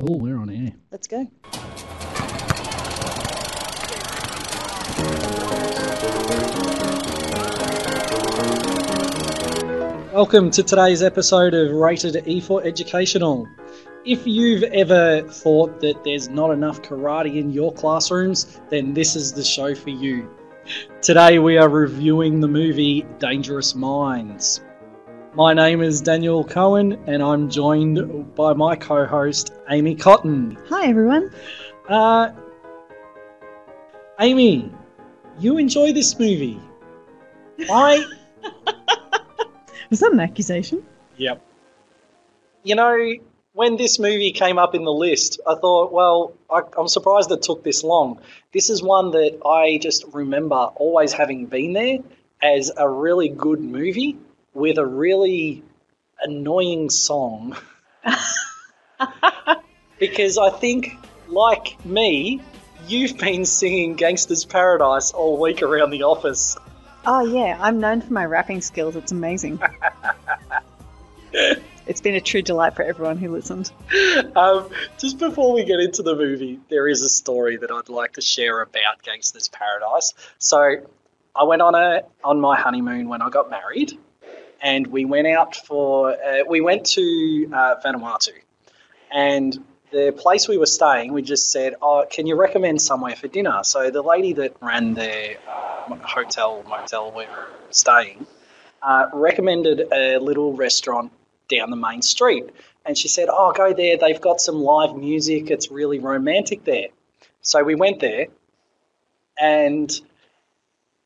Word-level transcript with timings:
Cool, 0.00 0.18
we're 0.18 0.38
on 0.38 0.48
air. 0.48 0.72
Let's 0.90 1.06
go. 1.06 1.26
Welcome 10.14 10.50
to 10.52 10.62
today's 10.62 11.02
episode 11.02 11.52
of 11.52 11.72
Rated 11.72 12.26
E 12.26 12.40
for 12.40 12.64
Educational. 12.64 13.46
If 14.06 14.26
you've 14.26 14.62
ever 14.62 15.20
thought 15.28 15.80
that 15.80 16.02
there's 16.02 16.30
not 16.30 16.50
enough 16.50 16.80
karate 16.80 17.36
in 17.36 17.50
your 17.50 17.70
classrooms, 17.70 18.58
then 18.70 18.94
this 18.94 19.16
is 19.16 19.34
the 19.34 19.44
show 19.44 19.74
for 19.74 19.90
you. 19.90 20.34
Today 21.02 21.38
we 21.38 21.58
are 21.58 21.68
reviewing 21.68 22.40
the 22.40 22.48
movie 22.48 23.04
Dangerous 23.18 23.74
Minds. 23.74 24.62
My 25.34 25.54
name 25.54 25.80
is 25.80 26.00
Daniel 26.00 26.42
Cohen 26.42 26.98
and 27.06 27.22
I'm 27.22 27.48
joined 27.48 28.34
by 28.34 28.52
my 28.52 28.74
co 28.74 29.06
host 29.06 29.52
Amy 29.68 29.94
Cotton. 29.94 30.58
Hi, 30.68 30.88
everyone. 30.88 31.32
Uh, 31.88 32.32
Amy, 34.18 34.72
you 35.38 35.56
enjoy 35.56 35.92
this 35.92 36.18
movie. 36.18 36.60
I. 37.70 38.04
Was 39.90 40.00
that 40.00 40.12
an 40.12 40.18
accusation? 40.18 40.84
Yep. 41.16 41.40
You 42.64 42.74
know, 42.74 43.14
when 43.52 43.76
this 43.76 44.00
movie 44.00 44.32
came 44.32 44.58
up 44.58 44.74
in 44.74 44.82
the 44.82 44.92
list, 44.92 45.40
I 45.46 45.54
thought, 45.54 45.92
well, 45.92 46.34
I, 46.50 46.62
I'm 46.76 46.88
surprised 46.88 47.30
it 47.30 47.42
took 47.42 47.62
this 47.62 47.84
long. 47.84 48.20
This 48.52 48.68
is 48.68 48.82
one 48.82 49.12
that 49.12 49.38
I 49.46 49.78
just 49.80 50.06
remember 50.12 50.56
always 50.56 51.12
having 51.12 51.46
been 51.46 51.72
there 51.72 51.98
as 52.42 52.72
a 52.76 52.88
really 52.88 53.28
good 53.28 53.60
movie 53.60 54.18
with 54.54 54.78
a 54.78 54.86
really 54.86 55.62
annoying 56.22 56.90
song. 56.90 57.56
because 59.98 60.38
I 60.38 60.50
think, 60.50 60.96
like 61.28 61.84
me, 61.84 62.40
you've 62.86 63.16
been 63.18 63.44
singing 63.44 63.96
Gangsta's 63.96 64.44
Paradise 64.44 65.12
all 65.12 65.40
week 65.40 65.62
around 65.62 65.90
the 65.90 66.02
office. 66.02 66.56
Oh, 67.06 67.24
yeah. 67.24 67.56
I'm 67.60 67.80
known 67.80 68.00
for 68.00 68.12
my 68.12 68.24
rapping 68.24 68.60
skills. 68.60 68.96
It's 68.96 69.12
amazing. 69.12 69.60
it's 71.32 72.00
been 72.00 72.14
a 72.14 72.20
true 72.20 72.42
delight 72.42 72.74
for 72.76 72.82
everyone 72.82 73.16
who 73.16 73.32
listened. 73.32 73.72
Um, 74.36 74.68
just 74.98 75.18
before 75.18 75.52
we 75.54 75.64
get 75.64 75.80
into 75.80 76.02
the 76.02 76.14
movie, 76.14 76.60
there 76.68 76.88
is 76.88 77.02
a 77.02 77.08
story 77.08 77.56
that 77.56 77.70
I'd 77.70 77.88
like 77.88 78.14
to 78.14 78.20
share 78.20 78.60
about 78.60 79.02
Gangsta's 79.02 79.48
Paradise. 79.48 80.12
So, 80.38 80.86
I 81.34 81.44
went 81.44 81.62
on 81.62 81.74
a 81.74 82.02
on 82.24 82.40
my 82.40 82.58
honeymoon 82.58 83.08
when 83.08 83.22
I 83.22 83.30
got 83.30 83.50
married, 83.50 83.96
and 84.60 84.86
we 84.88 85.04
went 85.04 85.26
out 85.26 85.56
for 85.56 86.12
uh, 86.12 86.44
we 86.48 86.60
went 86.60 86.86
to 86.86 87.48
uh, 87.52 87.76
Vanuatu, 87.84 88.32
and 89.10 89.58
the 89.90 90.14
place 90.16 90.46
we 90.46 90.56
were 90.56 90.66
staying, 90.66 91.12
we 91.12 91.22
just 91.22 91.50
said, 91.50 91.74
"Oh, 91.80 92.06
can 92.08 92.26
you 92.26 92.36
recommend 92.36 92.82
somewhere 92.82 93.16
for 93.16 93.28
dinner?" 93.28 93.60
So 93.64 93.90
the 93.90 94.02
lady 94.02 94.34
that 94.34 94.56
ran 94.60 94.94
the 94.94 95.36
uh, 95.48 95.96
hotel 96.02 96.64
motel 96.68 97.10
we 97.10 97.24
were 97.24 97.48
staying 97.70 98.26
uh, 98.82 99.06
recommended 99.12 99.92
a 99.92 100.18
little 100.18 100.54
restaurant 100.54 101.12
down 101.48 101.70
the 101.70 101.76
main 101.76 102.02
street, 102.02 102.50
and 102.84 102.96
she 102.96 103.08
said, 103.08 103.28
"Oh, 103.30 103.52
go 103.52 103.72
there. 103.72 103.96
They've 103.96 104.20
got 104.20 104.40
some 104.40 104.56
live 104.56 104.96
music. 104.96 105.50
It's 105.50 105.70
really 105.70 105.98
romantic 105.98 106.64
there." 106.64 106.88
So 107.42 107.62
we 107.62 107.74
went 107.74 108.00
there, 108.00 108.26
and 109.38 109.90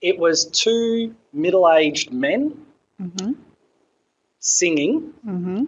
it 0.01 0.19
was 0.19 0.47
two 0.47 1.15
middle-aged 1.33 2.13
men 2.13 2.67
Mm-hmm. 3.01 3.33
Singing 4.45 5.13
Mm-hmm. 5.27 5.65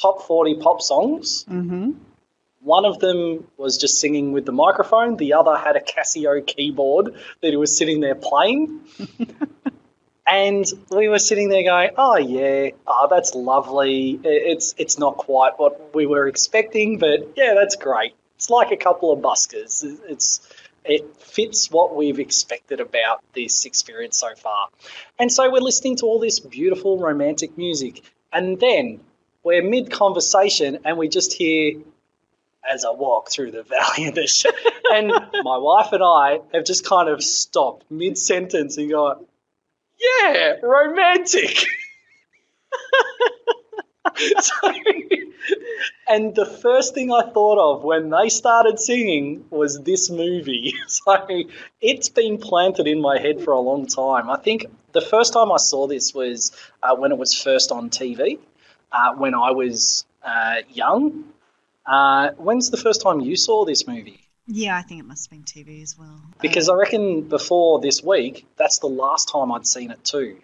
top 0.00 0.22
40 0.22 0.56
pop 0.56 0.80
songs. 0.80 1.44
Mm-hmm. 1.48 1.92
One 2.60 2.84
of 2.84 2.98
them 2.98 3.46
was 3.56 3.76
just 3.76 4.00
singing 4.00 4.32
with 4.32 4.44
the 4.46 4.52
microphone, 4.52 5.16
the 5.16 5.34
other 5.34 5.56
had 5.56 5.76
a 5.76 5.80
Casio 5.80 6.44
keyboard 6.44 7.14
that 7.40 7.50
he 7.50 7.56
was 7.56 7.76
sitting 7.76 8.00
there 8.00 8.14
playing. 8.16 8.80
and 10.26 10.64
we 10.90 11.08
were 11.08 11.18
sitting 11.18 11.48
there 11.50 11.62
going, 11.62 11.90
"Oh 11.96 12.16
yeah, 12.16 12.70
oh 12.86 13.06
that's 13.10 13.34
lovely. 13.34 14.18
It's 14.24 14.74
it's 14.78 14.98
not 14.98 15.16
quite 15.18 15.52
what 15.58 15.94
we 15.94 16.06
were 16.06 16.26
expecting, 16.26 16.98
but 16.98 17.32
yeah, 17.36 17.54
that's 17.54 17.76
great. 17.76 18.14
It's 18.36 18.50
like 18.50 18.70
a 18.72 18.76
couple 18.76 19.12
of 19.12 19.20
buskers. 19.20 19.84
It's 20.08 20.40
it 20.88 21.16
fits 21.16 21.70
what 21.70 21.94
we've 21.94 22.18
expected 22.18 22.80
about 22.80 23.22
this 23.34 23.64
experience 23.64 24.18
so 24.18 24.34
far." 24.34 24.68
And 25.18 25.30
so 25.30 25.50
we're 25.50 25.60
listening 25.60 25.96
to 25.96 26.06
all 26.06 26.18
this 26.18 26.40
beautiful 26.40 26.98
romantic 26.98 27.56
music, 27.56 28.02
and 28.32 28.58
then 28.58 29.00
we're 29.42 29.62
mid 29.62 29.90
conversation 29.90 30.78
and 30.84 30.98
we 30.98 31.08
just 31.08 31.32
hear 31.32 31.74
as 32.70 32.84
I 32.84 32.90
walk 32.90 33.30
through 33.30 33.52
the 33.52 33.62
valley 33.62 34.08
of 34.08 34.14
the 34.14 34.26
sh- 34.26 34.44
and 34.92 35.08
my 35.42 35.56
wife 35.58 35.92
and 35.92 36.02
I 36.02 36.40
have 36.52 36.64
just 36.64 36.84
kind 36.84 37.08
of 37.08 37.22
stopped 37.22 37.90
mid 37.90 38.18
sentence 38.18 38.76
and 38.76 38.90
go, 38.90 39.26
yeah, 39.98 40.56
romantic. 40.62 41.56
so, 44.16 44.72
and 46.06 46.34
the 46.34 46.46
first 46.46 46.94
thing 46.94 47.12
I 47.12 47.22
thought 47.22 47.58
of 47.58 47.84
when 47.84 48.10
they 48.10 48.28
started 48.28 48.78
singing 48.78 49.44
was 49.50 49.80
this 49.82 50.10
movie. 50.10 50.74
So 50.88 51.26
it's 51.80 52.08
been 52.08 52.38
planted 52.38 52.86
in 52.86 53.00
my 53.00 53.18
head 53.18 53.42
for 53.42 53.52
a 53.52 53.60
long 53.60 53.86
time. 53.86 54.30
I 54.30 54.36
think 54.36 54.66
the 54.92 55.00
first 55.00 55.32
time 55.32 55.52
I 55.52 55.58
saw 55.58 55.86
this 55.86 56.14
was 56.14 56.52
uh, 56.82 56.96
when 56.96 57.12
it 57.12 57.18
was 57.18 57.34
first 57.34 57.70
on 57.72 57.90
TV, 57.90 58.38
uh, 58.92 59.14
when 59.14 59.34
I 59.34 59.50
was 59.52 60.04
uh, 60.24 60.56
young. 60.70 61.24
Uh, 61.86 62.30
when's 62.36 62.70
the 62.70 62.76
first 62.76 63.00
time 63.02 63.20
you 63.20 63.36
saw 63.36 63.64
this 63.64 63.86
movie? 63.86 64.20
Yeah, 64.46 64.76
I 64.76 64.82
think 64.82 65.00
it 65.00 65.06
must 65.06 65.30
have 65.30 65.30
been 65.30 65.44
TV 65.44 65.82
as 65.82 65.96
well. 65.98 66.20
Because 66.40 66.68
I 66.68 66.74
reckon 66.74 67.28
before 67.28 67.80
this 67.80 68.02
week, 68.02 68.46
that's 68.56 68.78
the 68.78 68.86
last 68.86 69.28
time 69.28 69.52
I'd 69.52 69.66
seen 69.66 69.90
it 69.90 70.02
too. 70.04 70.38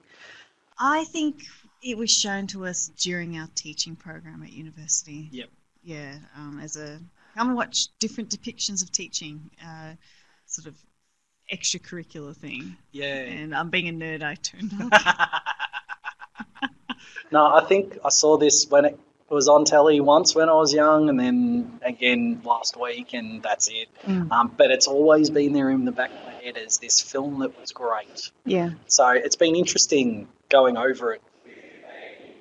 I 0.78 1.04
think 1.04 1.44
it 1.84 1.98
was 1.98 2.10
shown 2.10 2.46
to 2.48 2.66
us 2.66 2.90
during 2.96 3.36
our 3.36 3.48
teaching 3.54 3.94
program 3.94 4.42
at 4.42 4.52
university. 4.52 5.28
Yep. 5.30 5.48
Yeah, 5.82 6.14
um, 6.34 6.60
as 6.62 6.76
a 6.76 6.98
come 7.36 7.48
and 7.48 7.56
watch 7.56 7.88
different 7.98 8.30
depictions 8.30 8.82
of 8.82 8.90
teaching, 8.90 9.50
uh, 9.62 9.92
sort 10.46 10.66
of 10.66 10.74
extracurricular 11.52 12.34
thing. 12.34 12.76
Yeah. 12.90 13.16
And 13.16 13.54
I'm 13.54 13.62
um, 13.62 13.70
being 13.70 13.88
a 13.88 13.92
nerd, 13.92 14.22
I 14.22 14.34
turned 14.36 14.72
up. 14.80 14.90
no, 17.30 17.54
I 17.54 17.64
think 17.66 17.98
I 18.02 18.08
saw 18.08 18.38
this 18.38 18.66
when 18.66 18.86
it 18.86 18.98
was 19.28 19.46
on 19.46 19.66
telly 19.66 20.00
once 20.00 20.34
when 20.34 20.48
I 20.48 20.54
was 20.54 20.72
young, 20.72 21.10
and 21.10 21.20
then 21.20 21.80
again 21.82 22.40
last 22.44 22.80
week, 22.80 23.12
and 23.12 23.42
that's 23.42 23.68
it. 23.68 23.88
Mm. 24.06 24.32
Um, 24.32 24.54
but 24.56 24.70
it's 24.70 24.86
always 24.86 25.28
been 25.28 25.52
there 25.52 25.68
in 25.68 25.84
the 25.84 25.92
back 25.92 26.12
of 26.12 26.24
my 26.24 26.32
head 26.32 26.56
as 26.56 26.78
this 26.78 26.98
film 26.98 27.40
that 27.40 27.60
was 27.60 27.72
great. 27.72 28.30
Yeah. 28.46 28.70
So 28.86 29.08
it's 29.08 29.36
been 29.36 29.54
interesting 29.54 30.28
going 30.48 30.78
over 30.78 31.12
it 31.12 31.20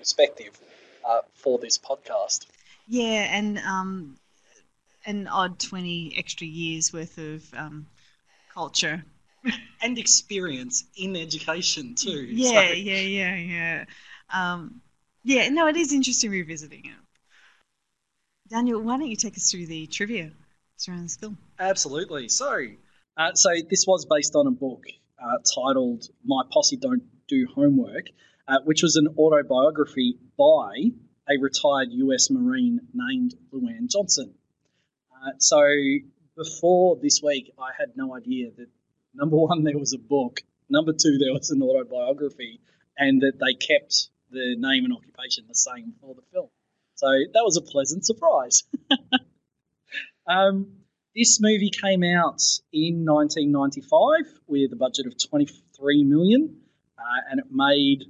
perspective 0.03 0.59
uh, 1.07 1.21
for 1.33 1.57
this 1.59 1.77
podcast. 1.77 2.45
yeah, 2.89 3.37
and 3.37 3.57
um, 3.59 4.17
an 5.05 5.27
odd 5.27 5.57
twenty 5.59 6.13
extra 6.17 6.45
years 6.45 6.91
worth 6.91 7.17
of 7.17 7.41
um, 7.53 7.87
culture. 8.53 9.03
And 9.81 9.97
experience 9.97 10.85
in 10.95 11.17
education 11.17 11.95
too. 11.95 12.21
Yeah, 12.25 12.67
So- 12.69 12.73
yeah, 12.73 13.01
yeah, 13.19 13.35
yeah. 13.35 13.85
Um, 14.33 14.81
yeah, 15.25 15.49
no, 15.49 15.67
it 15.67 15.75
is 15.75 15.91
interesting 15.91 16.31
revisiting 16.31 16.83
it. 16.85 17.01
Daniel, 18.49 18.79
why 18.81 18.97
don't 18.97 19.07
you 19.09 19.17
take 19.17 19.35
us 19.35 19.51
through 19.51 19.67
the 19.67 19.87
trivia 19.87 20.31
surrounding 20.77 21.05
this 21.05 21.17
film? 21.17 21.37
Absolutely. 21.59 22.29
So, 22.29 22.65
uh, 23.17 23.33
so 23.33 23.49
this 23.69 23.85
was 23.85 24.05
based 24.05 24.35
on 24.35 24.47
a 24.47 24.51
book 24.51 24.83
uh, 25.21 25.37
titled 25.55 26.07
"My 26.23 26.43
Posse 26.49 26.77
Don't 26.77 27.03
Do 27.27 27.45
Homework," 27.53 28.05
uh, 28.47 28.59
which 28.65 28.83
was 28.83 28.95
an 28.95 29.07
autobiography 29.17 30.17
by 30.37 30.91
a 31.29 31.37
retired 31.39 31.89
U.S. 31.91 32.29
Marine 32.29 32.79
named 32.93 33.33
LouAnne 33.53 33.89
Johnson. 33.89 34.33
Uh, 35.11 35.31
so, 35.37 35.61
before 36.35 36.97
this 37.01 37.21
week, 37.23 37.53
I 37.57 37.69
had 37.77 37.95
no 37.95 38.15
idea 38.15 38.49
that 38.57 38.67
number 39.13 39.37
one 39.37 39.63
there 39.63 39.77
was 39.77 39.93
a 39.93 39.99
book, 39.99 40.41
number 40.69 40.93
two 40.93 41.17
there 41.17 41.33
was 41.33 41.49
an 41.51 41.61
autobiography, 41.61 42.59
and 42.97 43.21
that 43.21 43.39
they 43.39 43.53
kept 43.53 44.09
the 44.31 44.55
name 44.57 44.85
and 44.85 44.93
occupation 44.93 45.45
the 45.47 45.55
same 45.55 45.93
for 46.01 46.15
the 46.15 46.23
film. 46.33 46.49
So 46.95 47.07
that 47.07 47.41
was 47.43 47.57
a 47.57 47.61
pleasant 47.61 48.05
surprise. 48.05 48.63
Um, 50.27 50.77
this 51.15 51.39
movie 51.41 51.69
came 51.69 52.03
out 52.03 52.41
in 52.71 53.05
1995 53.05 54.39
with 54.47 54.71
a 54.73 54.75
budget 54.75 55.05
of 55.05 55.13
23 55.29 56.03
million, 56.03 56.57
uh, 56.97 57.03
and 57.29 57.39
it 57.39 57.47
made 57.51 58.05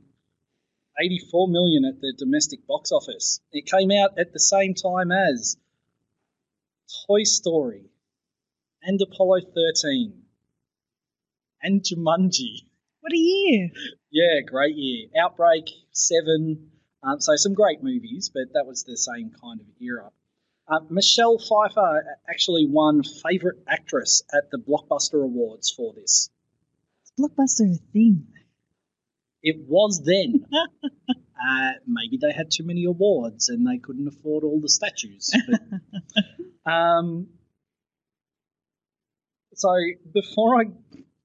84 1.00 1.48
million 1.48 1.86
at 1.86 2.00
the 2.02 2.14
domestic 2.18 2.66
box 2.68 2.92
office. 2.92 3.42
It 3.52 3.66
came 3.66 3.92
out 3.92 4.18
at 4.18 4.34
the 4.34 4.40
same 4.40 4.74
time 4.74 5.12
as 5.12 5.58
Toy 7.08 7.24
Story 7.24 7.90
and 8.82 9.00
Apollo 9.02 9.42
13 9.56 10.14
and 11.62 11.82
Jumanji. 11.82 12.68
What 13.00 13.14
a 13.14 13.18
year! 13.18 13.70
Yeah, 14.12 14.42
great 14.46 14.76
year. 14.76 15.08
Outbreak, 15.20 15.66
Seven. 15.92 16.72
Um, 17.02 17.20
so 17.20 17.36
some 17.36 17.54
great 17.54 17.84
movies, 17.84 18.32
but 18.34 18.54
that 18.54 18.66
was 18.66 18.84
the 18.84 18.96
same 18.96 19.32
kind 19.42 19.60
of 19.60 19.68
era. 19.82 20.10
Uh, 20.68 20.80
Michelle 20.90 21.38
Pfeiffer 21.38 22.18
actually 22.30 22.66
won 22.70 23.04
Favourite 23.04 23.58
Actress 23.68 24.24
at 24.34 24.50
the 24.52 24.58
Blockbuster 24.58 25.22
Awards 25.22 25.70
for 25.76 25.94
this. 25.94 26.30
Is 27.04 27.12
Blockbuster 27.20 27.74
a 27.74 27.92
thing? 27.92 28.28
It 29.44 29.58
was 29.68 30.02
then. 30.04 30.46
uh, 31.10 31.72
maybe 31.86 32.18
they 32.18 32.32
had 32.32 32.50
too 32.50 32.64
many 32.64 32.86
awards 32.86 33.50
and 33.50 33.68
they 33.68 33.78
couldn't 33.78 34.08
afford 34.08 34.44
all 34.44 34.62
the 34.62 34.70
statues. 34.70 35.32
But, 36.66 36.72
um, 36.72 37.28
so 39.54 39.76
before 40.14 40.62
I 40.62 40.66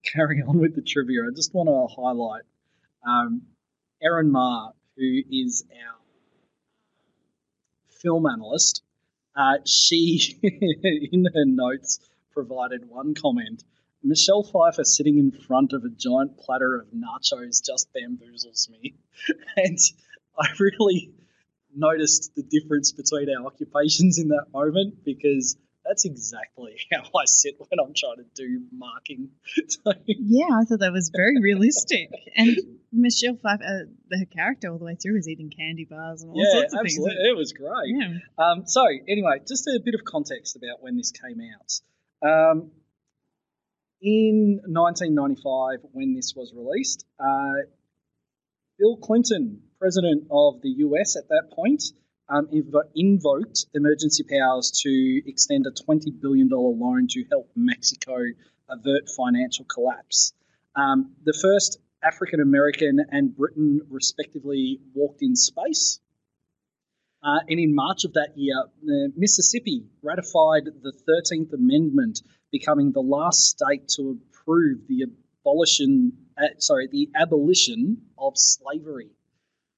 carry 0.04 0.42
on 0.42 0.58
with 0.58 0.74
the 0.74 0.82
trivia, 0.82 1.22
I 1.22 1.34
just 1.34 1.54
want 1.54 1.68
to 1.68 1.94
highlight 1.94 2.42
um, 3.06 3.42
Erin 4.02 4.32
Ma, 4.32 4.72
who 4.96 5.20
is 5.30 5.64
our 5.70 5.96
film 8.02 8.26
analyst. 8.26 8.82
Uh, 9.36 9.58
she, 9.64 10.38
in 10.42 11.24
her 11.24 11.44
notes, 11.44 12.00
provided 12.32 12.88
one 12.88 13.14
comment. 13.14 13.62
Michelle 14.02 14.42
Pfeiffer 14.42 14.84
sitting 14.84 15.18
in 15.18 15.32
front 15.32 15.72
of 15.72 15.84
a 15.84 15.88
giant 15.88 16.38
platter 16.38 16.76
of 16.76 16.88
nachos 16.88 17.64
just 17.64 17.88
bamboozles 17.92 18.68
me. 18.70 18.94
And 19.56 19.78
I 20.38 20.46
really 20.60 21.10
noticed 21.74 22.34
the 22.36 22.42
difference 22.42 22.92
between 22.92 23.28
our 23.36 23.46
occupations 23.46 24.18
in 24.18 24.28
that 24.28 24.46
moment 24.52 25.04
because 25.04 25.56
that's 25.84 26.04
exactly 26.04 26.76
how 26.92 27.02
I 27.18 27.24
sit 27.24 27.56
when 27.58 27.80
I'm 27.80 27.94
trying 27.96 28.18
to 28.18 28.26
do 28.34 28.62
marking. 28.72 29.30
So, 29.68 29.92
Yeah, 30.06 30.46
I 30.52 30.64
thought 30.64 30.80
that 30.80 30.92
was 30.92 31.10
very 31.14 31.40
realistic. 31.40 32.10
and 32.36 32.56
Michelle 32.92 33.36
Pfeiffer, 33.36 33.64
uh, 33.64 34.16
her 34.18 34.24
character 34.26 34.70
all 34.70 34.78
the 34.78 34.84
way 34.84 34.94
through 34.94 35.14
was 35.14 35.28
eating 35.28 35.50
candy 35.50 35.84
bars 35.84 36.22
and 36.22 36.30
all 36.30 36.36
yeah, 36.38 36.60
sorts 36.60 36.74
of 36.74 36.80
absolutely. 36.80 37.16
things. 37.16 37.28
It 37.28 37.36
was 37.36 37.52
great. 37.52 37.86
Yeah. 37.86 38.18
Um, 38.38 38.66
so, 38.66 38.84
anyway, 39.08 39.40
just 39.46 39.66
a 39.66 39.80
bit 39.84 39.94
of 39.94 40.04
context 40.04 40.56
about 40.56 40.82
when 40.82 40.96
this 40.96 41.12
came 41.12 41.40
out. 41.40 41.80
Um, 42.52 42.70
in 44.00 44.60
1995, 44.66 45.90
when 45.92 46.14
this 46.14 46.34
was 46.36 46.52
released, 46.54 47.04
uh, 47.18 47.66
Bill 48.78 48.96
Clinton, 48.96 49.62
president 49.78 50.28
of 50.30 50.60
the 50.62 50.70
US 50.86 51.16
at 51.16 51.28
that 51.28 51.50
point, 51.52 51.82
um, 52.28 52.46
invo- 52.48 52.88
invoked 52.94 53.66
emergency 53.74 54.24
powers 54.24 54.70
to 54.82 55.22
extend 55.26 55.66
a 55.66 55.70
$20 55.70 56.20
billion 56.20 56.48
loan 56.48 57.06
to 57.10 57.24
help 57.30 57.50
Mexico 57.56 58.16
avert 58.68 59.08
financial 59.16 59.64
collapse. 59.64 60.32
Um, 60.76 61.14
the 61.24 61.32
first 61.32 61.78
African 62.02 62.40
American 62.40 62.98
and 63.10 63.34
Briton, 63.34 63.80
respectively, 63.90 64.80
walked 64.94 65.22
in 65.22 65.34
space. 65.34 66.00
Uh, 67.22 67.40
and 67.48 67.58
in 67.58 67.74
March 67.74 68.04
of 68.04 68.12
that 68.12 68.34
year, 68.36 68.54
uh, 68.60 69.10
Mississippi 69.16 69.86
ratified 70.02 70.66
the 70.66 70.92
13th 70.92 71.52
Amendment, 71.52 72.20
becoming 72.50 72.92
the 72.92 73.00
last 73.00 73.40
state 73.50 73.88
to 73.96 74.18
approve 74.32 74.86
the 74.88 75.06
abolition, 75.42 76.12
uh, 76.36 76.46
sorry, 76.58 76.88
the 76.90 77.08
abolition 77.14 78.02
of 78.16 78.32
slavery. 78.36 79.10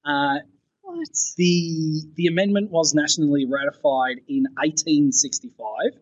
Uh, 0.05 0.39
What? 0.81 1.07
the 1.37 2.03
the 2.15 2.27
amendment 2.27 2.71
was 2.71 2.93
nationally 2.93 3.45
ratified 3.45 4.17
in 4.27 4.43
1865. 4.57 6.01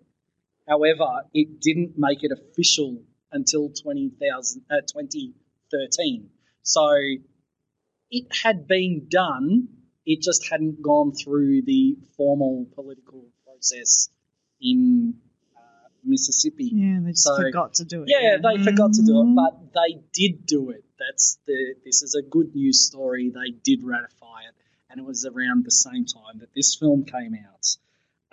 However, 0.68 1.24
it 1.34 1.60
didn't 1.62 1.94
make 1.98 2.24
it 2.24 2.32
official 2.32 3.02
until 3.32 3.70
20,000 3.70 4.62
uh, 4.72 4.82
2013. 4.82 6.30
So 6.64 6.88
it 8.12 8.26
had 8.44 8.68
been 8.68 9.08
done, 9.10 9.68
it 10.06 10.22
just 10.22 10.48
hadn't 10.50 10.82
gone 10.82 11.14
through 11.14 11.64
the 11.64 11.98
formal 12.18 12.68
political 12.74 13.26
process 13.46 14.10
in 14.62 15.16
Mississippi. 16.04 16.72
Yeah, 16.74 17.00
they 17.04 17.12
just 17.12 17.24
So- 17.24 17.38
forgot 17.38 17.76
to 17.76 17.86
do 17.86 18.04
it. 18.04 18.10
Yeah, 18.10 18.38
they 18.38 18.64
forgot 18.64 18.94
to 18.94 19.04
do 19.06 19.22
it, 19.22 19.36
but 19.36 19.74
they 19.74 20.02
did 20.14 20.46
do 20.46 20.70
it. 20.72 20.84
That's 20.98 21.40
the. 21.46 21.76
This 21.86 22.02
is 22.04 22.16
a 22.16 22.22
good 22.22 22.54
news 22.56 22.86
story. 22.86 23.30
They 23.30 23.52
did 23.64 23.84
ratify 23.84 24.42
it, 24.50 24.56
and 24.90 25.00
it 25.00 25.06
was 25.06 25.26
around 25.26 25.64
the 25.66 25.72
same 25.72 26.06
time 26.06 26.40
that 26.40 26.54
this 26.54 26.76
film 26.80 27.06
came 27.06 27.36
out. 27.36 27.66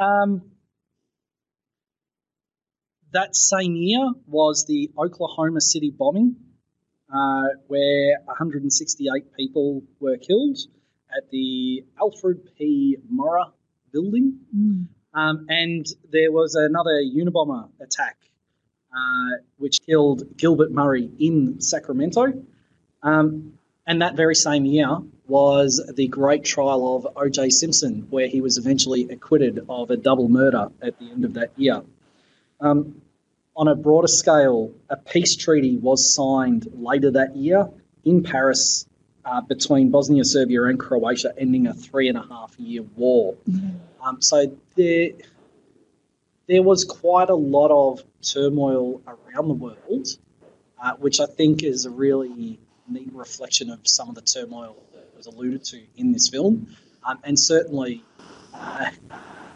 Um, 0.04 0.42
that 3.12 3.34
same 3.36 3.76
year 3.76 4.10
was 4.26 4.64
the 4.66 4.90
Oklahoma 4.98 5.60
City 5.60 5.90
bombing, 5.96 6.36
uh, 7.08 7.44
where 7.69 8.19
168 8.26 9.32
people 9.34 9.84
were 10.00 10.16
killed 10.19 10.58
at 11.16 11.30
the 11.30 11.84
Alfred 12.00 12.38
P. 12.58 12.96
Murrah 13.12 13.52
building. 13.92 14.40
Mm. 14.54 14.86
Um, 15.16 15.46
and 15.48 15.86
there 16.12 16.30
was 16.30 16.54
another 16.54 17.00
Unabomber 17.02 17.70
attack, 17.80 18.18
uh, 18.94 19.38
which 19.56 19.80
killed 19.80 20.36
Gilbert 20.36 20.70
Murray 20.70 21.10
in 21.18 21.58
Sacramento. 21.60 22.44
Um, 23.02 23.54
and 23.86 24.02
that 24.02 24.14
very 24.14 24.34
same 24.34 24.66
year 24.66 24.98
was 25.26 25.82
the 25.96 26.06
great 26.08 26.44
trial 26.44 26.96
of 26.96 27.06
O.J. 27.16 27.48
Simpson, 27.50 28.06
where 28.10 28.28
he 28.28 28.42
was 28.42 28.58
eventually 28.58 29.08
acquitted 29.08 29.64
of 29.70 29.90
a 29.90 29.96
double 29.96 30.28
murder 30.28 30.68
at 30.82 30.98
the 30.98 31.10
end 31.10 31.24
of 31.24 31.32
that 31.34 31.50
year. 31.56 31.82
Um, 32.60 33.00
on 33.56 33.69
a 33.69 33.74
broader 33.74 34.08
scale, 34.08 34.72
a 34.90 34.96
peace 34.96 35.34
treaty 35.34 35.78
was 35.78 36.14
signed 36.14 36.69
later 36.74 37.10
that 37.12 37.34
year 37.34 37.70
in 38.04 38.22
Paris 38.22 38.86
uh, 39.24 39.40
between 39.40 39.90
Bosnia, 39.90 40.24
Serbia, 40.24 40.64
and 40.64 40.78
Croatia, 40.78 41.32
ending 41.38 41.66
a 41.66 41.72
three 41.72 42.08
and 42.08 42.19
a 42.19 42.22
half 42.22 42.54
year 42.58 42.82
war. 42.96 43.34
Um, 44.06 44.23
so 44.23 44.56
there, 44.76 45.11
there 46.47 46.62
was 46.62 46.85
quite 46.85 47.29
a 47.29 47.35
lot 47.35 47.73
of 47.73 48.05
turmoil 48.23 49.03
around 49.05 49.49
the 49.49 49.55
world, 49.55 50.06
uh, 50.81 50.94
which 50.99 51.19
I 51.19 51.26
think 51.26 51.64
is 51.64 51.87
a 51.87 51.91
really 51.91 52.61
neat 52.88 53.11
reflection 53.12 53.69
of 53.69 53.81
some 53.82 54.08
of 54.08 54.14
the 54.14 54.20
turmoil 54.20 54.76
that 54.94 55.12
was 55.17 55.26
alluded 55.26 55.64
to 55.64 55.82
in 55.97 56.12
this 56.12 56.29
film. 56.29 56.69
Um, 57.05 57.19
and 57.25 57.37
certainly, 57.37 58.05
uh, 58.55 58.91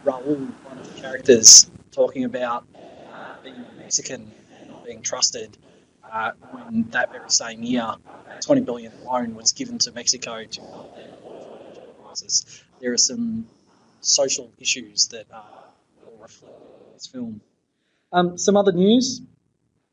Raul, 0.05 0.53
one 0.65 0.79
of 0.79 0.95
the 0.95 1.01
characters, 1.01 1.71
talking 1.93 2.25
about 2.25 2.65
uh, 2.75 3.35
being 3.45 3.65
Mexican 3.79 4.33
not 4.69 4.85
being 4.85 5.03
trusted. 5.03 5.57
Uh, 6.13 6.33
when 6.51 6.91
that 6.91 7.13
very 7.13 7.31
same 7.31 7.63
year, 7.63 7.95
20 8.41 8.63
billion 8.63 8.93
loan 9.05 9.37
was 9.37 9.53
given 9.53 9.79
to 9.79 9.93
Mexico 9.93 10.43
to 10.45 10.61
help 10.61 10.97
them 10.97 11.11
crisis. 12.03 12.65
There 12.81 12.93
are 12.93 12.99
some 12.99 13.47
social 14.01 14.53
issues 14.59 15.09
that 15.09 15.27
are 15.33 15.65
reflected 16.21 16.59
in 16.87 16.93
this 16.95 17.07
film. 17.07 17.41
Um, 18.13 18.39
some 18.39 18.57
other 18.57 18.73
news: 18.73 19.21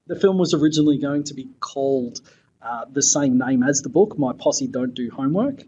the 0.08 0.20
film 0.20 0.38
was 0.38 0.54
originally 0.54 0.98
going 0.98 1.24
to 1.26 1.34
be 1.34 1.50
called 1.60 2.22
uh, 2.62 2.86
the 2.92 3.02
same 3.02 3.38
name 3.38 3.64
as 3.64 3.82
the 3.82 3.90
book, 3.90 4.18
My 4.18 4.34
Posse 4.34 4.68
Don't 4.68 4.94
Do 4.94 5.10
Homework. 5.12 5.64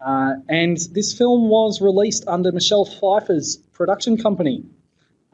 Uh, 0.00 0.34
and 0.48 0.76
this 0.92 1.16
film 1.16 1.48
was 1.48 1.80
released 1.80 2.24
under 2.28 2.52
Michelle 2.52 2.84
Pfeiffer's 2.84 3.56
production 3.72 4.16
company. 4.16 4.64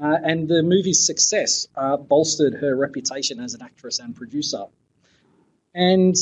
Uh, 0.01 0.17
and 0.23 0.49
the 0.49 0.63
movie's 0.63 1.07
success 1.07 1.69
uh, 1.77 1.97
bolstered 1.97 2.55
her 2.55 2.75
reputation 2.75 3.41
as 3.41 3.55
an 3.55 3.63
actress 3.63 3.99
and 3.99 4.17
producer. 4.17 4.65
And 5.75 6.15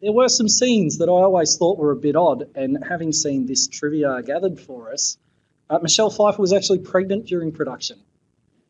there 0.00 0.12
were 0.12 0.28
some 0.28 0.48
scenes 0.48 0.98
that 0.98 1.08
I 1.08 1.12
always 1.12 1.56
thought 1.56 1.78
were 1.78 1.90
a 1.90 1.96
bit 1.96 2.16
odd. 2.16 2.50
And 2.54 2.84
having 2.88 3.12
seen 3.12 3.46
this 3.46 3.66
trivia 3.66 4.22
gathered 4.22 4.60
for 4.60 4.92
us, 4.92 5.18
uh, 5.70 5.78
Michelle 5.80 6.10
Pfeiffer 6.10 6.40
was 6.40 6.52
actually 6.52 6.78
pregnant 6.80 7.26
during 7.26 7.52
production. 7.52 7.98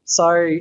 So, 0.05 0.59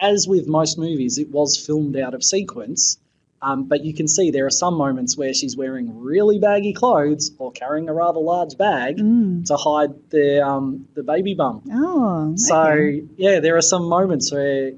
as 0.00 0.26
with 0.28 0.46
most 0.46 0.78
movies, 0.78 1.18
it 1.18 1.30
was 1.30 1.56
filmed 1.56 1.96
out 1.96 2.14
of 2.14 2.22
sequence. 2.24 2.98
Um, 3.42 3.64
but 3.64 3.84
you 3.84 3.92
can 3.92 4.08
see 4.08 4.30
there 4.30 4.46
are 4.46 4.50
some 4.50 4.74
moments 4.74 5.18
where 5.18 5.34
she's 5.34 5.54
wearing 5.54 6.00
really 6.00 6.38
baggy 6.38 6.72
clothes 6.72 7.30
or 7.38 7.52
carrying 7.52 7.90
a 7.90 7.92
rather 7.92 8.18
large 8.20 8.56
bag 8.56 8.96
Mm. 8.96 9.44
to 9.46 9.56
hide 9.56 10.08
the 10.10 10.40
um, 10.46 10.88
the 10.94 11.02
baby 11.02 11.34
bump. 11.34 11.64
Oh, 11.70 12.34
So 12.36 12.56
okay. 12.62 13.02
yeah, 13.18 13.40
there 13.40 13.56
are 13.58 13.62
some 13.62 13.84
moments 13.84 14.32
where 14.32 14.72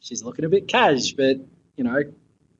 she's 0.00 0.24
looking 0.24 0.44
a 0.44 0.48
bit 0.48 0.66
cash, 0.66 1.12
but 1.12 1.36
you 1.76 1.84
know 1.84 2.02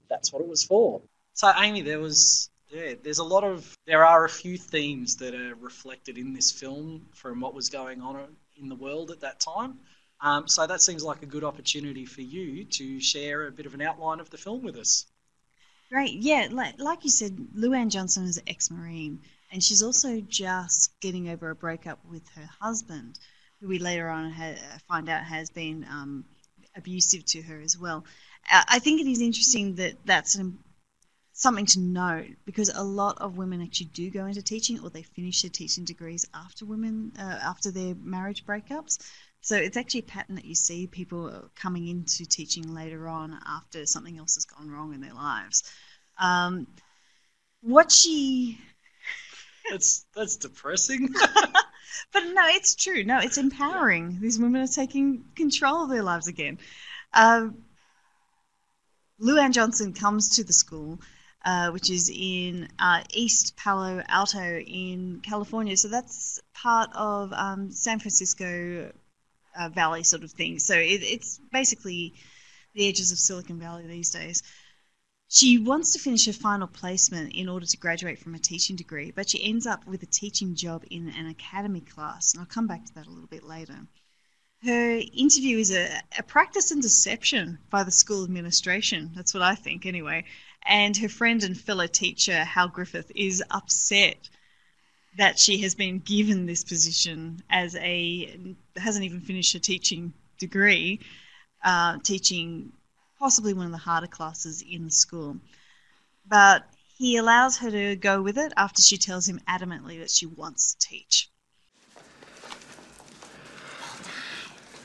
that's 0.08 0.32
what 0.32 0.42
it 0.42 0.48
was 0.48 0.62
for. 0.62 1.02
So 1.32 1.50
Amy, 1.58 1.82
there 1.82 1.98
was 1.98 2.48
yeah, 2.72 2.94
there's 3.02 3.18
a 3.18 3.24
lot 3.24 3.44
of 3.44 3.76
there 3.86 4.04
are 4.04 4.24
a 4.24 4.28
few 4.28 4.56
themes 4.56 5.16
that 5.16 5.34
are 5.34 5.54
reflected 5.56 6.16
in 6.16 6.32
this 6.32 6.50
film 6.50 7.06
from 7.14 7.40
what 7.40 7.54
was 7.54 7.68
going 7.68 8.00
on 8.00 8.36
in 8.56 8.68
the 8.68 8.74
world 8.74 9.10
at 9.10 9.20
that 9.20 9.40
time. 9.40 9.78
Um, 10.20 10.46
so 10.48 10.66
that 10.66 10.80
seems 10.80 11.04
like 11.04 11.22
a 11.22 11.26
good 11.26 11.44
opportunity 11.44 12.06
for 12.06 12.22
you 12.22 12.64
to 12.64 13.00
share 13.00 13.46
a 13.46 13.50
bit 13.50 13.66
of 13.66 13.74
an 13.74 13.82
outline 13.82 14.20
of 14.20 14.30
the 14.30 14.38
film 14.38 14.62
with 14.62 14.76
us. 14.76 15.06
Great. 15.90 16.14
Yeah, 16.14 16.48
like, 16.50 16.80
like 16.80 17.04
you 17.04 17.10
said, 17.10 17.36
LouAnne 17.54 17.90
Johnson 17.90 18.24
is 18.24 18.38
an 18.38 18.44
ex 18.46 18.70
Marine, 18.70 19.20
and 19.50 19.62
she's 19.62 19.82
also 19.82 20.20
just 20.20 20.98
getting 21.00 21.28
over 21.28 21.50
a 21.50 21.54
breakup 21.54 21.98
with 22.08 22.26
her 22.30 22.48
husband, 22.60 23.18
who 23.60 23.68
we 23.68 23.78
later 23.78 24.08
on 24.08 24.30
ha- 24.30 24.56
find 24.88 25.08
out 25.10 25.24
has 25.24 25.50
been 25.50 25.84
um, 25.90 26.24
abusive 26.76 27.24
to 27.26 27.42
her 27.42 27.60
as 27.60 27.76
well. 27.76 28.04
Uh, 28.50 28.62
I 28.68 28.78
think 28.78 29.00
it 29.00 29.06
is 29.06 29.20
interesting 29.20 29.74
that 29.74 29.94
that's 30.06 30.36
an, 30.36 30.58
something 31.32 31.66
to 31.66 31.80
note 31.80 32.28
because 32.44 32.68
a 32.68 32.82
lot 32.82 33.18
of 33.18 33.36
women 33.36 33.62
actually 33.62 33.86
do 33.86 34.10
go 34.10 34.26
into 34.26 34.42
teaching 34.42 34.80
or 34.80 34.90
they 34.90 35.02
finish 35.02 35.42
their 35.42 35.50
teaching 35.50 35.84
degrees 35.84 36.26
after 36.34 36.64
women 36.64 37.12
uh, 37.18 37.38
after 37.42 37.70
their 37.70 37.94
marriage 37.94 38.44
breakups. 38.44 38.98
So 39.40 39.56
it's 39.56 39.76
actually 39.76 40.00
a 40.00 40.04
pattern 40.04 40.36
that 40.36 40.44
you 40.44 40.54
see 40.54 40.86
people 40.86 41.50
coming 41.56 41.88
into 41.88 42.24
teaching 42.26 42.72
later 42.74 43.08
on 43.08 43.36
after 43.46 43.86
something 43.86 44.18
else 44.18 44.36
has 44.36 44.44
gone 44.44 44.70
wrong 44.70 44.94
in 44.94 45.00
their 45.00 45.14
lives. 45.14 45.64
Um, 46.18 46.66
what 47.60 47.90
she 47.90 48.58
That's 49.70 50.06
that's 50.14 50.36
depressing. 50.36 51.08
but 52.12 52.20
no, 52.20 52.42
it's 52.48 52.74
true. 52.74 53.04
No, 53.04 53.18
it's 53.18 53.38
empowering. 53.38 54.18
These 54.20 54.38
women 54.38 54.62
are 54.62 54.66
taking 54.66 55.24
control 55.34 55.84
of 55.84 55.90
their 55.90 56.02
lives 56.02 56.28
again. 56.28 56.58
Um, 57.14 57.58
LouAnne 59.20 59.52
Johnson 59.52 59.92
comes 59.92 60.30
to 60.30 60.44
the 60.44 60.52
school, 60.52 61.00
uh, 61.44 61.70
which 61.70 61.90
is 61.90 62.10
in 62.12 62.68
uh, 62.78 63.02
East 63.12 63.56
Palo 63.56 64.02
Alto 64.08 64.58
in 64.58 65.20
California. 65.22 65.76
So 65.76 65.88
that's 65.88 66.40
part 66.54 66.90
of 66.94 67.32
um, 67.32 67.70
San 67.70 67.98
Francisco 67.98 68.92
uh, 69.56 69.68
Valley 69.68 70.02
sort 70.02 70.22
of 70.22 70.30
thing. 70.32 70.58
So 70.58 70.74
it, 70.74 71.02
it's 71.02 71.40
basically 71.52 72.14
the 72.74 72.88
edges 72.88 73.12
of 73.12 73.18
Silicon 73.18 73.58
Valley 73.58 73.86
these 73.86 74.10
days. 74.10 74.42
She 75.28 75.58
wants 75.58 75.94
to 75.94 75.98
finish 75.98 76.26
her 76.26 76.32
final 76.34 76.66
placement 76.68 77.32
in 77.32 77.48
order 77.48 77.64
to 77.64 77.76
graduate 77.78 78.18
from 78.18 78.34
a 78.34 78.38
teaching 78.38 78.76
degree, 78.76 79.12
but 79.12 79.30
she 79.30 79.42
ends 79.42 79.66
up 79.66 79.86
with 79.86 80.02
a 80.02 80.06
teaching 80.06 80.54
job 80.54 80.84
in 80.90 81.08
an 81.08 81.26
academy 81.26 81.80
class, 81.80 82.34
and 82.34 82.40
I'll 82.40 82.46
come 82.46 82.66
back 82.66 82.84
to 82.84 82.94
that 82.94 83.06
a 83.06 83.10
little 83.10 83.28
bit 83.28 83.42
later. 83.42 83.78
Her 84.62 85.00
interview 85.14 85.56
is 85.58 85.72
a, 85.72 85.88
a 86.18 86.22
practice 86.22 86.70
in 86.70 86.80
deception 86.80 87.58
by 87.70 87.82
the 87.82 87.90
school 87.90 88.24
administration. 88.24 89.10
That's 89.14 89.32
what 89.32 89.42
I 89.42 89.54
think, 89.54 89.86
anyway. 89.86 90.24
And 90.64 90.96
her 90.98 91.08
friend 91.08 91.42
and 91.42 91.58
fellow 91.58 91.86
teacher, 91.86 92.44
Hal 92.44 92.68
Griffith, 92.68 93.10
is 93.14 93.42
upset 93.50 94.28
that 95.18 95.38
she 95.38 95.58
has 95.58 95.74
been 95.74 95.98
given 95.98 96.46
this 96.46 96.64
position 96.64 97.42
as 97.50 97.76
a 97.76 98.38
hasn't 98.76 99.04
even 99.04 99.20
finished 99.20 99.52
her 99.52 99.58
teaching 99.58 100.12
degree, 100.38 101.00
uh, 101.64 101.98
teaching 102.02 102.72
possibly 103.18 103.52
one 103.52 103.66
of 103.66 103.72
the 103.72 103.78
harder 103.78 104.06
classes 104.06 104.62
in 104.62 104.84
the 104.84 104.90
school. 104.90 105.36
But 106.26 106.64
he 106.96 107.16
allows 107.16 107.58
her 107.58 107.70
to 107.70 107.96
go 107.96 108.22
with 108.22 108.38
it 108.38 108.52
after 108.56 108.80
she 108.80 108.96
tells 108.96 109.28
him 109.28 109.40
adamantly 109.48 109.98
that 109.98 110.10
she 110.10 110.26
wants 110.26 110.74
to 110.74 110.88
teach. 110.88 111.28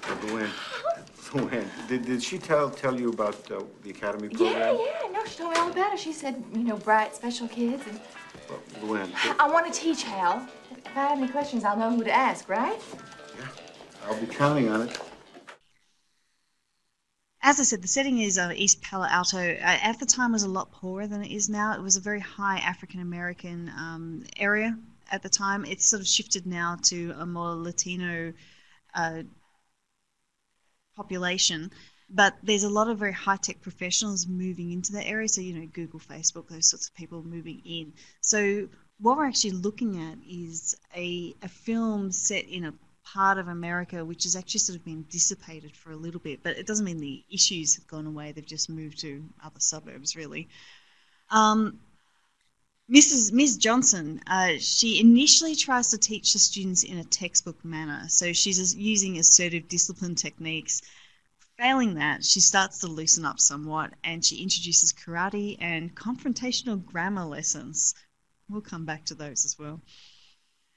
LouAnne, 0.02 0.52
LouAnne, 1.32 1.68
did, 1.90 2.06
did 2.06 2.24
she 2.24 2.38
tell 2.38 2.70
tell 2.70 2.98
you 2.98 3.10
about 3.10 3.52
uh, 3.52 3.62
the 3.84 3.90
academy 3.90 4.30
program? 4.30 4.76
Yeah, 4.76 4.86
yeah, 5.04 5.12
no, 5.12 5.26
she 5.26 5.38
told 5.38 5.54
me 5.54 5.60
all 5.60 5.70
about 5.70 5.94
it. 5.94 6.00
She 6.00 6.14
said, 6.14 6.42
you 6.54 6.64
know, 6.64 6.78
bright, 6.78 7.14
special 7.16 7.50
kids. 7.50 7.84
And 7.86 8.00
Well, 8.50 8.62
LouAnne, 8.82 9.12
I 9.38 9.50
want 9.50 9.72
to 9.72 9.78
teach 9.78 10.04
Hal. 10.04 10.48
If 10.72 10.96
I 10.96 11.08
have 11.08 11.18
any 11.18 11.28
questions, 11.28 11.66
I'll 11.66 11.76
know 11.76 11.94
who 11.94 12.04
to 12.06 12.12
ask, 12.12 12.48
right? 12.48 12.80
Yeah, 13.38 13.48
I'll 14.06 14.20
be 14.22 14.28
counting 14.28 14.70
on 14.70 14.84
it. 14.84 14.98
As 17.42 17.60
I 17.60 17.64
said, 17.64 17.82
the 17.82 17.88
setting 17.90 18.20
is 18.20 18.38
uh, 18.38 18.54
East 18.56 18.82
Palo 18.82 19.06
Alto. 19.06 19.38
Uh, 19.38 19.58
at 19.62 20.00
the 20.00 20.06
time, 20.06 20.32
was 20.32 20.44
a 20.44 20.50
lot 20.50 20.72
poorer 20.72 21.08
than 21.08 21.22
it 21.24 21.32
is 21.32 21.50
now. 21.50 21.74
It 21.74 21.82
was 21.82 21.98
a 21.98 22.02
very 22.02 22.22
high 22.22 22.60
African 22.60 23.02
American 23.02 23.70
um, 23.78 24.24
area 24.38 24.78
at 25.12 25.24
the 25.24 25.30
time. 25.30 25.66
It's 25.66 25.86
sort 25.86 26.02
of 26.02 26.08
shifted 26.08 26.46
now 26.46 26.78
to 26.84 27.14
a 27.18 27.26
more 27.26 27.54
Latino 27.54 28.32
uh, 28.96 29.24
population. 30.98 31.72
But 32.10 32.36
there's 32.44 32.64
a 32.64 32.70
lot 32.70 32.90
of 32.90 32.98
very 32.98 33.14
high 33.14 33.38
tech 33.38 33.62
professionals 33.62 34.28
moving 34.28 34.72
into 34.72 34.92
the 34.92 35.06
area. 35.06 35.28
So, 35.28 35.42
you 35.42 35.54
know, 35.54 35.68
Google, 35.74 36.00
Facebook, 36.00 36.48
those 36.50 36.70
sorts 36.70 36.88
of 36.88 36.96
people 36.96 37.24
moving 37.24 37.62
in. 37.66 37.94
So, 38.22 38.68
what 39.00 39.18
we're 39.18 39.28
actually 39.28 39.52
looking 39.52 40.02
at 40.02 40.18
is 40.28 40.76
a, 40.96 41.36
a 41.44 41.48
film 41.48 42.12
set 42.12 42.46
in 42.50 42.66
a 42.66 42.74
part 43.14 43.38
of 43.38 43.48
America 43.48 44.04
which 44.04 44.24
has 44.24 44.36
actually 44.36 44.60
sort 44.60 44.78
of 44.78 44.84
been 44.84 45.06
dissipated 45.10 45.76
for 45.76 45.92
a 45.92 45.96
little 45.96 46.20
bit. 46.20 46.44
But 46.44 46.58
it 46.58 46.66
doesn't 46.66 46.86
mean 46.86 47.00
the 47.00 47.24
issues 47.32 47.76
have 47.76 47.88
gone 47.88 48.08
away, 48.08 48.32
they've 48.32 48.46
just 48.46 48.70
moved 48.70 49.00
to 49.02 49.24
other 49.44 49.60
suburbs, 49.60 50.16
really. 50.16 50.48
Um, 51.30 51.80
Mrs. 52.90 53.34
Ms. 53.34 53.58
Johnson, 53.58 54.22
uh, 54.28 54.54
she 54.60 55.02
initially 55.02 55.58
tries 55.58 55.90
to 55.90 55.98
teach 55.98 56.32
the 56.32 56.40
students 56.40 56.84
in 56.84 56.98
a 56.98 57.04
textbook 57.04 57.66
manner. 57.66 58.08
So 58.08 58.32
she's 58.32 58.74
using 58.76 59.18
assertive 59.18 59.68
discipline 59.68 60.16
techniques. 60.16 60.82
Failing 61.58 61.96
that, 61.96 62.24
she 62.24 62.40
starts 62.40 62.78
to 62.80 62.88
loosen 62.88 63.26
up 63.26 63.42
somewhat 63.42 63.94
and 64.06 64.24
she 64.24 64.42
introduces 64.42 64.94
karate 64.94 65.58
and 65.60 65.94
confrontational 65.96 66.84
grammar 66.86 67.26
lessons. 67.26 67.94
We'll 68.48 68.62
come 68.62 68.86
back 68.86 69.04
to 69.06 69.16
those 69.16 69.44
as 69.44 69.60
well. 69.60 69.82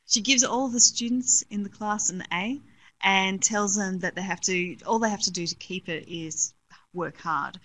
She 0.08 0.20
gives 0.20 0.42
all 0.42 0.68
the 0.68 0.80
students 0.80 1.42
in 1.50 1.62
the 1.62 1.68
class 1.68 2.10
an 2.10 2.24
A 2.32 2.60
and 3.02 3.40
tells 3.40 3.76
them 3.76 4.00
that 4.00 4.16
they 4.16 4.22
have 4.22 4.40
to 4.42 4.76
all 4.84 4.98
they 4.98 5.10
have 5.10 5.22
to 5.22 5.30
do 5.30 5.46
to 5.46 5.54
keep 5.54 5.88
it 5.88 6.08
is 6.08 6.54
work 6.92 7.18
hard. 7.18 7.60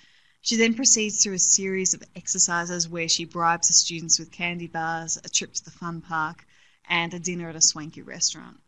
She 0.45 0.57
then 0.57 0.75
proceeds 0.75 1.23
through 1.23 1.33
a 1.33 1.39
series 1.39 1.95
of 1.95 2.03
exercises 2.15 2.87
where 2.87 3.09
she 3.09 3.25
bribes 3.25 3.67
the 3.67 3.73
students 3.73 4.19
with 4.19 4.31
candy 4.31 4.67
bars, 4.67 5.17
a 5.17 5.27
trip 5.27 5.51
to 5.53 5.65
the 5.65 5.71
fun 5.71 6.01
park, 6.01 6.45
and 6.87 7.11
a 7.11 7.19
dinner 7.19 7.49
at 7.49 7.55
a 7.55 7.61
swanky 7.61 8.03
restaurant. 8.03 8.59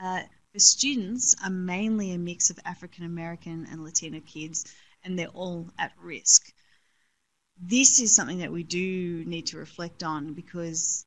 Uh, 0.00 0.22
the 0.52 0.60
students 0.60 1.34
are 1.42 1.50
mainly 1.50 2.12
a 2.12 2.18
mix 2.18 2.50
of 2.50 2.60
African 2.64 3.04
American 3.04 3.66
and 3.68 3.82
Latino 3.82 4.20
kids, 4.20 4.72
and 5.02 5.18
they're 5.18 5.26
all 5.26 5.72
at 5.76 5.90
risk. 6.00 6.52
This 7.60 7.98
is 7.98 8.14
something 8.14 8.38
that 8.38 8.52
we 8.52 8.62
do 8.62 9.24
need 9.24 9.46
to 9.46 9.58
reflect 9.58 10.04
on 10.04 10.34
because 10.34 11.04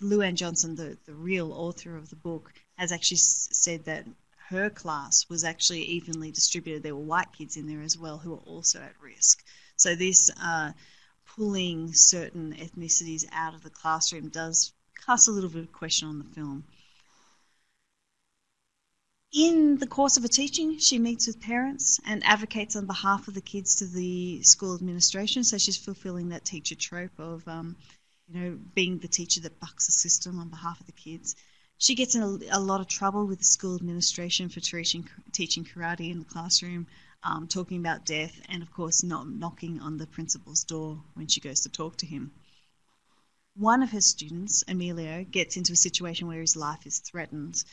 LouAnne 0.00 0.36
Johnson, 0.36 0.76
the, 0.76 0.96
the 1.04 1.14
real 1.14 1.52
author 1.52 1.94
of 1.94 2.08
the 2.08 2.16
book, 2.16 2.54
has 2.78 2.90
actually 2.90 3.18
said 3.18 3.84
that 3.84 4.06
her 4.52 4.70
class 4.70 5.26
was 5.28 5.44
actually 5.44 5.82
evenly 5.82 6.30
distributed. 6.30 6.82
There 6.82 6.94
were 6.94 7.02
white 7.02 7.32
kids 7.32 7.56
in 7.56 7.66
there 7.66 7.82
as 7.82 7.98
well 7.98 8.18
who 8.18 8.30
were 8.30 8.46
also 8.54 8.80
at 8.80 9.00
risk. 9.02 9.42
So 9.76 9.94
this 9.96 10.30
uh, 10.40 10.72
pulling 11.36 11.92
certain 11.92 12.54
ethnicities 12.54 13.24
out 13.32 13.54
of 13.54 13.62
the 13.62 13.70
classroom 13.70 14.28
does 14.28 14.72
cast 15.04 15.28
a 15.28 15.32
little 15.32 15.50
bit 15.50 15.64
of 15.64 15.72
question 15.72 16.08
on 16.08 16.18
the 16.18 16.34
film. 16.34 16.64
In 19.32 19.78
the 19.78 19.86
course 19.86 20.18
of 20.18 20.22
her 20.24 20.28
teaching, 20.28 20.78
she 20.78 20.98
meets 20.98 21.26
with 21.26 21.40
parents 21.40 21.98
and 22.04 22.22
advocates 22.22 22.76
on 22.76 22.86
behalf 22.86 23.28
of 23.28 23.34
the 23.34 23.40
kids 23.40 23.76
to 23.76 23.86
the 23.86 24.42
school 24.42 24.74
administration. 24.74 25.42
So 25.42 25.56
she's 25.56 25.78
fulfilling 25.78 26.28
that 26.28 26.44
teacher 26.44 26.74
trope 26.74 27.18
of, 27.18 27.48
um, 27.48 27.76
you 28.28 28.38
know, 28.38 28.58
being 28.74 28.98
the 28.98 29.08
teacher 29.08 29.40
that 29.40 29.58
bucks 29.58 29.86
the 29.86 29.92
system 29.92 30.38
on 30.38 30.50
behalf 30.50 30.78
of 30.80 30.86
the 30.86 30.92
kids. 30.92 31.34
She 31.82 31.96
gets 31.96 32.14
in 32.14 32.22
a, 32.22 32.58
a 32.58 32.60
lot 32.60 32.80
of 32.80 32.86
trouble 32.86 33.26
with 33.26 33.40
the 33.40 33.44
school 33.44 33.74
administration 33.74 34.48
for 34.48 34.60
teaching, 34.60 35.08
teaching 35.32 35.64
karate 35.64 36.12
in 36.12 36.20
the 36.20 36.24
classroom, 36.24 36.86
um, 37.24 37.48
talking 37.48 37.80
about 37.80 38.06
death, 38.06 38.40
and 38.48 38.62
of 38.62 38.72
course, 38.72 39.02
not 39.02 39.28
knocking 39.28 39.80
on 39.80 39.98
the 39.98 40.06
principal's 40.06 40.62
door 40.62 41.02
when 41.14 41.26
she 41.26 41.40
goes 41.40 41.62
to 41.62 41.68
talk 41.68 41.96
to 41.96 42.06
him. 42.06 42.30
One 43.56 43.82
of 43.82 43.90
her 43.90 44.00
students, 44.00 44.62
Emilio, 44.68 45.24
gets 45.24 45.56
into 45.56 45.72
a 45.72 45.76
situation 45.76 46.28
where 46.28 46.40
his 46.40 46.54
life 46.54 46.86
is 46.86 47.00
threatened. 47.00 47.64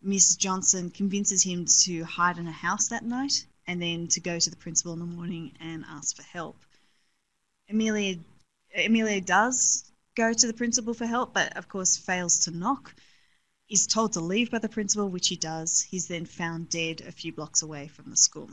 Miss 0.00 0.36
Johnson 0.36 0.90
convinces 0.90 1.42
him 1.42 1.66
to 1.82 2.02
hide 2.04 2.38
in 2.38 2.46
a 2.46 2.52
house 2.66 2.88
that 2.88 3.04
night 3.04 3.44
and 3.66 3.82
then 3.82 4.08
to 4.08 4.20
go 4.20 4.38
to 4.38 4.48
the 4.48 4.56
principal 4.56 4.94
in 4.94 5.00
the 5.00 5.04
morning 5.04 5.52
and 5.60 5.84
ask 5.86 6.16
for 6.16 6.22
help. 6.22 6.56
Emilio 7.68 8.16
does 9.20 9.92
go 10.14 10.32
to 10.32 10.46
the 10.46 10.54
principal 10.54 10.94
for 10.94 11.04
help, 11.04 11.34
but 11.34 11.54
of 11.58 11.68
course 11.68 11.94
fails 11.94 12.38
to 12.38 12.50
knock. 12.50 12.94
Is 13.68 13.86
told 13.86 14.12
to 14.12 14.20
leave 14.20 14.50
by 14.50 14.58
the 14.58 14.68
principal, 14.68 15.08
which 15.08 15.28
he 15.28 15.36
does. 15.36 15.80
He's 15.80 16.06
then 16.06 16.26
found 16.26 16.68
dead 16.68 17.00
a 17.00 17.10
few 17.12 17.32
blocks 17.32 17.62
away 17.62 17.88
from 17.88 18.10
the 18.10 18.16
school. 18.16 18.50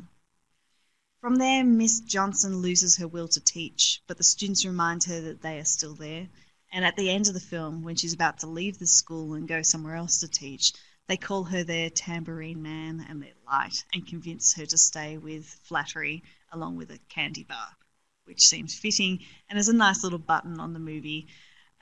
From 1.20 1.36
there, 1.36 1.64
Miss 1.64 2.00
Johnson 2.00 2.62
loses 2.62 2.98
her 2.98 3.08
will 3.08 3.28
to 3.28 3.40
teach, 3.40 4.02
but 4.08 4.18
the 4.18 4.24
students 4.24 4.66
remind 4.66 5.04
her 5.04 5.22
that 5.22 5.42
they 5.42 5.60
are 5.60 5.66
still 5.66 5.94
there. 5.94 6.30
And 6.72 6.86
at 6.86 6.96
the 6.96 7.10
end 7.10 7.28
of 7.28 7.34
the 7.34 7.40
film, 7.40 7.84
when 7.84 7.96
she's 7.96 8.14
about 8.14 8.40
to 8.40 8.48
leave 8.48 8.80
the 8.80 8.88
school 8.88 9.34
and 9.34 9.48
go 9.48 9.62
somewhere 9.62 9.96
else 9.96 10.22
to 10.22 10.28
teach, 10.28 10.74
they 11.08 11.18
call 11.18 11.44
her 11.44 11.64
their 11.64 11.90
tambourine 11.90 12.62
man 12.62 13.06
and 13.08 13.22
their 13.22 13.34
light 13.46 13.84
and 13.94 14.08
convince 14.08 14.54
her 14.54 14.66
to 14.66 14.78
stay 14.78 15.18
with 15.18 15.46
flattery 15.64 16.24
along 16.54 16.78
with 16.78 16.90
a 16.90 17.00
candy 17.10 17.44
bar, 17.44 17.76
which 18.24 18.48
seems 18.48 18.74
fitting 18.74 19.20
and 19.50 19.60
is 19.60 19.68
a 19.68 19.74
nice 19.74 20.04
little 20.04 20.20
button 20.20 20.60
on 20.60 20.72
the 20.72 20.80
movie. 20.80 21.28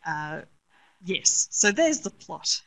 Uh, 0.03 0.41
yes, 1.05 1.47
so 1.51 1.71
there's 1.71 1.99
the 1.99 2.09
plot. 2.09 2.61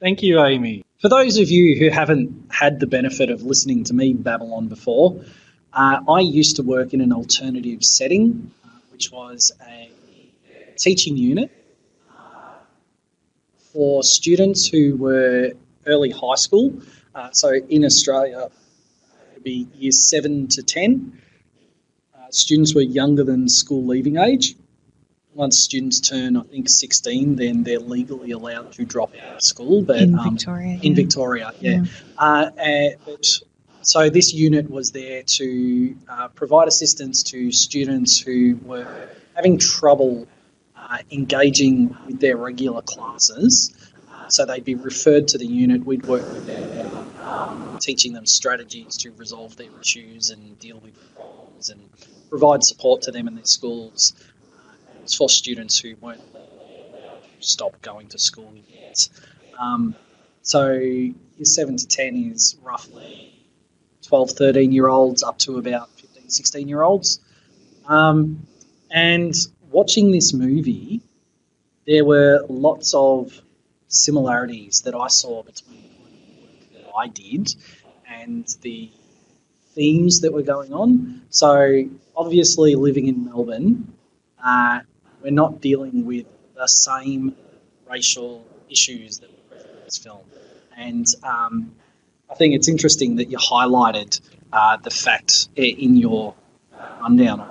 Thank 0.00 0.22
you, 0.22 0.40
Amy. 0.44 0.84
For 1.00 1.08
those 1.08 1.38
of 1.38 1.50
you 1.50 1.76
who 1.76 1.90
haven't 1.90 2.52
had 2.52 2.78
the 2.78 2.86
benefit 2.86 3.30
of 3.30 3.42
listening 3.42 3.82
to 3.84 3.94
me 3.94 4.12
babble 4.12 4.54
on 4.54 4.68
before, 4.68 5.24
uh, 5.72 5.98
I 6.08 6.20
used 6.20 6.54
to 6.56 6.62
work 6.62 6.94
in 6.94 7.00
an 7.00 7.12
alternative 7.12 7.82
setting, 7.82 8.52
uh, 8.64 8.68
which 8.92 9.10
was 9.10 9.50
a 9.66 9.90
teaching 10.76 11.16
unit 11.16 11.50
uh, 12.16 12.58
for 13.72 14.04
students 14.04 14.68
who 14.68 14.96
were 14.96 15.54
early 15.84 16.10
high 16.10 16.36
school. 16.36 16.80
Uh, 17.12 17.30
so 17.32 17.52
in 17.52 17.84
Australia, 17.84 18.42
it 18.42 19.34
would 19.34 19.42
be 19.42 19.66
years 19.74 20.08
7 20.08 20.46
to 20.46 20.62
10. 20.62 21.20
Uh, 22.14 22.18
students 22.30 22.72
were 22.72 22.82
younger 22.82 23.24
than 23.24 23.48
school 23.48 23.84
leaving 23.84 24.16
age. 24.16 24.54
Once 25.38 25.56
students 25.56 26.00
turn, 26.00 26.36
I 26.36 26.42
think, 26.42 26.68
16, 26.68 27.36
then 27.36 27.62
they're 27.62 27.78
legally 27.78 28.32
allowed 28.32 28.72
to 28.72 28.84
drop 28.84 29.14
out 29.22 29.36
of 29.36 29.42
school. 29.42 29.82
But 29.82 29.98
in 30.00 30.18
um, 30.18 30.30
Victoria. 30.30 30.78
in 30.82 30.92
yeah. 30.92 30.94
Victoria, 30.94 31.52
yeah. 31.60 31.70
Yeah. 31.70 31.84
Uh, 32.18 32.50
and, 32.58 32.96
but, 33.06 33.38
so 33.82 34.10
this 34.10 34.34
unit 34.34 34.68
was 34.68 34.90
there 34.90 35.22
to 35.22 35.96
uh, 36.08 36.28
provide 36.28 36.66
assistance 36.66 37.22
to 37.22 37.52
students 37.52 38.18
who 38.18 38.58
were 38.64 39.08
having 39.36 39.58
trouble 39.58 40.26
uh, 40.76 40.98
engaging 41.12 41.96
with 42.06 42.18
their 42.18 42.36
regular 42.36 42.82
classes. 42.82 43.72
Uh, 44.12 44.28
so 44.28 44.44
they'd 44.44 44.64
be 44.64 44.74
referred 44.74 45.28
to 45.28 45.38
the 45.38 45.46
unit. 45.46 45.86
We'd 45.86 46.04
work 46.06 46.28
with 46.32 46.46
them, 46.46 47.10
um, 47.22 47.78
teaching 47.80 48.12
them 48.12 48.26
strategies 48.26 48.96
to 48.98 49.12
resolve 49.12 49.56
their 49.56 49.70
issues 49.80 50.30
and 50.30 50.58
deal 50.58 50.80
with 50.80 50.94
problems 51.14 51.70
and 51.70 51.80
provide 52.28 52.64
support 52.64 53.02
to 53.02 53.12
them 53.12 53.28
in 53.28 53.36
their 53.36 53.44
schools. 53.44 54.14
It's 55.08 55.14
for 55.14 55.30
students 55.30 55.78
who 55.78 55.96
weren't 56.02 56.20
stop 57.40 57.80
going 57.80 58.08
to 58.08 58.18
school 58.18 58.52
yet. 58.68 59.08
Um, 59.58 59.94
so 60.42 60.70
year 60.72 61.14
7 61.42 61.78
to 61.78 61.88
10 61.88 62.32
is 62.34 62.58
roughly 62.62 63.32
12, 64.02 64.32
13 64.32 64.70
year 64.70 64.88
olds 64.88 65.22
up 65.22 65.38
to 65.38 65.56
about 65.56 65.88
15, 65.98 66.28
16 66.28 66.68
year 66.68 66.82
olds. 66.82 67.20
Um, 67.86 68.46
and 68.90 69.34
watching 69.70 70.10
this 70.10 70.34
movie, 70.34 71.00
there 71.86 72.04
were 72.04 72.44
lots 72.50 72.92
of 72.92 73.32
similarities 73.86 74.82
that 74.82 74.94
I 74.94 75.08
saw 75.08 75.42
between 75.42 75.84
the 75.90 76.80
work 76.80 76.84
that 76.84 76.92
I 76.94 77.06
did 77.08 77.54
and 78.06 78.46
the 78.60 78.90
themes 79.74 80.20
that 80.20 80.34
were 80.34 80.42
going 80.42 80.74
on. 80.74 81.22
So, 81.30 81.84
obviously, 82.14 82.74
living 82.74 83.06
in 83.06 83.24
Melbourne, 83.24 83.94
uh, 84.44 84.80
we're 85.22 85.30
not 85.30 85.60
dealing 85.60 86.04
with 86.04 86.26
the 86.54 86.66
same 86.66 87.34
racial 87.88 88.44
issues 88.68 89.18
that 89.18 89.30
were 89.30 89.56
present 89.56 89.74
in 89.74 89.84
this 89.84 89.98
film. 89.98 90.20
And 90.76 91.06
um, 91.22 91.72
I 92.30 92.34
think 92.34 92.54
it's 92.54 92.68
interesting 92.68 93.16
that 93.16 93.30
you 93.30 93.38
highlighted 93.38 94.20
uh, 94.52 94.76
the 94.76 94.90
fact 94.90 95.48
in 95.56 95.96
your 95.96 96.34
rundown 97.00 97.48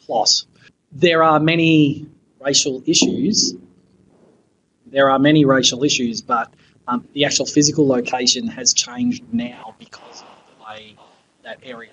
plot. 0.00 0.44
There 0.90 1.22
are 1.22 1.40
many 1.40 2.06
racial 2.40 2.82
issues. 2.86 3.54
There 4.86 5.10
are 5.10 5.18
many 5.18 5.44
racial 5.44 5.84
issues, 5.84 6.20
but 6.20 6.52
um, 6.88 7.06
the 7.12 7.24
actual 7.24 7.46
physical 7.46 7.86
location 7.86 8.46
has 8.48 8.74
changed 8.74 9.24
now 9.32 9.74
because 9.78 10.22
of 10.22 10.58
the 10.58 10.64
way 10.64 10.96
that 11.44 11.58
area 11.62 11.90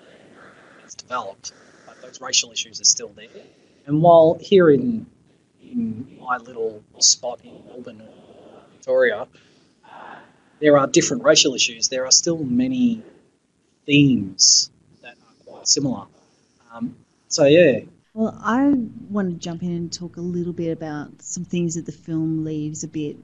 has 0.82 0.94
developed. 0.94 1.52
But 1.86 2.02
those 2.02 2.20
racial 2.20 2.50
issues 2.50 2.80
are 2.80 2.84
still 2.84 3.08
there. 3.08 3.28
And 3.86 4.02
while 4.02 4.38
here 4.40 4.70
in 4.70 5.06
in 5.62 6.18
my 6.20 6.36
little 6.38 6.82
spot 6.98 7.40
in 7.44 7.64
Melbourne, 7.66 8.02
Victoria, 8.72 9.28
there 10.60 10.76
are 10.78 10.86
different 10.86 11.24
racial 11.24 11.54
issues. 11.54 11.88
There 11.88 12.04
are 12.06 12.10
still 12.12 12.38
many 12.44 13.02
themes 13.86 14.70
that 15.02 15.16
are 15.16 15.34
quite 15.46 15.68
similar. 15.68 16.06
Um, 16.72 16.96
so 17.28 17.44
yeah, 17.46 17.80
Well, 18.14 18.36
I 18.42 18.72
want 19.08 19.30
to 19.30 19.36
jump 19.36 19.62
in 19.62 19.70
and 19.72 19.92
talk 19.92 20.16
a 20.16 20.20
little 20.20 20.52
bit 20.52 20.70
about 20.72 21.22
some 21.22 21.44
things 21.44 21.74
that 21.74 21.86
the 21.86 21.92
film 21.92 22.44
leaves 22.44 22.84
a 22.84 22.88
bit 22.88 23.16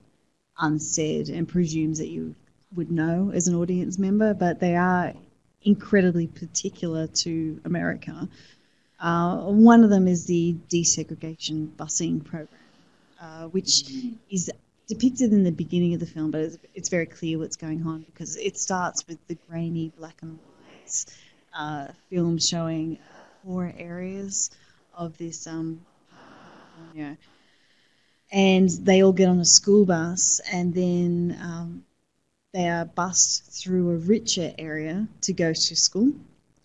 unsaid 0.59 1.29
and 1.29 1.49
presumes 1.49 1.99
that 1.99 2.09
you 2.09 2.35
would 2.75 2.91
know 2.91 3.31
as 3.35 3.49
an 3.49 3.55
audience 3.55 3.99
member, 3.99 4.35
but 4.35 4.61
they 4.61 4.77
are 4.77 5.15
incredibly 5.63 6.27
particular 6.29 7.07
to 7.09 7.61
America. 7.65 8.29
Uh, 8.99 9.38
one 9.45 9.85
of 9.85 9.91
them 9.91 10.09
is 10.09 10.25
the 10.26 10.57
desegregation 10.69 11.69
busing 11.76 12.25
program, 12.25 12.49
uh, 13.21 13.45
which 13.49 13.91
is 14.31 14.50
depicted 14.87 15.33
in 15.33 15.45
the 15.45 15.53
beginning 15.53 15.93
of 15.95 16.00
the 16.00 16.07
film, 16.07 16.31
but 16.31 16.41
it's, 16.41 16.59
it's 16.75 16.88
very 16.88 17.07
clear 17.07 17.38
what's 17.38 17.57
going 17.57 17.87
on 17.87 18.03
because 18.03 18.37
it 18.37 18.57
starts 18.59 19.07
with 19.07 19.19
the 19.26 19.37
grainy 19.49 19.93
black 19.99 20.17
and 20.23 20.38
whites 20.79 21.07
uh, 21.55 21.88
film 22.11 22.38
showing 22.38 22.99
poor 23.44 23.73
areas 23.77 24.51
of 24.94 25.16
this 25.18 25.47
um. 25.47 25.81
And 28.33 28.68
they 28.68 29.03
all 29.03 29.12
get 29.12 29.29
on 29.29 29.38
a 29.38 29.44
school 29.44 29.85
bus, 29.85 30.40
and 30.53 30.75
then 30.75 31.38
um, 31.40 31.85
they 32.53 32.68
are 32.68 32.85
bused 32.85 33.44
through 33.44 33.90
a 33.90 33.97
richer 33.97 34.53
area 34.59 35.07
to 35.20 35.33
go 35.33 35.53
to 35.53 35.77
school. 35.77 36.12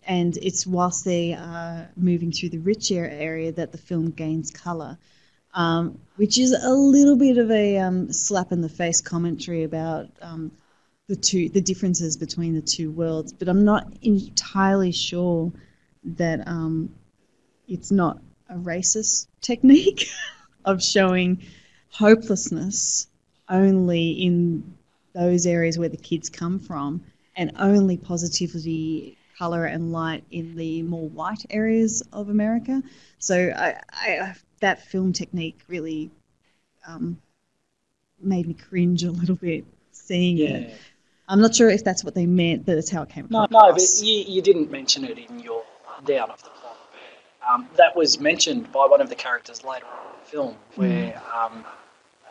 And 0.06 0.36
it's 0.36 0.66
whilst 0.66 1.04
they 1.04 1.34
are 1.34 1.88
moving 1.96 2.32
through 2.32 2.50
the 2.50 2.58
richer 2.58 3.06
area 3.06 3.52
that 3.52 3.72
the 3.72 3.78
film 3.78 4.10
gains 4.10 4.50
colour, 4.50 4.98
um, 5.54 5.98
which 6.16 6.38
is 6.38 6.52
a 6.52 6.70
little 6.70 7.16
bit 7.16 7.38
of 7.38 7.50
a 7.50 7.78
um, 7.78 8.12
slap 8.12 8.52
in 8.52 8.60
the 8.60 8.68
face 8.68 9.00
commentary 9.00 9.62
about 9.64 10.08
um, 10.20 10.50
the 11.08 11.16
two 11.16 11.48
the 11.50 11.60
differences 11.60 12.16
between 12.16 12.54
the 12.54 12.62
two 12.62 12.90
worlds. 12.90 13.32
But 13.32 13.48
I'm 13.48 13.64
not 13.64 13.86
entirely 14.02 14.92
sure 14.92 15.52
that 16.04 16.46
um, 16.48 16.94
it's 17.68 17.90
not 17.90 18.18
a 18.48 18.56
racist 18.56 19.28
technique 19.40 20.08
of 20.64 20.82
showing 20.82 21.42
hopelessness 21.90 23.06
only 23.48 24.10
in 24.12 24.74
those 25.14 25.46
areas 25.46 25.78
where 25.78 25.88
the 25.88 25.96
kids 25.96 26.30
come 26.30 26.58
from 26.58 27.02
and 27.36 27.52
only 27.58 27.96
positivity 27.96 29.16
color 29.38 29.64
and 29.64 29.92
light 29.92 30.24
in 30.30 30.56
the 30.56 30.82
more 30.82 31.08
white 31.08 31.44
areas 31.50 32.02
of 32.12 32.28
america 32.28 32.82
so 33.18 33.52
i, 33.56 33.76
I 33.92 34.34
that 34.60 34.82
film 34.82 35.12
technique 35.12 35.60
really 35.68 36.10
um, 36.86 37.20
made 38.20 38.46
me 38.46 38.54
cringe 38.54 39.02
a 39.04 39.10
little 39.10 39.36
bit 39.36 39.64
seeing 39.90 40.36
yeah. 40.36 40.48
it 40.48 40.74
i'm 41.28 41.40
not 41.40 41.54
sure 41.54 41.70
if 41.70 41.84
that's 41.84 42.04
what 42.04 42.14
they 42.14 42.26
meant 42.26 42.64
but 42.66 42.74
that's 42.74 42.90
how 42.90 43.02
it 43.02 43.08
came 43.08 43.26
No, 43.30 43.44
across 43.44 43.68
no, 43.68 43.72
but 43.72 44.06
you, 44.06 44.24
you 44.26 44.42
didn't 44.42 44.70
mention 44.70 45.04
it 45.04 45.18
in 45.18 45.38
your 45.40 45.62
down 46.04 46.30
of 46.30 46.42
the 46.42 46.50
plot. 46.50 46.76
Um, 47.48 47.68
that 47.76 47.96
was 47.96 48.20
mentioned 48.20 48.70
by 48.72 48.86
one 48.86 49.00
of 49.00 49.08
the 49.08 49.14
characters 49.14 49.64
later 49.64 49.86
on 49.86 50.06
in 50.06 50.20
the 50.24 50.30
film, 50.30 50.56
where 50.76 51.16
um, 51.34 51.64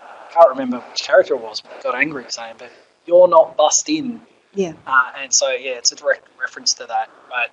I 0.01 0.33
can't 0.33 0.49
remember 0.49 0.79
which 0.79 1.03
character 1.03 1.35
it 1.35 1.41
was, 1.41 1.61
but 1.61 1.83
got 1.83 1.95
angry 1.95 2.25
saying, 2.29 2.55
"But 2.57 2.71
you're 3.05 3.27
not 3.27 3.57
bussed 3.57 3.89
in," 3.89 4.21
yeah 4.53 4.73
uh, 4.87 5.11
and 5.17 5.33
so 5.33 5.51
yeah, 5.51 5.71
it's 5.71 5.91
a 5.91 5.95
direct 5.95 6.27
reference 6.39 6.73
to 6.75 6.85
that. 6.85 7.09
But 7.29 7.51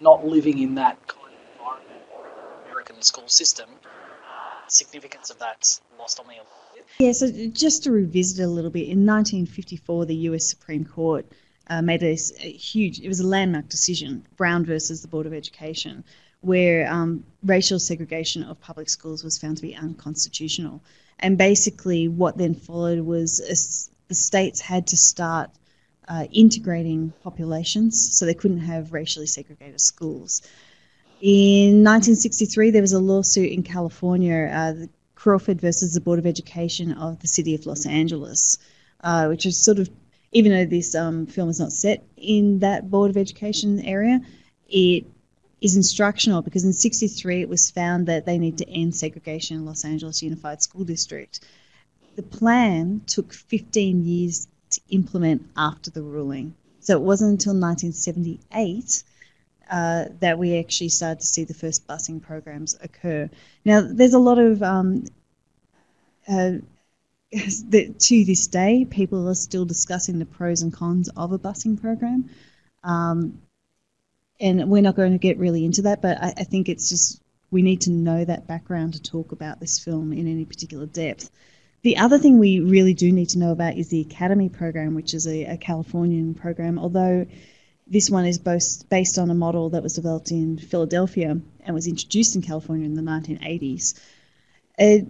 not 0.00 0.26
living 0.26 0.58
in 0.58 0.74
that 0.76 1.06
kind 1.06 1.32
of 1.34 1.58
environment 1.58 2.02
or 2.14 2.70
American 2.70 3.02
school 3.02 3.28
system, 3.28 3.68
uh, 3.82 4.68
significance 4.68 5.30
of 5.30 5.38
that's 5.38 5.80
lost 5.98 6.20
on 6.20 6.26
me 6.26 6.34
a 6.34 6.38
little 6.38 6.48
bit. 6.74 6.86
Yeah, 6.98 7.12
so 7.12 7.48
just 7.48 7.84
to 7.84 7.92
revisit 7.92 8.44
a 8.44 8.48
little 8.48 8.70
bit, 8.70 8.88
in 8.88 9.06
1954, 9.06 10.06
the 10.06 10.14
US 10.14 10.46
Supreme 10.46 10.84
Court 10.84 11.26
uh, 11.68 11.80
made 11.80 12.02
a 12.02 12.14
huge, 12.14 13.00
it 13.00 13.08
was 13.08 13.20
a 13.20 13.26
landmark 13.26 13.68
decision, 13.68 14.26
Brown 14.36 14.64
versus 14.64 15.02
the 15.02 15.08
Board 15.08 15.26
of 15.26 15.32
Education, 15.32 16.04
where 16.42 16.90
um, 16.92 17.24
racial 17.42 17.78
segregation 17.78 18.42
of 18.42 18.60
public 18.60 18.88
schools 18.88 19.24
was 19.24 19.38
found 19.38 19.56
to 19.56 19.62
be 19.62 19.74
unconstitutional. 19.74 20.82
And 21.20 21.38
basically, 21.38 22.08
what 22.08 22.36
then 22.36 22.54
followed 22.54 23.00
was 23.00 23.40
a 23.40 23.93
the 24.08 24.14
states 24.14 24.60
had 24.60 24.88
to 24.88 24.96
start 24.96 25.50
uh, 26.08 26.26
integrating 26.32 27.12
populations, 27.22 28.16
so 28.16 28.26
they 28.26 28.34
couldn't 28.34 28.60
have 28.60 28.92
racially 28.92 29.26
segregated 29.26 29.80
schools. 29.80 30.42
In 31.20 31.82
1963, 31.82 32.70
there 32.70 32.82
was 32.82 32.92
a 32.92 32.98
lawsuit 32.98 33.50
in 33.50 33.62
California, 33.62 34.50
uh, 34.52 34.86
Crawford 35.14 35.60
versus 35.60 35.94
the 35.94 36.00
Board 36.00 36.18
of 36.18 36.26
Education 36.26 36.92
of 36.92 37.20
the 37.20 37.28
City 37.28 37.54
of 37.54 37.64
Los 37.64 37.86
Angeles, 37.86 38.58
uh, 39.02 39.26
which 39.26 39.46
is 39.46 39.56
sort 39.56 39.78
of, 39.78 39.88
even 40.32 40.52
though 40.52 40.66
this 40.66 40.94
um, 40.94 41.26
film 41.26 41.48
is 41.48 41.60
not 41.60 41.72
set 41.72 42.04
in 42.16 42.58
that 42.58 42.90
Board 42.90 43.10
of 43.10 43.16
Education 43.16 43.80
area, 43.80 44.20
it 44.68 45.06
is 45.62 45.76
instructional 45.76 46.42
because 46.42 46.64
in 46.64 46.74
63 46.74 47.40
it 47.40 47.48
was 47.48 47.70
found 47.70 48.06
that 48.08 48.26
they 48.26 48.36
need 48.36 48.58
to 48.58 48.68
end 48.68 48.94
segregation 48.94 49.56
in 49.56 49.64
Los 49.64 49.84
Angeles 49.84 50.22
Unified 50.22 50.60
School 50.60 50.84
District. 50.84 51.40
The 52.16 52.22
plan 52.22 53.02
took 53.06 53.32
15 53.32 54.04
years 54.04 54.46
to 54.70 54.80
implement 54.90 55.48
after 55.56 55.90
the 55.90 56.02
ruling. 56.02 56.54
So 56.80 56.96
it 56.96 57.02
wasn't 57.02 57.32
until 57.32 57.54
1978 57.54 59.02
uh, 59.70 60.04
that 60.20 60.38
we 60.38 60.58
actually 60.58 60.90
started 60.90 61.20
to 61.20 61.26
see 61.26 61.44
the 61.44 61.54
first 61.54 61.86
busing 61.86 62.20
programs 62.20 62.76
occur. 62.82 63.30
Now, 63.64 63.80
there's 63.80 64.14
a 64.14 64.18
lot 64.18 64.38
of, 64.38 64.62
um, 64.62 65.04
uh, 66.28 66.52
to 67.32 68.24
this 68.24 68.46
day, 68.46 68.84
people 68.84 69.28
are 69.28 69.34
still 69.34 69.64
discussing 69.64 70.18
the 70.18 70.26
pros 70.26 70.62
and 70.62 70.72
cons 70.72 71.08
of 71.16 71.32
a 71.32 71.38
busing 71.38 71.80
program. 71.80 72.30
Um, 72.82 73.40
and 74.40 74.68
we're 74.68 74.82
not 74.82 74.96
going 74.96 75.12
to 75.12 75.18
get 75.18 75.38
really 75.38 75.64
into 75.64 75.82
that, 75.82 76.02
but 76.02 76.22
I, 76.22 76.34
I 76.36 76.44
think 76.44 76.68
it's 76.68 76.88
just 76.88 77.22
we 77.50 77.62
need 77.62 77.82
to 77.82 77.90
know 77.90 78.24
that 78.24 78.46
background 78.46 78.94
to 78.94 79.02
talk 79.02 79.32
about 79.32 79.60
this 79.60 79.78
film 79.78 80.12
in 80.12 80.26
any 80.26 80.44
particular 80.44 80.86
depth. 80.86 81.30
The 81.84 81.98
other 81.98 82.18
thing 82.18 82.38
we 82.38 82.60
really 82.60 82.94
do 82.94 83.12
need 83.12 83.28
to 83.30 83.38
know 83.38 83.52
about 83.52 83.76
is 83.76 83.88
the 83.88 84.00
Academy 84.00 84.48
program, 84.48 84.94
which 84.94 85.14
is 85.14 85.26
a, 85.26 85.44
a 85.44 85.56
Californian 85.58 86.34
program, 86.34 86.78
although 86.78 87.26
This 87.86 88.08
one 88.08 88.24
is 88.24 88.38
both 88.38 88.88
based 88.88 89.18
on 89.18 89.30
a 89.30 89.34
model 89.34 89.70
that 89.70 89.82
was 89.82 89.92
developed 89.92 90.30
in 90.30 90.58
Philadelphia 90.58 91.38
and 91.60 91.74
was 91.74 91.86
introduced 91.86 92.34
in 92.34 92.42
California 92.42 92.86
in 92.86 92.94
the 92.94 93.02
1980s. 93.02 94.00
Uh, 94.78 95.04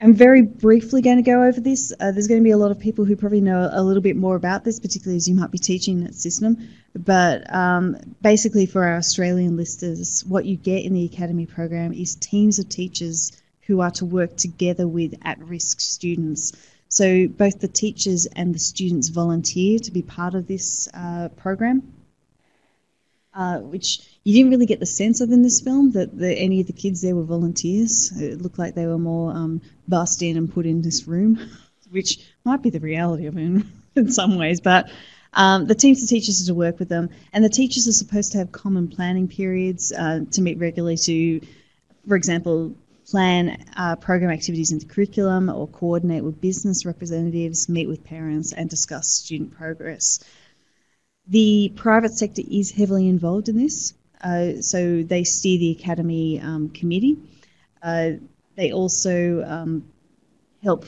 I'm 0.00 0.14
very 0.14 0.42
briefly 0.42 1.02
going 1.02 1.16
to 1.16 1.22
go 1.22 1.42
over 1.42 1.60
this. 1.60 1.92
Uh, 1.98 2.12
there's 2.12 2.28
going 2.28 2.40
to 2.40 2.44
be 2.44 2.52
a 2.52 2.56
lot 2.56 2.70
of 2.70 2.78
people 2.78 3.04
who 3.04 3.16
probably 3.16 3.40
know 3.40 3.68
a 3.70 3.82
little 3.82 4.02
bit 4.02 4.16
more 4.16 4.36
about 4.36 4.64
this, 4.64 4.78
particularly 4.78 5.16
as 5.16 5.28
you 5.28 5.34
might 5.34 5.50
be 5.50 5.58
teaching 5.58 6.04
that 6.04 6.14
system. 6.14 6.68
But 6.94 7.52
um, 7.52 7.96
basically, 8.22 8.66
for 8.66 8.84
our 8.84 8.96
Australian 8.96 9.56
listeners, 9.56 10.24
what 10.24 10.46
you 10.46 10.56
get 10.56 10.84
in 10.84 10.94
the 10.94 11.04
Academy 11.04 11.46
program 11.46 11.92
is 11.92 12.14
teams 12.14 12.60
of 12.60 12.68
teachers 12.68 13.32
who 13.70 13.80
are 13.80 13.92
to 13.92 14.04
work 14.04 14.36
together 14.36 14.88
with 14.88 15.14
at 15.22 15.38
risk 15.38 15.80
students. 15.80 16.52
So 16.88 17.28
both 17.28 17.60
the 17.60 17.68
teachers 17.68 18.26
and 18.26 18.52
the 18.52 18.58
students 18.58 19.10
volunteer 19.10 19.78
to 19.78 19.92
be 19.92 20.02
part 20.02 20.34
of 20.34 20.48
this 20.48 20.88
uh, 20.92 21.28
program, 21.36 21.92
uh, 23.32 23.58
which 23.58 24.00
you 24.24 24.34
didn't 24.34 24.50
really 24.50 24.66
get 24.66 24.80
the 24.80 24.86
sense 24.86 25.20
of 25.20 25.30
in 25.30 25.42
this 25.42 25.60
film 25.60 25.92
that 25.92 26.18
the, 26.18 26.34
any 26.34 26.60
of 26.60 26.66
the 26.66 26.72
kids 26.72 27.00
there 27.00 27.14
were 27.14 27.22
volunteers. 27.22 28.10
It 28.20 28.42
looked 28.42 28.58
like 28.58 28.74
they 28.74 28.88
were 28.88 28.98
more 28.98 29.30
um, 29.30 29.60
bussed 29.86 30.20
in 30.20 30.36
and 30.36 30.52
put 30.52 30.66
in 30.66 30.82
this 30.82 31.06
room, 31.06 31.38
which 31.90 32.18
might 32.44 32.60
be 32.60 32.70
the 32.70 32.80
reality 32.80 33.26
of 33.26 33.38
it 33.38 33.64
in, 33.94 34.10
some 34.10 34.36
ways. 34.36 34.60
But 34.60 34.90
um, 35.32 35.68
the 35.68 35.76
teams 35.76 36.02
of 36.02 36.08
teachers 36.08 36.42
are 36.42 36.46
to 36.46 36.54
work 36.54 36.80
with 36.80 36.88
them, 36.88 37.10
and 37.32 37.44
the 37.44 37.48
teachers 37.48 37.86
are 37.86 37.92
supposed 37.92 38.32
to 38.32 38.38
have 38.38 38.50
common 38.50 38.88
planning 38.88 39.28
periods 39.28 39.92
uh, 39.92 40.24
to 40.32 40.42
meet 40.42 40.58
regularly 40.58 40.96
to, 40.96 41.40
for 42.08 42.16
example, 42.16 42.74
plan 43.10 43.64
uh, 43.76 43.96
program 43.96 44.30
activities 44.30 44.72
into 44.72 44.86
curriculum 44.86 45.48
or 45.48 45.66
coordinate 45.66 46.24
with 46.24 46.40
business 46.40 46.86
representatives, 46.86 47.68
meet 47.68 47.88
with 47.88 48.04
parents, 48.04 48.52
and 48.52 48.70
discuss 48.70 49.08
student 49.08 49.52
progress. 49.52 50.22
The 51.26 51.72
private 51.76 52.12
sector 52.12 52.42
is 52.48 52.70
heavily 52.70 53.08
involved 53.08 53.48
in 53.48 53.56
this, 53.56 53.94
uh, 54.22 54.60
so 54.60 55.02
they 55.02 55.24
steer 55.24 55.58
the 55.58 55.72
academy 55.72 56.40
um, 56.40 56.70
committee. 56.70 57.18
Uh, 57.82 58.12
they 58.56 58.72
also 58.72 59.42
um, 59.44 59.84
help 60.62 60.86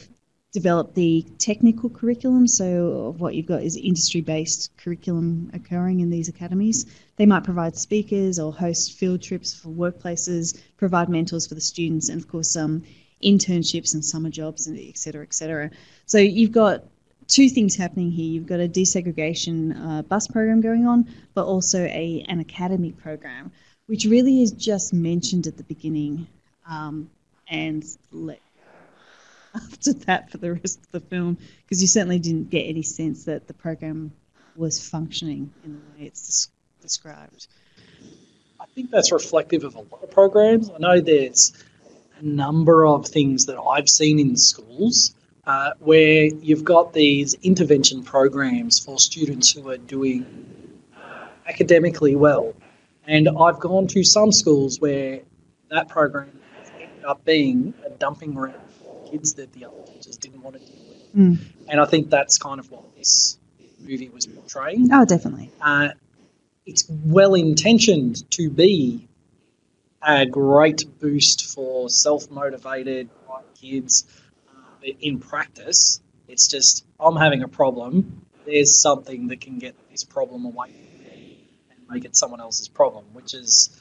develop 0.53 0.93
the 0.95 1.25
technical 1.39 1.89
curriculum. 1.89 2.47
So 2.47 3.15
what 3.19 3.35
you've 3.35 3.47
got 3.47 3.63
is 3.63 3.77
industry-based 3.77 4.77
curriculum 4.77 5.51
occurring 5.55 6.01
in 6.01 6.11
these 6.11 6.29
academies. 6.29 6.87
They 7.17 7.27
might 7.27 7.45
provide 7.45 7.77
speakers 7.77 8.39
or 8.39 8.53
host 8.53 8.93
field 8.93 9.23
trips 9.23 9.55
for 9.55 9.69
workplaces, 9.69 10.61
provide 10.77 11.09
mentors 11.09 11.47
for 11.47 11.55
the 11.55 11.61
students, 11.61 12.11
and 12.11 12.21
of 12.21 12.29
course 12.29 12.55
um, 12.55 12.83
internships 13.25 13.95
and 13.95 14.05
summer 14.05 14.29
jobs, 14.29 14.67
and 14.67 14.79
et 14.79 14.99
cetera, 14.99 15.23
et 15.23 15.33
cetera. 15.33 15.71
So 16.07 16.19
you've 16.19 16.53
got 16.53 16.85
two 17.29 17.49
things 17.49 17.75
happening 17.75 18.11
here. 18.11 18.27
You've 18.27 18.47
got 18.47 18.61
a 18.61 18.69
desegregation 18.69 19.75
uh, 19.75 20.03
bus 20.03 20.27
program 20.27 20.61
going 20.61 20.87
on, 20.87 21.09
but 21.33 21.47
also 21.47 21.85
a 21.85 22.25
an 22.29 22.41
academy 22.41 22.93
program, 22.93 23.51
which 23.87 24.05
really 24.05 24.43
is 24.43 24.53
just 24.53 24.93
mentioned 24.93 25.47
at 25.47 25.57
the 25.57 25.63
beginning 25.63 26.27
um, 26.69 27.09
and 27.49 27.85
let 28.11 28.41
after 29.73 29.93
that 29.93 30.31
for 30.31 30.39
the 30.39 30.53
rest 30.53 30.79
of 30.79 30.91
the 30.93 31.01
film 31.01 31.37
because 31.65 31.81
you 31.81 31.89
certainly 31.89 32.19
didn't 32.19 32.51
get 32.51 32.63
any 32.63 32.83
sense 32.83 33.25
that 33.25 33.47
the 33.47 33.55
program 33.55 34.13
was 34.57 34.87
functioning 34.87 35.53
in 35.65 35.75
the 35.75 35.79
way 35.79 36.07
it's 36.07 36.47
des- 36.47 36.83
described. 36.83 37.47
I 38.61 38.67
think 38.75 38.91
that's 38.91 39.13
reflective 39.13 39.65
of 39.65 39.75
a 39.75 39.81
lot 39.81 40.03
of 40.03 40.11
programs. 40.11 40.71
I 40.71 40.79
know 40.79 41.01
there's 41.01 41.53
a 42.19 42.25
number 42.25 42.87
of 42.87 43.07
things 43.07 43.47
that 43.47 43.59
I've 43.59 43.89
seen 43.89 44.19
in 44.19 44.37
schools 44.37 45.15
uh, 45.47 45.73
where 45.81 46.25
you've 46.25 46.65
got 46.65 46.93
these 46.93 47.35
intervention 47.43 48.03
programs 48.05 48.79
for 48.79 48.99
students 48.99 49.51
who 49.51 49.69
are 49.71 49.79
doing 49.79 50.25
academically 51.47 52.15
well. 52.15 52.55
And 53.07 53.29
I've 53.29 53.59
gone 53.59 53.89
to 53.89 54.05
some 54.05 54.31
schools 54.31 54.81
where 54.81 55.21
that 55.71 55.89
program 55.89 56.39
has 56.59 56.71
ended 56.81 57.05
up 57.05 57.25
being 57.25 57.75
a 57.85 57.91
dumping 57.91 58.35
ground 58.35 58.55
kids 59.13 59.35
that 59.35 59.53
the 59.53 59.67
other 59.67 59.83
teachers 59.87 60.17
didn't 60.17 60.43
want 60.43 60.59
to 60.59 60.65
deal 60.65 60.85
with. 60.89 61.15
Mm. 61.15 61.39
And 61.69 61.81
I 61.81 61.85
think 61.85 62.11
that's 62.11 62.39
kind 62.39 62.59
of 62.59 62.71
what 62.71 62.97
this 62.97 63.39
movie 63.79 64.09
was 64.09 64.27
portraying. 64.27 64.89
Oh, 64.93 65.05
definitely. 65.05 65.51
Uh, 65.61 65.91
it's 66.67 66.85
well 66.89 67.35
intentioned 67.35 68.29
to 68.33 68.51
be 68.51 69.09
a 70.03 70.27
great 70.27 70.85
boost 71.01 71.55
for 71.55 71.89
self 71.89 72.31
motivated 72.31 73.09
kids. 73.63 74.05
Uh, 74.49 74.89
in 75.01 75.21
practice, 75.21 76.01
it's 76.29 76.49
just, 76.49 76.85
I'm 76.99 77.17
having 77.17 77.43
a 77.43 77.49
problem. 77.49 78.27
There's 78.45 78.77
something 78.77 79.29
that 79.29 79.41
can 79.41 79.59
get 79.59 79.75
this 79.91 80.03
problem 80.03 80.45
away 80.45 80.71
from 80.73 81.05
me 81.05 81.39
and 81.71 81.79
make 81.89 82.05
it 82.05 82.17
someone 82.17 82.41
else's 82.41 82.69
problem, 82.69 83.05
which 83.13 83.35
is 83.35 83.81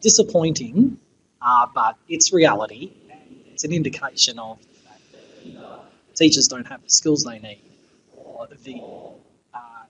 disappointing, 0.00 0.98
uh, 1.40 1.66
but 1.74 1.96
it's 2.08 2.32
reality. 2.32 2.92
And 3.10 3.40
it's 3.46 3.64
an 3.64 3.72
indication 3.72 4.38
of 4.38 4.58
the 4.60 4.78
fact 4.80 5.00
that 5.12 5.60
uh, 5.64 5.78
teachers 6.22 6.46
don't 6.46 6.68
have 6.68 6.82
the 6.82 6.90
skills 6.90 7.24
they 7.24 7.40
need 7.40 7.62
or 8.16 8.46
the 8.64 8.80
uh, 9.52 9.84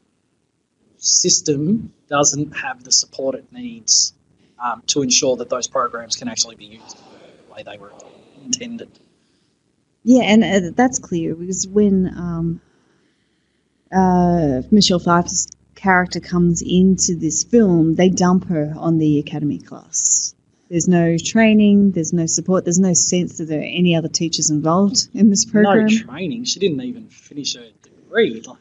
system 0.97 1.93
doesn't 2.09 2.57
have 2.57 2.83
the 2.85 2.93
support 2.93 3.35
it 3.35 3.53
needs 3.53 4.15
um, 4.59 4.83
to 4.87 5.03
ensure 5.03 5.37
that 5.37 5.51
those 5.51 5.69
programs 5.69 6.17
can 6.17 6.29
actually 6.29 6.57
be 6.57 6.65
used 6.65 6.97
the 6.97 7.55
way 7.55 7.63
they 7.63 7.77
were 7.77 7.93
intended. 8.43 8.89
Yeah, 10.05 10.23
and 10.23 10.43
uh, 10.43 10.71
that's 10.75 10.99
clear 10.99 11.35
because 11.35 11.67
when 11.69 12.09
um, 12.09 12.61
uh, 13.95 14.63
Michelle 14.71 15.01
Pfeiffer's 15.01 15.49
character 15.75 16.21
comes 16.21 16.63
into 16.63 17.15
this 17.15 17.45
film, 17.45 17.95
they 17.95 18.09
dump 18.09 18.49
her 18.49 18.73
on 18.77 18.97
the 18.97 19.19
academy 19.19 19.59
class. 19.59 20.35
There's 20.73 20.89
no 20.89 21.19
training, 21.19 21.91
there's 21.91 22.15
no 22.15 22.25
support, 22.25 22.65
there's 22.65 22.79
no 22.79 22.95
sense 22.95 23.37
that 23.37 23.45
there 23.45 23.61
are 23.61 23.63
any 23.63 23.95
other 23.95 24.09
teachers 24.09 24.49
involved 24.49 25.07
in 25.13 25.29
this 25.29 25.45
program. 25.45 25.85
No 25.85 25.99
training. 25.99 26.45
She 26.45 26.61
didn't 26.61 26.81
even 26.81 27.09
finish 27.09 27.57
her 27.57 27.67
degree. 27.83 28.41
Like, 28.41 28.57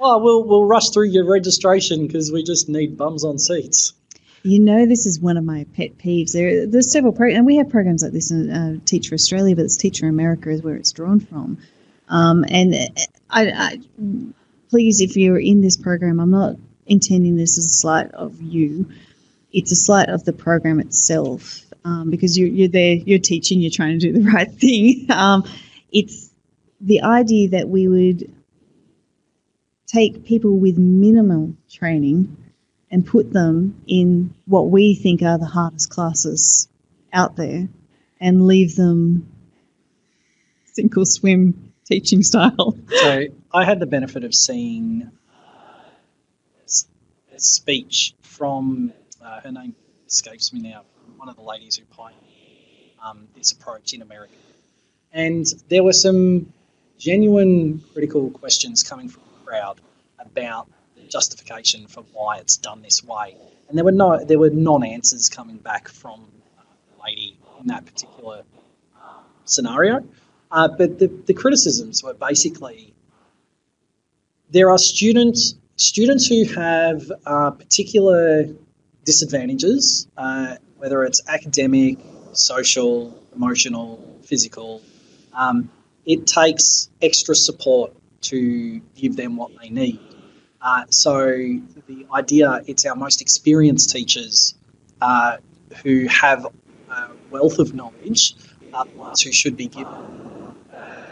oh, 0.00 0.16
we'll 0.16 0.44
we'll 0.44 0.64
rush 0.64 0.88
through 0.88 1.08
your 1.08 1.26
registration 1.26 2.06
because 2.06 2.32
we 2.32 2.42
just 2.42 2.70
need 2.70 2.96
bums 2.96 3.22
on 3.22 3.38
seats. 3.38 3.92
You 4.44 4.60
know, 4.60 4.86
this 4.86 5.04
is 5.04 5.20
one 5.20 5.36
of 5.36 5.44
my 5.44 5.66
pet 5.76 5.98
peeves. 5.98 6.32
There, 6.32 6.66
there's 6.66 6.90
several 6.90 7.12
programs, 7.12 7.36
and 7.36 7.46
we 7.46 7.56
have 7.56 7.68
programs 7.68 8.02
like 8.02 8.12
this 8.12 8.30
in 8.30 8.50
uh, 8.50 8.78
Teach 8.86 9.10
for 9.10 9.14
Australia, 9.14 9.54
but 9.54 9.66
it's 9.66 9.76
Teach 9.76 10.00
for 10.00 10.08
America 10.08 10.48
is 10.48 10.62
where 10.62 10.76
it's 10.76 10.92
drawn 10.92 11.20
from. 11.20 11.58
Um, 12.08 12.46
and 12.48 12.74
I, 13.28 13.50
I, 13.50 13.80
please, 14.70 15.02
if 15.02 15.18
you're 15.18 15.38
in 15.38 15.60
this 15.60 15.76
program, 15.76 16.18
I'm 16.18 16.30
not 16.30 16.56
intending 16.86 17.36
this 17.36 17.58
as 17.58 17.66
a 17.66 17.68
slight 17.68 18.10
of 18.12 18.40
you. 18.40 18.88
It's 19.54 19.70
a 19.72 19.76
slight 19.76 20.08
of 20.08 20.24
the 20.24 20.32
program 20.32 20.80
itself 20.80 21.64
um, 21.84 22.10
because 22.10 22.36
you're, 22.36 22.48
you're 22.48 22.68
there, 22.68 22.94
you're 22.94 23.20
teaching, 23.20 23.60
you're 23.60 23.70
trying 23.70 23.98
to 23.98 24.12
do 24.12 24.12
the 24.12 24.30
right 24.32 24.50
thing. 24.50 25.06
Um, 25.10 25.44
it's 25.92 26.30
the 26.80 27.02
idea 27.02 27.50
that 27.50 27.68
we 27.68 27.88
would 27.88 28.30
take 29.86 30.24
people 30.24 30.58
with 30.58 30.76
minimal 30.76 31.54
training 31.70 32.36
and 32.90 33.06
put 33.06 33.32
them 33.32 33.80
in 33.86 34.34
what 34.46 34.68
we 34.68 34.94
think 34.96 35.22
are 35.22 35.38
the 35.38 35.46
hardest 35.46 35.88
classes 35.88 36.68
out 37.12 37.36
there 37.36 37.68
and 38.20 38.46
leave 38.46 38.74
them 38.74 39.28
sink 40.72 40.96
or 40.96 41.06
swim 41.06 41.72
teaching 41.86 42.22
style. 42.22 42.76
So 42.88 43.26
I 43.52 43.64
had 43.64 43.78
the 43.78 43.86
benefit 43.86 44.24
of 44.24 44.34
seeing 44.34 45.10
speech 47.36 48.14
from 48.22 48.92
uh, 49.24 49.40
her 49.40 49.50
name 49.50 49.74
escapes 50.06 50.52
me 50.52 50.60
now, 50.60 50.82
one 51.16 51.28
of 51.28 51.36
the 51.36 51.42
ladies 51.42 51.76
who 51.76 51.84
pioneered 51.86 52.22
um, 53.02 53.26
this 53.36 53.52
approach 53.52 53.92
in 53.92 54.02
America, 54.02 54.34
and 55.12 55.46
there 55.68 55.82
were 55.82 55.92
some 55.92 56.52
genuine 56.98 57.82
critical 57.92 58.30
questions 58.30 58.82
coming 58.82 59.08
from 59.08 59.22
the 59.38 59.46
crowd 59.46 59.80
about 60.18 60.68
the 60.96 61.02
justification 61.02 61.86
for 61.86 62.02
why 62.12 62.38
it's 62.38 62.56
done 62.56 62.82
this 62.82 63.02
way, 63.02 63.36
and 63.68 63.76
there 63.76 63.84
were 63.84 63.92
no 63.92 64.22
there 64.24 64.38
were 64.38 64.50
non-answers 64.50 65.28
coming 65.28 65.56
back 65.56 65.88
from 65.88 66.26
uh, 66.58 66.62
the 66.96 67.02
lady 67.04 67.38
in 67.60 67.66
that 67.66 67.84
particular 67.86 68.42
uh, 68.96 69.20
scenario. 69.44 70.04
Uh, 70.50 70.68
but 70.68 70.98
the, 70.98 71.08
the 71.26 71.34
criticisms 71.34 72.04
were 72.04 72.14
basically 72.14 72.94
there 74.50 74.70
are 74.70 74.78
students 74.78 75.56
students 75.76 76.26
who 76.26 76.44
have 76.54 77.10
uh, 77.26 77.50
particular 77.50 78.46
disadvantages, 79.04 80.08
uh, 80.16 80.56
whether 80.76 81.04
it's 81.04 81.22
academic, 81.28 81.98
social, 82.32 83.22
emotional, 83.34 84.18
physical. 84.24 84.82
Um, 85.32 85.70
it 86.06 86.26
takes 86.26 86.90
extra 87.00 87.34
support 87.34 87.92
to 88.22 88.80
give 88.94 89.16
them 89.16 89.36
what 89.36 89.52
they 89.60 89.70
need. 89.70 90.00
Uh, 90.60 90.84
so 90.88 91.26
the 91.86 92.06
idea 92.12 92.62
it's 92.66 92.86
our 92.86 92.96
most 92.96 93.20
experienced 93.20 93.90
teachers 93.90 94.54
uh, 95.00 95.36
who 95.82 96.06
have 96.06 96.46
a 96.90 97.08
wealth 97.30 97.58
of 97.58 97.74
knowledge 97.74 98.34
who 98.72 99.32
should 99.32 99.56
be 99.56 99.68
given 99.68 100.54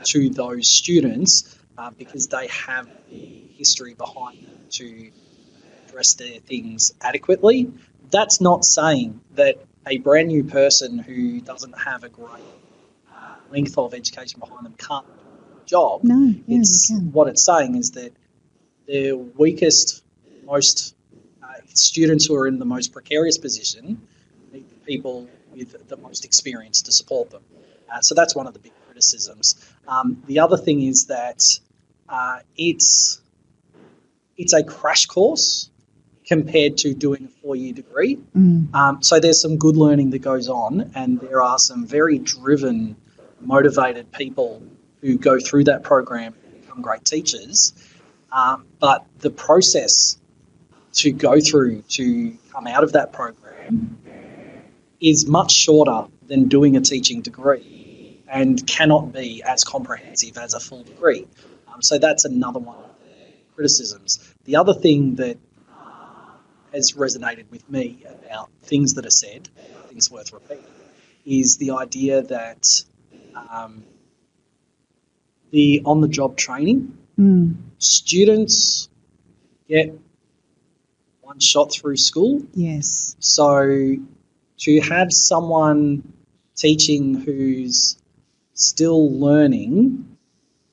to 0.05 0.31
those 0.31 0.69
students 0.69 1.59
uh, 1.79 1.91
because 1.91 2.29
they 2.29 2.47
have 2.49 2.89
the 3.09 3.45
history 3.57 3.95
behind 3.95 4.45
them 4.47 4.59
to 4.71 5.11
address 5.93 6.15
their 6.15 6.41
things 6.41 6.93
adequately. 7.01 7.71
That's 8.11 8.41
not 8.41 8.65
saying 8.65 9.21
that 9.35 9.57
a 9.87 9.99
brand 9.99 10.29
new 10.29 10.45
person 10.45 10.99
who 10.99 11.41
doesn't 11.41 11.79
have 11.79 12.05
a 12.05 12.09
great 12.09 12.43
uh, 13.15 13.35
length 13.51 13.77
of 13.77 13.95
education 13.95 14.41
behind 14.41 14.65
them 14.65 14.75
can't 14.79 15.07
job. 15.67 16.03
No, 16.03 16.35
yeah, 16.47 16.59
it's 16.61 16.93
what 17.13 17.29
it's 17.29 17.45
saying 17.45 17.77
is 17.77 17.93
that 17.93 18.13
the 18.87 19.13
weakest, 19.13 20.03
most 20.45 20.95
uh, 21.43 21.47
students 21.75 22.27
who 22.27 22.37
are 22.37 22.47
in 22.47 22.59
the 22.59 22.65
most 22.65 22.93
precarious 22.93 23.39
position 23.39 24.01
need 24.53 24.69
the 24.71 24.87
people 24.87 25.29
with 25.55 25.89
the 25.89 25.97
most 25.99 26.25
experience 26.25 26.83
to 26.83 26.93
support 26.93 27.31
them. 27.31 27.43
Uh, 27.93 28.01
so 28.01 28.15
that's 28.15 28.35
one 28.35 28.47
of 28.47 28.55
the 28.55 28.59
big 28.59 28.73
criticisms. 28.87 29.63
Um, 29.87 30.23
the 30.27 30.41
other 30.41 30.57
thing 30.57 30.83
is 30.83 31.07
that 31.07 31.43
uh, 32.09 32.41
it's 32.57 33.21
it's 34.37 34.55
a 34.55 34.65
crash 34.65 35.07
course 35.07 35.71
compared 36.33 36.79
to 36.79 36.95
doing 36.95 37.27
a 37.27 37.29
four-year 37.43 37.75
degree. 37.75 38.17
Mm. 38.35 38.75
Um, 38.75 39.03
so 39.03 39.21
there's 39.21 39.39
some 39.39 39.59
good 39.59 39.77
learning 39.77 40.09
that 40.11 40.21
goes 40.21 40.49
on, 40.49 40.91
and 40.95 41.21
there 41.21 41.43
are 41.43 41.59
some 41.59 41.87
very 41.87 42.19
driven, 42.19 42.97
motivated 43.41 44.11
people 44.13 44.63
who 45.03 45.19
go 45.19 45.39
through 45.39 45.65
that 45.65 45.83
program 45.83 46.35
and 46.43 46.61
become 46.63 46.81
great 46.81 47.05
teachers. 47.05 47.75
Um, 48.31 48.65
but 48.81 49.05
the 49.19 49.29
process 49.29 50.19
to 50.95 51.13
go 51.13 51.39
through 51.39 51.83
to 51.99 52.39
come 52.51 52.67
out 52.67 52.83
of 52.83 52.93
that 52.93 53.13
program 53.13 53.99
is 55.01 55.27
much 55.27 55.53
shorter 55.53 56.07
than 56.29 56.49
doing 56.49 56.77
a 56.79 56.81
teaching 56.81 57.21
degree 57.21 58.23
and 58.27 58.67
cannot 58.67 59.13
be 59.13 59.43
as 59.43 59.65
comprehensive 59.65 60.39
as 60.39 60.55
a 60.55 60.61
full 60.61 60.83
degree. 60.83 61.27
Um, 61.69 61.83
so 61.83 61.99
that's 61.99 62.25
another 62.25 62.59
one 62.59 62.79
of 62.79 62.95
the 63.05 63.55
criticisms. 63.55 64.35
The 64.45 64.57
other 64.57 64.73
thing 64.73 65.17
that 65.17 65.37
has 66.73 66.93
resonated 66.93 67.51
with 67.51 67.69
me 67.71 68.05
about 68.27 68.51
things 68.63 68.95
that 68.95 69.07
are 69.07 69.11
said, 69.11 69.49
things 69.89 70.11
worth 70.11 70.33
repeating, 70.33 70.65
is 71.25 71.57
the 71.59 71.73
idea 71.73 72.23
that 72.23 72.85
um, 73.51 73.85
the 75.51 75.83
on 75.85 76.01
the 76.01 76.09
job 76.09 76.37
training, 76.37 76.99
Mm. 77.19 77.57
students 77.79 78.89
get 79.69 79.93
one 81.21 81.39
shot 81.39 81.71
through 81.71 81.97
school. 81.97 82.43
Yes. 82.55 83.17
So 83.19 83.97
to 84.59 84.81
have 84.81 85.13
someone 85.13 86.11
teaching 86.57 87.15
who's 87.21 87.99
still 88.55 89.13
learning 89.13 90.17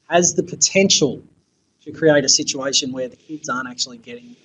has 0.09 0.35
the 0.35 0.43
potential 0.43 1.21
to 1.81 1.91
create 1.91 2.23
a 2.23 2.29
situation 2.29 2.91
where 2.93 3.09
the 3.09 3.15
kids 3.17 3.49
aren't 3.49 3.69
actually 3.69 3.97
getting 3.97 4.35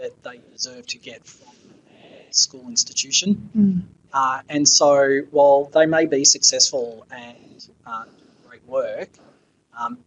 that 0.00 0.22
they 0.22 0.40
deserve 0.52 0.86
to 0.86 0.98
get 0.98 1.24
from 1.24 1.54
a 1.90 2.32
school 2.32 2.68
institution. 2.68 3.50
Mm. 3.56 3.82
Uh, 4.12 4.40
and 4.48 4.66
so 4.66 5.20
while 5.30 5.64
they 5.74 5.86
may 5.86 6.06
be 6.06 6.24
successful 6.24 7.06
and 7.10 7.68
uh, 7.86 8.04
do 8.04 8.48
great 8.48 8.64
work, 8.66 9.10
um, 9.78 9.98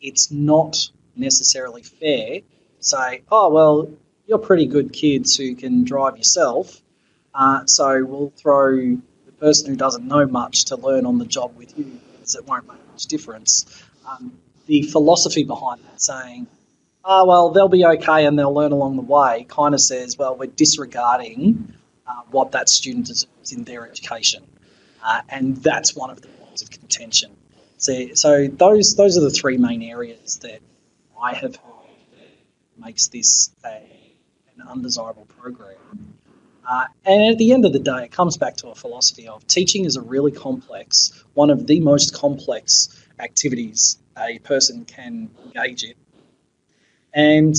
it's 0.00 0.30
not 0.30 0.88
necessarily 1.16 1.82
fair 1.82 2.40
to 2.40 2.44
say, 2.80 3.22
oh, 3.30 3.50
well, 3.50 3.90
you're 4.26 4.38
pretty 4.38 4.66
good 4.66 4.92
kids 4.92 5.36
who 5.36 5.54
can 5.54 5.84
drive 5.84 6.16
yourself. 6.16 6.80
Uh, 7.34 7.66
so 7.66 8.04
we'll 8.04 8.32
throw 8.36 8.76
the 8.76 9.32
person 9.40 9.68
who 9.68 9.76
doesn't 9.76 10.06
know 10.06 10.26
much 10.26 10.66
to 10.66 10.76
learn 10.76 11.06
on 11.06 11.18
the 11.18 11.26
job 11.26 11.56
with 11.56 11.76
you 11.78 12.00
because 12.12 12.34
it 12.34 12.46
won't 12.46 12.66
make 12.68 12.86
much 12.92 13.06
difference. 13.06 13.82
Um, 14.08 14.32
the 14.66 14.82
philosophy 14.82 15.44
behind 15.44 15.82
that 15.84 16.00
saying, 16.00 16.46
oh, 17.08 17.24
well, 17.24 17.50
they'll 17.50 17.68
be 17.68 17.84
okay 17.84 18.26
and 18.26 18.38
they'll 18.38 18.54
learn 18.54 18.70
along 18.70 18.96
the 18.96 19.02
way 19.02 19.46
kind 19.48 19.74
of 19.74 19.80
says, 19.80 20.16
well, 20.18 20.36
we're 20.36 20.46
disregarding 20.46 21.74
uh, 22.06 22.20
what 22.30 22.52
that 22.52 22.68
student 22.68 23.06
deserves 23.06 23.52
in 23.52 23.64
their 23.64 23.88
education. 23.88 24.44
Uh, 25.02 25.22
and 25.30 25.56
that's 25.56 25.96
one 25.96 26.10
of 26.10 26.20
the 26.20 26.28
points 26.28 26.62
of 26.62 26.70
contention. 26.70 27.34
So, 27.78 28.08
so 28.14 28.46
those 28.48 28.96
those 28.96 29.16
are 29.16 29.20
the 29.20 29.30
three 29.30 29.56
main 29.56 29.82
areas 29.82 30.36
that 30.42 30.60
I 31.20 31.34
have 31.34 31.56
heard 31.56 31.74
makes 32.76 33.08
this 33.08 33.50
a, 33.64 33.76
an 34.56 34.68
undesirable 34.68 35.26
program. 35.38 36.14
Uh, 36.68 36.84
and 37.04 37.32
at 37.32 37.38
the 37.38 37.52
end 37.52 37.64
of 37.64 37.72
the 37.72 37.78
day, 37.78 38.04
it 38.04 38.12
comes 38.12 38.36
back 38.36 38.56
to 38.56 38.68
a 38.68 38.74
philosophy 38.74 39.26
of 39.26 39.46
teaching 39.46 39.86
is 39.86 39.96
a 39.96 40.02
really 40.02 40.32
complex, 40.32 41.24
one 41.32 41.48
of 41.48 41.66
the 41.66 41.80
most 41.80 42.12
complex 42.12 43.06
activities 43.18 43.98
a 44.18 44.38
person 44.40 44.84
can 44.84 45.30
engage 45.46 45.84
in. 45.84 45.94
And 47.14 47.54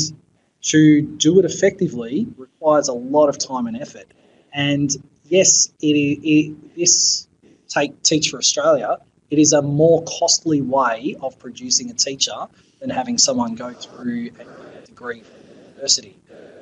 to 0.62 1.02
do 1.02 1.40
it 1.40 1.46
effectively 1.46 2.28
requires 2.38 2.88
a 2.88 2.94
lot 2.94 3.30
of 3.30 3.38
time 3.38 3.68
and 3.68 3.82
effort. 3.82 4.08
And 4.54 4.90
yes, 5.26 5.72
it, 5.82 5.88
it 5.88 6.76
this 6.76 7.28
take 7.68 8.02
Teach 8.04 8.30
for 8.30 8.38
Australia. 8.38 8.98
It 9.30 9.40
is 9.40 9.54
a 9.54 9.62
more 9.62 10.04
costly 10.04 10.62
way 10.62 11.16
of 11.22 11.38
producing 11.40 11.92
a 11.92 11.94
teacher 11.94 12.48
than 12.80 12.90
having 12.90 13.18
someone 13.18 13.56
go 13.56 13.72
through 13.74 14.32
a 14.40 14.86
degree 14.86 15.22
from 15.22 15.36
university 15.68 16.18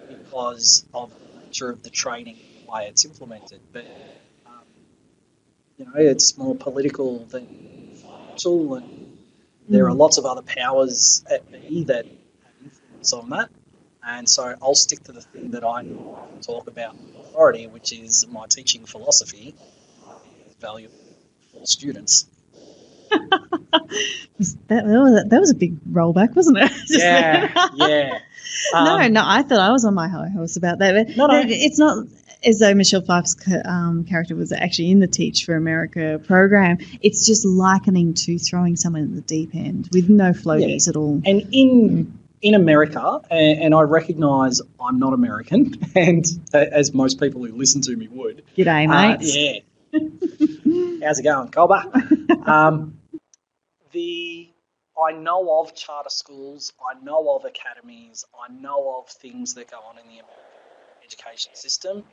because 0.10 0.86
of 0.94 1.12
the 1.12 1.46
nature 1.46 1.70
of 1.70 1.82
the 1.84 1.90
training 1.90 2.36
and 2.36 2.68
the 2.68 2.72
way 2.72 2.88
it's 2.88 3.06
implemented. 3.06 3.62
But 3.72 3.86
um, 4.46 4.64
you 5.78 5.86
know, 5.86 5.94
it's 5.96 6.38
more 6.38 6.56
political 6.56 7.20
than 7.26 7.96
financial, 7.96 8.76
and 8.76 9.18
there 9.70 9.88
are 9.88 9.94
lots 9.94 10.18
of 10.18 10.26
other 10.26 10.42
powers 10.42 11.24
at 11.32 11.50
be 11.52 11.86
that 11.86 12.06
influence 12.98 13.14
on 13.14 13.30
that. 13.30 13.50
And 14.08 14.30
so 14.30 14.56
I'll 14.62 14.76
stick 14.76 15.04
to 15.04 15.12
the 15.12 15.22
thing 15.22 15.52
that 15.52 15.64
I 15.64 15.86
talk 16.42 16.68
about 16.68 16.96
authority, 17.20 17.68
which 17.68 17.92
is 17.92 18.26
my 18.30 18.46
teaching 18.48 18.86
philosophy. 18.86 19.54
I 20.08 20.14
think 20.20 20.48
is 20.48 20.56
valuable 20.60 20.96
for 21.54 21.66
students. 21.66 22.28
That, 24.68 24.86
that, 24.86 24.86
was, 24.86 25.24
that 25.30 25.40
was 25.40 25.50
a 25.50 25.56
big 25.56 25.80
rollback, 25.92 26.36
wasn't 26.36 26.60
it? 26.60 26.72
Yeah, 26.90 27.70
yeah. 27.76 28.20
no, 28.74 28.80
Um, 29.00 29.14
no, 29.14 29.24
I 29.26 29.42
thought 29.42 29.60
I 29.60 29.72
was 29.72 29.84
on 29.86 29.96
my 29.96 30.08
high 30.08 30.30
horse 30.30 30.58
about 30.58 30.78
that. 30.80 30.94
But 31.08 31.18
No, 31.18 31.26
no. 31.26 31.42
it's 31.44 31.80
not 31.80 32.06
as 32.44 32.60
though 32.60 32.74
Michelle 32.76 33.02
Pfeiffer's 33.02 33.36
um, 33.66 34.04
character 34.04 34.36
was 34.36 34.52
actually 34.52 34.92
in 34.92 35.00
the 35.00 35.08
Teach 35.08 35.46
for 35.46 35.56
America 35.56 36.22
program. 36.28 36.78
It's 37.02 37.26
just 37.26 37.46
likening 37.46 38.14
to 38.14 38.38
throwing 38.38 38.76
someone 38.76 39.02
in 39.04 39.16
the 39.16 39.22
deep 39.22 39.56
end 39.56 39.90
with 39.92 40.10
no 40.10 40.32
floaties 40.32 40.88
at 40.88 40.96
all. 40.96 41.20
And 41.26 41.48
in 41.52 42.20
in 42.42 42.54
America, 42.54 43.22
and, 43.30 43.62
and 43.62 43.76
I 43.76 43.82
recognise 43.82 44.62
I'm 44.80 45.00
not 45.00 45.14
American, 45.14 45.74
and 45.96 46.26
uh, 46.54 46.58
as 46.72 46.94
most 46.94 47.20
people 47.20 47.44
who 47.46 47.54
listen 47.54 47.82
to 47.82 47.96
me 47.96 48.08
would, 48.08 48.44
G'day, 48.58 48.88
Uh, 48.88 49.18
yeah. 49.22 49.60
How's 51.08 51.20
it 51.20 51.24
going, 51.24 51.50
Colba? 51.50 51.92
um, 52.46 53.00
the 53.92 54.50
I 55.00 55.12
know 55.12 55.60
of 55.62 55.76
charter 55.76 56.10
schools, 56.10 56.74
I 56.82 57.00
know 57.04 57.36
of 57.36 57.46
academies, 57.46 58.26
I 58.34 58.52
know 58.52 58.98
of 59.00 59.10
things 59.10 59.54
that 59.54 59.70
go 59.70 59.78
on 59.78 59.98
in 60.00 60.08
the 60.08 60.16
American 60.16 60.34
education 61.06 61.52
system. 61.54 62.04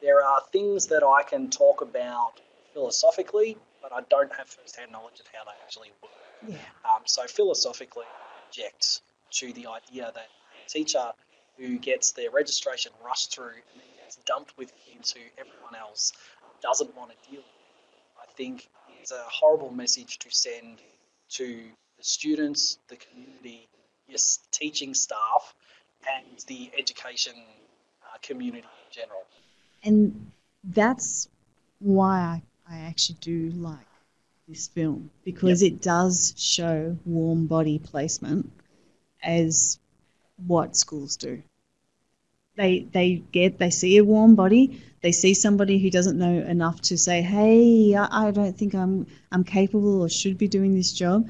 There 0.00 0.24
are 0.24 0.40
things 0.52 0.88
that 0.88 1.04
I 1.04 1.22
can 1.22 1.50
talk 1.50 1.80
about 1.82 2.32
philosophically, 2.74 3.56
but 3.80 3.92
I 3.92 4.00
don't 4.10 4.32
have 4.34 4.48
first-hand 4.48 4.90
knowledge 4.90 5.20
of 5.20 5.26
how 5.32 5.44
they 5.44 5.52
actually 5.62 5.90
work. 6.02 6.12
Yeah. 6.48 6.56
Um, 6.84 7.02
so 7.04 7.26
philosophically, 7.28 8.04
I 8.06 8.48
object 8.48 9.02
to 9.32 9.52
the 9.52 9.66
idea 9.66 10.10
that 10.14 10.28
a 10.64 10.68
teacher 10.68 11.12
who 11.58 11.78
gets 11.78 12.12
their 12.12 12.30
registration 12.30 12.92
rushed 13.04 13.34
through 13.34 13.46
and 13.72 13.80
then 13.80 13.86
gets 13.98 14.16
dumped 14.26 14.56
with 14.56 14.72
kids 14.86 15.12
who 15.12 15.20
everyone 15.38 15.74
else 15.78 16.12
doesn't 16.62 16.94
want 16.96 17.10
to 17.10 17.30
deal 17.30 17.40
with, 17.40 18.22
I 18.22 18.32
think 18.36 18.68
is 19.02 19.10
a 19.10 19.24
horrible 19.28 19.72
message 19.72 20.18
to 20.20 20.30
send 20.30 20.78
to 21.30 21.62
the 21.98 22.04
students, 22.04 22.78
the 22.88 22.96
community, 22.96 23.68
your 24.06 24.18
teaching 24.50 24.94
staff, 24.94 25.54
and 26.16 26.38
the 26.46 26.70
education 26.78 27.34
uh, 28.02 28.16
community 28.22 28.66
in 28.66 29.02
general. 29.02 29.22
And 29.84 30.30
that's 30.64 31.28
why 31.80 32.18
I, 32.18 32.42
I 32.70 32.78
actually 32.80 33.18
do 33.20 33.50
like 33.56 33.86
this 34.48 34.68
film 34.68 35.10
because 35.24 35.62
it 35.62 35.80
does 35.80 36.34
show 36.36 36.96
warm 37.04 37.46
body 37.46 37.78
placement 37.78 38.50
as 39.22 39.78
what 40.46 40.76
schools 40.76 41.16
do. 41.16 41.42
They 42.56 42.80
they 42.92 43.22
get 43.32 43.58
they 43.58 43.70
see 43.70 43.96
a 43.96 44.04
warm 44.04 44.34
body, 44.34 44.82
they 45.02 45.12
see 45.12 45.34
somebody 45.34 45.78
who 45.78 45.90
doesn't 45.90 46.18
know 46.18 46.38
enough 46.40 46.80
to 46.82 46.98
say, 46.98 47.22
"Hey, 47.22 47.94
I, 47.94 48.28
I 48.28 48.30
don't 48.30 48.56
think 48.56 48.74
I'm 48.74 49.06
I'm 49.30 49.44
capable 49.44 50.02
or 50.02 50.08
should 50.08 50.38
be 50.38 50.48
doing 50.48 50.74
this 50.74 50.92
job." 50.92 51.28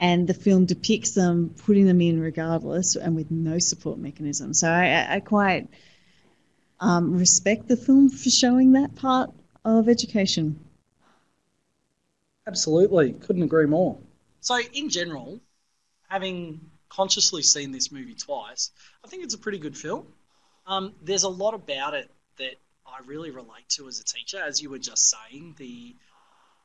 And 0.00 0.26
the 0.28 0.34
film 0.34 0.64
depicts 0.66 1.12
them 1.12 1.54
putting 1.64 1.86
them 1.86 2.00
in 2.00 2.20
regardless 2.20 2.96
and 2.96 3.16
with 3.16 3.30
no 3.30 3.58
support 3.58 3.98
mechanism. 3.98 4.54
So 4.54 4.68
I, 4.70 4.86
I- 4.86 5.14
I 5.16 5.20
quite 5.20 5.68
um, 6.80 7.16
respect 7.18 7.68
the 7.68 7.76
film 7.76 8.08
for 8.08 8.30
showing 8.30 8.72
that 8.72 8.94
part 8.94 9.30
of 9.64 9.88
education. 9.88 10.58
Absolutely, 12.46 13.12
couldn't 13.12 13.42
agree 13.42 13.66
more. 13.66 13.98
So, 14.40 14.58
in 14.72 14.88
general, 14.88 15.40
having 16.08 16.70
consciously 16.88 17.42
seen 17.42 17.70
this 17.72 17.90
movie 17.92 18.14
twice. 18.14 18.70
I 19.04 19.08
think 19.08 19.24
it's 19.24 19.34
a 19.34 19.38
pretty 19.38 19.58
good 19.58 19.76
film. 19.76 20.06
Um, 20.66 20.94
there's 21.02 21.22
a 21.22 21.28
lot 21.28 21.54
about 21.54 21.94
it 21.94 22.10
that 22.38 22.54
I 22.86 22.98
really 23.06 23.30
relate 23.30 23.68
to 23.70 23.88
as 23.88 24.00
a 24.00 24.04
teacher, 24.04 24.38
as 24.42 24.62
you 24.62 24.70
were 24.70 24.78
just 24.78 25.10
saying. 25.10 25.54
The 25.58 25.94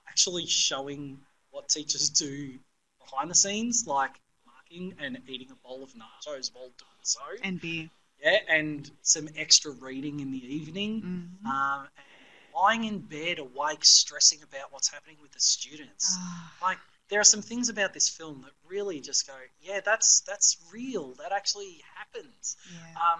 actually 0.07 0.45
showing 0.45 1.19
what 1.51 1.69
teachers 1.69 2.09
do 2.09 2.57
behind 2.99 3.29
the 3.29 3.35
scenes, 3.35 3.87
like 3.87 4.11
marking 4.45 4.93
and 4.99 5.19
eating 5.27 5.49
a 5.51 5.55
bowl 5.67 5.83
of 5.83 5.91
nachos 5.93 6.51
while 6.53 6.69
doing 6.77 7.01
so. 7.03 7.21
And 7.43 7.59
beer. 7.59 7.89
Yeah, 8.21 8.39
and 8.47 8.89
some 9.01 9.27
extra 9.35 9.71
reading 9.71 10.19
in 10.21 10.31
the 10.31 10.55
evening. 10.55 11.01
Mhm. 11.01 11.45
Um, 11.49 11.87
and 11.97 12.53
lying 12.55 12.83
in 12.85 12.99
bed 12.99 13.39
awake, 13.39 13.83
stressing 13.83 14.41
about 14.43 14.71
what's 14.71 14.87
happening 14.87 15.17
with 15.21 15.31
the 15.31 15.39
students. 15.41 16.15
Ah, 16.17 16.53
Like 16.61 16.77
there 17.13 17.19
are 17.19 17.23
some 17.23 17.43
things 17.43 17.69
about 17.69 17.93
this 17.93 18.09
film 18.09 18.41
that 18.41 18.51
really 18.67 18.99
just 18.99 19.27
go, 19.27 19.33
yeah, 19.61 19.79
that's 19.85 20.21
that's 20.21 20.57
real. 20.73 21.13
That 21.19 21.31
actually 21.31 21.83
happens. 21.95 22.57
yeah. 22.73 22.95
Um, 22.95 23.19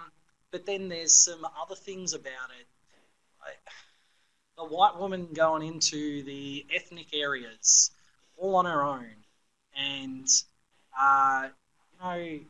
but 0.50 0.66
then 0.66 0.88
there's 0.88 1.14
some 1.14 1.46
other 1.62 1.76
things 1.76 2.12
about 2.12 2.50
it. 2.58 2.66
Like, 3.40 3.58
the 4.58 4.64
white 4.64 4.98
woman 4.98 5.28
going 5.32 5.62
into 5.62 6.24
the 6.24 6.66
ethnic 6.74 7.14
areas 7.14 7.92
all 8.36 8.56
on 8.56 8.64
her 8.64 8.82
own, 8.82 9.06
and 9.76 10.26
uh, 11.00 11.48
you 11.92 12.04
know, 12.04 12.40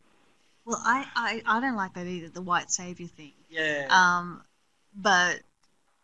Well, 0.64 0.80
I, 0.82 1.06
I, 1.14 1.42
I 1.44 1.60
don't 1.60 1.76
like 1.76 1.92
that 1.94 2.06
either, 2.06 2.28
the 2.28 2.40
white 2.42 2.70
savior 2.70 3.06
thing. 3.06 3.32
yeah, 3.50 3.86
Um, 3.90 4.42
but 4.96 5.40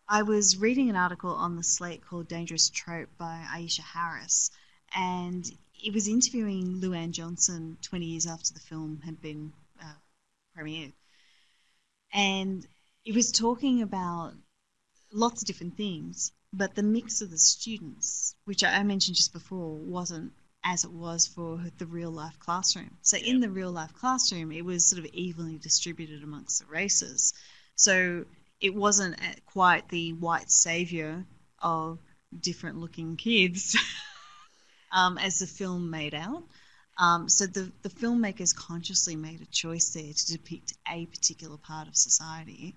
I 0.07 0.21
was 0.21 0.57
reading 0.57 0.89
an 0.89 0.95
article 0.95 1.31
on 1.31 1.55
the 1.55 1.63
Slate 1.63 2.05
called 2.05 2.27
Dangerous 2.27 2.69
Trope 2.69 3.09
by 3.17 3.43
Aisha 3.55 3.81
Harris, 3.81 4.51
and 4.95 5.49
it 5.83 5.93
was 5.93 6.07
interviewing 6.07 6.79
LouAnne 6.81 7.11
Johnson 7.11 7.77
20 7.81 8.05
years 8.05 8.27
after 8.27 8.53
the 8.53 8.59
film 8.59 9.01
had 9.03 9.21
been 9.21 9.53
uh, 9.81 9.93
premiered. 10.57 10.93
And 12.13 12.65
it 13.05 13.15
was 13.15 13.31
talking 13.31 13.81
about 13.81 14.33
lots 15.11 15.41
of 15.41 15.47
different 15.47 15.77
things, 15.77 16.31
but 16.53 16.75
the 16.75 16.83
mix 16.83 17.21
of 17.21 17.31
the 17.31 17.37
students, 17.37 18.35
which 18.45 18.63
I 18.63 18.75
I 18.77 18.83
mentioned 18.83 19.15
just 19.15 19.33
before, 19.33 19.75
wasn't 19.75 20.33
as 20.63 20.83
it 20.83 20.91
was 20.91 21.25
for 21.25 21.59
the 21.77 21.85
real 21.85 22.11
life 22.11 22.37
classroom. 22.39 22.91
So 23.01 23.17
in 23.17 23.39
the 23.39 23.49
real 23.49 23.71
life 23.71 23.93
classroom, 23.93 24.51
it 24.51 24.63
was 24.63 24.85
sort 24.85 25.03
of 25.03 25.11
evenly 25.13 25.57
distributed 25.57 26.23
amongst 26.23 26.59
the 26.59 26.67
races. 26.67 27.33
So 27.75 28.25
it 28.59 28.75
wasn't 28.75 29.15
quite 29.47 29.89
the 29.89 30.13
white 30.13 30.51
savior 30.51 31.25
of 31.59 31.97
different 32.39 32.77
looking 32.77 33.17
kids 33.17 33.75
um, 34.91 35.17
as 35.17 35.39
the 35.39 35.47
film 35.47 35.89
made 35.89 36.13
out. 36.13 36.43
Um, 36.97 37.29
so 37.29 37.47
the, 37.47 37.71
the 37.81 37.89
filmmakers 37.89 38.55
consciously 38.55 39.15
made 39.15 39.41
a 39.41 39.45
choice 39.45 39.89
there 39.89 40.13
to 40.13 40.31
depict 40.33 40.73
a 40.91 41.05
particular 41.07 41.57
part 41.57 41.87
of 41.87 41.95
society 41.95 42.75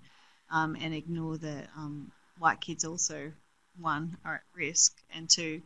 um, 0.50 0.76
and 0.80 0.94
ignore 0.94 1.36
that 1.38 1.68
um, 1.76 2.10
white 2.38 2.60
kids 2.60 2.84
also, 2.84 3.32
one, 3.78 4.16
are 4.24 4.36
at 4.36 4.42
risk, 4.54 4.96
and 5.14 5.28
two, 5.28 5.60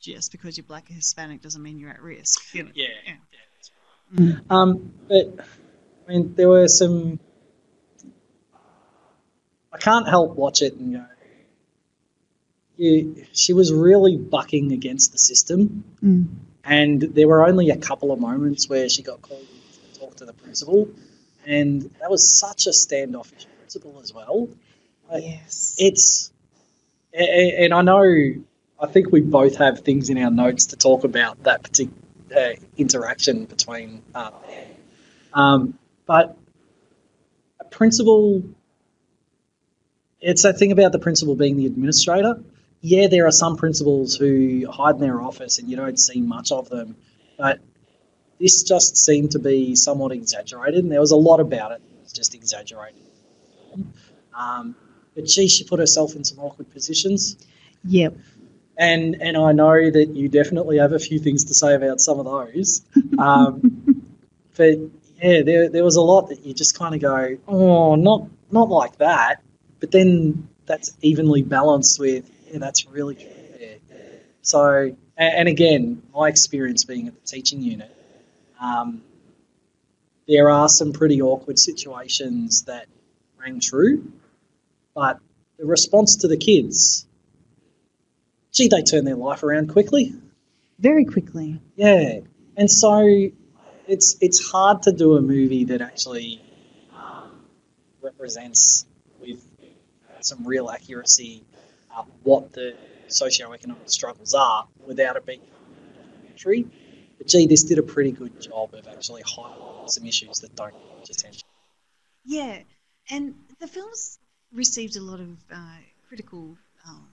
just 0.00 0.32
because 0.32 0.56
you're 0.56 0.64
black 0.64 0.90
or 0.90 0.94
Hispanic 0.94 1.42
doesn't 1.42 1.62
mean 1.62 1.78
you're 1.78 1.90
at 1.90 2.02
risk. 2.02 2.54
You 2.54 2.64
know? 2.64 2.70
yeah, 2.74 2.86
yeah. 3.06 3.12
yeah, 4.18 4.34
right. 4.34 4.40
Um, 4.50 4.92
but 5.08 5.46
I 6.06 6.12
mean, 6.12 6.34
there 6.34 6.48
were 6.48 6.68
some. 6.68 7.20
I 9.72 9.78
can't 9.78 10.08
help 10.08 10.36
watch 10.36 10.62
it 10.62 10.74
and 10.74 10.94
go. 10.94 11.04
She 12.78 13.52
was 13.52 13.72
really 13.72 14.16
bucking 14.16 14.72
against 14.72 15.12
the 15.12 15.18
system, 15.18 15.84
Mm. 16.02 16.26
and 16.64 17.00
there 17.00 17.26
were 17.26 17.46
only 17.46 17.70
a 17.70 17.76
couple 17.76 18.12
of 18.12 18.20
moments 18.20 18.68
where 18.68 18.88
she 18.88 19.02
got 19.02 19.22
called 19.22 19.46
to 19.94 20.00
talk 20.00 20.16
to 20.16 20.26
the 20.26 20.32
principal, 20.34 20.88
and 21.46 21.82
that 22.00 22.10
was 22.10 22.38
such 22.38 22.66
a 22.66 22.72
standoffish 22.72 23.46
principal 23.58 24.00
as 24.02 24.12
well. 24.12 24.48
Yes. 25.12 25.76
it's 25.78 26.32
and 27.14 27.72
I 27.72 27.80
know 27.82 28.34
I 28.78 28.86
think 28.88 29.10
we 29.10 29.20
both 29.22 29.56
have 29.56 29.80
things 29.80 30.10
in 30.10 30.18
our 30.18 30.30
notes 30.30 30.66
to 30.66 30.76
talk 30.76 31.04
about 31.04 31.44
that 31.44 31.62
particular 31.62 31.96
uh, 32.36 32.50
interaction 32.76 33.44
between 33.46 34.02
uh, 34.14 34.32
um, 35.32 35.78
but 36.06 36.36
a 37.60 37.64
principal 37.64 38.42
it's 40.20 40.42
that 40.42 40.58
thing 40.58 40.72
about 40.72 40.92
the 40.92 40.98
principal 40.98 41.36
being 41.36 41.56
the 41.56 41.66
administrator 41.66 42.42
yeah 42.86 43.06
there 43.08 43.26
are 43.26 43.32
some 43.32 43.56
principals 43.56 44.16
who 44.16 44.64
hide 44.70 44.94
in 44.96 45.00
their 45.00 45.20
office 45.20 45.58
and 45.58 45.68
you 45.70 45.76
don't 45.76 45.98
see 45.98 46.20
much 46.20 46.52
of 46.52 46.68
them 46.68 46.96
but 47.38 47.60
this 48.38 48.62
just 48.62 48.96
seemed 48.96 49.30
to 49.30 49.38
be 49.38 49.74
somewhat 49.74 50.12
exaggerated 50.12 50.82
and 50.82 50.92
there 50.92 51.00
was 51.00 51.12
a 51.12 51.16
lot 51.16 51.40
about 51.40 51.72
it 51.72 51.80
that 51.88 52.02
was 52.02 52.12
just 52.12 52.34
exaggerated 52.34 53.02
um, 54.34 54.76
but 55.14 55.28
she, 55.28 55.48
she 55.48 55.64
put 55.64 55.80
herself 55.80 56.14
in 56.14 56.24
some 56.24 56.38
awkward 56.38 56.70
positions. 56.70 57.36
Yep. 57.84 58.16
And 58.78 59.16
and 59.22 59.36
I 59.36 59.52
know 59.52 59.90
that 59.90 60.08
you 60.10 60.28
definitely 60.28 60.78
have 60.78 60.92
a 60.92 60.98
few 60.98 61.18
things 61.18 61.44
to 61.46 61.54
say 61.54 61.74
about 61.74 62.00
some 62.00 62.20
of 62.20 62.26
those. 62.26 62.82
Um, 63.18 64.04
but 64.56 64.76
yeah, 65.22 65.40
there, 65.42 65.70
there 65.70 65.84
was 65.84 65.96
a 65.96 66.02
lot 66.02 66.28
that 66.28 66.44
you 66.44 66.52
just 66.52 66.78
kind 66.78 66.94
of 66.94 67.00
go, 67.00 67.38
oh, 67.48 67.94
not 67.94 68.28
not 68.50 68.68
like 68.68 68.98
that. 68.98 69.42
But 69.80 69.92
then 69.92 70.48
that's 70.66 70.94
evenly 71.00 71.42
balanced 71.42 71.98
with, 71.98 72.30
yeah, 72.56 72.60
that's 72.60 72.86
really 72.86 73.14
true. 73.14 73.30
So, 74.42 74.96
and, 75.16 75.34
and 75.34 75.48
again, 75.48 76.02
my 76.14 76.28
experience 76.28 76.84
being 76.84 77.08
at 77.08 77.14
the 77.14 77.26
teaching 77.26 77.60
unit, 77.60 77.94
um, 78.60 79.02
there 80.26 80.48
are 80.50 80.68
some 80.68 80.92
pretty 80.92 81.20
awkward 81.20 81.58
situations 81.58 82.62
that 82.64 82.86
rang 83.38 83.60
true, 83.60 84.10
but 84.94 85.18
the 85.58 85.66
response 85.66 86.16
to 86.16 86.28
the 86.28 86.36
kids, 86.36 87.06
gee, 88.52 88.68
they 88.68 88.82
turn 88.82 89.04
their 89.04 89.16
life 89.16 89.42
around 89.42 89.68
quickly. 89.68 90.14
Very 90.78 91.04
quickly. 91.04 91.60
Yeah, 91.76 92.20
and 92.56 92.70
so 92.70 93.30
it's 93.86 94.16
it's 94.20 94.50
hard 94.50 94.82
to 94.82 94.92
do 94.92 95.16
a 95.16 95.20
movie 95.20 95.64
that 95.64 95.80
actually 95.80 96.40
um, 96.94 97.44
represents 98.02 98.86
with 99.20 99.44
some 100.20 100.46
real 100.46 100.70
accuracy 100.70 101.44
uh, 101.96 102.04
what 102.22 102.52
the 102.52 102.76
socioeconomic 103.08 103.88
struggles 103.90 104.34
are 104.34 104.66
without 104.86 105.16
it 105.16 105.26
being 105.26 105.40
a 105.42 106.02
documentary. 106.12 106.66
But 107.18 107.28
gee, 107.28 107.46
this 107.46 107.62
did 107.64 107.78
a 107.78 107.82
pretty 107.82 108.12
good 108.12 108.40
job 108.40 108.74
of 108.74 108.86
actually 108.88 109.22
highlighting 109.22 109.90
some 109.90 110.06
issues 110.06 110.40
that 110.40 110.54
don't 110.56 110.74
get 111.00 111.10
attention. 111.10 111.42
Yeah, 112.24 112.62
and 113.10 113.34
the 113.60 113.68
film's 113.68 114.18
received 114.52 114.96
a 114.96 115.00
lot 115.00 115.20
of 115.20 115.38
uh, 115.50 115.78
critical 116.08 116.58
um, 116.86 117.08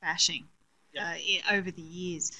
bashing 0.00 0.48
Yeah. 0.92 1.14
uh, 1.50 1.54
over 1.54 1.70
the 1.70 1.82
years. 1.82 2.32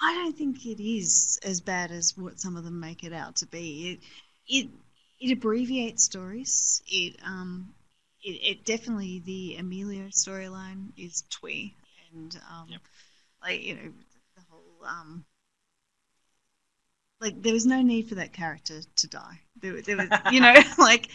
I 0.00 0.14
don't 0.14 0.36
think 0.36 0.64
it 0.66 0.82
is 0.82 1.38
as 1.42 1.60
bad 1.60 1.90
as 1.90 2.16
what 2.16 2.40
some 2.40 2.56
of 2.56 2.64
them 2.64 2.80
make 2.80 3.04
it 3.04 3.12
out 3.12 3.36
to 3.36 3.46
be. 3.46 3.92
It 3.92 4.00
it 4.48 4.70
it 5.20 5.32
abbreviates 5.32 6.04
stories. 6.04 6.82
It 6.86 7.16
um 7.24 7.74
it, 8.22 8.30
it 8.30 8.64
definitely 8.64 9.20
the 9.20 9.56
Amelia 9.56 10.08
storyline 10.10 10.92
is 10.96 11.22
twee 11.30 11.74
and 12.12 12.38
um 12.50 12.68
Yep. 12.68 12.80
like 13.42 13.62
you 13.62 13.74
know 13.74 13.92
the 14.36 14.42
whole 14.50 14.84
um 14.86 15.24
like 17.20 17.42
there 17.42 17.52
was 17.52 17.66
no 17.66 17.82
need 17.82 18.08
for 18.08 18.14
that 18.16 18.32
character 18.32 18.80
to 18.96 19.06
die. 19.08 19.40
There, 19.60 19.80
there 19.82 19.96
was, 19.96 20.08
you 20.32 20.40
know, 20.40 20.54
like, 20.78 21.08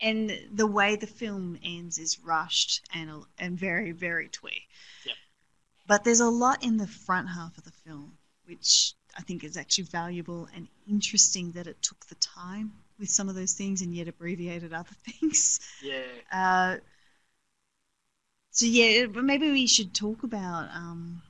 and 0.00 0.30
the 0.52 0.66
way 0.66 0.96
the 0.96 1.06
film 1.06 1.58
ends 1.62 1.98
is 1.98 2.18
rushed 2.20 2.82
and 2.94 3.24
and 3.38 3.58
very 3.58 3.92
very 3.92 4.28
twee. 4.28 4.66
Yep. 5.04 5.16
But 5.86 6.04
there's 6.04 6.20
a 6.20 6.28
lot 6.28 6.62
in 6.62 6.76
the 6.76 6.86
front 6.86 7.28
half 7.28 7.56
of 7.58 7.64
the 7.64 7.72
film 7.72 8.18
which 8.46 8.94
I 9.16 9.22
think 9.22 9.44
is 9.44 9.56
actually 9.56 9.84
valuable 9.84 10.48
and 10.54 10.66
interesting 10.88 11.52
that 11.52 11.68
it 11.68 11.80
took 11.82 12.06
the 12.06 12.16
time 12.16 12.72
with 13.00 13.08
some 13.08 13.28
of 13.28 13.34
those 13.34 13.54
things 13.54 13.82
and 13.82 13.94
yet 13.94 14.06
abbreviated 14.06 14.72
other 14.72 14.90
things. 15.06 15.58
Yeah. 15.82 16.02
Uh, 16.30 16.76
so 18.52 18.66
yeah, 18.66 19.06
but 19.06 19.24
maybe 19.24 19.50
we 19.50 19.66
should 19.66 19.94
talk 19.94 20.22
about 20.22 20.68
um, 20.74 21.22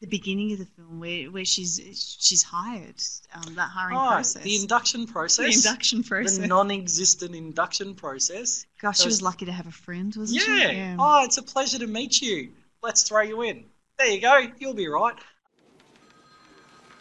the 0.00 0.06
beginning 0.06 0.52
of 0.52 0.58
the 0.58 0.66
film 0.66 1.00
where, 1.00 1.24
where 1.30 1.44
she's 1.44 1.80
she's 2.20 2.42
hired 2.42 2.94
um, 3.34 3.54
that 3.54 3.68
hiring 3.70 3.96
Oh, 3.96 4.08
process, 4.08 4.42
the 4.42 4.56
induction 4.56 5.06
process, 5.06 5.46
The 5.46 5.68
induction 5.68 6.02
process. 6.02 6.38
The 6.38 6.46
non-existent 6.46 7.34
induction 7.34 7.94
process. 7.94 8.66
Gosh, 8.80 9.00
she 9.00 9.06
was 9.06 9.20
lucky 9.20 9.46
to 9.46 9.52
have 9.52 9.66
a 9.66 9.72
friend, 9.72 10.14
wasn't 10.16 10.42
she? 10.42 10.62
Yeah. 10.62 10.96
Oh, 10.98 11.24
it's 11.24 11.38
a 11.38 11.42
pleasure 11.42 11.78
to 11.78 11.86
meet 11.86 12.22
you. 12.22 12.50
Let's 12.82 13.02
throw 13.02 13.22
you 13.22 13.42
in. 13.42 13.64
There 13.98 14.08
you 14.08 14.20
go. 14.20 14.46
You'll 14.58 14.74
be 14.74 14.88
right. 14.88 15.14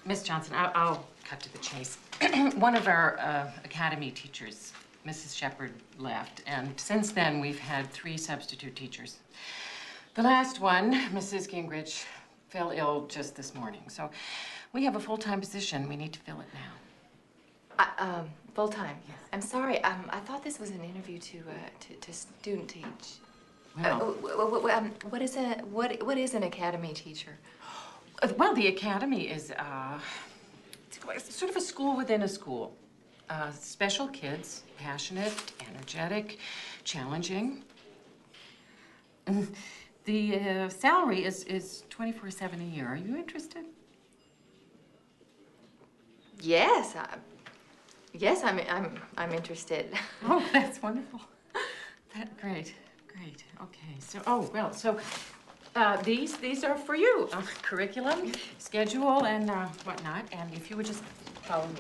Miss 0.05 0.23
Johnson, 0.23 0.55
I'll, 0.55 0.71
I'll 0.75 1.07
cut 1.23 1.39
to 1.41 1.51
the 1.51 1.59
chase. 1.59 1.97
One 2.57 2.75
of 2.75 2.87
our 2.87 3.17
uh, 3.19 3.49
academy 3.63 4.11
teachers, 4.11 4.73
Mrs. 5.07 5.35
Shepard, 5.35 5.71
left, 5.97 6.43
and 6.47 6.77
since 6.79 7.11
then 7.11 7.39
we've 7.39 7.59
had 7.59 7.89
three 7.91 8.17
substitute 8.17 8.75
teachers. 8.75 9.17
The 10.15 10.23
last 10.23 10.59
one, 10.59 10.93
Mrs. 11.11 11.49
Gingrich, 11.49 12.03
fell 12.49 12.71
ill 12.71 13.05
just 13.07 13.35
this 13.35 13.53
morning. 13.55 13.83
So 13.87 14.09
We 14.73 14.83
have 14.83 14.95
a 14.95 14.99
full-time 14.99 15.39
position. 15.39 15.87
We 15.87 15.95
need 15.95 16.13
to 16.13 16.19
fill 16.19 16.41
it 16.41 16.47
now. 16.53 16.71
I, 17.79 18.03
um, 18.19 18.29
full 18.53 18.67
time. 18.67 18.97
Yes. 19.07 19.17
I'm 19.31 19.41
sorry. 19.41 19.81
Um, 19.83 20.03
I 20.09 20.19
thought 20.19 20.43
this 20.43 20.59
was 20.59 20.71
an 20.71 20.83
interview 20.83 21.19
to 21.19 21.37
uh, 21.37 21.69
to, 21.79 21.93
to 21.95 22.13
student 22.13 22.67
teach. 22.69 23.19
Uh, 23.77 23.99
Well, 23.99 24.49
w- 24.49 24.69
um, 24.69 24.91
what 25.09 25.21
is 25.21 25.37
a 25.37 25.59
what 25.71 26.03
what 26.03 26.17
is 26.17 26.33
an 26.33 26.43
academy 26.43 26.93
teacher? 26.93 27.37
uh, 28.21 28.27
well, 28.37 28.53
the 28.53 28.67
academy 28.67 29.29
is 29.29 29.51
uh, 29.51 29.99
it's 31.15 31.35
sort 31.35 31.51
of 31.51 31.57
a 31.57 31.61
school 31.61 31.95
within 31.95 32.21
a 32.23 32.27
school. 32.27 32.75
Uh, 33.29 33.51
special 33.51 34.07
kids, 34.07 34.63
passionate, 34.77 35.33
energetic, 35.69 36.39
challenging. 36.83 37.63
And 39.27 39.47
The 40.05 40.39
uh, 40.39 40.69
salary 40.69 41.23
is 41.23 41.43
is 41.43 41.83
twenty-four 41.91 42.31
seven 42.31 42.59
a 42.61 42.63
year. 42.63 42.87
Are 42.87 42.95
you 42.95 43.15
interested? 43.15 43.63
Yes. 46.41 46.95
I, 46.95 47.17
yes, 48.13 48.43
I'm 48.43 48.59
I'm 48.69 48.99
I'm 49.17 49.31
interested. 49.33 49.93
Oh, 50.25 50.43
that's 50.51 50.81
wonderful. 50.81 51.21
That 52.15 52.35
great, 52.41 52.73
great. 53.07 53.43
Okay, 53.61 53.95
so 53.99 54.19
oh 54.25 54.49
well, 54.51 54.73
so 54.73 54.97
uh, 55.79 55.95
these 56.01 56.35
these 56.37 56.63
are 56.63 56.77
for 56.77 56.95
you. 56.95 57.29
Uh, 57.31 57.41
curriculum, 57.61 58.33
schedule, 58.57 59.25
and 59.25 59.49
uh, 59.49 59.65
whatnot. 59.85 60.25
And 60.31 60.53
if 60.53 60.69
you 60.69 60.75
would 60.75 60.85
just 60.85 61.03
follow 61.43 61.65
me. 61.67 61.79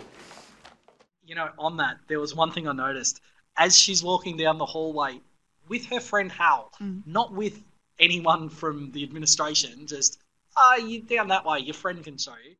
You 1.25 1.35
know, 1.35 1.49
on 1.59 1.77
that, 1.77 1.97
there 2.07 2.19
was 2.19 2.33
one 2.33 2.51
thing 2.51 2.67
I 2.67 2.71
noticed. 2.71 3.21
As 3.57 3.77
she's 3.77 4.01
walking 4.01 4.37
down 4.37 4.57
the 4.57 4.65
hallway 4.65 5.19
with 5.67 5.85
her 5.87 5.99
friend 5.99 6.31
Hal, 6.31 6.71
not 7.05 7.33
with 7.33 7.61
anyone 7.99 8.49
from 8.49 8.91
the 8.91 9.03
administration, 9.03 9.85
just, 9.85 10.17
ah, 10.55 10.77
you 10.77 11.01
down 11.01 11.27
that 11.27 11.45
way, 11.45 11.59
your 11.59 11.73
friend 11.73 12.01
can 12.03 12.17
show 12.17 12.33
you. 12.43 12.55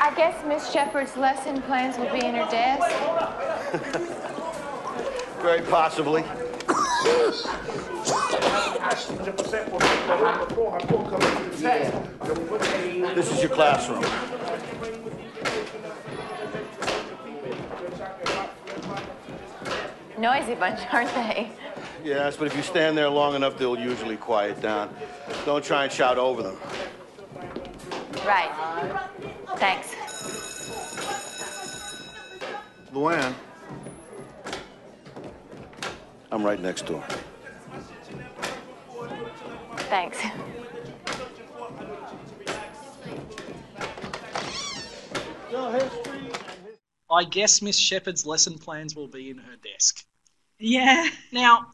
I 0.00 0.14
guess 0.14 0.44
Miss 0.46 0.70
Shepherd's 0.70 1.16
lesson 1.16 1.60
plans 1.62 1.98
will 1.98 2.12
be 2.12 2.24
in 2.24 2.34
her 2.36 2.48
desk. 2.48 2.88
Very 5.42 5.62
possibly. 5.62 6.24
This 13.14 13.32
is 13.32 13.40
your 13.40 13.48
classroom. 13.48 14.04
Noisy 20.18 20.54
bunch, 20.56 20.80
aren't 20.92 21.08
they? 21.14 21.50
Yes, 22.04 22.36
but 22.36 22.46
if 22.46 22.54
you 22.54 22.62
stand 22.62 22.98
there 22.98 23.08
long 23.08 23.34
enough, 23.34 23.56
they'll 23.56 23.78
usually 23.78 24.18
quiet 24.18 24.60
down. 24.60 24.94
Don't 25.46 25.64
try 25.64 25.84
and 25.84 25.92
shout 25.92 26.18
over 26.18 26.42
them. 26.42 26.58
Right. 28.26 28.50
Thanks. 29.56 29.94
LouAnne. 32.92 33.32
I'm 36.30 36.44
right 36.44 36.60
next 36.60 36.84
door. 36.84 37.02
Thanks. 39.92 40.18
I 47.10 47.24
guess 47.24 47.60
Miss 47.60 47.78
Shepherd's 47.78 48.24
lesson 48.24 48.56
plans 48.56 48.96
will 48.96 49.06
be 49.06 49.28
in 49.28 49.36
her 49.36 49.56
desk. 49.56 50.06
Yeah. 50.58 51.10
Now, 51.30 51.72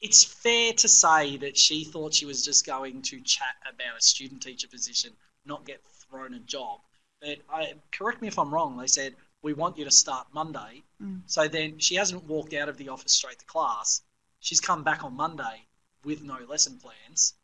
it's 0.00 0.24
fair 0.24 0.72
to 0.72 0.88
say 0.88 1.36
that 1.36 1.58
she 1.58 1.84
thought 1.84 2.14
she 2.14 2.24
was 2.24 2.42
just 2.42 2.64
going 2.64 3.02
to 3.02 3.20
chat 3.20 3.54
about 3.68 3.98
a 3.98 4.02
student 4.02 4.40
teacher 4.40 4.68
position, 4.68 5.12
not 5.44 5.66
get 5.66 5.82
thrown 5.84 6.32
a 6.32 6.40
job. 6.40 6.80
But 7.20 7.36
I, 7.52 7.74
correct 7.92 8.22
me 8.22 8.28
if 8.28 8.38
I'm 8.38 8.54
wrong. 8.54 8.78
They 8.78 8.86
said 8.86 9.14
we 9.42 9.52
want 9.52 9.76
you 9.76 9.84
to 9.84 9.90
start 9.90 10.28
Monday. 10.32 10.84
Mm. 11.02 11.20
So 11.26 11.48
then 11.48 11.80
she 11.80 11.96
hasn't 11.96 12.24
walked 12.24 12.54
out 12.54 12.70
of 12.70 12.78
the 12.78 12.88
office 12.88 13.12
straight 13.12 13.40
to 13.40 13.44
class. 13.44 14.00
She's 14.38 14.58
come 14.58 14.84
back 14.84 15.04
on 15.04 15.14
Monday 15.14 15.66
with 16.04 16.22
no 16.22 16.38
lesson 16.48 16.78
plans. 16.78 17.34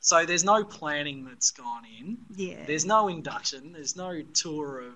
So 0.00 0.26
there's 0.26 0.44
no 0.44 0.64
planning 0.64 1.24
that's 1.24 1.52
gone 1.52 1.84
in. 2.00 2.18
Yeah. 2.34 2.64
There's 2.66 2.84
no 2.84 3.08
induction. 3.08 3.72
There's 3.72 3.96
no 3.96 4.22
tour 4.34 4.80
of 4.80 4.94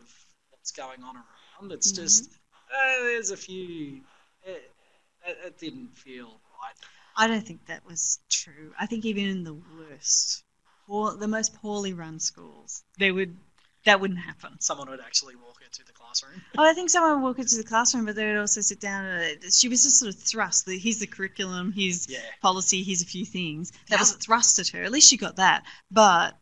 what's 0.50 0.72
going 0.72 1.02
on 1.04 1.16
around. 1.16 1.72
It's 1.72 1.92
just 1.92 2.30
uh, 2.72 3.02
there's 3.02 3.30
a 3.30 3.36
few. 3.36 4.00
It, 4.42 4.70
it, 5.24 5.38
it 5.46 5.58
didn't 5.58 5.96
feel 5.96 6.26
right. 6.26 6.74
I 7.16 7.28
don't 7.28 7.46
think 7.46 7.66
that 7.66 7.86
was 7.86 8.18
true. 8.28 8.72
I 8.78 8.86
think 8.86 9.04
even 9.04 9.26
in 9.26 9.44
the 9.44 9.54
worst, 9.54 10.44
poor, 10.86 11.16
the 11.16 11.28
most 11.28 11.54
poorly 11.54 11.92
run 11.92 12.18
schools, 12.18 12.82
they 12.98 13.12
would 13.12 13.36
that 13.86 14.00
wouldn't 14.00 14.20
happen. 14.20 14.50
Someone 14.60 14.90
would 14.90 15.00
actually 15.00 15.34
walk 15.36 15.60
into 15.64 15.84
the 15.84 15.92
classroom. 15.92 16.42
Oh, 16.58 16.64
I 16.64 16.74
think 16.74 16.90
someone 16.90 17.22
would 17.22 17.26
walk 17.26 17.38
into 17.38 17.56
the 17.56 17.64
classroom, 17.64 18.04
but 18.04 18.14
they 18.14 18.26
would 18.26 18.36
also 18.36 18.60
sit 18.60 18.80
down. 18.80 19.04
And 19.06 19.38
uh, 19.44 19.50
she 19.50 19.68
was 19.68 19.82
just 19.82 19.98
sort 19.98 20.12
of 20.14 20.20
thrust. 20.20 20.66
The, 20.66 20.78
here's 20.78 20.98
the 20.98 21.06
curriculum. 21.06 21.72
Here's 21.72 22.08
Yeah. 22.08 22.18
policy. 22.42 22.82
Here's 22.82 23.02
a 23.02 23.06
few 23.06 23.24
things. 23.24 23.72
That 23.88 23.98
was 23.98 24.12
thrust 24.12 24.58
at 24.58 24.68
her. 24.68 24.82
At 24.82 24.92
least 24.92 25.08
she 25.08 25.16
got 25.16 25.36
that. 25.36 25.64
But 25.90 26.36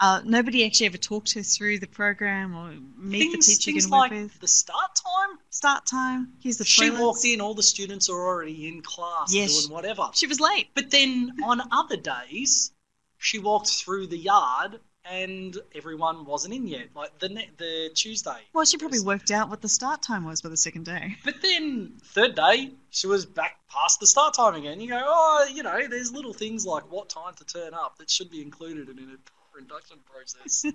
uh, 0.00 0.20
nobody 0.24 0.66
actually 0.66 0.86
ever 0.86 0.96
talked 0.98 1.32
her 1.34 1.42
through 1.42 1.78
the 1.78 1.86
program 1.86 2.54
or 2.56 2.72
meet 2.96 3.30
things 3.30 3.46
the 3.46 3.52
teacher 3.54 3.70
things 3.72 3.88
like 3.88 4.10
with. 4.10 4.40
the 4.40 4.48
start 4.48 4.90
time. 4.96 5.38
Start 5.50 5.86
time. 5.86 6.32
Here's 6.42 6.56
the 6.56 6.64
She 6.64 6.88
toilets. 6.88 7.00
walked 7.00 7.24
in, 7.24 7.40
all 7.40 7.54
the 7.54 7.62
students 7.62 8.08
are 8.10 8.26
already 8.26 8.66
in 8.68 8.82
class 8.82 9.32
Yes. 9.32 9.62
doing 9.62 9.72
whatever. 9.72 10.08
She 10.14 10.26
was 10.26 10.40
late. 10.40 10.68
But 10.74 10.90
then 10.90 11.30
on 11.44 11.62
other 11.70 11.96
days, 11.96 12.72
she 13.18 13.38
walked 13.38 13.68
through 13.68 14.08
the 14.08 14.18
yard 14.18 14.80
and 15.04 15.56
everyone 15.74 16.24
wasn't 16.24 16.54
in 16.54 16.66
yet. 16.66 16.88
Like 16.94 17.18
the 17.18 17.28
ne- 17.28 17.50
the 17.58 17.90
Tuesday. 17.94 18.38
Well, 18.52 18.64
she 18.64 18.76
probably 18.76 19.00
worked 19.00 19.30
out 19.30 19.50
what 19.50 19.60
the 19.60 19.68
start 19.68 20.02
time 20.02 20.24
was 20.24 20.40
by 20.42 20.48
the 20.48 20.56
second 20.56 20.84
day. 20.84 21.16
But 21.24 21.42
then 21.42 21.94
third 22.04 22.34
day, 22.34 22.72
she 22.90 23.06
was 23.06 23.26
back 23.26 23.56
past 23.68 24.00
the 24.00 24.06
start 24.06 24.34
time 24.34 24.54
again. 24.54 24.80
You 24.80 24.88
go, 24.90 25.00
oh, 25.04 25.48
you 25.52 25.62
know, 25.62 25.86
there's 25.88 26.12
little 26.12 26.32
things 26.32 26.64
like 26.66 26.90
what 26.90 27.08
time 27.08 27.34
to 27.34 27.44
turn 27.44 27.74
up 27.74 27.98
that 27.98 28.08
should 28.10 28.30
be 28.30 28.40
included 28.42 28.88
in 28.88 28.98
a 28.98 29.16
proper 29.18 29.58
induction 29.60 29.98
process. 30.10 30.64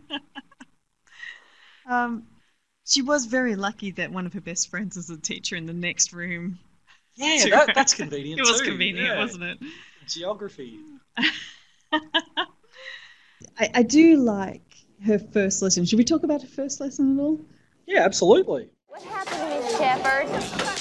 Um, 1.90 2.24
she 2.86 3.02
was 3.02 3.28
very 3.28 3.56
lucky 3.56 3.92
that 3.92 4.12
one 4.12 4.26
of 4.26 4.34
her 4.34 4.42
best 4.42 4.70
friends 4.70 4.98
was 4.98 5.10
a 5.10 5.16
teacher 5.16 5.56
in 5.56 5.66
the 5.66 5.72
next 5.74 6.12
room. 6.12 6.60
yeah, 7.16 7.46
that, 7.50 7.72
that's 7.74 7.94
convenient. 7.94 8.42
It 8.42 8.44
was 8.46 8.60
too. 8.60 8.66
convenient, 8.68 9.08
Yeah. 9.08 9.20
wasn't 9.20 9.44
it? 9.44 9.58
Geography. 10.06 10.80
I, 13.60 13.70
I 13.76 13.84
do 13.84 14.18
like 14.18 14.62
her 15.06 15.20
first 15.20 15.62
lesson. 15.62 15.86
Should 15.86 15.98
we 15.98 16.04
talk 16.04 16.24
about 16.24 16.42
her 16.42 16.48
first 16.48 16.80
lesson 16.80 17.18
at 17.18 17.22
all? 17.22 17.40
Yeah, 17.86 18.04
absolutely. 18.04 18.70
What 18.88 19.02
happened 19.04 19.38
to 19.38 19.48
Miss 19.62 19.78
Shepherd? 19.78 20.28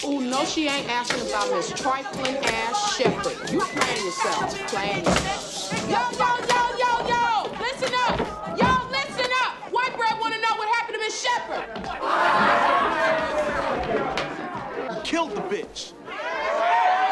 Oh, 0.04 0.20
no, 0.20 0.44
she 0.44 0.68
ain't 0.68 0.88
asking 0.88 1.28
about 1.28 1.50
Miss 1.50 1.70
Trifling 1.70 2.36
Ass 2.36 2.96
Shepherd. 2.96 3.50
You 3.50 3.61
playing 3.61 4.04
yourself. 4.04 4.68
Playing 4.68 5.04
yourself. 5.04 5.82
Yo, 5.90 6.00
yo, 6.16 6.36
yo, 6.48 6.61
yo, 6.78 6.90
yo! 7.07 7.50
Listen 7.61 7.92
up! 8.07 8.18
Yo, 8.59 8.66
listen 8.90 9.30
up! 9.42 9.52
White 9.70 9.94
bread 9.96 10.18
wanna 10.18 10.38
know 10.38 10.57
what 10.57 10.68
happened 10.74 10.94
to 10.94 11.00
Miss 11.00 11.20
Shepherd. 11.20 11.64
Killed 15.04 15.32
the 15.32 15.42
bitch. 15.42 15.92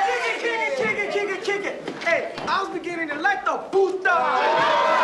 Kick 0.00 0.22
it, 0.26 0.40
kick 0.40 0.58
it, 0.60 0.76
kick 0.78 0.98
it, 0.98 1.12
kick 1.12 1.28
it. 1.28 1.44
kick 1.44 1.64
it. 1.64 2.04
Hey, 2.04 2.34
I 2.48 2.62
was 2.62 2.70
beginning 2.72 3.08
to 3.08 3.14
like 3.16 3.44
the 3.44 3.58
puta. 3.70 4.10
Everybody, 4.10 4.46
everybody! 4.46 5.03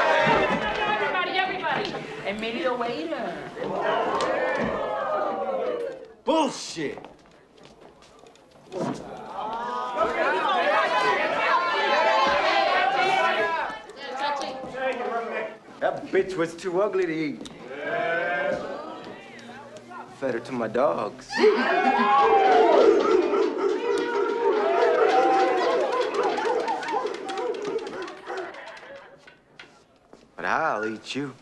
Emilio 2.30 2.76
waiter. 2.76 3.36
Bullshit. 6.24 7.04
That 15.80 16.06
bitch 16.12 16.36
was 16.36 16.54
too 16.54 16.80
ugly 16.80 17.06
to 17.06 17.12
eat. 17.12 17.50
Fed 20.20 20.34
her 20.34 20.40
to 20.40 20.52
my 20.52 20.68
dogs. 20.68 21.26
but 30.36 30.44
I'll 30.44 30.86
eat 30.86 31.16
you. 31.16 31.34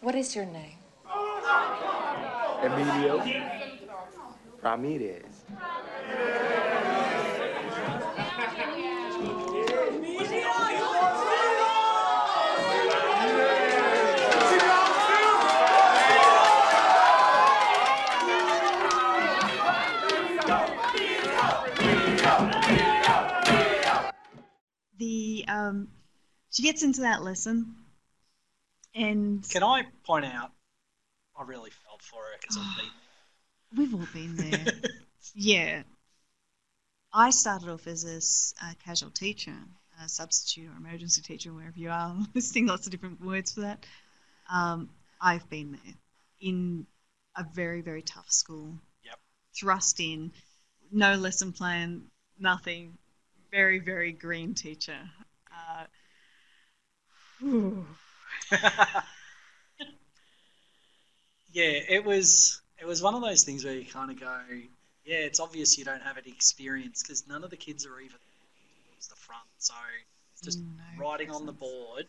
What 0.00 0.14
is 0.14 0.36
your 0.36 0.44
name? 0.46 0.78
Emilio 2.62 3.22
Ramirez. 4.62 5.44
Um 25.54 25.88
she 26.50 26.62
gets 26.62 26.82
into 26.82 27.00
that 27.02 27.22
lesson, 27.22 27.74
and 28.94 29.48
Can 29.48 29.62
I 29.62 29.84
point 30.04 30.24
out? 30.24 30.52
I 31.36 31.42
really 31.42 31.70
felt 31.70 32.02
for 32.02 32.22
her 32.22 32.36
because 32.40 32.56
I've 32.56 32.76
been 32.76 32.90
we've 33.76 33.94
all 33.94 34.06
been 34.12 34.36
there. 34.36 34.72
yeah. 35.34 35.82
I 37.12 37.30
started 37.30 37.68
off 37.68 37.86
as 37.86 38.54
a 38.60 38.74
casual 38.84 39.10
teacher, 39.10 39.54
a 40.02 40.08
substitute 40.08 40.68
or 40.68 40.76
emergency 40.76 41.22
teacher, 41.22 41.52
wherever 41.52 41.78
you 41.78 41.90
are, 41.90 42.10
I'm 42.10 42.26
listing 42.34 42.66
lots 42.66 42.86
of 42.86 42.92
different 42.92 43.20
words 43.24 43.52
for 43.52 43.62
that. 43.62 43.86
Um, 44.52 44.90
I've 45.20 45.48
been 45.48 45.72
there 45.72 45.94
in 46.40 46.86
a 47.36 47.44
very, 47.54 47.80
very 47.80 48.02
tough 48.02 48.30
school. 48.30 48.74
Yep. 49.04 49.18
Thrust 49.56 50.00
in, 50.00 50.32
no 50.92 51.14
lesson 51.14 51.52
plan, 51.52 52.02
nothing. 52.38 52.98
Very, 53.50 53.78
very 53.78 54.12
green 54.12 54.54
teacher. 54.54 54.98
Uh, 55.54 55.84
yeah, 61.52 61.80
it 61.88 62.04
was 62.04 62.60
it 62.80 62.86
was 62.86 63.02
one 63.02 63.14
of 63.14 63.22
those 63.22 63.44
things 63.44 63.64
where 63.64 63.74
you 63.74 63.84
kind 63.84 64.10
of 64.10 64.20
go, 64.20 64.40
yeah, 65.04 65.18
it's 65.18 65.40
obvious 65.40 65.78
you 65.78 65.84
don't 65.84 66.02
have 66.02 66.18
any 66.18 66.30
experience 66.30 67.02
because 67.02 67.26
none 67.28 67.44
of 67.44 67.50
the 67.50 67.56
kids 67.56 67.86
are 67.86 68.00
even 68.00 68.16
towards 68.88 69.08
the 69.08 69.16
front. 69.16 69.46
So 69.58 69.74
just 70.42 70.60
writing 70.98 71.30
on 71.30 71.46
the 71.46 71.52
board, 71.52 72.06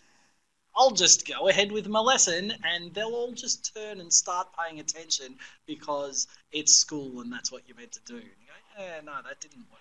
I'll 0.76 0.91
just 0.91 1.28
go 1.28 1.48
ahead 1.48 1.72
with 1.72 1.88
my 1.88 2.00
lesson, 2.00 2.54
and 2.64 2.93
they'll 2.93 3.14
all 3.16 3.32
just 3.32 3.74
turn 3.76 4.00
and 4.00 4.12
start 4.12 4.48
paying 4.58 4.80
attention 4.80 5.36
because 5.68 6.28
it's 6.52 6.76
school 6.76 7.22
and 7.22 7.32
that's 7.32 7.52
what 7.52 7.64
you're 7.68 7.78
meant 7.78 7.93
to 7.93 8.02
do. 8.06 8.16
And 8.16 8.24
you 8.24 8.48
go, 8.48 8.84
yeah, 8.84 9.02
no, 9.04 9.14
that 9.24 9.39
didn't 9.39 9.66
work. 9.72 9.80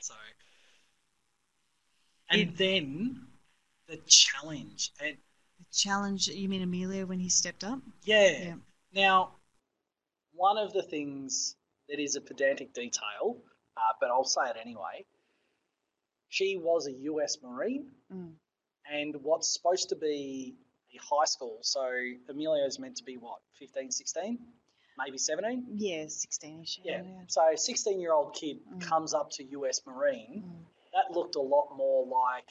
So, 0.00 0.14
and 2.32 2.56
then 2.56 3.20
the 3.88 3.96
challenge 4.06 4.90
and 5.00 5.16
The 5.58 5.64
challenge, 5.72 6.28
you 6.28 6.48
mean 6.48 6.62
Amelia 6.62 7.06
when 7.06 7.18
he 7.20 7.28
stepped 7.28 7.64
up? 7.64 7.78
Yeah. 8.04 8.30
Yeah. 8.30 8.54
Now, 8.94 9.30
one 10.34 10.58
of 10.58 10.72
the 10.72 10.82
things 10.82 11.56
that 11.88 11.98
is 12.00 12.16
a 12.16 12.20
pedantic 12.20 12.72
detail, 12.74 13.36
uh, 13.76 13.80
but 14.00 14.10
I'll 14.10 14.24
say 14.24 14.42
it 14.50 14.56
anyway. 14.60 15.04
She 16.28 16.56
was 16.56 16.86
a 16.86 16.92
U.S. 16.92 17.36
Marine, 17.42 17.90
Mm. 18.12 18.32
and 18.90 19.14
what's 19.22 19.52
supposed 19.54 19.88
to 19.90 19.96
be 19.96 20.54
a 20.94 20.98
high 20.98 21.24
school. 21.24 21.58
So 21.62 21.80
Amelia 22.28 22.64
is 22.64 22.78
meant 22.78 22.96
to 22.96 23.04
be 23.04 23.16
what, 23.16 23.38
15, 23.58 23.90
16, 23.90 24.38
maybe 24.98 25.16
17? 25.18 25.66
Yeah, 25.76 26.04
16ish. 26.04 26.78
Yeah. 26.84 27.02
So 27.28 27.40
a 27.52 27.56
16 27.56 28.00
year 28.00 28.12
old 28.12 28.34
kid 28.34 28.58
comes 28.80 29.14
up 29.14 29.30
to 29.32 29.44
US 29.44 29.80
Marine. 29.86 30.66
That 30.92 31.16
looked 31.16 31.36
a 31.36 31.40
lot 31.40 31.76
more 31.76 32.06
like 32.06 32.50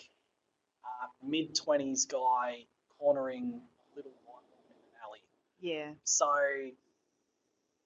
uh, 0.83 1.07
mid 1.23 1.55
20s 1.55 2.09
guy 2.09 2.65
cornering 2.99 3.61
a 3.61 3.95
little 3.95 4.11
white 4.25 4.43
woman 4.49 4.69
in 4.69 4.77
an 4.77 4.97
alley. 5.05 5.19
Yeah. 5.59 5.93
So, 6.03 6.27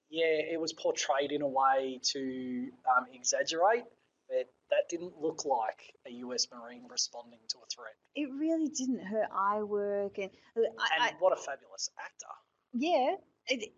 yeah, 0.10 0.54
it 0.54 0.60
was 0.60 0.74
portrayed 0.74 1.32
in 1.32 1.42
a 1.42 1.48
way 1.48 2.00
to 2.14 2.70
um, 2.96 3.06
exaggerate, 3.14 3.84
but 4.30 4.50
that 4.70 4.90
didn't 4.90 5.14
look 5.20 5.46
like 5.46 5.94
a 6.08 6.12
US 6.26 6.48
Marine 6.54 6.84
responding 6.90 7.40
to 7.50 7.58
a 7.58 7.68
threat. 7.74 7.94
It 8.16 8.30
really 8.34 8.70
didn't. 8.70 9.06
Her 9.06 9.28
eye 9.34 9.64
work 9.64 10.18
and 10.18 10.32
uh, 10.58 10.62
I, 10.80 11.10
And 11.10 11.18
what 11.20 11.34
a 11.34 11.42
fabulous 11.42 11.90
actor. 12.00 12.26
Yeah, 12.74 13.16
it, 13.48 13.72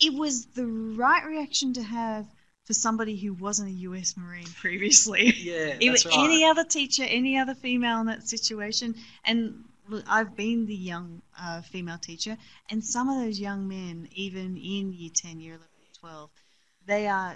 it 0.00 0.14
was 0.14 0.46
the 0.46 0.66
right 0.66 1.24
reaction 1.24 1.72
to 1.74 1.82
have 1.82 2.26
for 2.70 2.74
somebody 2.74 3.16
who 3.16 3.34
wasn't 3.34 3.68
a 3.68 3.72
U.S. 3.88 4.16
Marine 4.16 4.46
previously. 4.60 5.34
Yeah, 5.40 5.76
that's 5.80 6.06
right. 6.06 6.14
any 6.18 6.44
other 6.44 6.62
teacher, 6.62 7.02
any 7.02 7.36
other 7.36 7.56
female 7.56 7.98
in 7.98 8.06
that 8.06 8.28
situation, 8.28 8.94
and 9.24 9.64
I've 10.06 10.36
been 10.36 10.66
the 10.66 10.74
young 10.76 11.20
uh, 11.36 11.62
female 11.62 11.98
teacher, 11.98 12.36
and 12.70 12.84
some 12.84 13.08
of 13.08 13.20
those 13.24 13.40
young 13.40 13.66
men, 13.66 14.08
even 14.14 14.56
in 14.56 14.92
year 14.92 15.10
ten, 15.12 15.40
year 15.40 15.54
11, 15.54 15.68
12, 15.98 16.30
they 16.86 17.08
are 17.08 17.34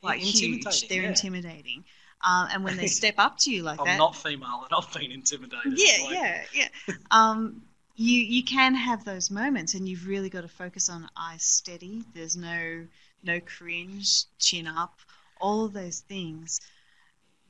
quite 0.00 0.18
huge. 0.18 0.64
Intimidating, 0.64 0.88
They're 0.88 1.02
yeah. 1.02 1.08
intimidating, 1.10 1.84
um, 2.28 2.48
and 2.52 2.64
when 2.64 2.76
they 2.76 2.86
step 3.00 3.14
up 3.18 3.38
to 3.38 3.52
you 3.52 3.62
like 3.62 3.78
I'm 3.78 3.86
that, 3.86 3.98
not 3.98 4.16
female 4.16 4.66
and 4.68 4.76
I've 4.76 4.92
been 4.92 5.12
intimidated. 5.12 5.74
yeah, 5.76 6.04
Like, 6.04 6.14
yeah, 6.14 6.42
yeah. 6.88 6.94
Um, 7.12 7.62
you 7.94 8.18
you 8.18 8.42
can 8.42 8.74
have 8.74 9.04
those 9.04 9.30
moments, 9.30 9.74
and 9.74 9.88
you've 9.88 10.08
really 10.08 10.28
got 10.28 10.40
to 10.40 10.48
focus 10.48 10.88
on 10.88 11.08
eyes 11.16 11.44
steady. 11.44 12.02
There's 12.14 12.36
no 12.36 12.86
no 13.22 13.40
cringe, 13.40 14.24
chin 14.38 14.66
up, 14.66 14.98
all 15.40 15.64
of 15.64 15.72
those 15.72 16.00
things. 16.00 16.60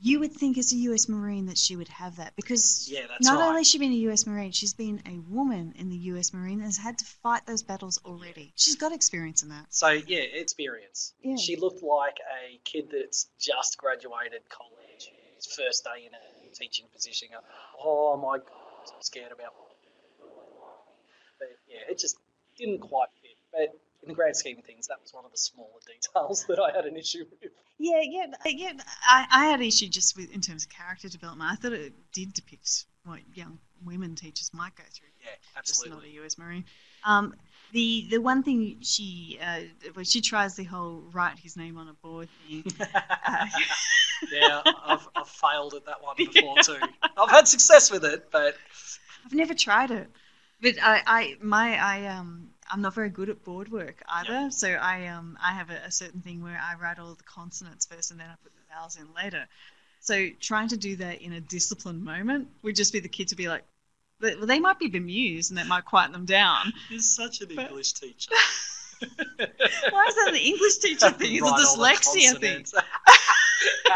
You 0.04 0.18
would 0.18 0.32
think 0.32 0.58
as 0.58 0.72
a 0.72 0.76
U.S. 0.76 1.08
Marine 1.08 1.46
that 1.46 1.56
she 1.56 1.76
would 1.76 1.86
have 1.86 2.16
that 2.16 2.34
because 2.34 2.88
Yeah, 2.90 3.06
not 3.20 3.38
right. 3.38 3.48
only 3.48 3.60
has 3.60 3.70
she 3.70 3.78
been 3.78 3.92
a 3.92 4.02
U.S. 4.10 4.26
Marine, 4.26 4.50
she's 4.50 4.74
been 4.74 5.00
a 5.06 5.20
woman 5.32 5.74
in 5.76 5.90
the 5.90 5.96
U.S. 5.96 6.32
Marine 6.32 6.54
and 6.54 6.64
has 6.64 6.76
had 6.76 6.98
to 6.98 7.04
fight 7.04 7.46
those 7.46 7.62
battles 7.62 8.00
already. 8.04 8.52
She's 8.56 8.74
got 8.74 8.90
experience 8.90 9.44
in 9.44 9.50
that. 9.50 9.66
So 9.70 9.90
yeah, 9.90 10.18
experience. 10.18 11.14
Yeah. 11.22 11.36
She 11.36 11.54
looked 11.54 11.84
like 11.84 12.16
a 12.18 12.58
kid 12.64 12.88
that's 12.90 13.28
just 13.38 13.78
graduated 13.78 14.42
college, 14.48 15.12
his 15.36 15.46
first 15.46 15.84
day 15.84 16.06
in 16.06 16.12
a 16.14 16.54
teaching 16.54 16.86
position. 16.92 17.28
Oh 17.78 18.16
my 18.16 18.38
god, 18.38 18.92
I'm 18.92 19.02
scared 19.02 19.30
about. 19.30 19.54
But 21.38 21.48
yeah, 21.68 21.90
it 21.90 21.98
just 21.98 22.16
didn't 22.56 22.80
quite 22.80 23.08
fit. 23.22 23.36
But 23.52 23.78
in 24.02 24.08
the 24.08 24.14
grand 24.14 24.36
scheme 24.36 24.58
of 24.58 24.64
things, 24.64 24.88
that 24.88 25.00
was 25.00 25.12
one 25.12 25.24
of 25.24 25.30
the 25.30 25.38
smaller 25.38 25.80
details 25.86 26.44
that 26.48 26.58
I 26.58 26.74
had 26.74 26.84
an 26.86 26.96
issue 26.96 27.24
with. 27.30 27.50
Yeah, 27.78 28.00
yeah, 28.02 28.26
yeah. 28.46 28.72
I, 29.08 29.26
I 29.30 29.44
had 29.46 29.60
issue 29.60 29.88
just 29.88 30.16
with 30.16 30.32
in 30.32 30.40
terms 30.40 30.64
of 30.64 30.70
character 30.70 31.08
development. 31.08 31.50
I 31.50 31.56
thought 31.56 31.72
it 31.72 31.92
did 32.12 32.32
depict 32.32 32.84
what 33.04 33.20
young 33.34 33.58
women 33.84 34.14
teachers 34.14 34.50
might 34.52 34.74
go 34.76 34.84
through. 34.92 35.08
Yeah, 35.20 35.30
absolutely. 35.56 35.90
Just 35.90 36.04
not 36.04 36.08
a 36.08 36.14
U.S. 36.22 36.38
Marine. 36.38 36.64
Um, 37.04 37.34
the 37.72 38.06
the 38.10 38.18
one 38.18 38.42
thing 38.42 38.78
she 38.82 39.38
uh, 39.42 39.60
when 39.94 40.04
she 40.04 40.20
tries 40.20 40.54
the 40.54 40.64
whole 40.64 41.02
write 41.12 41.38
his 41.38 41.56
name 41.56 41.78
on 41.78 41.88
a 41.88 41.94
board 41.94 42.28
thing. 42.46 42.64
uh, 43.26 43.46
Yeah, 44.30 44.62
I've, 44.84 45.08
I've 45.16 45.28
failed 45.52 45.74
at 45.74 45.86
that 45.86 46.02
one 46.02 46.14
before 46.16 46.58
too. 46.58 46.76
I've 47.16 47.30
had 47.30 47.48
success 47.48 47.90
with 47.90 48.04
it, 48.04 48.30
but 48.30 48.54
I've 49.24 49.32
never 49.32 49.54
tried 49.54 49.90
it, 49.90 50.08
but 50.60 50.74
I, 50.82 51.02
I 51.06 51.36
my 51.40 51.76
I 51.76 52.06
um 52.06 52.48
I'm 52.72 52.80
not 52.80 52.94
very 52.94 53.10
good 53.10 53.28
at 53.28 53.44
board 53.44 53.70
work 53.70 54.02
either. 54.08 54.50
So 54.50 54.68
I 54.70 55.06
um 55.08 55.36
I 55.42 55.52
have 55.52 55.68
a, 55.70 55.76
a 55.86 55.90
certain 55.90 56.22
thing 56.22 56.42
where 56.42 56.58
I 56.58 56.74
write 56.82 56.98
all 56.98 57.14
the 57.14 57.22
consonants 57.24 57.84
first 57.86 58.10
and 58.10 58.18
then 58.18 58.28
I 58.28 58.34
put 58.42 58.52
the 58.52 58.74
vowels 58.74 58.96
in 58.96 59.06
later. 59.14 59.46
So 60.00 60.28
trying 60.40 60.68
to 60.68 60.76
do 60.76 60.96
that 60.96 61.20
in 61.20 61.34
a 61.34 61.40
disciplined 61.40 62.02
moment 62.02 62.48
would 62.62 62.74
just 62.74 62.92
be 62.92 62.98
the 63.00 63.08
kids 63.08 63.32
would 63.32 63.36
be 63.36 63.48
like, 63.48 63.62
they- 64.20 64.36
well, 64.36 64.46
they 64.46 64.58
might 64.58 64.78
be 64.78 64.88
bemused 64.88 65.50
and 65.50 65.58
that 65.58 65.66
might 65.66 65.84
quieten 65.84 66.12
them 66.12 66.24
down. 66.24 66.72
you're 66.88 67.00
such 67.00 67.40
an 67.42 67.50
English 67.50 67.92
teacher. 67.92 68.30
Why 69.00 70.04
is 70.08 70.14
that 70.14 70.28
an 70.30 70.36
English 70.36 70.78
teacher 70.78 71.10
thing? 71.18 71.36
It's 71.36 71.46
a 71.46 71.52
dyslexia 71.52 72.40
thing. 72.40 72.64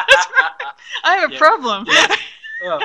I 1.04 1.16
have 1.16 1.32
a 1.32 1.36
problem. 1.36 1.86
yeah. 1.88 2.16
Oh, 2.64 2.80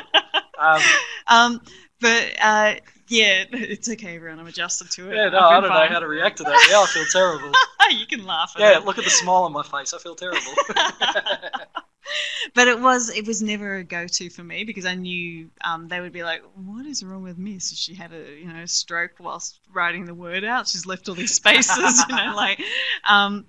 um, 0.58 0.82
um, 1.28 1.62
but 2.00 2.32
uh, 2.42 2.76
yeah, 3.12 3.44
it's 3.52 3.90
okay, 3.90 4.16
everyone. 4.16 4.40
I'm 4.40 4.48
adjusted 4.48 4.90
to 4.92 5.12
it. 5.12 5.16
yeah, 5.16 5.30
no, 5.30 5.40
I 5.40 5.60
don't 5.62 5.70
fine. 5.70 5.90
know 5.90 5.94
how 5.94 6.00
to 6.00 6.08
react 6.08 6.38
to 6.38 6.44
that. 6.46 6.68
Yeah, 6.70 6.82
I 6.82 6.86
feel 6.88 7.06
terrible. 7.12 7.52
you 7.92 8.08
can 8.08 8.26
laugh 8.26 8.54
at 8.56 8.62
Yeah, 8.62 8.78
it. 8.78 8.86
look 8.86 8.98
at 8.98 9.04
the 9.04 9.10
smile 9.10 9.44
on 9.44 9.54
my 9.54 9.64
face. 9.64 9.94
I 9.94 10.00
feel 10.00 10.16
terrible. 10.16 10.54
But 12.54 12.68
it 12.68 12.80
was 12.80 13.10
it 13.10 13.26
was 13.28 13.42
never 13.42 13.76
a 13.76 13.84
go 13.84 14.08
to 14.08 14.30
for 14.30 14.44
me 14.44 14.64
because 14.64 14.86
I 14.86 14.96
knew 14.96 15.50
um, 15.64 15.88
they 15.88 16.02
would 16.02 16.12
be 16.12 16.24
like, 16.24 16.42
"What 16.56 16.86
is 16.86 17.04
wrong 17.04 17.24
with 17.24 17.38
Miss? 17.38 17.72
She 17.78 17.94
had 17.96 18.12
a 18.12 18.40
you 18.40 18.52
know 18.52 18.66
stroke 18.66 19.12
whilst 19.20 19.60
writing 19.72 20.06
the 20.06 20.14
word 20.16 20.44
out. 20.44 20.68
She's 20.68 20.86
left 20.86 21.08
all 21.10 21.16
these 21.16 21.36
spaces, 21.36 22.04
you 22.10 22.16
know." 22.16 22.34
Like, 22.36 22.62
um, 23.08 23.46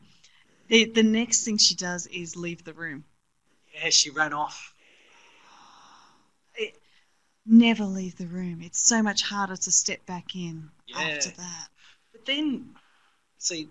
the 0.69 0.85
the 0.85 1.03
next 1.03 1.45
thing 1.45 1.59
she 1.59 1.75
does 1.75 2.07
is 2.09 2.37
leave 2.37 2.65
the 2.65 2.75
room. 2.75 3.05
yeah, 3.75 3.91
she 3.91 4.11
ran 4.11 4.33
off. 4.33 4.72
Never 7.45 7.85
leave 7.85 8.17
the 8.17 8.27
room. 8.27 8.61
It's 8.63 8.79
so 8.79 9.03
much 9.03 9.23
harder 9.23 9.57
to 9.57 9.71
step 9.73 10.05
back 10.07 10.37
in 10.37 10.71
Yeah. 10.87 10.99
after 10.99 11.31
that. 11.31 11.69
But 12.13 12.25
then, 12.25 12.77
see, 13.39 13.69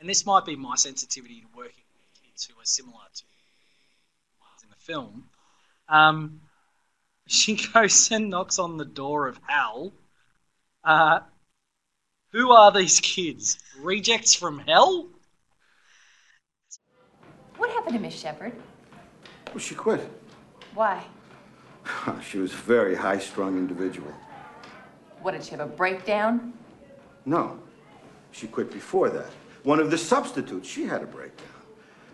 and 0.00 0.08
this 0.08 0.24
might 0.24 0.44
be 0.46 0.56
my 0.56 0.76
sensitivity 0.76 1.40
to 1.42 1.46
working 1.54 1.84
with 1.92 2.22
kids 2.22 2.44
who 2.46 2.58
are 2.60 2.64
similar 2.64 3.04
to 3.14 3.24
ones 4.40 4.62
in 4.62 4.70
the 4.70 4.76
film. 4.76 5.28
Um, 5.88 6.40
she 7.26 7.56
goes 7.56 8.10
and 8.10 8.30
knocks 8.30 8.58
on 8.58 8.76
the 8.78 8.84
door 8.84 9.28
of 9.28 9.38
Hal. 9.46 9.92
Uh, 10.82 11.20
who 12.30 12.50
are 12.50 12.72
these 12.72 12.98
kids? 13.00 13.58
Rejects 13.78 14.34
from 14.34 14.58
hell? 14.60 15.08
What 17.56 17.70
happened 17.70 17.94
to 17.94 18.00
Miss 18.00 18.18
Shepherd? 18.18 18.52
Well, 19.48 19.58
she 19.58 19.74
quit. 19.74 20.10
Why? 20.74 21.04
She 22.22 22.38
was 22.38 22.52
a 22.52 22.56
very 22.56 22.94
high-strung 22.94 23.56
individual. 23.56 24.12
What, 25.22 25.32
did 25.32 25.44
she 25.44 25.52
have 25.52 25.60
a 25.60 25.66
breakdown? 25.66 26.52
No, 27.24 27.58
she 28.32 28.46
quit 28.46 28.70
before 28.70 29.08
that. 29.10 29.30
One 29.62 29.80
of 29.80 29.90
the 29.90 29.96
substitutes, 29.96 30.68
she 30.68 30.84
had 30.84 31.02
a 31.02 31.06
breakdown. 31.06 31.48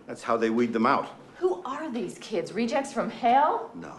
That's 0.07 0.23
how 0.23 0.37
they 0.37 0.51
weed 0.51 0.73
them 0.73 0.87
out. 0.87 1.09
Who 1.39 1.63
are 1.65 1.91
these 1.91 2.19
kids? 2.19 2.53
Rejects 2.53 2.93
from 2.93 3.11
hell? 3.11 3.71
No. 3.75 3.95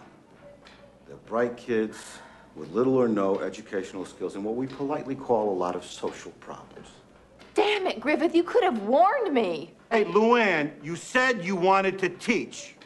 They're 1.06 1.16
bright 1.26 1.56
kids 1.56 2.18
with 2.54 2.70
little 2.72 2.96
or 2.96 3.08
no 3.08 3.40
educational 3.40 4.04
skills 4.04 4.34
and 4.34 4.44
what 4.44 4.56
we 4.56 4.66
politely 4.66 5.14
call 5.14 5.50
a 5.50 5.56
lot 5.56 5.74
of 5.74 5.84
social 5.84 6.30
problems. 6.32 6.88
Damn 7.54 7.86
it, 7.86 8.00
Griffith, 8.00 8.34
you 8.34 8.42
could 8.42 8.62
have 8.62 8.82
warned 8.82 9.32
me. 9.34 9.74
Hey, 9.90 10.04
LouAnne, 10.04 10.72
you 10.82 10.96
said 10.96 11.44
you 11.44 11.54
wanted 11.54 11.98
to 11.98 12.08
teach. 12.08 12.76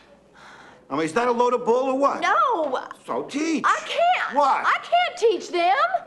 I 0.89 0.95
mean, 0.95 1.05
is 1.05 1.13
that 1.15 1.27
a 1.27 1.33
load 1.33 1.53
of 1.53 1.65
bull 1.65 1.89
or 1.91 1.99
what? 1.99 2.21
No, 2.21 2.87
So 3.05 3.25
teach. 3.25 3.65
I 3.67 3.81
can't. 3.87 4.37
What? 4.37 4.67
I 4.67 4.79
can't 4.83 5.17
teach 5.19 5.51
them. 5.51 6.07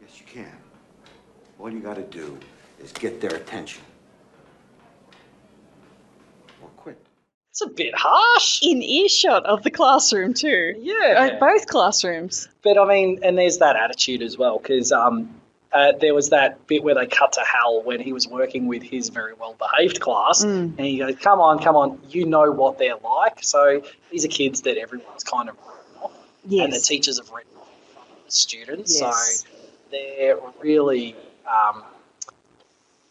Yes, 0.00 0.18
you 0.20 0.26
can. 0.26 0.56
All 1.58 1.70
you 1.70 1.80
gotta 1.80 2.02
do 2.02 2.38
is 2.82 2.92
get 2.92 3.20
their 3.20 3.34
attention. 3.34 3.82
Or 6.62 6.68
quit. 6.76 6.98
It's 7.50 7.60
a 7.60 7.68
bit 7.68 7.94
harsh. 7.94 8.60
In 8.62 8.82
earshot 8.82 9.44
of 9.44 9.62
the 9.62 9.70
classroom 9.70 10.32
too. 10.32 10.74
Yeah. 10.78 11.30
Uh, 11.34 11.38
both 11.38 11.66
classrooms. 11.66 12.48
But 12.62 12.78
I 12.78 12.86
mean, 12.86 13.20
and 13.22 13.36
there's 13.36 13.58
that 13.58 13.76
attitude 13.76 14.22
as 14.22 14.38
well, 14.38 14.58
because 14.58 14.92
um, 14.92 15.28
uh, 15.74 15.92
there 16.00 16.14
was 16.14 16.30
that 16.30 16.66
bit 16.68 16.82
where 16.84 16.94
they 16.94 17.06
cut 17.06 17.32
to 17.32 17.40
Hal 17.40 17.82
when 17.82 18.00
he 18.00 18.12
was 18.12 18.28
working 18.28 18.66
with 18.68 18.82
his 18.82 19.08
very 19.08 19.34
well 19.34 19.54
behaved 19.58 20.00
class, 20.00 20.44
Mm. 20.44 20.78
and 20.78 20.86
he 20.86 20.98
goes, 20.98 21.16
"Come 21.16 21.40
on, 21.40 21.58
come 21.58 21.76
on, 21.76 22.00
you 22.08 22.24
know 22.26 22.50
what 22.52 22.78
they're 22.78 22.96
like." 22.96 23.42
So 23.42 23.82
these 24.10 24.24
are 24.24 24.28
kids 24.28 24.62
that 24.62 24.78
everyone's 24.78 25.24
kind 25.24 25.48
of 25.48 25.56
written 25.56 26.02
off, 26.02 26.12
and 26.64 26.72
the 26.72 26.78
teachers 26.80 27.18
have 27.18 27.28
written 27.30 27.50
off 27.58 27.68
the 28.24 28.30
students. 28.30 29.00
Yes. 29.00 29.40
So 29.42 29.48
they're 29.90 30.38
really, 30.60 31.16
um, 31.46 31.82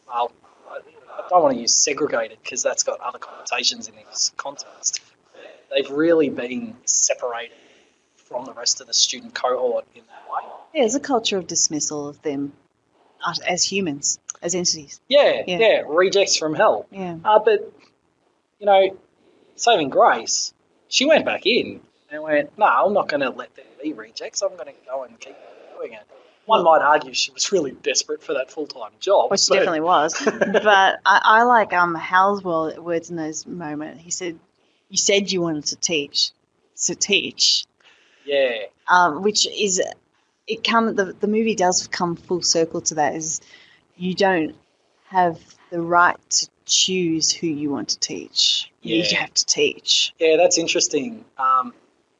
well, 0.08 0.32
I 0.72 1.28
don't 1.30 1.44
want 1.44 1.56
to 1.56 1.62
use 1.62 1.74
segregated 1.74 2.38
because 2.44 2.64
that's 2.64 2.84
got 2.84 3.00
other 3.02 3.20
connotations 3.20 3.88
in 3.88 3.94
this 4.10 4.32
context. 4.38 5.02
They've 5.70 5.90
really 5.90 6.30
been 6.30 6.76
separated 6.86 7.58
from 8.34 8.46
the 8.46 8.54
rest 8.54 8.82
of 8.82 8.88
the 8.88 8.94
student 8.96 9.36
cohort 9.36 9.86
in 9.94 10.02
that 10.08 10.24
way. 10.32 10.50
Yeah, 10.74 10.82
there's 10.82 10.96
a 10.96 11.00
culture 11.00 11.38
of 11.38 11.46
dismissal 11.46 12.10
of 12.10 12.20
them 12.24 12.52
as- 13.48 13.64
humans, 13.64 14.18
as 14.42 14.56
entities. 14.56 15.00
Yeah, 15.08 15.44
Yeah. 15.46 15.58
yeah, 15.60 15.84
rejects 15.88 16.36
from 16.36 16.56
hell. 16.56 16.88
Yeah. 16.92 17.18
Uh, 17.24 17.38
but, 17.38 17.72
you 18.60 18.66
know, 18.66 18.98
saving 19.56 19.90
grace, 19.90 20.52
she 20.88 21.06
went 21.06 21.26
back 21.26 21.46
in 21.46 21.80
and 22.10 22.24
went, 22.24 22.58
no, 22.58 22.66
I'm 22.66 22.94
not 22.94 23.08
going 23.08 23.22
to 23.22 23.30
let 23.30 23.56
there 23.56 23.66
be 23.84 23.94
rejects. 23.94 24.42
I'm 24.42 24.56
going 24.56 24.66
to 24.68 24.74
go 24.88 25.04
and 25.04 25.20
keep 25.20 25.36
doing 25.78 25.94
it. 25.94 26.02
One 26.46 26.64
might 26.64 26.82
argue 26.82 27.14
she 27.14 27.32
was 27.32 27.52
really 27.52 27.72
desperate 27.84 28.24
for 28.24 28.34
that 28.34 28.50
full 28.52 28.66
time 28.68 28.92
job. 29.00 29.30
Which 29.30 29.42
she 29.42 29.50
but- 29.50 29.56
definitely 29.60 29.82
was. 29.82 30.20
but 30.26 30.66
I, 30.66 31.22
I 31.24 31.44
like 31.44 31.72
um 31.72 31.94
Hal's 31.96 32.44
words 32.44 33.10
in 33.12 33.16
those 33.16 33.46
moments. 33.48 34.02
He 34.04 34.12
said, 34.12 34.38
"You 34.90 34.98
said 34.98 35.32
you 35.32 35.40
wanted 35.42 35.66
to 35.68 35.78
teach, 35.78 36.32
so 36.76 36.96
teach." 36.96 37.64
Yeah, 38.26 38.66
Um, 38.88 39.22
which 39.24 39.48
is 39.48 39.82
it 40.48 40.64
come 40.64 40.96
the 40.96 41.14
the 41.14 41.28
movie 41.28 41.56
does 41.56 41.88
come 41.88 42.16
full 42.16 42.42
circle 42.42 42.82
to 42.82 42.96
that. 42.96 43.16
Is 43.16 43.42
you 43.98 44.14
don't 44.14 44.56
have 45.08 45.40
the 45.70 45.82
right 45.82 46.18
to 46.30 46.48
choose 46.66 47.32
who 47.32 47.48
you 47.48 47.70
want 47.70 47.90
to 47.90 48.00
teach. 48.00 48.72
You 48.82 49.04
have 49.18 49.34
to 49.34 49.46
teach. 49.46 50.14
yeah, 50.20 50.38
that's 50.38 50.58
interesting. 50.58 51.24
Um, 51.38 51.74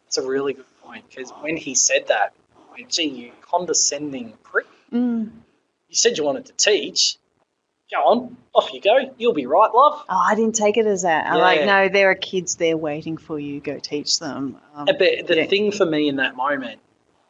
it's 0.08 0.18
a 0.18 0.26
really 0.26 0.54
good 0.54 0.66
point 0.84 1.06
because 1.10 1.32
when 1.42 1.58
he 1.58 1.76
said 1.76 2.08
that, 2.08 2.34
I 2.56 2.80
went, 2.80 2.90
gee, 2.90 3.04
you 3.04 3.32
condescending 3.42 4.34
prick. 4.44 4.68
Mm. 4.92 5.32
You 5.90 5.96
said 5.96 6.18
you 6.18 6.24
wanted 6.24 6.46
to 6.46 6.54
teach. 6.54 7.18
Go 7.92 7.98
on, 7.98 8.38
off 8.54 8.74
you 8.74 8.82
go. 8.82 9.14
You'll 9.18 9.34
be 9.34 9.46
right, 9.46 9.70
love. 9.74 10.04
Oh, 10.10 10.18
I 10.18 10.36
didn't 10.36 10.56
take 10.56 10.78
it 10.78 10.86
as 10.88 11.04
that. 11.04 11.28
I'm 11.28 11.40
like, 11.40 11.66
no, 11.66 11.90
there 11.90 12.10
are 12.10 12.16
kids 12.16 12.56
there 12.56 12.78
waiting 12.78 13.18
for 13.18 13.40
you. 13.40 13.60
Go 13.60 13.78
teach 13.78 14.20
them. 14.20 14.58
Um, 14.74 14.86
But 14.86 15.00
the 15.00 15.36
yeah. 15.36 15.46
thing 15.46 15.72
for 15.72 15.86
me 15.86 16.08
in 16.08 16.16
that 16.16 16.36
moment, 16.36 16.80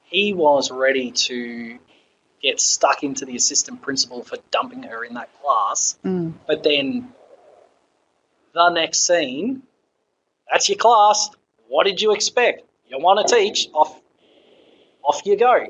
he 0.03 0.33
was 0.33 0.71
ready 0.71 1.11
to 1.11 1.79
get 2.41 2.59
stuck 2.59 3.03
into 3.03 3.25
the 3.25 3.35
assistant 3.35 3.81
principal 3.81 4.23
for 4.23 4.37
dumping 4.51 4.83
her 4.83 5.03
in 5.03 5.15
that 5.15 5.29
class. 5.41 5.97
Mm. 6.05 6.33
But 6.45 6.63
then 6.63 7.13
the 8.53 8.69
next 8.69 9.07
scene, 9.07 9.63
that's 10.51 10.69
your 10.69 10.77
class. 10.77 11.29
What 11.67 11.85
did 11.85 12.01
you 12.01 12.13
expect? 12.13 12.63
You 12.87 12.99
want 12.99 13.27
to 13.27 13.35
teach? 13.35 13.69
Off, 13.73 13.99
off 15.03 15.21
you 15.25 15.35
go. 15.35 15.65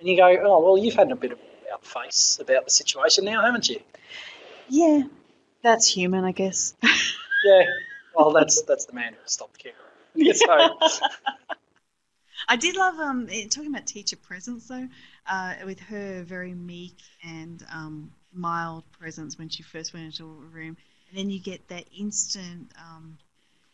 And 0.00 0.08
you 0.08 0.16
go, 0.16 0.26
oh 0.44 0.64
well, 0.64 0.78
you've 0.78 0.94
had 0.94 1.10
a 1.12 1.16
bit 1.16 1.32
of 1.32 1.38
about 1.66 1.86
face 1.86 2.38
about 2.40 2.64
the 2.64 2.70
situation 2.70 3.24
now, 3.24 3.42
haven't 3.42 3.68
you? 3.68 3.80
Yeah, 4.68 5.02
that's 5.62 5.86
human, 5.86 6.24
I 6.24 6.32
guess. 6.32 6.74
Yeah. 7.44 7.62
Well, 8.14 8.32
that's 8.32 8.62
that's 8.62 8.86
the 8.86 8.92
man 8.94 9.12
who 9.12 9.18
stopped 9.26 9.58
caring. 9.58 9.76
So, 10.34 10.78
I 12.48 12.56
did 12.56 12.76
love 12.76 12.98
um 12.98 13.28
eh, 13.30 13.46
talking 13.48 13.70
about 13.74 13.86
teacher 13.86 14.16
presence 14.16 14.68
though, 14.68 14.88
uh, 15.26 15.54
with 15.64 15.80
her 15.80 16.22
very 16.22 16.54
meek 16.54 16.98
and 17.22 17.64
um, 17.72 18.12
mild 18.32 18.84
presence 18.92 19.38
when 19.38 19.48
she 19.48 19.62
first 19.62 19.92
went 19.92 20.06
into 20.06 20.24
a 20.24 20.46
room, 20.46 20.76
and 21.08 21.18
then 21.18 21.30
you 21.30 21.40
get 21.40 21.68
that 21.68 21.86
instant 21.96 22.72
um, 22.78 23.18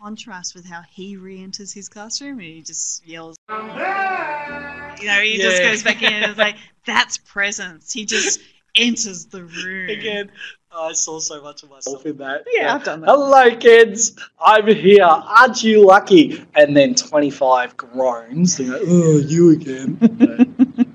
contrast 0.00 0.54
with 0.54 0.64
how 0.64 0.82
he 0.90 1.16
re-enters 1.16 1.72
his 1.72 1.88
classroom 1.88 2.38
and 2.38 2.48
he 2.48 2.62
just 2.62 3.06
yells. 3.06 3.36
You 3.48 5.06
know, 5.06 5.20
he 5.20 5.38
just 5.38 5.62
goes 5.62 5.82
back 5.82 6.02
in 6.02 6.12
and 6.12 6.24
it's 6.24 6.38
like 6.38 6.56
that's 6.86 7.18
presence. 7.18 7.92
He 7.92 8.06
just 8.06 8.40
enters 8.76 9.26
the 9.26 9.44
room 9.44 9.90
again, 9.90 10.30
I 10.72 10.92
saw 10.92 11.18
so 11.18 11.42
much 11.42 11.64
of 11.64 11.70
myself 11.70 12.06
in 12.06 12.16
that. 12.18 12.44
Yeah, 12.52 12.74
I've 12.74 12.84
done 12.84 13.00
that. 13.00 13.08
Hello, 13.08 13.56
kids. 13.56 14.16
I'm 14.40 14.68
here. 14.68 15.02
Aren't 15.02 15.64
you 15.64 15.84
lucky? 15.84 16.44
And 16.54 16.76
then 16.76 16.94
25 16.94 17.76
groans. 17.76 18.56
They're 18.56 18.68
like, 18.68 18.82
oh, 18.86 19.18
you 19.18 19.50
again. 19.50 19.98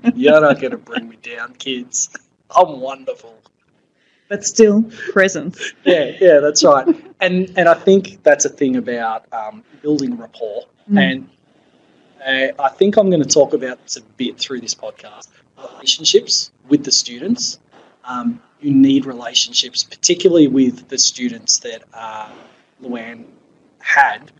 You're 0.14 0.40
not 0.40 0.60
going 0.60 0.70
to 0.70 0.78
bring 0.78 1.10
me 1.10 1.16
down, 1.16 1.54
kids. 1.54 2.08
I'm 2.54 2.80
wonderful. 2.80 3.38
But 4.28 4.44
still, 4.44 4.82
present. 5.12 5.56
Yeah, 5.84 6.16
yeah, 6.20 6.40
that's 6.40 6.64
right. 6.64 6.86
And 7.20 7.52
and 7.56 7.68
I 7.68 7.74
think 7.74 8.22
that's 8.22 8.44
a 8.44 8.48
thing 8.48 8.76
about 8.76 9.32
um, 9.32 9.62
building 9.82 10.16
rapport. 10.18 10.64
Mm. 10.90 10.98
And 10.98 11.28
uh, 12.26 12.62
I 12.62 12.68
think 12.70 12.96
I'm 12.96 13.08
going 13.08 13.22
to 13.22 13.28
talk 13.28 13.52
about 13.52 13.82
this 13.82 13.96
a 13.96 14.02
bit 14.02 14.38
through 14.38 14.60
this 14.60 14.74
podcast. 14.74 15.28
Relationships 15.56 16.50
with 16.68 16.84
the 16.84 16.92
students. 16.92 17.58
Um, 18.04 18.40
you 18.60 18.72
need 18.72 19.04
relationships, 19.06 19.84
particularly 19.84 20.48
with 20.48 20.88
the 20.88 20.98
students 20.98 21.58
that 21.60 21.84
uh, 21.92 22.30
LouAnne 22.82 23.24
had. 23.78 24.30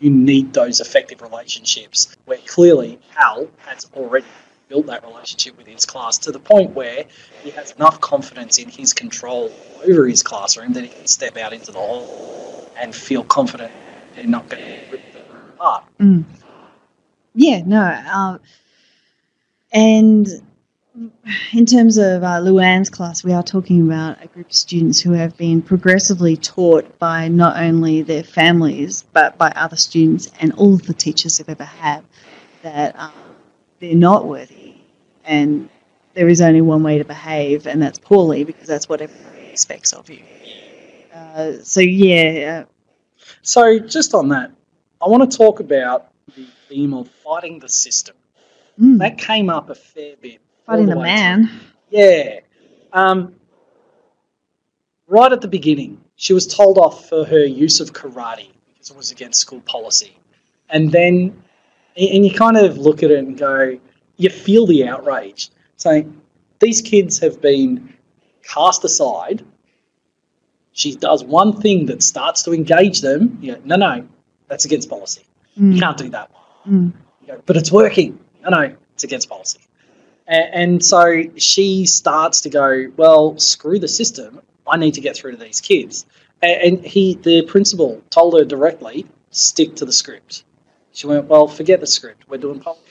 You 0.00 0.10
need 0.10 0.52
those 0.52 0.80
effective 0.80 1.20
relationships 1.22 2.16
where 2.24 2.38
clearly 2.46 2.98
Al 3.16 3.48
has 3.58 3.86
already 3.94 4.26
built 4.70 4.86
that 4.86 5.04
relationship 5.04 5.58
with 5.58 5.66
his 5.66 5.84
class 5.84 6.16
to 6.16 6.30
the 6.30 6.38
point 6.38 6.70
where 6.70 7.04
he 7.42 7.50
has 7.50 7.72
enough 7.72 8.00
confidence 8.00 8.56
in 8.58 8.68
his 8.68 8.94
control 8.94 9.52
over 9.84 10.06
his 10.06 10.22
classroom 10.22 10.72
that 10.72 10.84
he 10.84 10.88
can 10.88 11.06
step 11.06 11.36
out 11.36 11.52
into 11.52 11.72
the 11.72 11.78
hall 11.78 12.70
and 12.78 12.94
feel 12.94 13.24
confident 13.24 13.72
and 14.16 14.28
not 14.28 14.48
going 14.48 14.62
to 14.62 14.90
rip 14.92 15.12
the 15.12 15.18
room 15.34 15.42
apart. 15.54 15.84
Mm. 15.98 16.24
Yeah, 17.34 17.62
no. 17.66 17.82
Uh, 17.82 18.38
and 19.72 20.28
in 21.52 21.66
terms 21.66 21.98
of 21.98 22.22
uh, 22.22 22.40
LouAnne's 22.40 22.90
class, 22.90 23.24
we 23.24 23.32
are 23.32 23.42
talking 23.42 23.86
about 23.86 24.22
a 24.22 24.28
group 24.28 24.46
of 24.46 24.54
students 24.54 25.00
who 25.00 25.12
have 25.12 25.36
been 25.36 25.62
progressively 25.62 26.36
taught 26.36 26.96
by 27.00 27.26
not 27.26 27.56
only 27.56 28.02
their 28.02 28.22
families 28.22 29.02
but 29.12 29.36
by 29.36 29.50
other 29.56 29.76
students 29.76 30.30
and 30.38 30.52
all 30.52 30.74
of 30.74 30.86
the 30.86 30.94
teachers 30.94 31.38
they've 31.38 31.48
ever 31.48 31.64
had 31.64 32.04
that 32.62 32.96
um, 32.96 33.12
they're 33.80 33.94
not 33.96 34.26
worthy 34.26 34.74
and 35.24 35.68
there 36.14 36.28
is 36.28 36.40
only 36.40 36.60
one 36.60 36.82
way 36.82 36.98
to 36.98 37.04
behave, 37.04 37.66
and 37.68 37.80
that's 37.80 37.98
poorly 37.98 38.42
because 38.44 38.66
that's 38.66 38.88
what 38.88 39.00
everybody 39.00 39.46
expects 39.46 39.92
of 39.92 40.10
you. 40.10 40.22
Uh, 41.14 41.52
so 41.62 41.80
yeah, 41.80 42.64
uh, 42.64 43.26
So, 43.42 43.78
just 43.78 44.12
on 44.14 44.28
that, 44.30 44.50
I 45.00 45.08
want 45.08 45.30
to 45.30 45.36
talk 45.36 45.60
about 45.60 46.10
the 46.36 46.46
theme 46.68 46.94
of 46.94 47.08
fighting 47.08 47.60
the 47.60 47.68
system. 47.68 48.16
mm, 48.78 48.98
That 48.98 49.18
came 49.18 49.48
up 49.48 49.70
a 49.70 49.74
fair 49.74 50.16
bit. 50.20 50.40
fighting 50.66 50.86
the 50.86 50.96
way 50.96 51.04
man. 51.04 51.46
through. 51.46 52.00
Yeah. 52.00 52.40
Um, 52.92 53.34
right 55.06 55.32
at 55.32 55.40
the 55.40 55.48
beginning, 55.48 56.02
she 56.16 56.32
was 56.32 56.46
told 56.46 56.76
off 56.76 57.08
for 57.08 57.24
her 57.24 57.44
use 57.44 57.80
of 57.80 57.92
karate 57.92 58.50
because 58.68 58.90
it 58.90 58.96
was 58.96 59.10
against 59.12 59.40
school 59.40 59.60
policy. 59.60 60.16
And 60.68 60.90
then, 60.90 61.42
and 61.96 62.24
you 62.24 62.32
kind 62.32 62.56
of 62.56 62.78
look 62.78 63.02
at 63.02 63.10
it 63.10 63.18
and 63.18 63.38
go, 63.38 63.78
you 64.16 64.30
feel 64.30 64.66
the 64.66 64.86
outrage, 64.86 65.50
saying, 65.76 66.20
these 66.58 66.80
kids 66.82 67.18
have 67.18 67.40
been 67.40 67.94
cast 68.42 68.84
aside. 68.84 69.44
She 70.72 70.94
does 70.94 71.24
one 71.24 71.60
thing 71.60 71.86
that 71.86 72.02
starts 72.02 72.42
to 72.44 72.52
engage 72.52 73.00
them. 73.00 73.38
You 73.40 73.54
go, 73.56 73.60
no, 73.64 73.76
no, 73.76 74.08
that's 74.48 74.64
against 74.64 74.88
policy. 74.88 75.24
Mm, 75.58 75.74
You 75.74 75.80
can't 75.80 75.96
do 75.98 76.08
that. 76.10 76.30
mm. 76.66 76.92
You 77.22 77.26
go, 77.26 77.42
but 77.46 77.56
it's 77.56 77.72
working. 77.72 78.18
No, 78.42 78.50
no, 78.50 78.76
it's 78.94 79.04
against 79.04 79.28
policy. 79.28 79.60
And, 80.26 80.54
and 80.54 80.84
so 80.84 81.24
she 81.36 81.86
starts 81.86 82.40
to 82.42 82.50
go, 82.50 82.86
well, 82.96 83.38
screw 83.38 83.78
the 83.78 83.88
system. 83.88 84.40
I 84.66 84.76
need 84.76 84.94
to 84.94 85.00
get 85.00 85.16
through 85.16 85.32
to 85.32 85.36
these 85.38 85.60
kids. 85.60 86.06
And, 86.42 86.62
and 86.62 86.84
he, 86.86 87.14
the 87.16 87.42
principal, 87.42 88.02
told 88.10 88.38
her 88.38 88.44
directly, 88.44 89.06
stick 89.30 89.74
to 89.76 89.84
the 89.84 89.92
script. 89.92 90.44
She 91.00 91.06
went, 91.06 91.28
well, 91.28 91.48
forget 91.48 91.80
the 91.80 91.86
script. 91.86 92.28
We're 92.28 92.36
doing 92.36 92.60
poetry. 92.60 92.84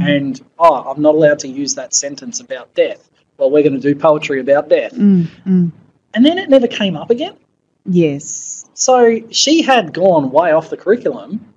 And, 0.00 0.40
oh, 0.56 0.88
I'm 0.88 1.02
not 1.02 1.16
allowed 1.16 1.40
to 1.40 1.48
use 1.48 1.74
that 1.74 1.92
sentence 1.94 2.38
about 2.38 2.72
death. 2.74 3.10
Well, 3.38 3.50
we're 3.50 3.64
going 3.64 3.74
to 3.74 3.80
do 3.80 3.96
poetry 3.96 4.38
about 4.38 4.68
death. 4.68 4.92
Mm, 4.92 5.26
mm. 5.44 5.72
And 6.14 6.24
then 6.24 6.38
it 6.38 6.48
never 6.48 6.68
came 6.68 6.96
up 6.96 7.10
again. 7.10 7.36
Yes. 7.84 8.66
So 8.74 9.18
she 9.32 9.62
had 9.62 9.92
gone 9.92 10.30
way 10.30 10.52
off 10.52 10.70
the 10.70 10.76
curriculum. 10.76 11.52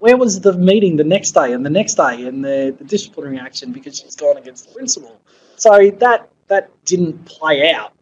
Where 0.00 0.16
was 0.16 0.40
the 0.40 0.54
meeting 0.54 0.96
the 0.96 1.04
next 1.04 1.30
day 1.30 1.52
and 1.52 1.64
the 1.64 1.70
next 1.70 1.94
day 1.94 2.26
and 2.26 2.44
the, 2.44 2.74
the 2.76 2.82
disciplinary 2.82 3.38
action 3.38 3.70
because 3.70 4.00
she's 4.00 4.16
gone 4.16 4.36
against 4.36 4.66
the 4.66 4.74
principal? 4.74 5.20
So 5.54 5.92
that 6.00 6.28
that 6.48 6.70
didn't 6.84 7.24
play 7.24 7.72
out 7.72 7.92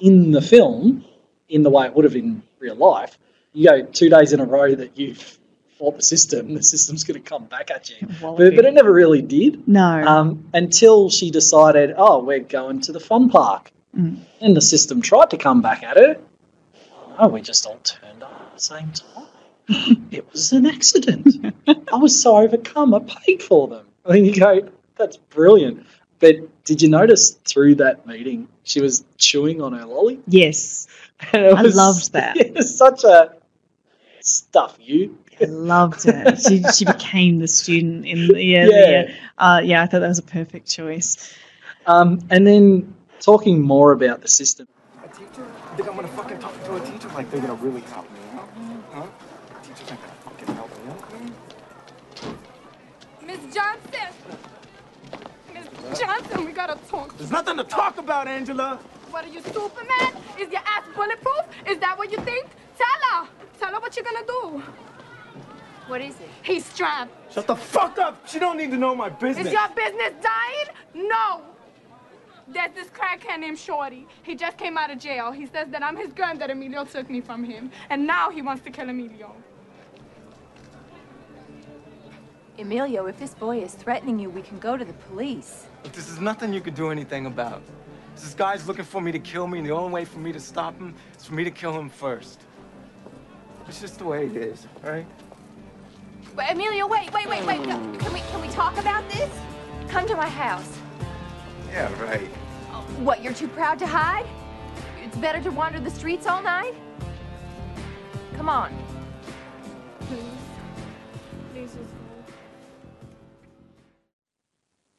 in 0.00 0.30
the 0.30 0.40
film 0.40 1.04
in 1.50 1.64
the 1.64 1.68
way 1.68 1.84
it 1.84 1.94
would 1.94 2.06
have 2.06 2.16
in 2.16 2.42
real 2.60 2.76
life. 2.76 3.18
You 3.52 3.68
go 3.68 3.82
two 3.82 4.08
days 4.08 4.32
in 4.32 4.40
a 4.40 4.46
row 4.46 4.74
that 4.74 4.96
you've 4.96 5.39
fought 5.80 5.96
the 5.96 6.02
system, 6.02 6.52
the 6.52 6.62
system's 6.62 7.04
going 7.04 7.20
to 7.20 7.26
come 7.26 7.46
back 7.46 7.70
at 7.70 7.88
you. 7.88 8.06
But, 8.20 8.36
but 8.36 8.64
it 8.66 8.74
never 8.74 8.92
really 8.92 9.22
did. 9.22 9.66
No. 9.66 10.06
Um, 10.06 10.44
until 10.52 11.08
she 11.08 11.30
decided, 11.30 11.94
oh, 11.96 12.22
we're 12.22 12.40
going 12.40 12.82
to 12.82 12.92
the 12.92 13.00
fun 13.00 13.30
park. 13.30 13.72
Mm. 13.96 14.18
And 14.42 14.54
the 14.54 14.60
system 14.60 15.00
tried 15.00 15.30
to 15.30 15.38
come 15.38 15.62
back 15.62 15.82
at 15.82 15.96
her. 15.96 16.18
Oh, 17.18 17.28
we 17.28 17.40
just 17.40 17.66
all 17.66 17.78
turned 17.82 18.22
up 18.22 18.30
at 18.30 18.54
the 18.54 18.60
same 18.60 18.92
time. 18.92 19.26
it 20.10 20.30
was 20.30 20.52
an 20.52 20.66
accident. 20.66 21.54
I 21.66 21.96
was 21.96 22.20
so 22.20 22.36
overcome. 22.36 22.92
I 22.92 23.00
paid 23.00 23.42
for 23.42 23.66
them. 23.66 23.86
I 24.04 24.12
mean, 24.12 24.26
you 24.26 24.38
go, 24.38 24.68
that's 24.96 25.16
brilliant. 25.16 25.86
But 26.18 26.36
did 26.64 26.82
you 26.82 26.90
notice 26.90 27.38
through 27.46 27.76
that 27.76 28.06
meeting 28.06 28.48
she 28.64 28.82
was 28.82 29.02
chewing 29.16 29.62
on 29.62 29.72
her 29.72 29.86
lolly? 29.86 30.20
Yes. 30.28 30.86
And 31.34 31.44
it 31.44 31.54
I 31.54 31.62
loved 31.62 32.14
that. 32.14 32.38
It 32.38 32.54
was 32.54 32.78
such 32.78 33.04
a 33.04 33.34
stuff 34.20 34.78
you. 34.80 35.18
I 35.40 35.44
loved 35.46 36.06
it. 36.06 36.40
She 36.40 36.62
she 36.64 36.84
became 36.84 37.38
the 37.38 37.48
student 37.48 38.06
in 38.06 38.28
the 38.28 38.42
yeah 38.42 38.66
Yeah. 38.66 38.90
yeah. 38.90 39.14
Uh, 39.38 39.60
yeah 39.64 39.82
I 39.82 39.86
thought 39.86 40.00
that 40.00 40.08
was 40.08 40.18
a 40.18 40.22
perfect 40.22 40.68
choice. 40.68 41.34
Um, 41.86 42.20
and 42.30 42.46
then 42.46 42.94
talking 43.20 43.60
more 43.60 43.92
about 43.92 44.20
the 44.22 44.28
system. 44.28 44.66
A 45.02 45.08
teacher? 45.08 45.26
You 45.36 45.76
think 45.76 45.88
I'm 45.88 45.96
gonna 45.96 46.08
fucking 46.08 46.38
talk 46.38 46.64
to 46.64 46.76
a 46.76 46.80
teacher 46.80 47.08
like 47.08 47.30
they're 47.30 47.40
gonna 47.40 47.54
really 47.54 47.80
help 47.82 48.10
me 48.12 48.20
out? 48.34 48.48
Huh? 48.92 49.06
Teachers 49.62 49.90
ain't 49.90 50.00
gonna 50.00 50.12
fucking 50.24 50.54
help 50.54 50.70
me 50.84 50.90
out. 50.90 51.00
Miss 53.26 53.54
Johnson! 53.54 54.14
Miss 55.54 55.98
Johnson, 56.00 56.44
we 56.44 56.52
gotta 56.52 56.78
talk. 56.88 57.16
There's 57.16 57.30
nothing 57.30 57.56
to 57.56 57.64
talk 57.64 57.98
about, 57.98 58.28
Angela. 58.28 58.78
What 59.10 59.24
are 59.24 59.28
you, 59.28 59.40
Superman? 59.42 60.12
Is 60.38 60.50
your 60.50 60.62
ass 60.64 60.84
bulletproof? 60.94 61.44
Is 61.66 61.78
that 61.78 61.96
what 61.98 62.10
you 62.12 62.18
think? 62.18 62.46
Tell 62.78 62.86
her! 63.10 63.28
Tell 63.58 63.72
her 63.74 63.80
what 63.80 63.96
you're 63.96 64.04
gonna 64.04 64.26
do. 64.26 64.62
What 65.90 66.00
is 66.00 66.14
it? 66.20 66.28
He's 66.42 66.64
strapped. 66.64 67.34
Shut 67.34 67.48
the 67.48 67.56
fuck 67.56 67.98
up. 67.98 68.28
She 68.28 68.38
don't 68.38 68.56
need 68.56 68.70
to 68.70 68.76
know 68.76 68.94
my 68.94 69.08
business. 69.08 69.48
Is 69.48 69.52
your 69.52 69.68
business 69.70 70.12
dying? 70.22 71.08
No. 71.08 71.42
There's 72.46 72.72
this 72.74 72.86
crackhead 72.88 73.40
named 73.40 73.58
Shorty. 73.58 74.06
He 74.22 74.36
just 74.36 74.56
came 74.56 74.78
out 74.78 74.92
of 74.92 75.00
jail. 75.00 75.32
He 75.32 75.46
says 75.46 75.66
that 75.70 75.82
I'm 75.82 75.96
his 75.96 76.12
gun 76.12 76.38
that 76.38 76.48
Emilio 76.48 76.84
took 76.84 77.10
me 77.10 77.20
from 77.20 77.42
him. 77.42 77.72
And 77.90 78.06
now 78.06 78.30
he 78.30 78.40
wants 78.40 78.62
to 78.64 78.70
kill 78.70 78.88
Emilio. 78.88 79.34
Emilio, 82.56 83.06
if 83.06 83.18
this 83.18 83.34
boy 83.34 83.58
is 83.58 83.74
threatening 83.74 84.20
you, 84.20 84.30
we 84.30 84.42
can 84.42 84.60
go 84.60 84.76
to 84.76 84.84
the 84.84 84.92
police. 84.92 85.66
But 85.82 85.92
this 85.92 86.08
is 86.08 86.20
nothing 86.20 86.52
you 86.52 86.60
can 86.60 86.74
do 86.74 86.90
anything 86.90 87.26
about. 87.26 87.62
This 88.14 88.34
guy's 88.34 88.68
looking 88.68 88.84
for 88.84 89.00
me 89.00 89.10
to 89.10 89.18
kill 89.18 89.48
me, 89.48 89.58
and 89.58 89.66
the 89.66 89.72
only 89.72 89.92
way 89.92 90.04
for 90.04 90.20
me 90.20 90.30
to 90.30 90.40
stop 90.40 90.78
him 90.78 90.94
is 91.18 91.24
for 91.24 91.34
me 91.34 91.42
to 91.42 91.50
kill 91.50 91.76
him 91.76 91.88
first. 91.88 92.42
It's 93.66 93.80
just 93.80 93.98
the 93.98 94.04
way 94.04 94.26
it 94.26 94.36
is, 94.36 94.68
right? 94.82 95.06
But 96.40 96.52
Emilio, 96.52 96.86
wait, 96.86 97.12
wait, 97.12 97.28
wait, 97.28 97.44
wait. 97.44 97.60
No, 97.66 97.76
Can 97.98 98.14
we 98.14 98.20
can 98.20 98.40
we 98.40 98.48
talk 98.48 98.78
about 98.78 99.06
this? 99.10 99.28
Come 99.88 100.06
to 100.06 100.16
my 100.16 100.26
house. 100.26 100.78
Yeah, 101.68 101.92
right. 102.02 102.26
What, 103.04 103.22
you're 103.22 103.34
too 103.34 103.46
proud 103.46 103.78
to 103.80 103.86
hide? 103.86 104.24
It's 105.04 105.18
better 105.18 105.42
to 105.42 105.50
wander 105.50 105.80
the 105.80 105.90
streets 105.90 106.26
all 106.26 106.42
night? 106.42 106.74
Come 108.36 108.48
on. 108.48 108.74
Please. 110.00 110.22
Please 111.52 111.72
just 111.74 111.94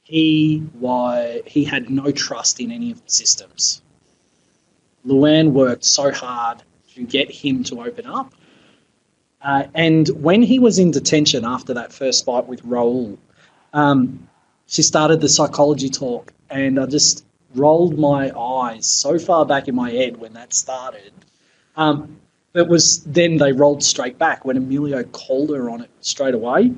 he 0.04 0.62
was 0.80 1.42
he 1.48 1.64
had 1.64 1.90
no 1.90 2.12
trust 2.12 2.60
in 2.60 2.72
any 2.72 2.92
of 2.92 3.04
the 3.04 3.10
systems. 3.10 3.82
LouAnne 5.08 5.54
worked 5.54 5.86
so 5.86 6.12
hard 6.12 6.62
to 6.94 7.04
get 7.04 7.32
him 7.32 7.64
to 7.64 7.82
open 7.82 8.06
up. 8.06 8.32
Uh, 9.44 9.64
and 9.74 10.08
when 10.10 10.42
he 10.42 10.60
was 10.60 10.78
in 10.78 10.92
detention 10.92 11.46
after 11.46 11.74
that 11.74 11.92
first 11.92 12.26
fight 12.26 12.48
with 12.48 12.64
Raul, 12.64 13.18
um, 13.74 14.28
she 14.68 14.82
started 14.84 15.20
the 15.20 15.30
psychology 15.30 15.90
talk, 15.90 16.32
and 16.50 16.80
I 16.80 16.86
just 16.86 17.26
rolled 17.56 17.98
my 17.98 18.32
eyes 18.38 18.86
so 18.86 19.20
far 19.20 19.46
back 19.46 19.68
in 19.68 19.76
my 19.76 19.92
head 19.92 20.18
when 20.18 20.34
that 20.34 20.54
started. 20.54 21.12
Um, 21.76 22.18
it 22.54 22.68
was 22.68 23.04
then 23.04 23.38
they 23.38 23.52
rolled 23.52 23.84
straight 23.84 24.18
back 24.18 24.46
when 24.46 24.58
Emilio 24.58 25.04
called 25.04 25.50
her 25.50 25.70
on 25.70 25.82
it 25.82 25.90
straight 26.02 26.36
away, 26.36 26.74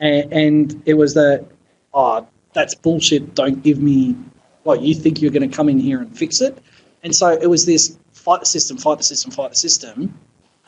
and, 0.00 0.32
and 0.32 0.82
it 0.86 0.94
was 0.94 1.14
the, 1.14 1.46
oh, 1.94 2.26
that's 2.52 2.74
bullshit. 2.74 3.34
Don't 3.34 3.62
give 3.62 3.80
me 3.80 4.16
what 4.64 4.82
you 4.82 4.94
think 4.94 5.20
you're 5.20 5.30
going 5.30 5.48
to 5.48 5.54
come 5.56 5.68
in 5.68 5.78
here 5.78 6.00
and 6.00 6.16
fix 6.16 6.40
it. 6.40 6.58
And 7.02 7.14
so 7.14 7.28
it 7.28 7.48
was 7.48 7.66
this 7.66 7.98
fight 8.12 8.40
the 8.40 8.46
system, 8.46 8.76
fight 8.76 8.98
the 8.98 9.04
system, 9.04 9.30
fight 9.30 9.50
the 9.50 9.56
system, 9.56 10.18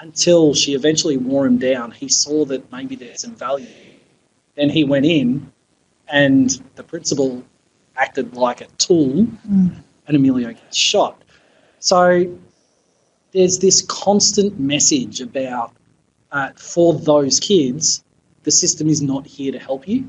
until 0.00 0.54
she 0.54 0.74
eventually 0.74 1.16
wore 1.16 1.46
him 1.46 1.58
down. 1.58 1.90
He 1.90 2.08
saw 2.08 2.44
that 2.46 2.70
maybe 2.72 2.96
there's 2.96 3.22
some 3.22 3.34
value. 3.34 3.66
Then 4.56 4.70
he 4.70 4.84
went 4.84 5.06
in, 5.06 5.52
and 6.08 6.50
the 6.76 6.82
principal 6.82 7.42
acted 7.96 8.36
like 8.36 8.60
a 8.60 8.66
tool, 8.78 9.26
and 10.06 10.16
Emilio 10.16 10.52
gets 10.52 10.76
shot. 10.76 11.22
So 11.80 12.36
there's 13.32 13.58
this 13.58 13.82
constant 13.82 14.58
message 14.58 15.20
about 15.20 15.72
uh, 16.32 16.50
for 16.56 16.94
those 16.94 17.38
kids, 17.40 18.02
the 18.42 18.50
system 18.50 18.88
is 18.88 19.00
not 19.00 19.26
here 19.26 19.52
to 19.52 19.58
help 19.58 19.86
you. 19.86 20.04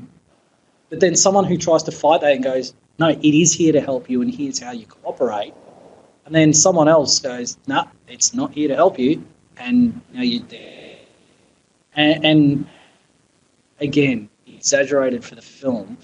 But 0.90 1.00
then 1.00 1.16
someone 1.16 1.44
who 1.44 1.56
tries 1.56 1.82
to 1.84 1.92
fight 1.92 2.20
that 2.20 2.32
and 2.32 2.44
goes, 2.44 2.74
no, 2.98 3.08
it 3.08 3.24
is 3.24 3.52
here 3.52 3.72
to 3.72 3.80
help 3.80 4.08
you, 4.08 4.22
and 4.22 4.32
here's 4.32 4.58
how 4.58 4.72
you 4.72 4.86
cooperate. 4.86 5.54
And 6.24 6.34
then 6.34 6.52
someone 6.52 6.88
else 6.88 7.18
goes, 7.20 7.58
no, 7.66 7.76
nah, 7.76 7.88
it's 8.08 8.34
not 8.34 8.52
here 8.52 8.68
to 8.68 8.74
help 8.74 8.98
you, 8.98 9.24
and 9.58 10.00
know, 10.12 10.22
you're 10.22 10.42
dead. 10.42 10.98
And, 11.94 12.24
and 12.24 12.66
again, 13.80 14.28
exaggerated 14.46 15.24
for 15.24 15.34
the 15.34 15.42
film, 15.42 15.98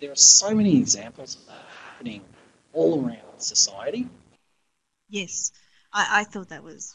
there 0.00 0.10
are 0.10 0.16
so 0.16 0.54
many 0.54 0.78
examples 0.78 1.36
of 1.36 1.46
that 1.46 1.64
happening 1.90 2.22
all 2.72 3.04
around 3.04 3.18
society. 3.38 4.08
Yes, 5.08 5.52
I, 5.92 6.20
I 6.20 6.24
thought 6.24 6.48
that 6.48 6.64
was 6.64 6.94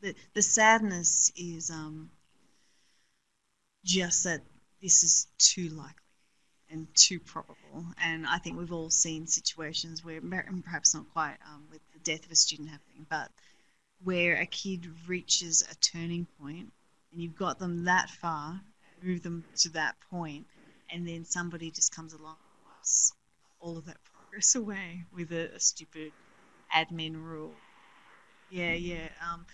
the 0.00 0.14
the 0.34 0.42
sadness 0.42 1.32
is 1.36 1.70
um, 1.70 2.10
just 3.84 4.24
that 4.24 4.40
this 4.80 5.02
is 5.02 5.26
too 5.38 5.68
likely 5.70 5.94
and 6.70 6.86
too 6.94 7.18
probable, 7.18 7.84
and 8.02 8.26
I 8.26 8.38
think 8.38 8.56
we've 8.56 8.72
all 8.72 8.90
seen 8.90 9.26
situations 9.26 10.04
where 10.04 10.20
perhaps 10.20 10.94
not 10.94 11.04
quite 11.12 11.36
um, 11.46 11.64
with 11.70 11.80
the 11.92 11.98
death 11.98 12.24
of 12.24 12.30
a 12.30 12.36
student 12.36 12.70
happening, 12.70 13.06
but 13.10 13.30
where 14.02 14.36
a 14.36 14.46
kid 14.46 14.86
reaches 15.08 15.62
a 15.70 15.74
turning 15.76 16.26
point 16.38 16.72
and 17.12 17.20
you've 17.20 17.36
got 17.36 17.58
them 17.58 17.84
that 17.84 18.10
far, 18.10 18.60
move 19.02 19.22
them 19.22 19.44
to 19.56 19.68
that 19.70 19.96
point, 20.10 20.46
and 20.90 21.06
then 21.06 21.24
somebody 21.24 21.70
just 21.70 21.94
comes 21.94 22.12
along 22.12 22.36
and 22.36 22.64
wipes 22.64 23.12
all 23.60 23.78
of 23.78 23.86
that 23.86 23.98
progress 24.04 24.54
away 24.54 25.04
with 25.12 25.32
a, 25.32 25.54
a 25.54 25.60
stupid 25.60 26.12
admin 26.74 27.14
rule. 27.16 27.62
Yeah, 28.48 28.72
yeah. 28.74 29.08
Um, 29.22 29.46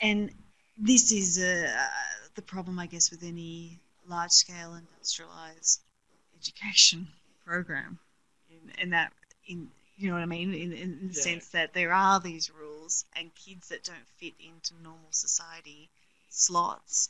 and 0.00 0.30
this 0.76 1.12
is 1.12 1.38
uh, 1.38 1.68
the 2.34 2.42
problem, 2.42 2.78
I 2.78 2.86
guess, 2.86 3.10
with 3.10 3.22
any 3.22 3.80
large 4.06 4.30
scale 4.32 4.74
industrialized 4.74 5.80
education 6.36 7.08
program. 7.44 7.98
In, 8.50 8.70
in 8.78 8.90
that, 8.90 9.12
in 9.46 9.68
you 9.96 10.08
know 10.08 10.14
what 10.14 10.22
I 10.22 10.26
mean, 10.26 10.52
in, 10.54 10.72
in, 10.72 10.98
in 11.00 11.08
the 11.08 11.14
Yeah. 11.14 11.22
sense 11.22 11.48
that 11.50 11.72
there 11.72 11.92
are 11.92 12.20
these 12.20 12.50
rules, 12.50 12.75
and 13.14 13.34
kids 13.34 13.68
that 13.68 13.84
don't 13.84 14.06
fit 14.16 14.34
into 14.40 14.74
normal 14.82 15.10
society 15.10 15.90
slots, 16.28 17.08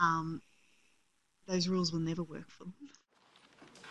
um, 0.00 0.42
those 1.46 1.68
rules 1.68 1.92
will 1.92 2.00
never 2.00 2.22
work 2.22 2.48
for 2.50 2.64
them. 2.64 2.74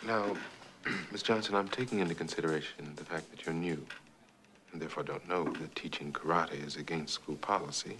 Now, 0.06 0.36
Miss 1.12 1.22
Johnson, 1.22 1.54
I'm 1.54 1.68
taking 1.68 2.00
into 2.00 2.14
consideration 2.14 2.92
the 2.96 3.04
fact 3.04 3.30
that 3.30 3.44
you're 3.44 3.54
new, 3.54 3.84
and 4.72 4.80
therefore 4.80 5.02
don't 5.02 5.28
know 5.28 5.44
that 5.44 5.74
teaching 5.74 6.12
karate 6.12 6.64
is 6.66 6.76
against 6.76 7.14
school 7.14 7.36
policy 7.36 7.96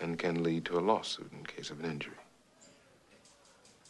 and 0.00 0.18
can 0.18 0.42
lead 0.42 0.64
to 0.64 0.78
a 0.78 0.80
lawsuit 0.80 1.30
in 1.32 1.44
case 1.44 1.70
of 1.70 1.78
an 1.80 1.90
injury. 1.90 2.14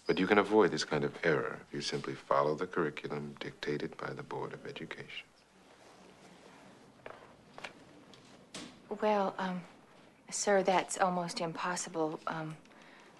But 0.07 0.19
you 0.19 0.27
can 0.27 0.39
avoid 0.39 0.71
this 0.71 0.85
kind 0.85 1.03
of 1.03 1.15
error 1.25 1.61
if 1.69 1.75
you 1.75 1.81
simply 1.81 2.15
follow 2.15 2.55
the 2.55 2.67
curriculum 2.67 3.35
dictated 3.41 3.97
by 3.97 4.13
the 4.13 4.23
Board 4.23 4.53
of 4.53 4.67
Education. 4.67 5.27
Well, 9.01 9.35
um, 9.39 9.61
sir, 10.31 10.63
that's 10.63 10.99
almost 10.99 11.41
impossible. 11.41 12.21
Um, 12.27 12.57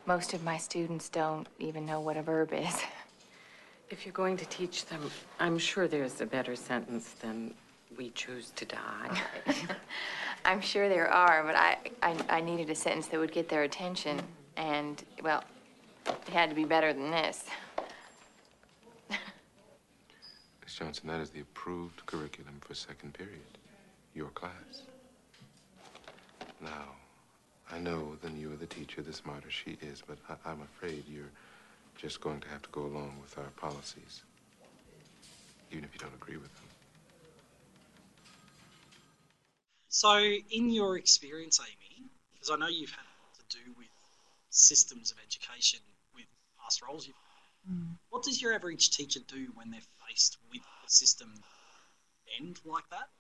Most 0.07 0.35
of 0.35 0.45
my 0.45 0.59
students 0.59 1.09
don't 1.09 1.49
even 1.59 1.87
know 1.87 2.01
what 2.01 2.17
a 2.17 2.23
verb 2.23 2.53
is. 2.53 2.83
If 3.91 4.07
you're 4.07 4.15
going 4.15 4.39
to 4.39 4.47
teach 4.47 4.87
them, 4.87 5.11
I'm 5.39 5.59
sure 5.59 5.87
there's 5.87 6.21
a 6.23 6.27
better 6.27 6.57
sentence 6.57 7.11
than 7.21 7.55
we 7.97 8.11
choose 8.11 8.51
to 8.57 8.65
die. 8.65 9.23
I'm 10.45 10.63
sure 10.63 10.89
there 10.89 11.09
are, 11.09 11.45
but 11.45 11.55
I, 11.55 11.77
I, 12.03 12.17
I 12.31 12.41
needed 12.41 12.71
a 12.71 12.75
sentence 12.75 13.07
that 13.09 13.21
would 13.21 13.31
get 13.31 13.49
their 13.51 13.63
attention, 13.63 14.21
and, 14.57 15.05
well, 15.23 15.45
it 16.07 16.29
had 16.33 16.49
to 16.49 16.57
be 16.57 16.65
better 16.65 16.95
than 16.95 17.11
this. 17.11 17.45
Miss 20.63 20.75
Johnson, 20.75 21.07
that 21.09 21.21
is 21.21 21.29
the 21.31 21.41
approved 21.41 22.05
curriculum 22.07 22.57
for 22.63 22.75
second 22.75 23.13
period. 23.13 23.59
Your 24.15 24.31
class. 24.31 24.87
Now, 26.65 26.97
I 27.71 27.79
know 27.79 28.17
then 28.23 28.39
you 28.39 28.51
are 28.53 28.57
the 28.57 28.67
teacher, 28.67 29.03
the 29.03 29.13
smarter 29.13 29.51
she 29.51 29.77
is, 29.83 30.03
but 30.07 30.19
I- 30.29 30.51
I'm 30.51 30.63
afraid 30.63 31.07
you're 31.07 31.31
just 31.97 32.21
going 32.21 32.41
to 32.41 32.49
have 32.49 32.63
to 32.63 32.71
go 32.71 32.83
along 32.83 33.21
with 33.21 33.37
our 33.39 33.51
policies, 33.51 34.23
even 35.71 35.85
if 35.85 35.93
you 35.93 35.99
don't 36.01 36.15
agree 36.15 36.39
with 36.39 36.53
them. 36.55 36.69
So, 39.89 40.19
in 40.19 40.71
your 40.71 40.97
experience, 40.99 41.61
Amy, 41.61 42.09
because 42.33 42.51
I 42.51 42.57
know 42.57 42.67
you've 42.67 42.91
had 42.91 43.05
a 43.05 43.17
lot 43.23 43.35
to 43.35 43.57
do 43.59 43.73
with 43.77 43.89
systems 44.51 45.13
of 45.13 45.19
education 45.21 45.81
with 46.15 46.27
past 46.61 46.83
roles 46.83 47.07
you've 47.07 47.17
had, 47.17 47.73
Mm. 47.73 47.99
what 48.09 48.23
does 48.23 48.41
your 48.43 48.55
average 48.55 48.91
teacher 48.91 49.21
do 49.21 49.53
when 49.53 49.71
they're 49.71 49.81
faced 50.09 50.39
with 50.51 50.63
a 50.85 50.89
system 50.89 51.45
end 52.39 52.61
like 52.65 52.89
that? 52.89 53.11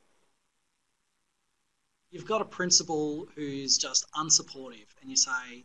You've 2.15 2.27
got 2.27 2.43
a 2.43 2.45
principal 2.45 3.27
who's 3.35 3.77
just 3.77 4.09
unsupportive, 4.13 4.87
and 5.01 5.11
you 5.11 5.17
say, 5.17 5.65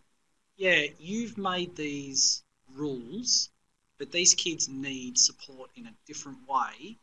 Yeah, 0.57 0.87
you've 0.97 1.37
made 1.37 1.75
these 1.75 2.41
rules, 2.73 3.51
but 3.99 4.11
these 4.11 4.33
kids 4.33 4.67
need 4.67 5.19
support 5.19 5.69
in 5.75 5.85
a 5.85 5.93
different 6.07 6.39
way, 6.49 6.97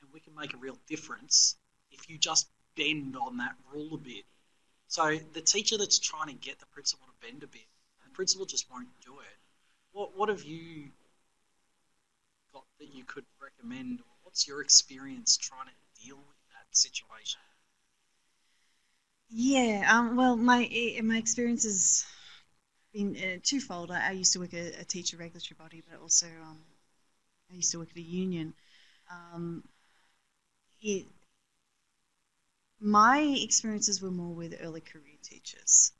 and 0.00 0.12
we 0.12 0.20
can 0.20 0.36
make 0.36 0.54
a 0.54 0.56
real 0.56 0.78
difference 0.86 1.56
if 1.90 2.08
you 2.08 2.16
just 2.16 2.46
bend 2.76 3.16
on 3.16 3.38
that 3.38 3.56
rule 3.72 3.92
a 3.92 3.98
bit. 3.98 4.24
So 4.86 5.18
the 5.32 5.40
teacher 5.40 5.76
that's 5.76 5.98
trying 5.98 6.28
to 6.28 6.34
get 6.34 6.60
the 6.60 6.66
principal 6.66 7.08
to 7.08 7.26
bend 7.26 7.42
a 7.42 7.48
bit, 7.48 7.66
the 8.04 8.10
principal 8.14 8.46
just 8.46 8.70
won't 8.70 8.86
do 9.04 9.18
it. 9.18 9.38
What 9.90 10.16
what 10.16 10.28
have 10.28 10.44
you 10.44 10.92
got 12.52 12.66
that 12.78 12.94
you 12.94 13.02
could 13.02 13.24
recommend? 13.42 13.98
What's 14.22 14.46
your 14.46 14.62
experience 14.62 15.36
trying 15.36 15.66
to 15.66 16.04
deal 16.06 16.18
with 16.18 16.38
that 16.52 16.76
situation? 16.76 17.40
Yeah, 19.32 19.86
um, 19.90 20.16
well, 20.16 20.36
my 20.36 20.68
eh, 20.70 21.00
my 21.02 21.16
experience 21.16 21.64
has 21.64 22.04
been 22.94 23.16
uh, 23.16 23.38
twofold. 23.42 23.90
I, 23.90 24.08
I 24.08 24.12
used 24.12 24.32
to 24.34 24.40
work 24.40 24.54
at 24.54 24.80
a 24.80 24.84
teacher 24.84 25.16
regulatory 25.18 25.56
body, 25.58 25.82
but 25.88 26.00
also 26.00 26.26
um, 26.42 26.60
I 27.52 27.56
used 27.56 27.72
to 27.72 27.78
work 27.80 27.90
at 27.92 27.98
a 27.98 28.02
union. 28.02 28.54
Um, 29.10 29.64
it, 30.82 31.06
my 32.80 33.20
experiences 33.20 34.02
were 34.02 34.10
more 34.10 34.34
with 34.34 34.54
early 34.62 34.80
career 34.80 35.16
teachers. 35.22 35.92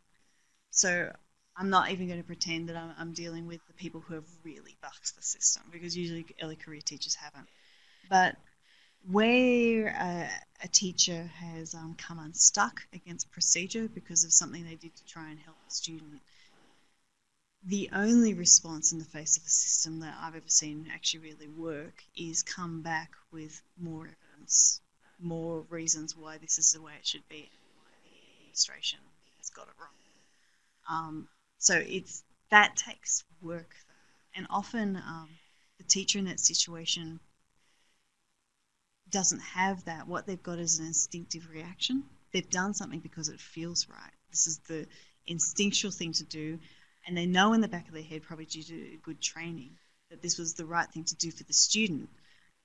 So 0.70 1.12
I'm 1.56 1.70
not 1.70 1.90
even 1.90 2.08
going 2.08 2.20
to 2.20 2.26
pretend 2.26 2.68
that 2.68 2.76
I'm, 2.76 2.94
I'm 2.98 3.12
dealing 3.14 3.46
with 3.46 3.60
the 3.68 3.74
people 3.74 4.00
who 4.02 4.14
have 4.14 4.26
really 4.44 4.76
bucked 4.82 5.16
the 5.16 5.22
system 5.22 5.62
because 5.72 5.96
usually 5.96 6.26
early 6.42 6.56
career 6.56 6.80
teachers 6.84 7.16
haven't. 7.16 7.48
But 8.10 8.36
where 9.10 9.88
a, 9.88 10.28
a 10.62 10.68
teacher 10.68 11.30
has 11.36 11.74
um, 11.74 11.94
come 11.98 12.18
unstuck 12.18 12.82
against 12.92 13.30
procedure 13.32 13.88
because 13.88 14.24
of 14.24 14.32
something 14.32 14.64
they 14.64 14.76
did 14.76 14.94
to 14.94 15.04
try 15.06 15.30
and 15.30 15.38
help 15.40 15.56
a 15.66 15.70
student, 15.70 16.20
the 17.64 17.90
only 17.92 18.34
response 18.34 18.92
in 18.92 18.98
the 18.98 19.04
face 19.04 19.36
of 19.36 19.44
the 19.44 19.50
system 19.50 20.00
that 20.00 20.14
I've 20.20 20.34
ever 20.34 20.48
seen 20.48 20.88
actually 20.92 21.20
really 21.20 21.48
work 21.48 22.02
is 22.16 22.42
come 22.42 22.82
back 22.82 23.12
with 23.32 23.62
more 23.80 24.08
evidence, 24.32 24.80
more 25.20 25.64
reasons 25.70 26.16
why 26.16 26.38
this 26.38 26.58
is 26.58 26.72
the 26.72 26.82
way 26.82 26.92
it 26.98 27.06
should 27.06 27.28
be, 27.28 27.48
the 28.04 28.40
administration 28.40 28.98
has 29.38 29.50
got 29.50 29.68
it 29.68 29.74
wrong. 29.78 29.88
Um, 30.88 31.28
so 31.58 31.76
it's 31.76 32.24
that 32.50 32.76
takes 32.76 33.24
work, 33.40 33.74
and 34.34 34.46
often 34.50 34.96
um, 34.96 35.28
the 35.78 35.84
teacher 35.84 36.18
in 36.18 36.24
that 36.26 36.40
situation 36.40 37.20
doesn't 39.12 39.40
have 39.40 39.84
that. 39.84 40.08
What 40.08 40.26
they've 40.26 40.42
got 40.42 40.58
is 40.58 40.78
an 40.78 40.86
instinctive 40.86 41.48
reaction. 41.50 42.02
They've 42.32 42.48
done 42.50 42.74
something 42.74 43.00
because 43.00 43.28
it 43.28 43.40
feels 43.40 43.86
right. 43.88 44.12
This 44.30 44.46
is 44.46 44.58
the 44.66 44.86
instinctual 45.26 45.92
thing 45.92 46.12
to 46.14 46.24
do, 46.24 46.58
and 47.06 47.16
they 47.16 47.26
know 47.26 47.52
in 47.52 47.60
the 47.60 47.68
back 47.68 47.86
of 47.86 47.94
their 47.94 48.02
head, 48.02 48.22
probably 48.22 48.46
due 48.46 48.62
to 48.64 48.96
good 49.02 49.20
training, 49.20 49.76
that 50.10 50.22
this 50.22 50.38
was 50.38 50.54
the 50.54 50.64
right 50.64 50.88
thing 50.90 51.04
to 51.04 51.14
do 51.16 51.30
for 51.30 51.44
the 51.44 51.52
student. 51.52 52.08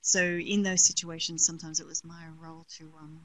So 0.00 0.22
in 0.22 0.62
those 0.62 0.84
situations, 0.84 1.44
sometimes 1.44 1.80
it 1.80 1.86
was 1.86 2.04
my 2.04 2.24
role 2.40 2.66
to 2.78 2.90
um, 2.98 3.20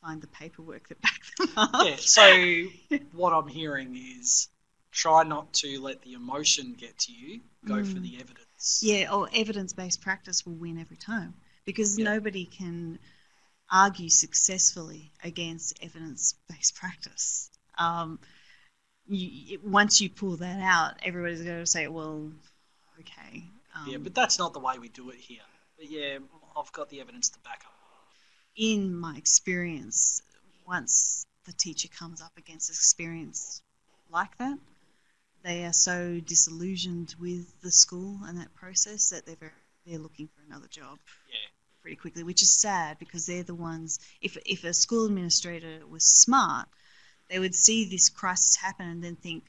find 0.00 0.22
the 0.22 0.28
paperwork 0.28 0.88
that 0.88 1.00
backed 1.02 1.36
them 1.38 1.48
up. 1.56 1.86
Yeah. 1.86 1.96
So 1.96 2.64
what 3.12 3.32
I'm 3.32 3.48
hearing 3.48 3.96
is 3.96 4.48
try 4.92 5.24
not 5.24 5.52
to 5.54 5.80
let 5.80 6.02
the 6.02 6.12
emotion 6.12 6.74
get 6.78 6.96
to 7.00 7.12
you. 7.12 7.40
Go 7.64 7.82
for 7.82 7.98
Mm. 7.98 8.02
the 8.02 8.16
evidence. 8.20 8.82
Yeah, 8.82 9.12
or 9.12 9.28
evidence-based 9.34 10.00
practice 10.02 10.46
will 10.46 10.54
win 10.54 10.78
every 10.78 10.98
time 10.98 11.34
because 11.64 11.98
nobody 11.98 12.44
can 12.44 12.98
argue 13.70 14.08
successfully 14.08 15.12
against 15.22 15.82
evidence-based 15.82 16.74
practice. 16.80 17.50
Um, 17.78 18.18
you, 19.06 19.58
once 19.64 20.00
you 20.00 20.08
pull 20.08 20.36
that 20.36 20.60
out, 20.60 20.94
everybody's 21.02 21.42
going 21.42 21.60
to 21.60 21.66
say, 21.66 21.88
"Well, 21.88 22.30
okay." 23.00 23.44
Um, 23.74 23.88
yeah, 23.88 23.98
but 23.98 24.14
that's 24.14 24.38
not 24.38 24.52
the 24.52 24.60
way 24.60 24.78
we 24.78 24.88
do 24.88 25.10
it 25.10 25.16
here. 25.16 25.42
But 25.76 25.90
yeah, 25.90 26.18
I've 26.56 26.72
got 26.72 26.88
the 26.88 27.00
evidence 27.00 27.28
to 27.30 27.38
back 27.40 27.62
up. 27.66 27.74
in 28.56 28.94
my 28.94 29.16
experience, 29.16 30.22
once 30.66 31.26
the 31.44 31.52
teacher 31.52 31.88
comes 31.88 32.22
up 32.22 32.32
against 32.38 32.70
experience 32.70 33.62
like 34.10 34.36
that, 34.38 34.58
they 35.42 35.64
are 35.64 35.72
so 35.72 36.20
disillusioned 36.20 37.14
with 37.20 37.60
the 37.60 37.70
school 37.70 38.20
and 38.24 38.38
that 38.38 38.54
process 38.54 39.10
that 39.10 39.26
they're 39.26 39.36
very, 39.36 39.52
they're 39.86 39.98
looking 39.98 40.28
for 40.28 40.42
another 40.46 40.68
job 40.68 40.98
Yeah. 41.30 41.36
pretty 41.82 41.96
quickly, 41.96 42.22
which 42.22 42.42
is 42.42 42.52
sad 42.52 42.98
because 42.98 43.26
they're 43.26 43.42
the 43.42 43.54
ones. 43.54 43.98
If 44.20 44.36
if 44.46 44.64
a 44.64 44.72
school 44.74 45.06
administrator 45.06 45.86
was 45.86 46.04
smart, 46.04 46.68
they 47.28 47.38
would 47.38 47.54
see 47.54 47.84
this 47.84 48.08
crisis 48.08 48.56
happen 48.56 48.88
and 48.88 49.02
then 49.04 49.16
think, 49.16 49.44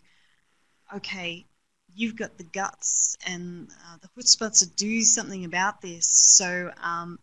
okay, 0.93 1.45
you've 1.93 2.15
got 2.15 2.37
the 2.37 2.43
guts 2.43 3.17
and 3.25 3.69
uh, 3.85 3.97
the 4.01 4.09
chutzpah 4.09 4.57
to 4.59 4.67
do 4.67 5.01
something 5.01 5.45
about 5.45 5.81
this. 5.81 6.07
So 6.07 6.71
um, 6.81 7.19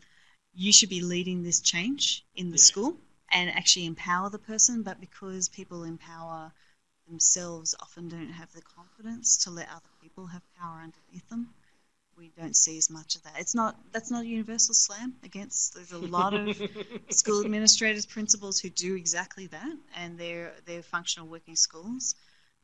you 0.55 0.73
should 0.73 0.89
be 0.89 1.03
leading 1.03 1.43
this 1.43 1.61
change 1.61 2.25
in 2.35 2.51
the 2.51 2.59
school 2.59 2.97
and 3.31 3.51
actually 3.51 3.87
empower 3.87 4.31
the 4.31 4.39
person. 4.39 4.83
But 4.83 5.01
because 5.01 5.49
people 5.49 5.85
empower 5.85 6.53
themselves, 7.09 7.75
often 7.81 8.09
don't 8.09 8.31
have 8.33 8.53
the 8.53 8.63
confidence 8.63 9.37
to 9.45 9.51
let 9.51 9.69
other 9.71 9.91
people 10.01 10.27
have 10.27 10.43
power 10.59 10.81
underneath 10.83 11.29
them. 11.29 11.55
We 12.23 12.31
don't 12.41 12.55
see 12.55 12.79
as 12.79 12.89
much 12.89 13.17
of 13.17 13.25
that. 13.25 13.33
It's 13.37 13.53
not 13.53 13.75
that's 13.91 14.09
not 14.09 14.23
a 14.23 14.27
universal 14.27 14.75
slam 14.75 15.15
against. 15.25 15.75
There's 15.75 15.91
a 15.91 15.99
lot 15.99 16.35
of 16.35 16.57
school 17.11 17.45
administrators, 17.45 18.07
principals 18.07 18.61
who 18.61 18.71
do 18.71 18.95
exactly 18.95 19.49
that, 19.49 19.73
and 19.97 20.17
they're 20.17 20.53
they're 20.65 20.85
functional 20.85 21.27
working 21.27 21.57
schools. 21.57 22.15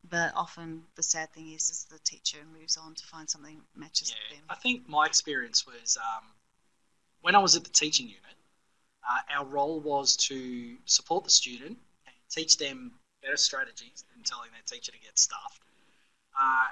But 0.09 0.33
often 0.37 0.85
the 0.95 1.03
sad 1.03 1.33
thing 1.33 1.51
is, 1.51 1.71
is 1.71 1.87
the 1.91 1.99
teacher 1.99 2.39
moves 2.57 2.77
on 2.77 2.95
to 2.95 3.05
find 3.05 3.29
something 3.29 3.57
that 3.57 3.81
matches 3.81 4.15
them. 4.31 4.45
I 4.49 4.55
think 4.55 4.89
my 4.89 5.07
experience 5.07 5.67
was 5.67 5.97
um, 5.97 6.25
when 7.23 7.35
I 7.35 7.39
was 7.41 7.57
at 7.57 7.65
the 7.65 7.71
teaching 7.71 8.07
unit, 8.07 8.37
uh, 9.03 9.39
our 9.41 9.45
role 9.45 9.81
was 9.81 10.17
to 10.29 10.77
support 10.85 11.25
the 11.25 11.31
student 11.31 11.77
and 12.07 12.15
teach 12.31 12.59
them 12.59 12.93
better 13.25 13.37
strategies 13.37 14.05
than 14.15 14.23
telling 14.23 14.51
their 14.53 14.63
teacher 14.67 14.93
to 14.93 14.99
get 15.01 15.19
stuffed, 15.19 15.63
uh, 16.41 16.69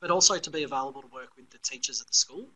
but 0.00 0.10
also 0.10 0.38
to 0.38 0.50
be 0.50 0.62
available 0.62 1.02
to 1.02 1.08
work 1.08 1.30
with 1.36 1.50
the 1.50 1.58
teachers 1.58 2.00
at 2.00 2.06
the 2.06 2.14
school. 2.14 2.46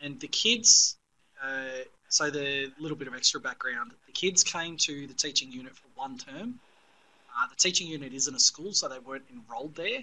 And 0.00 0.18
the 0.20 0.28
kids, 0.28 0.96
uh, 1.42 1.84
so 2.08 2.30
the 2.30 2.72
little 2.78 2.96
bit 2.96 3.08
of 3.08 3.14
extra 3.14 3.40
background, 3.40 3.92
the 4.06 4.12
kids 4.12 4.42
came 4.42 4.76
to 4.78 5.06
the 5.06 5.14
teaching 5.14 5.52
unit 5.52 5.76
for 5.76 5.86
one 5.94 6.18
term. 6.18 6.58
Uh, 7.36 7.46
the 7.48 7.56
teaching 7.56 7.86
unit 7.86 8.12
isn't 8.12 8.34
a 8.34 8.40
school, 8.40 8.72
so 8.72 8.88
they 8.88 8.98
weren't 8.98 9.24
enrolled 9.32 9.74
there. 9.74 10.00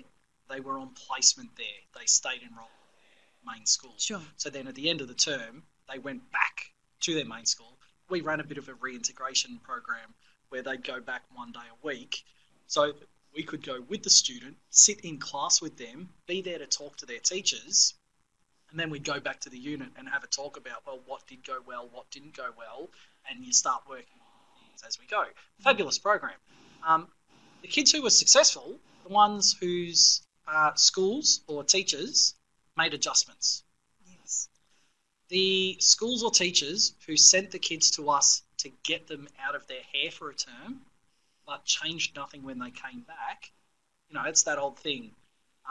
They 0.49 0.59
were 0.59 0.79
on 0.79 0.89
placement 0.95 1.49
there. 1.57 1.65
They 1.97 2.05
stayed 2.05 2.41
enrolled 2.41 2.69
in 2.71 3.45
their 3.45 3.53
main 3.53 3.65
school. 3.65 3.93
Sure. 3.97 4.21
So 4.37 4.49
then 4.49 4.67
at 4.67 4.75
the 4.75 4.89
end 4.89 5.01
of 5.01 5.07
the 5.07 5.13
term, 5.13 5.63
they 5.91 5.99
went 5.99 6.31
back 6.31 6.71
to 7.01 7.13
their 7.13 7.25
main 7.25 7.45
school. 7.45 7.77
We 8.09 8.21
ran 8.21 8.39
a 8.39 8.43
bit 8.43 8.57
of 8.57 8.67
a 8.67 8.73
reintegration 8.73 9.59
program 9.63 10.15
where 10.49 10.63
they'd 10.63 10.83
go 10.83 10.99
back 10.99 11.21
one 11.35 11.51
day 11.51 11.59
a 11.59 11.85
week. 11.85 12.23
So 12.67 12.93
we 13.33 13.43
could 13.43 13.63
go 13.65 13.81
with 13.87 14.03
the 14.03 14.09
student, 14.09 14.57
sit 14.69 15.01
in 15.01 15.17
class 15.17 15.61
with 15.61 15.77
them, 15.77 16.09
be 16.27 16.41
there 16.41 16.59
to 16.59 16.65
talk 16.65 16.97
to 16.97 17.05
their 17.05 17.19
teachers, 17.19 17.93
and 18.71 18.79
then 18.79 18.89
we'd 18.89 19.03
go 19.03 19.19
back 19.19 19.39
to 19.41 19.49
the 19.49 19.57
unit 19.57 19.89
and 19.97 20.07
have 20.07 20.23
a 20.23 20.27
talk 20.27 20.57
about, 20.57 20.85
well, 20.85 20.99
what 21.05 21.25
did 21.27 21.45
go 21.45 21.59
well, 21.65 21.89
what 21.91 22.09
didn't 22.11 22.35
go 22.35 22.49
well, 22.57 22.89
and 23.29 23.43
you 23.43 23.53
start 23.53 23.83
working 23.89 24.05
on 24.21 24.67
things 24.67 24.83
as 24.87 24.99
we 24.99 25.05
go. 25.07 25.23
Fabulous 25.63 25.97
program. 25.97 26.35
Um, 26.85 27.07
the 27.61 27.67
kids 27.67 27.91
who 27.91 28.01
were 28.01 28.09
successful, 28.09 28.79
the 29.03 29.13
ones 29.13 29.55
whose 29.59 30.21
uh, 30.47 30.73
schools 30.75 31.41
or 31.47 31.63
teachers 31.63 32.35
made 32.77 32.93
adjustments. 32.93 33.63
Yes. 34.07 34.49
The 35.29 35.77
schools 35.79 36.23
or 36.23 36.31
teachers 36.31 36.93
who 37.07 37.17
sent 37.17 37.51
the 37.51 37.59
kids 37.59 37.91
to 37.91 38.09
us 38.09 38.43
to 38.57 38.69
get 38.83 39.07
them 39.07 39.27
out 39.41 39.55
of 39.55 39.67
their 39.67 39.81
hair 39.93 40.11
for 40.11 40.29
a 40.29 40.35
term, 40.35 40.81
but 41.49 41.65
changed 41.65 42.15
nothing 42.15 42.43
when 42.43 42.59
they 42.59 42.69
came 42.69 43.01
back, 43.01 43.51
you 44.07 44.13
know, 44.13 44.23
it's 44.25 44.43
that 44.43 44.59
old 44.59 44.77
thing. 44.77 45.11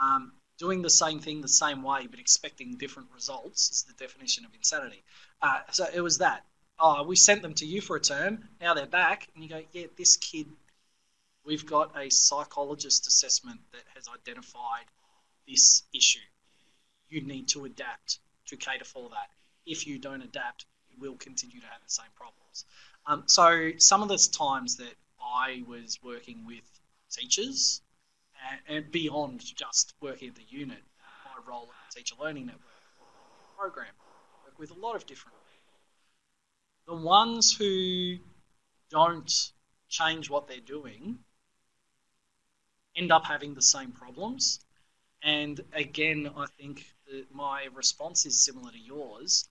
Um, 0.01 0.33
doing 0.57 0.81
the 0.81 0.89
same 0.89 1.19
thing 1.19 1.39
the 1.39 1.47
same 1.47 1.81
way 1.83 2.05
but 2.11 2.19
expecting 2.19 2.75
different 2.75 3.07
results 3.15 3.71
is 3.71 3.83
the 3.83 3.93
definition 3.93 4.43
of 4.43 4.53
insanity. 4.53 5.01
Uh, 5.41 5.59
so 5.71 5.85
it 5.93 6.01
was 6.01 6.17
that. 6.17 6.43
Oh, 6.77 7.03
we 7.03 7.15
sent 7.15 7.41
them 7.41 7.53
to 7.55 7.65
you 7.65 7.79
for 7.79 7.95
a 7.95 7.99
term. 7.99 8.49
Now 8.59 8.73
they're 8.73 8.85
back, 8.85 9.29
and 9.33 9.43
you 9.43 9.49
go, 9.49 9.61
yeah, 9.71 9.87
this 9.97 10.17
kid. 10.17 10.47
We've 11.45 11.65
got 11.65 11.97
a 11.97 12.09
psychologist 12.09 13.07
assessment 13.07 13.61
that 13.71 13.83
has 13.95 14.07
identified 14.13 14.85
this 15.47 15.83
issue. 15.93 16.19
You 17.07 17.21
need 17.21 17.47
to 17.49 17.65
adapt 17.65 18.19
to 18.47 18.57
cater 18.57 18.85
for 18.85 19.09
that. 19.09 19.29
If 19.65 19.87
you 19.87 19.97
don't 19.97 20.21
adapt, 20.21 20.65
you 20.91 20.97
will 20.99 21.15
continue 21.15 21.59
to 21.61 21.67
have 21.67 21.81
the 21.83 21.91
same 21.91 22.11
problems. 22.15 22.65
Um, 23.05 23.23
so 23.27 23.71
some 23.77 24.03
of 24.03 24.09
the 24.09 24.17
times 24.17 24.75
that 24.77 24.93
I 25.33 25.63
was 25.67 25.99
working 26.03 26.45
with 26.45 26.63
teachers 27.11 27.81
and, 28.49 28.77
and 28.77 28.91
beyond 28.91 29.43
just 29.55 29.93
working 30.01 30.29
at 30.29 30.35
the 30.35 30.45
unit, 30.47 30.79
my 31.25 31.51
role 31.51 31.63
at 31.63 31.93
the 31.93 31.99
Teacher 31.99 32.15
Learning 32.19 32.45
Network 32.45 32.63
program, 33.57 33.87
work 34.45 34.57
with 34.57 34.71
a 34.71 34.79
lot 34.79 34.95
of 34.95 35.05
different 35.05 35.37
people. 36.85 36.95
The 36.97 37.05
ones 37.05 37.55
who 37.55 38.17
don't 38.89 39.51
change 39.89 40.29
what 40.29 40.47
they're 40.47 40.59
doing 40.59 41.19
end 42.95 43.11
up 43.11 43.25
having 43.25 43.53
the 43.53 43.61
same 43.61 43.91
problems. 43.91 44.59
And 45.21 45.59
again, 45.73 46.31
I 46.35 46.45
think 46.57 46.85
my 47.31 47.67
response 47.73 48.25
is 48.25 48.43
similar 48.43 48.71
to 48.71 48.79
yours. 48.79 49.47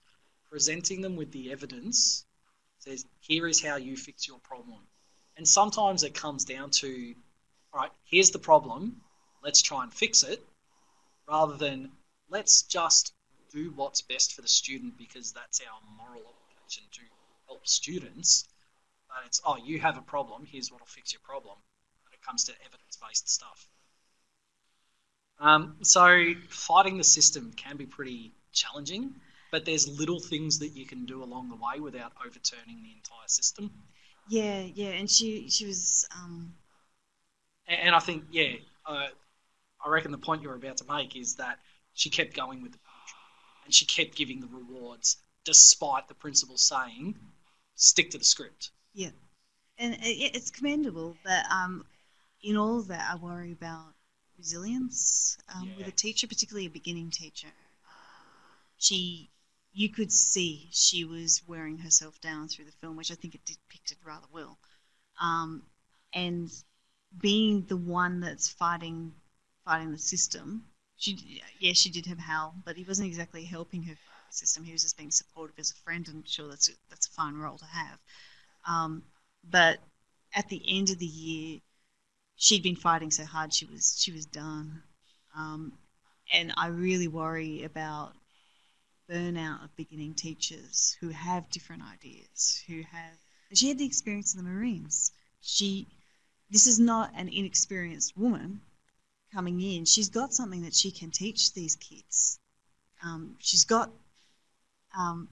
Presenting 0.51 1.03
them 1.03 1.17
with 1.17 1.31
the 1.31 1.53
evidence 1.53 2.25
says, 2.79 3.05
here 3.21 3.47
is 3.47 3.63
how 3.63 3.77
you 3.77 3.97
fix 3.97 4.27
your 4.27 4.39
problem. 4.39 4.81
And 5.39 5.47
sometimes 5.47 6.03
it 6.03 6.15
comes 6.15 6.45
down 6.45 6.71
to, 6.71 7.15
all 7.73 7.81
right, 7.81 7.93
here's 8.05 8.33
the 8.33 8.41
problem, 8.41 9.01
let's 9.43 9.63
try 9.63 9.85
and 9.85 9.95
fix 9.95 10.25
it, 10.25 10.43
rather 11.29 11.57
than 11.57 11.93
let's 12.29 12.63
just 12.63 13.13
do 13.53 13.73
what's 13.77 14.03
best 14.03 14.35
for 14.35 14.43
the 14.43 14.49
student 14.49 14.99
because 14.99 15.33
that's 15.33 15.61
our 15.61 15.79
moral 15.97 16.23
obligation 16.23 16.83
to 16.91 17.01
help 17.47 17.67
students. 17.69 18.49
But 19.09 19.27
it's, 19.27 19.41
oh, 19.47 19.57
you 19.65 19.79
have 19.79 19.97
a 19.97 20.03
problem, 20.03 20.45
here's 20.45 20.73
what'll 20.73 20.89
fix 20.89 21.13
your 21.13 21.23
problem 21.25 21.57
when 22.03 22.13
it 22.13 22.21
comes 22.27 22.43
to 22.45 22.53
evidence 22.67 22.99
based 23.01 23.31
stuff. 23.31 23.69
Um, 25.39 25.77
so 25.83 26.35
fighting 26.49 26.99
the 26.99 27.05
system 27.05 27.53
can 27.57 27.77
be 27.77 27.87
pretty 27.87 28.33
challenging, 28.53 29.15
but 29.53 29.65
there's 29.65 29.87
little 29.87 30.19
things 30.19 30.59
that 30.59 30.71
you 30.71 30.85
can 30.85 31.07
do 31.07 31.23
along 31.23 31.49
the 31.49 31.55
way 31.55 31.79
without 31.81 32.11
overturning 32.27 32.83
the 32.83 32.91
entire 32.91 33.29
system. 33.29 33.71
Yeah, 34.29 34.61
yeah, 34.61 34.91
and 34.91 35.11
she 35.11 35.49
she 35.49 35.67
was 35.67 36.07
um, 36.15 36.53
And, 37.69 37.81
and 37.81 37.95
I 37.95 37.99
think, 38.01 38.25
yeah, 38.31 38.55
uh, 38.87 39.09
I 39.85 39.89
reckon 39.89 40.11
the 40.11 40.19
point 40.19 40.43
you're 40.43 40.55
about 40.55 40.79
to 40.79 40.85
make 40.87 41.15
is 41.17 41.37
that 41.37 41.59
she 41.95 42.11
kept 42.11 42.35
going 42.35 42.63
with 42.63 42.73
the 42.73 42.79
punishment 42.79 43.25
and 43.65 43.75
she 43.75 43.85
kept 43.85 44.17
giving 44.17 44.41
the 44.41 44.49
rewards 44.49 45.19
despite 45.45 46.09
the 46.09 46.15
principal 46.15 46.57
saying, 46.57 47.15
stick 47.75 48.11
to 48.11 48.19
the 48.19 48.25
script. 48.25 48.71
Yeah, 48.95 49.11
and 49.79 49.95
it, 49.95 50.35
it's 50.35 50.51
commendable. 50.51 51.17
But 51.25 51.45
um, 51.51 51.85
in 52.43 52.57
all 52.57 52.79
of 52.79 52.89
that, 52.89 53.09
I 53.11 53.17
worry 53.17 53.53
about 53.53 53.95
resilience 54.37 55.39
um, 55.55 55.71
with 55.77 55.89
a 55.89 55.93
teacher, 55.93 56.27
particularly 56.27 56.67
a 56.67 56.71
beginning 56.71 57.11
teacher. 57.11 57.49
She, 58.79 59.31
you 59.79 59.89
could 59.89 60.11
see 60.11 60.69
she 60.73 61.05
was 61.05 61.41
wearing 61.47 61.79
herself 61.79 62.21
down 62.21 62.49
through 62.49 62.65
the 62.65 62.73
film, 62.81 62.97
which 62.97 63.13
I 63.13 63.15
think 63.15 63.37
it 63.37 63.45
depicted 63.45 63.97
rather 64.05 64.27
well. 64.33 64.59
Um, 65.21 65.63
and 66.13 66.51
being 67.21 67.65
the 67.69 67.77
one 67.77 68.19
that's 68.19 68.49
fighting, 68.49 69.13
fighting 69.65 69.93
the 69.93 69.99
system. 69.99 70.65
She, 70.97 71.41
yeah, 71.61 71.75
she 71.75 71.91
did 71.91 72.07
have 72.07 72.19
Hal, 72.19 72.57
but 72.65 72.77
he 72.77 72.83
wasn't 72.83 73.07
exactly 73.07 73.45
helping 73.45 73.85
her 73.85 73.95
system. 74.31 74.65
He 74.65 74.73
was 74.73 74.83
just 74.83 74.99
being 74.99 75.13
supportive 75.13 75.57
as 75.61 75.71
a 75.71 75.85
friend, 75.85 76.09
and 76.09 76.29
sure, 76.29 76.49
that's 76.49 76.69
a, 76.69 76.73
that's 76.91 77.07
a 77.07 77.11
fine 77.11 77.37
role 77.37 77.59
to 77.59 77.65
have. 77.65 77.99
Um, 78.67 79.05
but 79.49 79.79
at 80.35 80.49
the 80.49 80.61
end 80.67 80.91
of 80.91 80.99
the 80.99 81.07
year, 81.07 81.61
she'd 82.35 82.65
been 82.65 82.75
fighting 82.75 83.13
so 83.13 83.25
hard 83.25 83.55
she 83.55 83.67
was 83.67 83.97
she 84.03 84.11
was 84.11 84.27
done, 84.27 84.83
um, 85.37 85.73
and 86.35 86.53
I 86.57 86.67
really 86.67 87.07
worry 87.07 87.63
about 87.63 88.15
burnout 89.11 89.65
of 89.65 89.75
beginning 89.77 90.15
teachers 90.15 90.97
who 91.01 91.09
have 91.09 91.49
different 91.51 91.83
ideas, 91.83 92.63
who 92.67 92.83
have. 92.83 93.17
She 93.55 93.69
had 93.69 93.79
the 93.79 93.87
experience 93.87 94.35
of 94.35 94.45
the 94.45 94.49
Marines. 94.49 95.13
She, 95.41 95.87
this 96.51 96.67
is 96.67 96.79
not 96.79 97.13
an 97.17 97.29
inexperienced 97.29 98.17
woman 98.17 98.61
coming 99.33 99.61
in. 99.61 99.85
She's 99.85 100.11
got 100.11 100.35
something 100.35 100.63
that 100.63 100.75
she 100.75 100.91
can 100.91 101.11
teach 101.11 101.55
these 101.55 101.77
kids. 101.77 102.39
Um, 103.03 103.37
she's 103.39 103.65
got 103.65 103.91
um, 104.99 105.29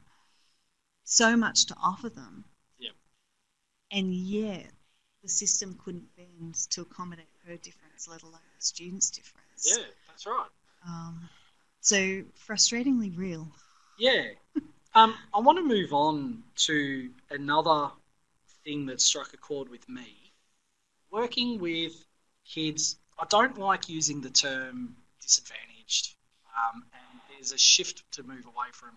so 1.05 1.37
much 1.37 1.67
to 1.67 1.77
offer 1.83 2.09
them. 2.09 2.45
Yep. 2.79 2.93
And 3.93 4.15
yet, 4.15 4.67
the 5.23 5.29
system 5.29 5.79
couldn't 5.85 6.07
bend 6.17 6.55
to 6.71 6.83
accommodate 6.83 7.27
her 7.47 7.57
difference, 7.57 8.09
let 8.09 8.23
alone 8.23 8.41
the 8.59 8.65
students' 8.65 9.11
difference. 9.11 9.77
Yeah, 9.77 9.85
that's 10.09 10.27
right. 10.27 10.49
Um, 10.87 11.29
so 11.81 11.97
frustratingly 12.49 13.17
real. 13.17 13.49
Yeah. 13.99 14.23
Um, 14.95 15.15
I 15.35 15.41
want 15.41 15.59
to 15.59 15.63
move 15.63 15.93
on 15.93 16.43
to 16.57 17.11
another 17.31 17.91
thing 18.65 18.87
that 18.87 19.03
struck 19.03 19.35
a 19.35 19.37
chord 19.37 19.69
with 19.69 19.87
me. 19.91 20.33
Working 21.11 21.61
with 21.61 21.93
kids, 22.47 22.97
I 23.19 23.27
don't 23.29 23.59
like 23.59 23.91
using 23.91 24.23
the 24.23 24.31
term 24.31 24.97
disadvantaged, 25.21 26.15
um, 26.57 26.83
and 26.95 27.21
there's 27.29 27.53
a 27.53 27.59
shift 27.59 28.11
to 28.13 28.23
move 28.23 28.47
away 28.47 28.69
from 28.73 28.91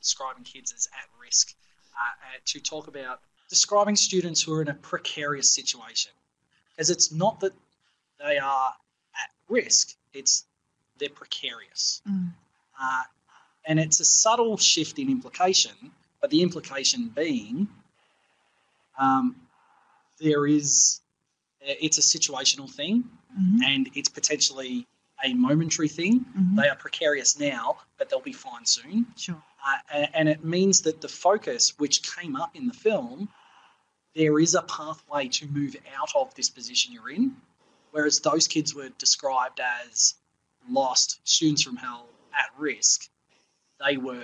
describing 0.00 0.44
kids 0.44 0.74
as 0.76 0.86
at 0.88 1.08
risk 1.18 1.54
uh, 1.94 2.00
uh, 2.00 2.38
to 2.44 2.60
talk 2.60 2.86
about 2.86 3.20
describing 3.48 3.96
students 3.96 4.42
who 4.42 4.52
are 4.52 4.60
in 4.60 4.68
a 4.68 4.74
precarious 4.74 5.50
situation. 5.50 6.12
Because 6.76 6.90
it's 6.90 7.10
not 7.10 7.40
that 7.40 7.54
they 8.18 8.36
are 8.36 8.74
at 9.14 9.30
risk, 9.48 9.96
it's 10.12 10.44
they're 10.98 11.08
precarious. 11.08 12.02
Mm. 12.06 12.32
Uh, 12.80 13.02
and 13.68 13.78
it's 13.78 14.00
a 14.00 14.04
subtle 14.04 14.56
shift 14.56 14.98
in 14.98 15.08
implication, 15.10 15.76
but 16.20 16.30
the 16.30 16.42
implication 16.42 17.08
being 17.14 17.68
um, 18.98 19.36
there 20.20 20.44
is, 20.46 21.00
it's 21.60 21.98
a 21.98 22.00
situational 22.18 22.68
thing 22.68 23.04
Mhm. 23.38 23.62
and 23.64 23.90
it's 23.94 24.08
potentially 24.08 24.86
a 25.22 25.34
momentary 25.34 25.88
thing. 25.88 26.24
Mhm. 26.36 26.56
They 26.56 26.68
are 26.68 26.74
precarious 26.76 27.38
now, 27.38 27.78
but 27.98 28.08
they'll 28.08 28.20
be 28.20 28.32
fine 28.32 28.64
soon. 28.66 29.06
Sure. 29.16 29.40
Uh, 29.64 30.06
and 30.14 30.28
it 30.28 30.42
means 30.44 30.82
that 30.82 31.00
the 31.00 31.08
focus, 31.08 31.78
which 31.78 32.02
came 32.16 32.34
up 32.34 32.56
in 32.56 32.66
the 32.66 32.72
film, 32.74 33.28
there 34.14 34.40
is 34.40 34.54
a 34.54 34.62
pathway 34.62 35.28
to 35.28 35.46
move 35.46 35.76
out 35.96 36.10
of 36.16 36.34
this 36.34 36.48
position 36.50 36.92
you're 36.92 37.10
in. 37.10 37.36
Whereas 37.92 38.20
those 38.20 38.48
kids 38.48 38.74
were 38.74 38.88
described 38.90 39.60
as 39.60 40.14
lost 40.68 41.20
students 41.24 41.62
from 41.62 41.76
hell 41.76 42.08
at 42.32 42.50
risk, 42.58 43.08
they 43.84 43.96
were 43.96 44.22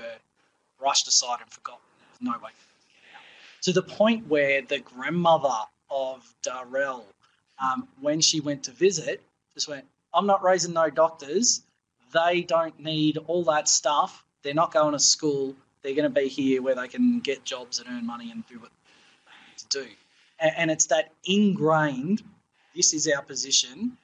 brushed 0.78 1.08
aside 1.08 1.38
and 1.40 1.50
forgotten. 1.50 1.80
There 2.20 2.32
no 2.32 2.38
way 2.38 2.50
for 2.54 2.68
them 2.68 2.80
to 2.80 2.88
get 2.88 3.16
out. 3.16 3.62
To 3.62 3.72
the 3.72 3.82
point 3.82 4.26
where 4.28 4.62
the 4.62 4.80
grandmother 4.80 5.54
of 5.90 6.34
Durrell, 6.42 7.06
um, 7.62 7.88
when 8.00 8.20
she 8.20 8.40
went 8.40 8.64
to 8.64 8.70
visit, 8.72 9.22
just 9.54 9.68
went, 9.68 9.84
I'm 10.12 10.26
not 10.26 10.42
raising 10.42 10.72
no 10.72 10.90
doctors. 10.90 11.62
They 12.12 12.42
don't 12.42 12.78
need 12.78 13.18
all 13.26 13.44
that 13.44 13.68
stuff. 13.68 14.24
They're 14.42 14.54
not 14.54 14.72
going 14.72 14.92
to 14.92 15.00
school. 15.00 15.54
They're 15.82 15.94
going 15.94 16.04
to 16.04 16.20
be 16.20 16.28
here 16.28 16.62
where 16.62 16.74
they 16.74 16.88
can 16.88 17.20
get 17.20 17.44
jobs 17.44 17.78
and 17.78 17.88
earn 17.88 18.06
money 18.06 18.30
and 18.30 18.46
do 18.46 18.58
what 18.58 18.70
they 19.26 19.32
need 19.50 19.58
to 19.58 19.84
do. 19.86 19.94
And, 20.38 20.52
and 20.56 20.70
it's 20.70 20.86
that 20.86 21.12
ingrained, 21.24 22.22
this 22.74 22.94
is 22.94 23.08
our 23.08 23.22
position. 23.22 23.96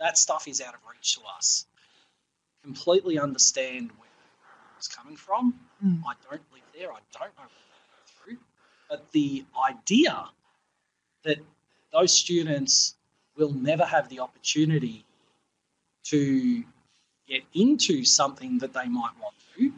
That 0.00 0.16
stuff 0.16 0.46
is 0.46 0.60
out 0.60 0.74
of 0.74 0.80
reach 0.90 1.16
to 1.16 1.20
us. 1.36 1.66
Completely 2.62 3.18
understand 3.18 3.90
where 3.98 4.07
it's 4.78 4.88
coming 4.88 5.16
from. 5.16 5.54
Mm. 5.84 6.00
I 6.06 6.14
don't 6.30 6.42
live 6.52 6.62
there. 6.72 6.92
I 6.92 7.00
don't 7.12 7.36
know 7.36 7.42
what 7.42 8.08
through. 8.24 8.38
But 8.88 9.10
the 9.12 9.44
idea 9.68 10.30
that 11.24 11.38
those 11.92 12.12
students 12.12 12.94
will 13.36 13.52
never 13.52 13.84
have 13.84 14.08
the 14.08 14.20
opportunity 14.20 15.04
to 16.04 16.64
get 17.26 17.42
into 17.54 18.04
something 18.04 18.58
that 18.58 18.72
they 18.72 18.86
might 18.86 19.12
want 19.20 19.34
to 19.56 19.72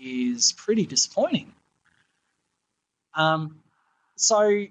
is 0.00 0.52
pretty 0.52 0.86
disappointing. 0.86 1.52
Um, 3.14 3.60
so, 4.16 4.66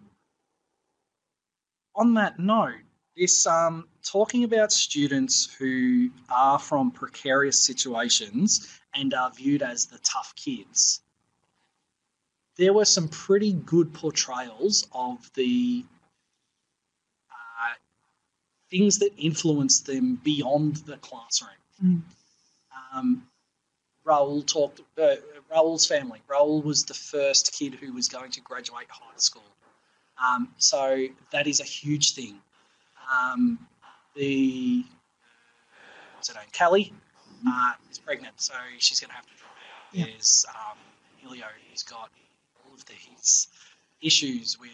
on 1.95 2.13
that 2.15 2.39
note, 2.39 2.81
this 3.15 3.45
um, 3.45 3.87
talking 4.03 4.43
about 4.43 4.71
students 4.71 5.53
who 5.57 6.09
are 6.29 6.59
from 6.59 6.91
precarious 6.91 7.61
situations 7.61 8.79
and 8.95 9.13
are 9.13 9.31
viewed 9.31 9.61
as 9.61 9.85
the 9.85 9.99
tough 9.99 10.33
kids. 10.35 11.01
There 12.57 12.73
were 12.73 12.85
some 12.85 13.07
pretty 13.07 13.53
good 13.53 13.93
portrayals 13.93 14.87
of 14.91 15.29
the 15.33 15.83
uh, 17.31 17.73
things 18.69 18.99
that 18.99 19.11
influenced 19.17 19.85
them 19.85 20.19
beyond 20.23 20.77
the 20.77 20.97
classroom. 20.97 21.51
Mm. 21.83 22.01
Um, 22.93 23.27
Raoul 24.03 24.43
talked. 24.43 24.81
Uh, 24.97 25.15
Raoul's 25.49 25.85
family. 25.85 26.21
Raoul 26.27 26.61
was 26.61 26.83
the 26.83 26.93
first 26.93 27.53
kid 27.53 27.75
who 27.75 27.93
was 27.93 28.07
going 28.07 28.31
to 28.31 28.41
graduate 28.41 28.87
high 28.89 29.17
school. 29.17 29.43
Um, 30.23 30.49
so 30.57 31.07
that 31.31 31.47
is 31.47 31.59
a 31.59 31.63
huge 31.63 32.13
thing. 32.13 32.39
Um, 33.11 33.59
the 34.15 34.83
what's 36.15 36.29
her 36.29 36.39
name? 36.39 36.49
Kelly 36.51 36.93
uh, 37.47 37.73
is 37.91 37.99
pregnant, 37.99 38.39
so 38.39 38.53
she's 38.77 38.99
going 38.99 39.09
to 39.09 39.15
have 39.15 39.25
to 39.25 39.33
drop 39.37 39.51
out. 39.51 39.97
Yeah. 39.97 40.05
There's 40.05 40.45
um, 40.49 40.77
Helio, 41.17 41.45
who's 41.69 41.83
got 41.83 42.09
all 42.65 42.73
of 42.73 42.85
the, 42.85 42.93
his 42.93 43.47
issues 44.01 44.59
with 44.59 44.71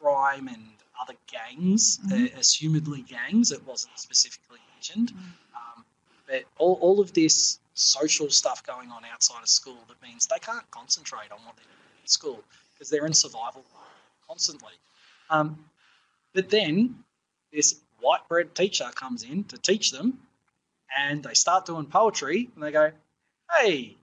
crime 0.00 0.48
and 0.48 0.62
other 1.00 1.14
gangs, 1.26 1.98
uh, 2.10 2.38
assumedly 2.38 3.06
gangs. 3.06 3.52
It 3.52 3.66
wasn't 3.66 3.98
specifically 3.98 4.58
mentioned, 4.74 5.12
um, 5.54 5.84
but 6.26 6.44
all, 6.58 6.78
all 6.80 7.00
of 7.00 7.12
this 7.12 7.58
social 7.74 8.30
stuff 8.30 8.64
going 8.64 8.90
on 8.90 9.02
outside 9.12 9.42
of 9.42 9.48
school 9.48 9.78
that 9.88 10.00
means 10.06 10.26
they 10.26 10.38
can't 10.38 10.68
concentrate 10.70 11.30
on 11.30 11.38
what 11.44 11.56
they're 11.56 11.64
doing 11.64 12.02
at 12.02 12.10
school 12.10 12.42
because 12.72 12.88
they're 12.88 13.06
in 13.06 13.12
survival 13.12 13.64
constantly. 14.26 14.72
Um, 15.28 15.58
but 16.32 16.48
then 16.48 16.94
this 17.56 17.80
white 18.00 18.28
bread 18.28 18.54
teacher 18.54 18.88
comes 18.94 19.22
in 19.24 19.42
to 19.44 19.56
teach 19.56 19.90
them, 19.90 20.20
and 20.96 21.24
they 21.24 21.34
start 21.34 21.64
doing 21.66 21.86
poetry, 21.86 22.50
and 22.54 22.62
they 22.62 22.70
go, 22.70 22.92
"Hey, 23.58 23.96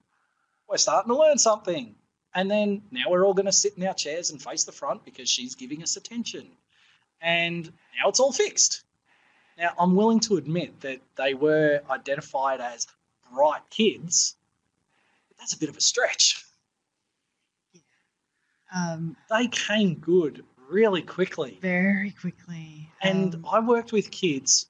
we're 0.68 0.78
starting 0.78 1.12
to 1.14 1.18
learn 1.18 1.38
something." 1.38 1.96
And 2.34 2.50
then 2.50 2.82
now 2.90 3.04
we're 3.10 3.24
all 3.24 3.36
going 3.36 3.46
to 3.46 3.52
sit 3.52 3.78
in 3.78 3.86
our 3.86 3.94
chairs 3.94 4.32
and 4.32 4.42
face 4.42 4.64
the 4.64 4.72
front 4.72 5.06
because 5.06 5.30
she's 5.30 5.54
giving 5.54 5.84
us 5.84 5.96
attention, 5.98 6.50
and 7.22 7.66
now 7.98 8.10
it's 8.10 8.20
all 8.20 8.34
fixed. 8.34 8.84
Now 9.56 9.74
I'm 9.78 9.96
willing 9.96 10.20
to 10.22 10.38
admit 10.38 10.82
that 10.82 11.00
they 11.16 11.36
were 11.36 11.84
identified 11.92 12.60
as 12.60 12.88
bright 13.32 13.62
kids, 13.70 14.36
but 15.28 15.38
that's 15.38 15.54
a 15.54 15.60
bit 15.60 15.70
of 15.70 15.78
a 15.78 15.82
stretch. 15.82 16.44
Um, 18.76 19.16
They 19.30 19.48
came 19.48 19.94
good 20.00 20.44
really 20.74 21.04
quickly. 21.04 21.60
very 21.62 22.12
quickly. 22.12 22.90
And 23.02 23.36
Um, 23.36 23.46
I 23.46 23.60
worked 23.60 23.92
with 23.92 24.10
kids. 24.12 24.68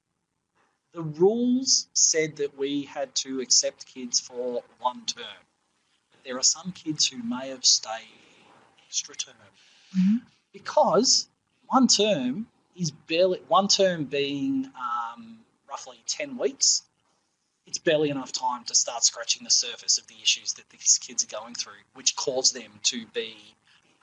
The 0.92 1.02
rules 1.02 1.88
said 1.94 2.36
that 2.36 2.56
we 2.56 2.84
had 2.84 3.14
to 3.16 3.40
accept 3.40 3.86
kids 3.86 4.20
for 4.20 4.62
one 4.78 5.04
term. 5.06 5.42
But 6.12 6.22
there 6.24 6.36
are 6.36 6.44
some 6.44 6.70
kids 6.72 7.06
who 7.06 7.18
may 7.22 7.48
have 7.48 7.64
stayed 7.64 8.06
extra 8.86 9.16
term 9.16 9.34
Mhm. 9.96 10.26
because 10.52 11.28
one 11.66 11.88
term 11.88 12.48
is 12.76 12.90
barely 12.90 13.40
one 13.48 13.66
term 13.66 14.04
being 14.04 14.70
um, 14.76 15.44
roughly 15.66 16.02
ten 16.06 16.36
weeks. 16.36 16.82
It's 17.66 17.78
barely 17.78 18.10
enough 18.10 18.30
time 18.30 18.64
to 18.64 18.74
start 18.74 19.04
scratching 19.04 19.42
the 19.42 19.50
surface 19.50 19.96
of 19.96 20.06
the 20.06 20.20
issues 20.22 20.52
that 20.54 20.68
these 20.68 20.98
kids 20.98 21.24
are 21.24 21.28
going 21.28 21.54
through, 21.54 21.82
which 21.94 22.14
cause 22.14 22.52
them 22.52 22.78
to 22.84 23.06
be 23.06 23.56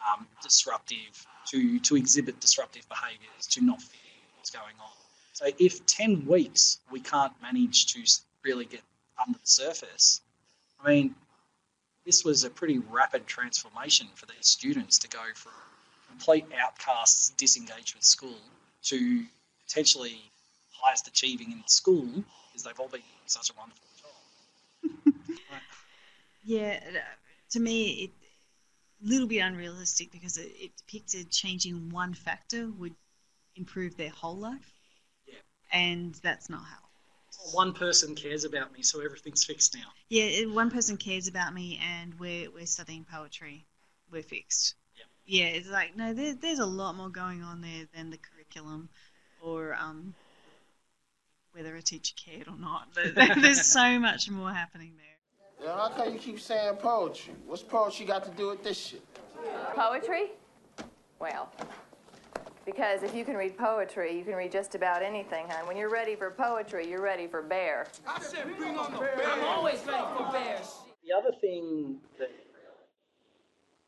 um, 0.09 0.27
disruptive, 0.41 1.25
to 1.47 1.79
to 1.79 1.95
exhibit 1.95 2.39
disruptive 2.39 2.87
behaviours, 2.89 3.47
to 3.49 3.61
not 3.61 3.81
fit 3.81 3.99
what's 4.37 4.49
going 4.49 4.75
on. 4.79 4.91
So 5.33 5.45
if 5.59 5.85
ten 5.85 6.25
weeks 6.25 6.79
we 6.91 6.99
can't 6.99 7.33
manage 7.41 7.87
to 7.93 8.03
really 8.43 8.65
get 8.65 8.81
under 9.25 9.37
the 9.39 9.47
surface, 9.47 10.21
I 10.83 10.89
mean, 10.89 11.15
this 12.05 12.23
was 12.23 12.43
a 12.43 12.49
pretty 12.49 12.79
rapid 12.79 13.27
transformation 13.27 14.07
for 14.15 14.25
these 14.25 14.47
students 14.47 14.97
to 14.99 15.07
go 15.07 15.23
from 15.35 15.53
complete 16.09 16.45
outcasts, 16.59 17.29
disengaged 17.37 17.95
with 17.95 18.03
school, 18.03 18.41
to 18.83 19.23
potentially 19.67 20.19
highest 20.71 21.07
achieving 21.07 21.51
in 21.51 21.63
school 21.67 22.07
because 22.51 22.63
they've 22.63 22.79
all 22.79 22.87
been 22.87 23.01
such 23.25 23.49
a 23.49 23.53
wonderful 23.57 23.87
job. 24.01 25.13
Yeah, 26.43 26.79
to 27.51 27.59
me, 27.59 27.91
it 28.03 28.11
little 29.03 29.27
bit 29.27 29.39
unrealistic 29.39 30.11
because 30.11 30.37
it, 30.37 30.51
it 30.59 30.71
depicted 30.77 31.29
changing 31.29 31.89
one 31.89 32.13
factor 32.13 32.69
would 32.77 32.93
improve 33.55 33.97
their 33.97 34.09
whole 34.09 34.37
life. 34.37 34.73
Yeah. 35.27 35.35
And 35.71 36.13
that's 36.15 36.49
not 36.49 36.61
how. 36.63 36.77
One 37.53 37.73
person 37.73 38.13
cares 38.13 38.43
about 38.43 38.71
me, 38.73 38.83
so 38.83 39.01
everything's 39.01 39.43
fixed 39.43 39.73
now. 39.73 39.85
Yeah, 40.09 40.45
one 40.53 40.69
person 40.69 40.97
cares 40.97 41.27
about 41.27 41.53
me, 41.53 41.79
and 41.99 42.13
we're 42.19 42.51
we're 42.51 42.65
studying 42.67 43.05
poetry. 43.11 43.65
We're 44.11 44.21
fixed. 44.21 44.75
Yep. 44.97 45.07
Yeah, 45.25 45.45
it's 45.45 45.69
like 45.69 45.95
no, 45.97 46.13
there, 46.13 46.35
there's 46.35 46.59
a 46.59 46.65
lot 46.65 46.95
more 46.95 47.09
going 47.09 47.41
on 47.41 47.61
there 47.61 47.87
than 47.95 48.11
the 48.11 48.17
curriculum, 48.17 48.89
or 49.41 49.73
um, 49.73 50.13
whether 51.53 51.75
a 51.75 51.81
teacher 51.81 52.13
cared 52.15 52.47
or 52.47 52.57
not. 52.57 52.93
There- 52.93 53.35
There's 53.35 53.65
so 53.65 53.97
much 53.99 54.29
more 54.29 54.51
happening 54.51 54.93
there. 54.97 55.10
Yeah, 55.63 55.75
how 55.75 55.89
come 55.89 56.13
you 56.13 56.19
keep 56.19 56.39
saying 56.39 56.77
poetry? 56.77 57.35
What's 57.45 57.61
poetry 57.61 58.05
got 58.05 58.23
to 58.25 58.31
do 58.31 58.47
with 58.47 58.63
this 58.63 58.77
shit? 58.77 59.03
Poetry? 59.75 60.31
Well, 61.19 61.51
because 62.65 63.03
if 63.03 63.13
you 63.13 63.23
can 63.23 63.35
read 63.35 63.57
poetry, 63.57 64.17
you 64.17 64.23
can 64.23 64.33
read 64.33 64.51
just 64.51 64.73
about 64.73 65.03
anything, 65.03 65.45
hon. 65.49 65.67
When 65.67 65.77
you're 65.77 65.91
ready 65.91 66.15
for 66.15 66.31
poetry, 66.31 66.89
you're 66.89 67.01
ready 67.01 67.27
for 67.27 67.43
bear. 67.43 67.87
I 68.07 68.19
said 68.21 68.45
bring 68.57 68.75
on 68.75 68.91
the 68.91 68.99
bear. 68.99 69.29
I'm 69.29 69.43
always 69.43 69.79
ready 69.85 70.03
for 70.17 70.31
bears. 70.31 70.77
The 71.05 71.15
other 71.15 71.35
thing 71.39 71.97
that 72.17 72.31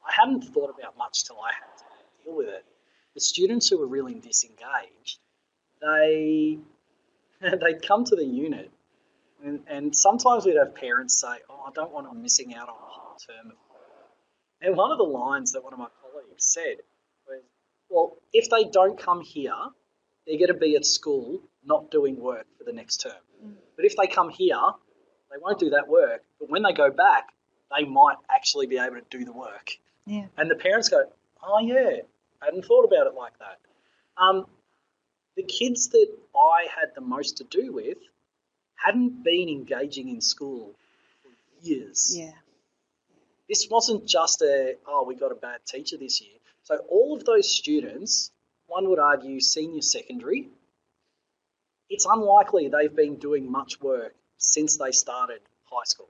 I 0.05 0.11
hadn't 0.11 0.43
thought 0.53 0.75
about 0.77 0.95
much 0.95 1.25
till 1.25 1.37
I 1.39 1.53
had 1.53 1.77
to 1.77 1.83
deal 2.23 2.35
with 2.35 2.49
it, 2.49 2.65
the 3.15 3.21
students 3.21 3.67
who 3.67 3.79
were 3.79 3.87
really 3.87 4.15
disengaged, 4.15 5.19
they 5.81 6.59
they'd 7.41 7.87
come 7.87 8.03
to 8.05 8.15
the 8.15 8.25
unit, 8.25 8.71
and, 9.43 9.59
and 9.67 9.95
sometimes 9.95 10.45
we'd 10.45 10.57
have 10.57 10.73
parents 10.73 11.19
say, 11.19 11.35
"Oh, 11.49 11.65
I 11.67 11.71
don't 11.73 11.91
want 11.91 12.07
them 12.07 12.21
missing 12.21 12.55
out 12.55 12.69
on 12.69 12.75
a 12.75 12.79
whole 12.79 13.17
term 13.17 13.53
And 14.61 14.77
one 14.77 14.91
of 14.91 14.97
the 14.97 15.03
lines 15.03 15.51
that 15.51 15.63
one 15.63 15.73
of 15.73 15.79
my 15.79 15.89
colleagues 16.01 16.45
said 16.45 16.77
was, 17.27 17.43
"Well, 17.89 18.17
if 18.31 18.49
they 18.49 18.63
don't 18.63 18.97
come 18.97 19.21
here, 19.21 19.53
they're 20.25 20.37
going 20.37 20.47
to 20.47 20.53
be 20.53 20.75
at 20.75 20.85
school 20.85 21.41
not 21.65 21.91
doing 21.91 22.19
work 22.19 22.47
for 22.57 22.63
the 22.63 22.73
next 22.73 22.97
term. 22.97 23.21
But 23.75 23.85
if 23.85 23.95
they 23.97 24.07
come 24.07 24.29
here, 24.29 24.61
they 25.29 25.37
won't 25.41 25.59
do 25.59 25.71
that 25.71 25.87
work. 25.87 26.23
But 26.39 26.49
when 26.49 26.63
they 26.63 26.73
go 26.73 26.89
back, 26.91 27.29
they 27.75 27.85
might 27.85 28.17
actually 28.29 28.67
be 28.67 28.77
able 28.77 28.95
to 28.95 29.05
do 29.09 29.25
the 29.25 29.33
work." 29.33 29.77
Yeah. 30.05 30.27
And 30.37 30.49
the 30.49 30.55
parents 30.55 30.87
go, 30.89 31.03
"Oh 31.41 31.59
yeah, 31.59 32.01
I 32.41 32.45
hadn't 32.45 32.63
thought 32.65 32.85
about 32.85 33.07
it 33.07 33.13
like 33.13 33.37
that." 33.39 33.59
Um, 34.15 34.45
the 35.35 35.43
kids 35.43 35.89
that 35.89 36.07
I 36.35 36.67
had 36.69 36.93
the 36.95 37.01
most 37.01 37.37
to 37.37 37.43
do 37.43 37.73
with 37.73 37.97
hadn't 38.83 39.23
been 39.23 39.49
engaging 39.49 40.09
in 40.09 40.21
school 40.21 40.73
for 41.21 41.29
years. 41.65 42.13
Yeah. 42.17 42.31
This 43.49 43.67
wasn't 43.69 44.07
just 44.07 44.41
a 44.41 44.75
oh 44.87 45.03
we 45.07 45.15
got 45.15 45.31
a 45.31 45.35
bad 45.35 45.59
teacher 45.65 45.97
this 45.97 46.21
year. 46.21 46.37
So 46.63 46.77
all 46.89 47.15
of 47.15 47.25
those 47.25 47.49
students, 47.49 48.31
one 48.67 48.87
would 48.89 48.99
argue, 48.99 49.39
senior 49.39 49.81
secondary. 49.81 50.49
It's 51.89 52.05
unlikely 52.09 52.69
they've 52.69 52.95
been 52.95 53.17
doing 53.17 53.51
much 53.51 53.81
work 53.81 54.15
since 54.37 54.77
they 54.77 54.91
started 54.91 55.41
high 55.65 55.83
school. 55.85 56.09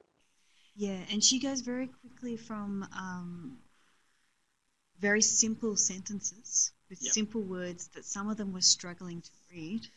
Yeah, 0.76 1.00
and 1.12 1.24
she 1.24 1.40
goes 1.40 1.62
very 1.62 1.88
quickly 1.88 2.38
from 2.38 2.88
um, 2.98 3.58
very 5.00 5.22
simple 5.22 5.76
sentences 5.76 6.72
with 6.90 7.02
Yep. 7.02 7.14
simple 7.14 7.41
words 7.41 7.88
that 7.90 8.06
some 8.06 8.30
of 8.30 8.38
them 8.38 8.54
were 8.54 8.62
struggling 8.62 9.22
to 9.22 9.32
read 9.52 9.88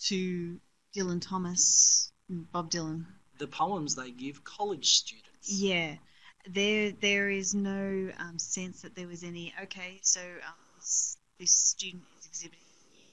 to 0.00 0.60
Dylan 0.94 1.20
Thomas, 1.20 2.11
Bob 2.28 2.70
Dylan. 2.70 3.04
The 3.38 3.46
poems 3.46 3.94
they 3.94 4.10
give 4.10 4.44
college 4.44 4.96
students. 4.96 5.52
Yeah, 5.52 5.96
there 6.48 6.92
there 7.00 7.30
is 7.30 7.54
no 7.54 8.10
um, 8.18 8.38
sense 8.38 8.82
that 8.82 8.94
there 8.94 9.06
was 9.08 9.22
any. 9.24 9.52
Okay, 9.64 9.98
so 10.02 10.20
um, 10.20 10.54
this, 10.78 11.16
student 11.50 12.02
is 12.18 12.26
exhibiting 12.26 12.60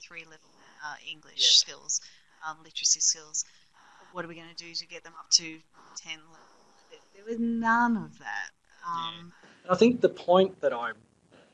three 0.02 0.24
level 0.24 0.50
uh, 0.86 0.96
English 1.10 1.58
skills, 1.58 2.02
um, 2.48 2.58
literacy 2.64 3.00
skills. 3.00 3.46
What 4.12 4.26
are 4.26 4.28
we 4.28 4.36
going 4.36 4.50
to 4.56 4.64
do 4.64 4.74
to 4.74 4.88
get 4.88 5.04
them 5.04 5.14
up 5.20 5.30
to 5.32 5.58
ten 5.96 6.20
level? 6.32 6.46
There, 7.16 7.26
was 7.26 7.40
none 7.40 7.98
of 7.98 8.18
that. 8.20 8.50
Um, 8.88 9.34
And 9.64 9.72
I 9.72 9.76
think 9.76 10.02
the 10.02 10.10
point 10.10 10.60
that 10.62 10.74
I, 10.74 10.92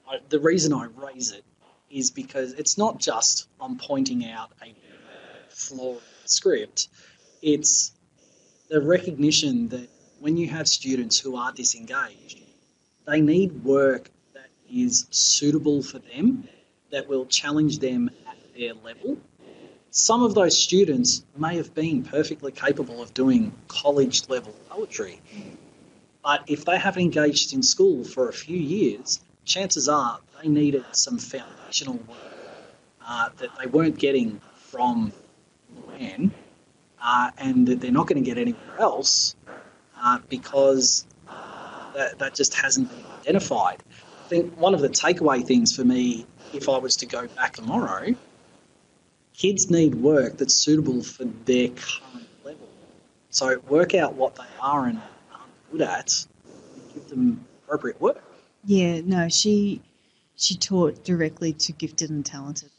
I, 0.08 0.20
the 0.30 0.40
reason 0.40 0.74
I 0.74 0.88
raise 0.96 1.32
it 1.32 1.44
is 1.90 2.12
because 2.12 2.54
it's 2.54 2.78
not 2.78 3.00
just 3.00 3.48
I'm 3.60 3.78
pointing 3.78 4.26
out 4.26 4.52
a 4.62 4.74
flaw 5.50 5.92
in 5.94 6.00
the 6.24 6.30
script. 6.30 6.90
It's 7.46 7.92
the 8.70 8.82
recognition 8.82 9.68
that 9.68 9.88
when 10.20 10.36
you 10.36 10.48
have 10.48 10.68
students 10.68 11.20
who 11.20 11.36
are 11.36 11.52
disengaged, 11.52 12.42
they 13.06 13.22
need 13.22 13.64
work 13.64 14.10
that 14.34 14.50
is 14.68 15.06
suitable 15.12 15.84
for 15.84 16.00
them, 16.00 16.50
that 16.90 17.08
will 17.08 17.28
challenge 17.28 17.78
them 17.78 18.10
at 18.28 18.36
their 18.58 18.74
level. 18.74 19.20
some 19.92 20.24
of 20.24 20.34
those 20.34 20.58
students 20.58 21.24
may 21.38 21.56
have 21.56 21.72
been 21.76 22.02
perfectly 22.02 22.52
capable 22.52 23.00
of 23.00 23.14
doing 23.14 23.54
college 23.68 24.28
level 24.28 24.56
poetry. 24.68 25.22
But 26.24 26.46
if 26.48 26.66
they 26.66 26.80
haven't 26.80 27.04
engaged 27.04 27.54
in 27.54 27.62
school 27.62 28.04
for 28.04 28.28
a 28.28 28.34
few 28.34 28.58
years, 28.58 29.20
chances 29.44 29.88
are 29.88 30.20
they 30.42 30.50
needed 30.50 30.84
some 30.94 31.20
foundational 31.20 32.00
work 32.08 32.40
uh, 33.06 33.30
that 33.38 33.50
they 33.60 33.68
weren't 33.68 34.00
getting 34.00 34.42
from 34.56 35.14
LouAnne, 35.76 36.32
uh, 37.06 37.30
and 37.38 37.68
that 37.68 37.80
they're 37.80 37.92
not 37.92 38.08
going 38.08 38.22
to 38.22 38.28
get 38.28 38.40
anywhere 38.40 38.80
else 38.80 39.36
uh, 40.02 40.18
because 40.28 41.06
that, 41.94 42.18
that 42.18 42.34
just 42.34 42.56
hasn't 42.56 42.90
been 42.90 43.06
identified. 43.20 43.84
I 44.26 44.28
think 44.28 44.58
one 44.58 44.74
of 44.74 44.82
the 44.82 44.90
takeaway 44.90 45.46
things 45.46 45.76
for 45.76 45.86
me, 45.86 46.26
if 46.52 46.68
I 46.68 46.80
was 46.80 46.98
to 46.98 47.06
go 47.06 47.28
back 47.28 47.54
tomorrow, 47.54 48.16
kids 49.38 49.70
need 49.70 49.96
work 49.96 50.38
that's 50.38 50.56
suitable 50.56 51.04
for 51.04 51.26
their 51.46 51.70
current 51.70 52.28
level. 52.44 52.68
So 53.30 53.60
work 53.70 53.94
out 53.94 54.16
what 54.16 54.36
they 54.36 54.44
are 54.60 54.88
and 54.88 55.00
aren't 55.32 55.72
good 55.72 55.82
at, 55.82 56.26
and 56.44 56.94
give 56.94 57.08
them 57.10 57.46
appropriate 57.64 58.02
work. 58.02 58.24
Yeah, 58.66 59.02
no, 59.02 59.30
she 59.30 59.80
she 60.38 60.58
taught 60.58 61.04
directly 61.04 61.54
to 61.54 61.72
gifted 61.72 62.10
and 62.10 62.26
talented. 62.26 62.72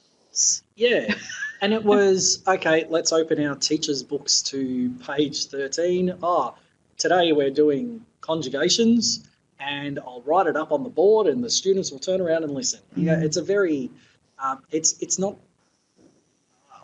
Yeah. 0.75 1.15
And 1.63 1.73
it 1.73 1.83
was 1.83 2.43
okay, 2.47 2.87
let's 2.89 3.13
open 3.13 3.45
our 3.47 3.55
teacher's 3.55 4.03
books 4.03 4.43
to 4.43 4.91
page 5.07 5.47
13. 5.47 6.15
Ah, 6.23 6.55
today 6.99 7.33
we're 7.33 7.51
doing 7.51 8.05
conjugations 8.21 9.29
and 9.59 9.99
I'll 10.01 10.23
write 10.27 10.47
it 10.47 10.57
up 10.57 10.71
on 10.71 10.83
the 10.83 10.91
board 10.91 11.27
and 11.27 11.43
the 11.43 11.51
students 11.51 11.91
will 11.91 11.99
turn 11.99 12.21
around 12.21 12.45
and 12.45 12.53
listen. 12.53 12.81
You 12.95 13.07
know, 13.07 13.19
it's 13.19 13.37
a 13.39 13.43
very, 13.43 13.91
um, 14.39 14.63
it's, 14.71 15.01
it's 15.01 15.19
not, 15.19 15.37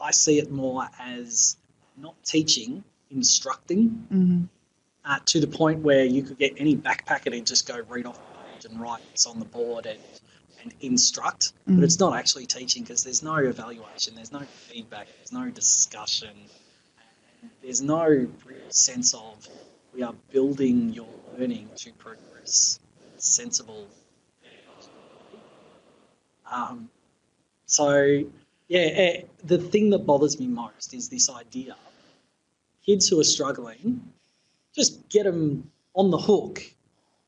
I 0.00 0.10
see 0.10 0.38
it 0.38 0.50
more 0.50 0.88
as 0.98 1.56
not 1.98 2.14
teaching, 2.24 2.82
instructing 3.10 4.06
Mm-hmm. 4.12 4.44
uh, 5.04 5.18
to 5.26 5.40
the 5.40 5.46
point 5.46 5.80
where 5.80 6.04
you 6.04 6.22
could 6.22 6.38
get 6.38 6.54
any 6.56 6.76
backpacker 6.76 7.36
and 7.36 7.46
just 7.46 7.68
go 7.68 7.80
read 7.88 8.06
off 8.06 8.16
the 8.16 8.38
page 8.54 8.64
and 8.72 8.80
write 8.80 9.02
this 9.12 9.26
on 9.26 9.38
the 9.38 9.44
board 9.44 9.86
and, 9.86 9.98
and 10.62 10.74
instruct. 10.80 11.52
But 11.66 11.76
Mhm. 11.76 11.84
it's 11.84 11.98
not 11.98 12.16
actually 12.16 12.46
teaching 12.46 12.82
because 12.82 13.04
there's 13.04 13.22
no 13.22 13.36
evaluation, 13.36 14.14
there's 14.14 14.32
no 14.32 14.40
feedback, 14.40 15.08
there's 15.18 15.32
no 15.32 15.50
discussion, 15.50 16.36
there's 17.62 17.82
no 17.82 18.28
sense 18.68 19.14
of 19.14 19.48
we 19.94 20.02
are 20.02 20.14
building 20.30 20.92
your 20.92 21.08
learning 21.38 21.68
to 21.76 21.92
progress 21.94 22.80
sensible. 23.18 23.86
Um, 26.50 26.90
so, 27.66 28.24
yeah, 28.68 28.80
eh, 28.80 29.22
the 29.44 29.58
thing 29.58 29.90
that 29.90 30.00
bothers 30.00 30.38
me 30.38 30.46
most 30.46 30.94
is 30.94 31.08
this 31.08 31.30
idea 31.30 31.76
kids 32.84 33.08
who 33.08 33.20
are 33.20 33.24
struggling, 33.24 34.12
just 34.74 35.08
get 35.08 35.24
them 35.24 35.70
on 35.94 36.10
the 36.10 36.18
hook 36.18 36.62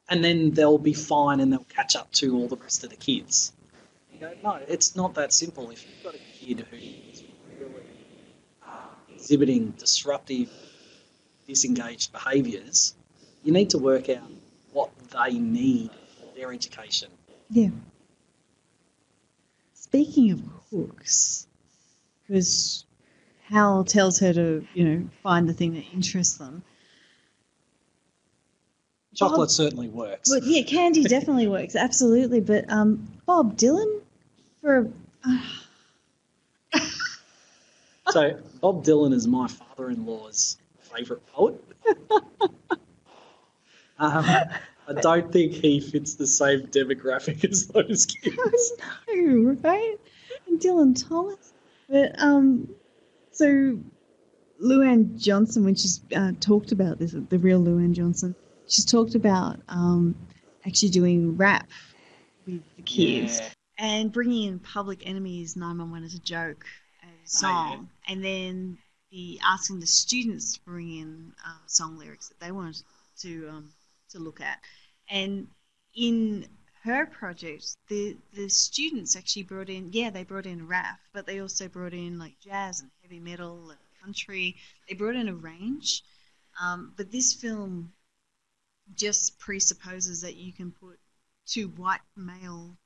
and 0.09 0.25
then 0.25 0.51
they'll 0.51 0.79
be 0.79 0.93
fine 0.93 1.41
and 1.41 1.53
they'll 1.53 1.65
catch 1.65 1.97
up 1.97 2.11
to 2.13 2.37
all 2.37 2.49
the 2.49 2.57
rest 2.57 2.85
of 2.85 2.91
the 2.91 2.97
kids. 2.97 3.53
You 4.13 4.29
no, 4.43 4.61
it's 4.69 4.95
not 4.95 5.15
that 5.15 5.33
simple. 5.33 5.71
If 5.71 5.85
you've 5.87 6.05
got 6.05 6.15
a 6.15 6.19
kid 6.19 6.67
who 6.71 6.77
is 6.77 7.25
really 7.59 7.73
uh, 8.63 8.69
exhibiting 9.13 9.71
disruptive, 9.79 10.51
disengaged 11.47 12.13
behaviours, 12.13 12.95
you 13.43 13.53
need 13.53 13.71
to 13.71 13.79
work 13.79 14.09
out 14.09 14.31
what 14.73 14.91
they 15.11 15.39
need 15.39 15.91
for 16.19 16.37
their 16.37 16.53
education. 16.53 17.11
Yeah. 17.51 17.71
Speaking 19.75 20.33
of 20.33 20.43
hooks, 20.71 21.47
because 22.27 22.85
Hal 23.45 23.85
tells 23.85 24.19
her 24.21 24.33
to, 24.33 24.67
you 24.75 24.85
know, 24.85 25.09
find 25.23 25.49
the 25.49 25.53
thing 25.53 25.75
that 25.75 25.85
interests 25.93 26.39
them. 26.39 26.63
Chocolate 29.15 29.51
certainly 29.51 29.89
works. 29.89 30.31
But 30.31 30.45
yeah, 30.45 30.63
candy 30.63 31.05
definitely 31.09 31.47
works, 31.47 31.77
absolutely. 31.77 32.41
But 32.41 32.71
um, 32.71 33.09
Bob 33.27 33.57
Dylan, 33.57 34.01
for 34.61 34.91
So 38.11 38.39
Bob 38.61 38.85
Dylan 38.85 39.13
is 39.13 39.27
my 39.27 39.49
father-in-law's 39.49 40.59
favourite 40.81 41.27
poet. 41.33 41.63
um, 43.99 44.25
I 44.87 44.93
don't 45.01 45.33
think 45.33 45.53
he 45.53 45.81
fits 45.81 46.15
the 46.15 46.27
same 46.27 46.67
demographic 46.67 47.45
as 47.51 47.67
those 47.69 48.07
kids. 48.23 48.73
no, 49.09 49.57
right? 49.63 49.97
And 50.47 50.61
Dylan 50.61 51.09
Thomas. 51.09 51.53
But 51.89 52.15
um, 52.19 52.69
so 53.33 53.79
LouAnne 54.63 55.19
Johnson, 55.19 55.65
when 55.65 55.75
she's 55.75 56.01
uh, 56.15 56.33
talked 56.41 56.73
about 56.73 56.99
this, 56.99 57.13
the 57.13 57.39
real 57.39 57.61
LouAnne 57.61 57.93
Johnson, 57.93 58.35
she's 58.67 58.85
talked 58.85 59.15
about 59.15 59.61
um, 59.69 60.15
actually 60.67 60.91
doing 60.91 61.37
rap 61.37 61.69
with 62.47 62.63
the 62.77 62.83
kids 62.83 63.43
Yeah. 63.43 63.53
and 63.79 64.13
bringing 64.13 64.45
in 64.49 64.59
Public 64.61 65.07
Enemy's 65.07 65.57
911 65.57 66.05
as 66.05 66.15
a 66.15 66.21
joke, 66.21 66.65
as 67.03 67.09
a 67.25 67.29
Oh, 67.35 67.49
yeah. 67.49 67.79
song, 67.79 67.91
and 68.07 68.25
then 68.25 68.79
the 69.11 69.41
asking 69.45 69.81
the 69.81 69.87
students 69.87 70.55
to 70.55 70.61
bring 70.65 70.91
in 70.99 71.33
uh, 71.47 71.67
song 71.67 71.99
lyrics 71.99 72.29
that 72.29 72.41
they 72.41 72.53
wanted 72.53 72.83
to 73.21 73.49
um, 73.49 73.73
to 74.11 74.19
look 74.19 74.41
at, 74.41 74.61
and 75.11 75.49
in 75.95 76.47
her 76.83 77.07
project, 77.07 77.77
the 77.89 78.17
the 78.33 78.49
students 78.49 79.17
actually 79.17 79.43
brought 79.45 79.69
in 79.71 79.91
yeah 79.93 80.11
they 80.11 80.25
brought 80.25 80.47
in 80.47 80.67
rap, 80.67 81.01
but 81.13 81.27
they 81.27 81.41
also 81.41 81.69
brought 81.69 81.95
in 81.95 82.19
like 82.19 82.39
jazz 82.41 82.81
and 82.81 82.91
heavy 83.03 83.21
metal 83.21 83.71
and 83.71 83.79
country. 84.03 84.57
They 84.89 84.95
brought 84.95 85.17
in 85.17 85.29
a 85.29 85.35
range, 85.35 86.03
um, 86.61 86.93
but 86.97 87.11
this 87.11 87.33
film 87.35 87.93
just 88.95 89.39
presupposes 89.39 90.21
that 90.23 90.37
you 90.37 90.53
can 90.53 90.71
put 90.73 90.99
two 91.47 91.69
white 91.69 92.01
male 92.17 92.77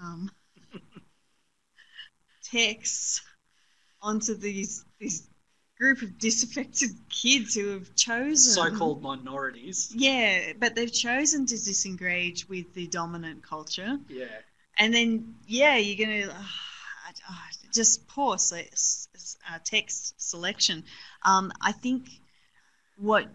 um, 0.00 0.30
texts 2.44 3.22
onto 4.02 4.34
these 4.34 4.84
these 4.98 5.28
group 5.78 6.00
of 6.02 6.18
disaffected 6.18 6.90
kids 7.10 7.54
who 7.54 7.68
have 7.68 7.94
chosen 7.94 8.36
So-called 8.54 9.02
minorities. 9.02 9.92
yeah, 9.94 10.52
but 10.58 10.74
they've 10.74 10.92
chosen 10.92 11.44
to 11.46 11.54
disengage 11.54 12.48
with 12.48 12.72
the 12.74 12.86
dominant 12.86 13.42
culture, 13.42 13.98
Yeah. 14.08 14.24
and 14.78 14.94
then 14.94 15.34
yeah, 15.46 15.76
you're 15.76 16.06
gonna 16.06 16.32
uh, 16.32 16.42
uh, 17.28 17.34
just 17.74 18.06
poor 18.08 18.38
se- 18.38 18.70
s- 18.72 19.08
s- 19.14 19.36
uh, 19.50 19.58
text 19.64 20.14
selection. 20.20 20.84
Um, 21.24 21.52
I 21.60 21.72
think 21.72 22.08
what 22.96 23.28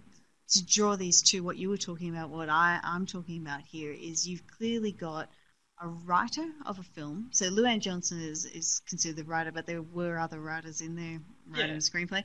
to 0.51 0.65
draw 0.65 0.95
these 0.95 1.21
to 1.23 1.41
what 1.41 1.57
you 1.57 1.69
were 1.69 1.77
talking 1.77 2.09
about, 2.09 2.29
what 2.29 2.49
I, 2.49 2.79
I'm 2.83 3.05
talking 3.05 3.41
about 3.41 3.61
here 3.61 3.91
is 3.91 4.27
you've 4.27 4.45
clearly 4.47 4.91
got 4.91 5.29
a 5.81 5.87
writer 5.87 6.45
of 6.65 6.77
a 6.79 6.83
film. 6.83 7.29
So 7.31 7.49
LouAnne 7.49 7.79
Johnson 7.79 8.21
is, 8.21 8.45
is 8.45 8.81
considered 8.87 9.15
the 9.17 9.23
writer, 9.23 9.51
but 9.51 9.65
there 9.65 9.81
were 9.81 10.19
other 10.19 10.39
writers 10.39 10.81
in 10.81 10.95
there 10.95 11.19
writing 11.49 11.69
Yeah. 11.69 11.75
the 11.75 11.81
screenplay 11.81 12.23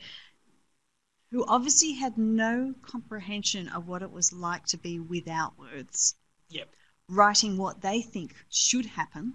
who 1.33 1.45
obviously 1.49 1.93
had 1.93 2.17
no 2.17 2.75
comprehension 2.83 3.69
of 3.69 3.89
what 3.89 4.03
it 4.03 4.11
was 4.11 4.33
like 4.33 4.65
to 4.67 4.77
be 4.77 5.01
without 5.01 5.59
words, 5.59 6.15
Yep. 6.51 6.69
writing 7.09 7.57
what 7.57 7.81
they 7.81 8.01
think 8.03 8.35
should 8.49 8.87
happen. 8.87 9.33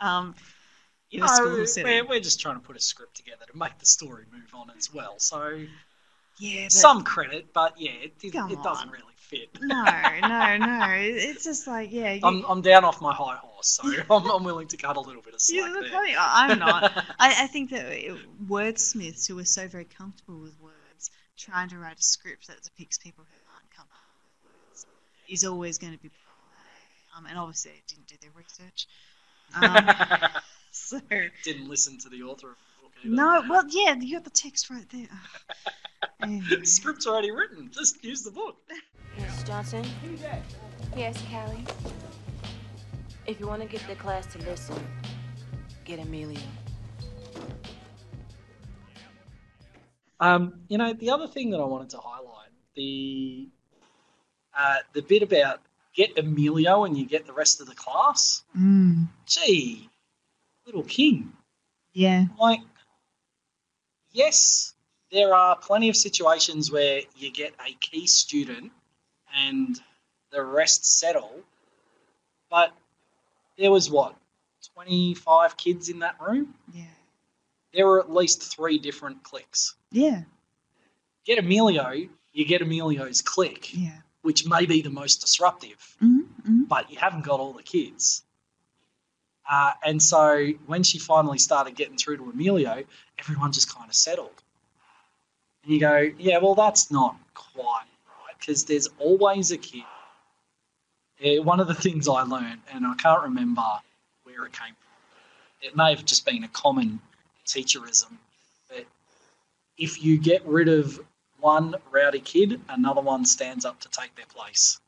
Yeah. 0.00 0.18
Um, 0.18 0.34
in 1.10 1.22
a 1.22 1.28
school 1.28 1.66
setting. 1.66 1.84
we're, 1.90 2.06
we're 2.06 2.20
just 2.20 2.40
trying 2.40 2.56
to 2.56 2.60
put 2.60 2.76
a 2.76 2.80
script 2.80 3.16
together 3.16 3.44
to 3.50 3.56
make 3.56 3.78
the 3.78 3.86
story 3.86 4.24
move 4.32 4.50
on 4.52 4.70
as 4.76 4.92
well. 4.92 5.18
So 5.18 5.64
Yeah, 6.38 6.64
but- 6.64 6.72
some 6.72 7.02
credit, 7.04 7.52
but 7.52 7.74
yeah, 7.78 7.92
it, 7.92 8.12
it, 8.22 8.34
it 8.34 8.62
doesn't 8.62 8.90
really 8.90 9.04
fit. 9.16 9.48
No, 9.60 9.84
no, 9.84 10.56
no. 10.58 10.86
It's 10.96 11.44
just 11.44 11.66
like, 11.66 11.92
yeah. 11.92 12.12
You, 12.14 12.20
I'm, 12.22 12.44
I'm 12.48 12.60
down 12.62 12.84
off 12.84 13.00
my 13.00 13.12
high 13.14 13.36
horse, 13.36 13.68
so 13.68 13.84
I'm, 14.10 14.30
I'm 14.30 14.44
willing 14.44 14.68
to 14.68 14.76
cut 14.76 14.96
a 14.96 15.00
little 15.00 15.22
bit 15.22 15.34
of 15.34 15.40
slack 15.40 15.70
Yeah, 15.74 15.80
there. 15.80 16.16
I'm 16.18 16.58
not. 16.58 16.84
I, 17.18 17.44
I 17.44 17.46
think 17.46 17.70
that 17.70 17.86
wordsmiths 18.48 19.26
who 19.26 19.38
are 19.38 19.44
so 19.44 19.68
very 19.68 19.84
comfortable 19.86 20.40
with 20.40 20.54
words, 20.60 21.10
trying 21.36 21.68
to 21.70 21.78
write 21.78 21.98
a 21.98 22.02
script 22.02 22.48
that 22.48 22.62
depicts 22.62 22.98
people 22.98 23.24
who 23.24 23.54
aren't 23.54 23.70
comfortable 23.70 24.00
with 24.42 24.52
words, 24.70 24.86
is 25.28 25.44
always 25.44 25.78
going 25.78 25.92
to 25.94 25.98
be. 26.02 26.10
Um, 27.16 27.26
and 27.26 27.38
obviously, 27.38 27.70
they 27.70 27.82
didn't 27.86 28.08
do 28.08 28.16
their 28.20 28.30
research. 28.36 28.88
Um, 29.54 30.30
so 30.72 31.00
Didn't 31.44 31.68
listen 31.68 31.96
to 31.98 32.08
the 32.08 32.22
author 32.24 32.56
of 33.04 33.10
the 33.10 33.16
book 33.16 33.16
either. 33.16 33.16
no, 33.16 33.44
well, 33.50 33.64
yeah, 33.68 33.94
you 33.94 34.14
got 34.16 34.24
the 34.24 34.30
text 34.30 34.70
right 34.70 34.88
there. 34.90 35.08
The 36.20 36.64
script's 36.64 37.06
already 37.06 37.30
written. 37.30 37.70
Just 37.72 38.02
use 38.04 38.22
the 38.22 38.30
book. 38.30 38.56
Miss 39.18 39.42
Johnson? 39.42 39.84
Yes, 40.96 41.22
Callie? 41.30 41.64
If 43.26 43.40
you 43.40 43.46
want 43.46 43.60
to 43.62 43.68
get 43.68 43.86
the 43.88 43.94
class 43.94 44.26
to 44.32 44.38
listen, 44.38 44.76
get 45.84 45.98
Emilio. 45.98 46.40
Um, 50.20 50.60
you 50.68 50.78
know, 50.78 50.92
the 50.92 51.10
other 51.10 51.26
thing 51.26 51.50
that 51.50 51.58
I 51.60 51.64
wanted 51.64 51.90
to 51.90 51.98
highlight 51.98 52.50
the 52.76 53.48
uh, 54.56 54.76
the 54.92 55.02
bit 55.02 55.22
about 55.22 55.60
get 55.94 56.16
Emilio 56.18 56.84
and 56.84 56.96
you 56.96 57.06
get 57.06 57.26
the 57.26 57.32
rest 57.32 57.60
of 57.60 57.66
the 57.66 57.74
class. 57.74 58.44
Mm, 58.58 59.08
Gee, 59.26 59.88
little 60.66 60.84
king. 60.84 61.32
yeah. 61.92 62.26
Like, 62.40 62.60
yes, 64.14 64.72
there 65.12 65.34
are 65.34 65.56
plenty 65.56 65.90
of 65.90 65.96
situations 65.96 66.72
where 66.72 67.02
you 67.16 67.30
get 67.30 67.52
a 67.60 67.74
key 67.80 68.06
student 68.06 68.72
and 69.36 69.78
the 70.30 70.42
rest 70.42 70.98
settle, 70.98 71.40
but 72.50 72.72
there 73.58 73.70
was 73.70 73.90
what, 73.90 74.16
25 74.74 75.56
kids 75.58 75.88
in 75.90 75.98
that 75.98 76.16
room? 76.26 76.54
Yeah. 76.72 76.84
There 77.74 77.86
were 77.86 78.00
at 78.00 78.10
least 78.10 78.42
three 78.42 78.78
different 78.78 79.22
cliques. 79.22 79.74
Yeah. 79.90 80.22
Get 81.26 81.38
Emilio, 81.38 82.08
you 82.32 82.44
get 82.46 82.62
Emilio's 82.62 83.20
clique, 83.22 83.70
Yeah. 83.76 83.98
which 84.22 84.46
may 84.46 84.64
be 84.66 84.80
the 84.82 84.90
most 84.90 85.20
disruptive, 85.20 85.96
Mm-hmm. 86.02 86.64
but 86.64 86.90
you 86.90 86.98
haven't 86.98 87.24
got 87.24 87.40
all 87.40 87.52
the 87.52 87.62
kids. 87.62 88.24
Uh, 89.50 89.72
and 89.84 90.02
so 90.02 90.48
when 90.66 90.82
she 90.82 90.98
finally 90.98 91.38
started 91.38 91.74
getting 91.74 91.96
through 91.98 92.16
to 92.16 92.30
Emilio, 92.30 92.84
everyone 93.18 93.52
just 93.52 93.74
kind 93.74 93.88
of 93.88 93.94
settled. 93.94 94.42
And 95.62 95.72
you 95.72 95.80
go, 95.80 96.10
yeah, 96.18 96.38
well, 96.38 96.54
that's 96.54 96.90
not 96.90 97.16
quite 97.34 97.86
right 98.06 98.38
because 98.38 98.64
there's 98.64 98.88
always 98.98 99.50
a 99.50 99.58
kid. 99.58 99.84
Yeah, 101.18 101.38
one 101.40 101.60
of 101.60 101.68
the 101.68 101.74
things 101.74 102.08
I 102.08 102.22
learned, 102.22 102.60
and 102.72 102.86
I 102.86 102.94
can't 102.94 103.22
remember 103.22 103.62
where 104.24 104.44
it 104.44 104.52
came 104.52 104.74
from, 104.74 105.68
it 105.68 105.76
may 105.76 105.90
have 105.90 106.04
just 106.04 106.26
been 106.26 106.44
a 106.44 106.48
common 106.48 107.00
teacherism, 107.46 108.16
but 108.68 108.84
if 109.78 110.02
you 110.02 110.18
get 110.18 110.44
rid 110.44 110.68
of 110.68 111.00
one 111.40 111.76
rowdy 111.90 112.20
kid, 112.20 112.60
another 112.68 113.00
one 113.00 113.24
stands 113.24 113.64
up 113.64 113.80
to 113.80 113.88
take 113.90 114.14
their 114.16 114.26
place. 114.26 114.80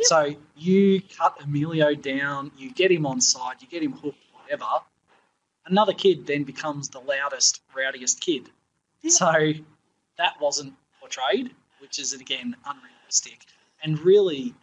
So 0.00 0.34
you 0.56 1.00
cut 1.18 1.36
Emilio 1.42 1.94
down, 1.94 2.50
you 2.56 2.72
get 2.72 2.90
him 2.90 3.06
on 3.06 3.20
side, 3.20 3.56
you 3.60 3.68
get 3.68 3.82
him 3.82 3.92
hooked, 3.92 4.18
whatever. 4.32 4.66
Another 5.66 5.92
kid 5.92 6.26
then 6.26 6.44
becomes 6.44 6.88
the 6.88 7.00
loudest, 7.00 7.62
rowdiest 7.74 8.20
kid. 8.20 8.50
So 9.08 9.52
that 10.18 10.40
wasn't 10.40 10.74
portrayed, 11.00 11.50
which 11.80 11.98
is 11.98 12.12
again 12.12 12.54
unrealistic. 12.66 13.46
And 13.82 13.98
really, 14.00 14.54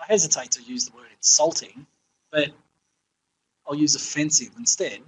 I 0.00 0.06
hesitate 0.06 0.52
to 0.52 0.62
use 0.62 0.86
the 0.86 0.96
word 0.96 1.08
insulting, 1.16 1.86
but 2.30 2.50
I'll 3.66 3.74
use 3.74 3.94
offensive 3.94 4.50
instead. 4.56 5.00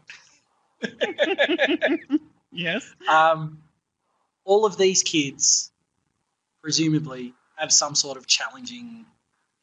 Yes. 2.53 2.85
Um, 3.09 3.63
all 4.45 4.65
of 4.65 4.77
these 4.77 5.03
kids, 5.03 5.71
presumably, 6.63 7.35
have 7.57 7.73
some 7.73 7.95
sort 7.95 8.17
of 8.17 8.27
challenging 8.27 9.07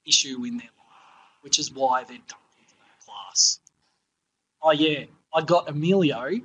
issue 0.05 0.45
in 0.45 0.57
their 0.57 0.69
life, 0.77 1.41
which 1.41 1.59
is 1.59 1.71
why 1.71 2.03
they're 2.03 2.17
dumped 2.17 2.55
into 2.59 2.73
that 2.79 3.05
class. 3.05 3.59
Oh, 4.61 4.71
yeah, 4.71 5.05
I 5.33 5.41
got 5.41 5.69
Emilio, 5.69 6.39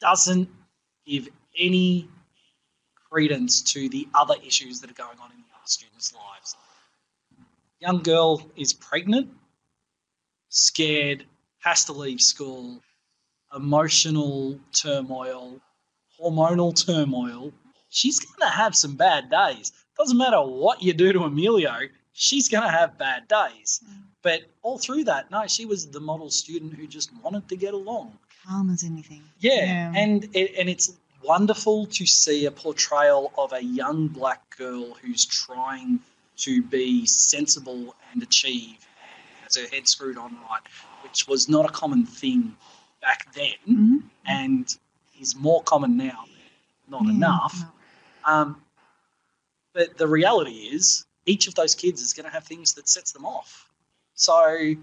doesn't 0.00 0.48
give 1.06 1.28
any 1.58 2.08
credence 3.10 3.62
to 3.62 3.88
the 3.88 4.08
other 4.14 4.34
issues 4.46 4.80
that 4.80 4.90
are 4.90 4.94
going 4.94 5.18
on 5.20 5.30
in 5.32 5.38
the 5.38 5.54
other 5.54 5.66
students' 5.66 6.14
lives. 6.14 6.56
Young 7.80 8.02
girl 8.02 8.50
is 8.56 8.72
pregnant, 8.72 9.28
scared, 10.48 11.24
has 11.60 11.84
to 11.86 11.92
leave 11.92 12.20
school, 12.20 12.80
emotional 13.54 14.58
turmoil, 14.72 15.60
hormonal 16.20 16.74
turmoil. 16.86 17.52
She's 17.88 18.20
going 18.20 18.50
to 18.50 18.56
have 18.56 18.74
some 18.74 18.96
bad 18.96 19.30
days. 19.30 19.72
Doesn't 19.96 20.18
matter 20.18 20.40
what 20.40 20.82
you 20.82 20.92
do 20.92 21.12
to 21.12 21.24
Emilio, 21.24 21.74
she's 22.14 22.48
going 22.48 22.64
to 22.64 22.70
have 22.70 22.96
bad 22.96 23.28
days. 23.28 23.82
But 24.22 24.42
all 24.62 24.78
through 24.78 25.04
that, 25.04 25.30
no, 25.30 25.46
she 25.46 25.66
was 25.66 25.86
the 25.86 26.00
model 26.00 26.30
student 26.30 26.72
who 26.72 26.86
just 26.86 27.10
wanted 27.22 27.46
to 27.50 27.56
get 27.56 27.74
along. 27.74 28.16
Calm 28.46 28.70
as 28.70 28.82
anything. 28.84 29.22
Yeah, 29.40 29.92
and 29.94 30.24
it, 30.34 30.54
and 30.58 30.68
it's 30.70 30.94
wonderful 31.22 31.86
to 31.86 32.06
see 32.06 32.46
a 32.46 32.50
portrayal 32.50 33.32
of 33.36 33.52
a 33.52 33.62
young 33.62 34.08
black 34.08 34.56
girl 34.56 34.94
who's 34.94 35.24
trying 35.26 36.00
to 36.36 36.62
be 36.62 37.06
sensible 37.06 37.94
and 38.12 38.22
achieve, 38.22 38.78
has 39.42 39.56
her 39.56 39.68
head 39.68 39.86
screwed 39.86 40.16
on 40.16 40.36
right, 40.50 40.62
which 41.02 41.28
was 41.28 41.48
not 41.48 41.64
a 41.66 41.72
common 41.72 42.06
thing 42.06 42.56
back 43.00 43.32
then, 43.34 44.10
and 44.26 44.76
is 45.20 45.36
more 45.36 45.62
common 45.62 45.96
now. 45.96 46.24
Not 46.88 47.06
enough. 47.06 47.62
Um, 48.24 48.62
but 49.72 49.96
the 49.96 50.06
reality 50.06 50.70
is, 50.72 51.06
each 51.26 51.48
of 51.48 51.54
those 51.54 51.74
kids 51.74 52.02
is 52.02 52.12
going 52.12 52.26
to 52.26 52.32
have 52.32 52.44
things 52.44 52.74
that 52.74 52.88
sets 52.88 53.12
them 53.12 53.24
off. 53.24 53.68
So, 54.14 54.74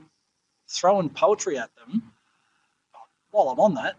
throwing 0.68 1.10
poetry 1.10 1.58
at 1.58 1.70
them. 1.76 2.12
While 3.32 3.50
I'm 3.50 3.60
on 3.60 3.74
that, 3.76 3.96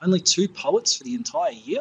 only 0.00 0.20
two 0.20 0.48
poets 0.48 0.96
for 0.96 1.04
the 1.04 1.14
entire 1.14 1.52
year. 1.52 1.80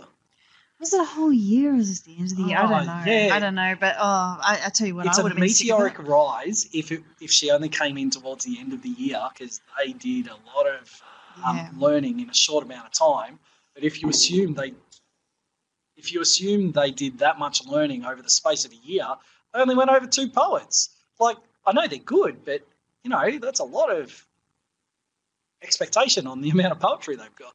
Was 0.80 0.94
it 0.94 1.02
a 1.02 1.06
whole 1.06 1.32
year 1.32 1.74
or 1.74 1.78
is 1.78 1.90
this 1.90 2.02
the 2.02 2.18
end 2.20 2.32
of 2.32 2.38
the 2.38 2.44
year? 2.44 2.58
I 2.58 2.66
Oh, 2.66 2.68
don't 2.70 2.86
know. 2.88 3.12
yeah. 3.12 3.36
I 3.36 3.40
don't 3.40 3.54
know. 3.54 3.76
But 3.80 3.96
oh, 4.00 4.40
I, 4.42 4.62
I 4.66 4.70
tell 4.70 4.88
you 4.88 4.96
what, 4.96 5.06
it's 5.06 5.18
I 5.18 5.22
a 5.22 5.24
would 5.24 5.32
have 5.34 5.40
been 5.40 5.48
sick 5.50 5.70
of 5.72 5.78
meteoric 5.78 6.00
rise 6.08 6.68
if 6.74 6.92
it, 6.92 7.04
if 7.20 7.30
she 7.30 7.52
only 7.52 7.70
came 7.70 8.00
in 8.00 8.10
towards 8.10 8.46
the 8.46 8.60
end 8.60 8.74
of 8.74 8.82
the 8.82 8.90
year 8.90 9.22
because 9.32 9.62
they 9.78 9.94
did 9.94 10.28
a 10.28 10.36
lot 10.56 10.66
of 10.68 11.02
um, 11.46 11.56
Yeah. 11.58 11.70
learning 11.78 12.20
in 12.20 12.30
a 12.32 12.34
short 12.34 12.64
amount 12.66 12.88
of 12.88 12.94
time. 12.94 13.38
But 13.76 13.84
if 13.84 14.02
you 14.02 14.10
assume 14.10 14.56
they 14.56 14.74
if 15.98 16.12
you 16.12 16.22
assume 16.22 16.72
they 16.72 16.90
did 16.90 17.20
that 17.20 17.38
much 17.38 17.64
learning 17.68 18.06
over 18.06 18.24
the 18.24 18.30
space 18.30 18.66
of 18.66 18.72
a 18.72 18.76
year, 18.88 19.06
only 19.54 19.76
went 19.76 19.90
over 19.90 20.08
two 20.08 20.30
poets. 20.30 20.90
Like 21.20 21.38
I 21.66 21.74
know 21.74 21.88
they're 21.88 22.00
good, 22.00 22.44
but 22.46 22.62
you 23.04 23.10
know 23.10 23.38
that's 23.40 23.60
a 23.60 23.64
lot 23.66 23.90
of 23.96 24.26
expectation 25.62 26.28
on 26.28 26.42
the 26.42 26.50
amount 26.52 26.72
of 26.74 26.80
poetry 26.80 27.16
they've 27.16 27.36
got. 27.36 27.54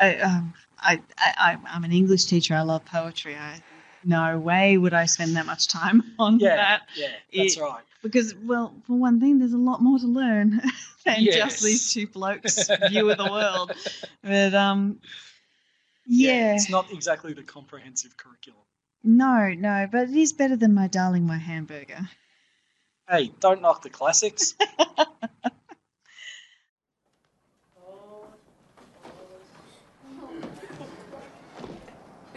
I, 0.00 0.16
um, 0.16 0.54
I, 0.78 1.00
I, 1.18 1.58
I'm 1.68 1.84
an 1.84 1.92
English 1.92 2.24
teacher. 2.24 2.54
I 2.54 2.62
love 2.62 2.84
poetry. 2.84 3.36
I, 3.36 3.62
no 4.04 4.38
way 4.38 4.78
would 4.78 4.94
I 4.94 5.06
spend 5.06 5.36
that 5.36 5.46
much 5.46 5.68
time 5.68 6.02
on 6.18 6.38
Yeah, 6.38 6.56
that. 6.56 6.82
yeah, 6.96 7.08
that's 7.36 7.56
It- 7.56 7.60
right. 7.60 7.82
Because, 8.02 8.34
well, 8.34 8.74
for 8.88 8.94
one 8.98 9.20
thing, 9.20 9.38
there's 9.38 9.52
a 9.52 9.58
lot 9.58 9.80
more 9.80 9.96
to 9.96 10.06
learn 10.08 10.60
than 11.04 11.22
Yes. 11.22 11.36
just 11.36 11.62
these 11.62 11.92
two 11.92 12.08
blokes' 12.08 12.68
view 12.88 13.08
of 13.08 13.16
the 13.16 13.30
world. 13.30 13.70
But 14.24 14.54
um, 14.54 14.98
yeah, 16.04 16.54
it's 16.56 16.68
not 16.68 16.90
exactly 16.90 17.32
the 17.32 17.44
comprehensive 17.44 18.16
curriculum. 18.16 18.58
No, 19.02 19.48
no, 19.50 19.88
but 19.90 20.08
it 20.08 20.16
is 20.16 20.32
better 20.32 20.56
than 20.56 20.74
my 20.74 20.86
darling, 20.86 21.26
my 21.26 21.38
hamburger. 21.38 22.08
Hey, 23.08 23.32
don't 23.40 23.60
knock 23.60 23.82
the 23.82 23.90
classics. 23.90 24.54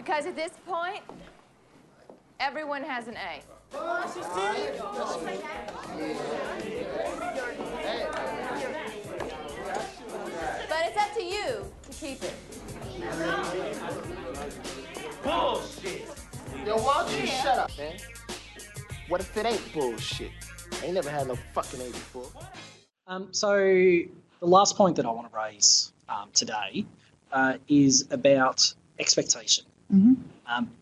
Because 0.06 0.26
at 0.26 0.36
this 0.36 0.52
point, 0.64 1.00
everyone 2.38 2.84
has 2.84 3.08
an 3.08 3.16
A. 3.16 3.42
But 3.72 4.06
it's 10.84 10.96
up 10.96 11.12
to 11.14 11.24
you 11.24 11.66
to 11.82 11.92
keep 11.92 12.22
it. 12.22 12.34
Bullshit. 15.24 16.25
Yo, 16.66 16.76
why 16.78 17.06
don't 17.06 17.20
you 17.20 17.28
shut 17.28 17.58
up, 17.60 17.70
man? 17.78 17.94
What 19.06 19.20
if 19.20 19.36
it 19.36 19.46
ain't 19.46 19.72
bullshit? 19.72 20.32
I 20.82 20.86
ain't 20.86 20.94
never 20.94 21.08
had 21.08 21.28
no 21.28 21.36
fucking 21.36 21.80
A 21.80 21.84
before. 21.84 22.26
Um, 23.06 23.28
so 23.30 23.56
the 23.56 24.08
last 24.40 24.76
point 24.76 24.96
that 24.96 25.06
I 25.06 25.10
want 25.12 25.30
to 25.30 25.38
raise 25.38 25.92
um, 26.08 26.28
today 26.34 26.84
uh, 27.30 27.58
is 27.68 28.08
about 28.10 28.74
expectation. 28.98 29.64
Mm-hmm. 29.94 30.14
Um, 30.48 30.72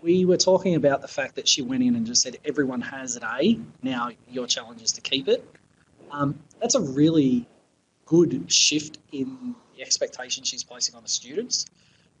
we 0.00 0.24
were 0.24 0.38
talking 0.38 0.74
about 0.74 1.02
the 1.02 1.08
fact 1.08 1.34
that 1.34 1.46
she 1.46 1.60
went 1.60 1.82
in 1.82 1.94
and 1.94 2.06
just 2.06 2.22
said 2.22 2.38
everyone 2.46 2.80
has 2.80 3.16
an 3.16 3.24
A. 3.24 3.60
Now 3.82 4.08
your 4.26 4.46
challenge 4.46 4.80
is 4.80 4.92
to 4.92 5.02
keep 5.02 5.28
it. 5.28 5.46
Um, 6.10 6.38
that's 6.62 6.76
a 6.76 6.80
really 6.80 7.46
good 8.06 8.50
shift 8.50 8.96
in 9.12 9.54
the 9.76 9.82
expectation 9.82 10.44
she's 10.44 10.64
placing 10.64 10.94
on 10.94 11.02
the 11.02 11.10
students 11.10 11.66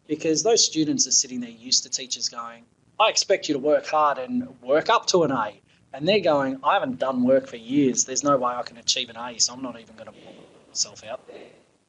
because 0.06 0.42
those 0.42 0.64
students 0.64 1.06
are 1.06 1.12
sitting 1.12 1.40
there 1.40 1.50
used 1.50 1.84
to 1.84 1.90
teachers 1.90 2.28
going, 2.28 2.64
I 2.98 3.08
expect 3.08 3.48
you 3.48 3.54
to 3.54 3.58
work 3.58 3.86
hard 3.86 4.18
and 4.18 4.48
work 4.62 4.88
up 4.88 5.06
to 5.06 5.24
an 5.24 5.30
A. 5.30 5.60
And 5.94 6.08
they're 6.08 6.20
going, 6.20 6.60
I 6.64 6.74
haven't 6.74 6.98
done 6.98 7.24
work 7.24 7.46
for 7.46 7.56
years. 7.56 8.04
There's 8.04 8.24
no 8.24 8.36
way 8.36 8.52
I 8.52 8.62
can 8.62 8.76
achieve 8.78 9.10
an 9.10 9.16
A, 9.16 9.38
so 9.38 9.52
I'm 9.52 9.62
not 9.62 9.78
even 9.78 9.94
going 9.94 10.06
to 10.06 10.12
put 10.12 10.68
myself 10.68 11.04
out. 11.04 11.20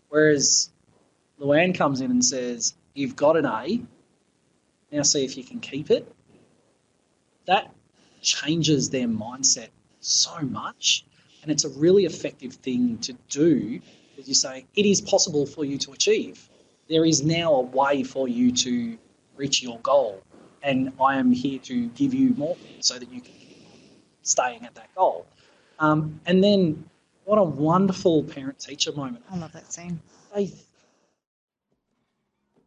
Whereas 0.10 0.70
LouAnne 1.40 1.76
comes 1.76 2.02
in 2.02 2.12
and 2.12 2.24
says, 2.24 2.74
You've 2.94 3.16
got 3.16 3.38
an 3.38 3.46
A, 3.46 3.82
now 4.92 5.02
see 5.02 5.26
if 5.26 5.38
you 5.38 5.44
can 5.44 5.60
keep 5.60 5.90
it. 5.90 6.08
That 7.46 7.74
changes 8.22 8.90
their 8.90 9.08
mindset 9.08 9.70
so 10.00 10.40
much. 10.42 11.06
And 11.42 11.52
it's 11.52 11.66
a 11.66 11.70
really 11.70 12.06
effective 12.06 12.54
thing 12.54 13.00
to 13.00 13.14
do 13.30 13.82
because 14.12 14.28
you 14.28 14.36
say, 14.36 14.66
It 14.76 14.86
is 14.86 15.02
possible 15.02 15.46
for 15.46 15.66
you 15.66 15.78
to 15.80 15.94
achieve. 15.94 16.48
There 16.90 17.06
is 17.06 17.24
now 17.24 17.54
a 17.54 17.62
way 17.62 18.04
for 18.04 18.28
you 18.28 18.52
to 18.52 18.98
reach 19.36 19.64
your 19.64 19.80
goal. 19.80 20.22
And 20.62 20.94
I 21.02 21.18
am 21.18 21.32
here 21.32 21.60
to 21.60 21.88
give 21.90 22.14
you 22.14 22.34
more 22.36 22.58
so 22.80 23.00
that 23.00 23.12
you 23.12 23.22
can 23.22 23.32
keep 23.32 23.68
staying 24.24 24.66
at 24.66 24.76
that 24.76 24.94
goal. 24.96 25.26
Um, 25.80 26.20
and 26.26 26.44
then 26.44 26.86
what 27.26 27.38
a 27.38 27.44
wonderful 27.44 28.24
parent 28.24 28.60
teacher 28.60 28.92
moment. 28.94 29.24
I 29.32 29.38
love 29.38 29.52
that 29.54 29.72
scene. 29.72 30.00
They 30.36 30.52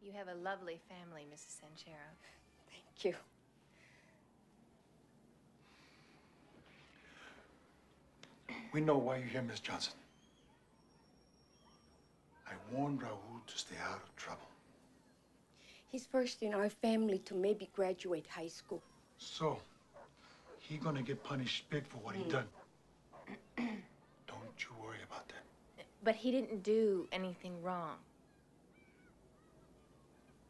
You 0.01 0.11
have 0.13 0.27
a 0.27 0.35
lovely 0.35 0.79
family, 0.89 1.25
Mrs. 1.33 1.57
Sanchero. 1.61 2.09
Thank 2.71 3.05
you. 3.05 3.15
We 8.71 8.81
know 8.81 8.97
why 8.97 9.17
you're 9.17 9.27
here, 9.27 9.41
Miss 9.41 9.59
Johnson. 9.59 9.93
I 12.49 12.53
warned 12.71 13.01
Raul 13.01 13.45
to 13.45 13.57
stay 13.57 13.75
out 13.83 14.01
of 14.03 14.15
trouble. 14.15 14.47
He's 15.89 16.05
first 16.05 16.43
in 16.43 16.53
our 16.53 16.69
family 16.69 17.19
to 17.19 17.35
maybe 17.35 17.69
graduate 17.73 18.25
high 18.27 18.47
school. 18.47 18.81
So, 19.17 19.59
he 20.59 20.77
gonna 20.77 21.01
get 21.01 21.23
punished 21.23 21.69
big 21.69 21.87
for 21.87 21.97
what 21.97 22.15
he 22.15 22.23
hmm. 22.23 22.29
done. 22.29 22.47
Don't 23.57 24.57
you 24.59 24.69
worry 24.83 24.97
about 25.09 25.27
that. 25.29 25.85
But 26.03 26.15
he 26.15 26.31
didn't 26.31 26.63
do 26.63 27.07
anything 27.11 27.61
wrong. 27.61 27.95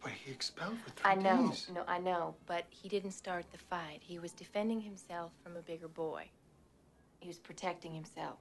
But 0.01 0.11
he 0.11 0.31
expelled 0.31 0.77
for 0.83 0.91
three 0.91 1.11
I 1.11 1.15
know, 1.15 1.49
days. 1.49 1.67
no, 1.73 1.83
I 1.87 1.97
know, 1.97 2.35
but 2.45 2.65
he 2.69 2.87
didn't 2.87 3.11
start 3.11 3.45
the 3.51 3.57
fight. 3.57 3.99
He 4.01 4.19
was 4.19 4.31
defending 4.31 4.81
himself 4.81 5.31
from 5.43 5.55
a 5.55 5.61
bigger 5.61 5.87
boy. 5.87 6.29
He 7.19 7.27
was 7.27 7.39
protecting 7.39 7.93
himself. 7.93 8.37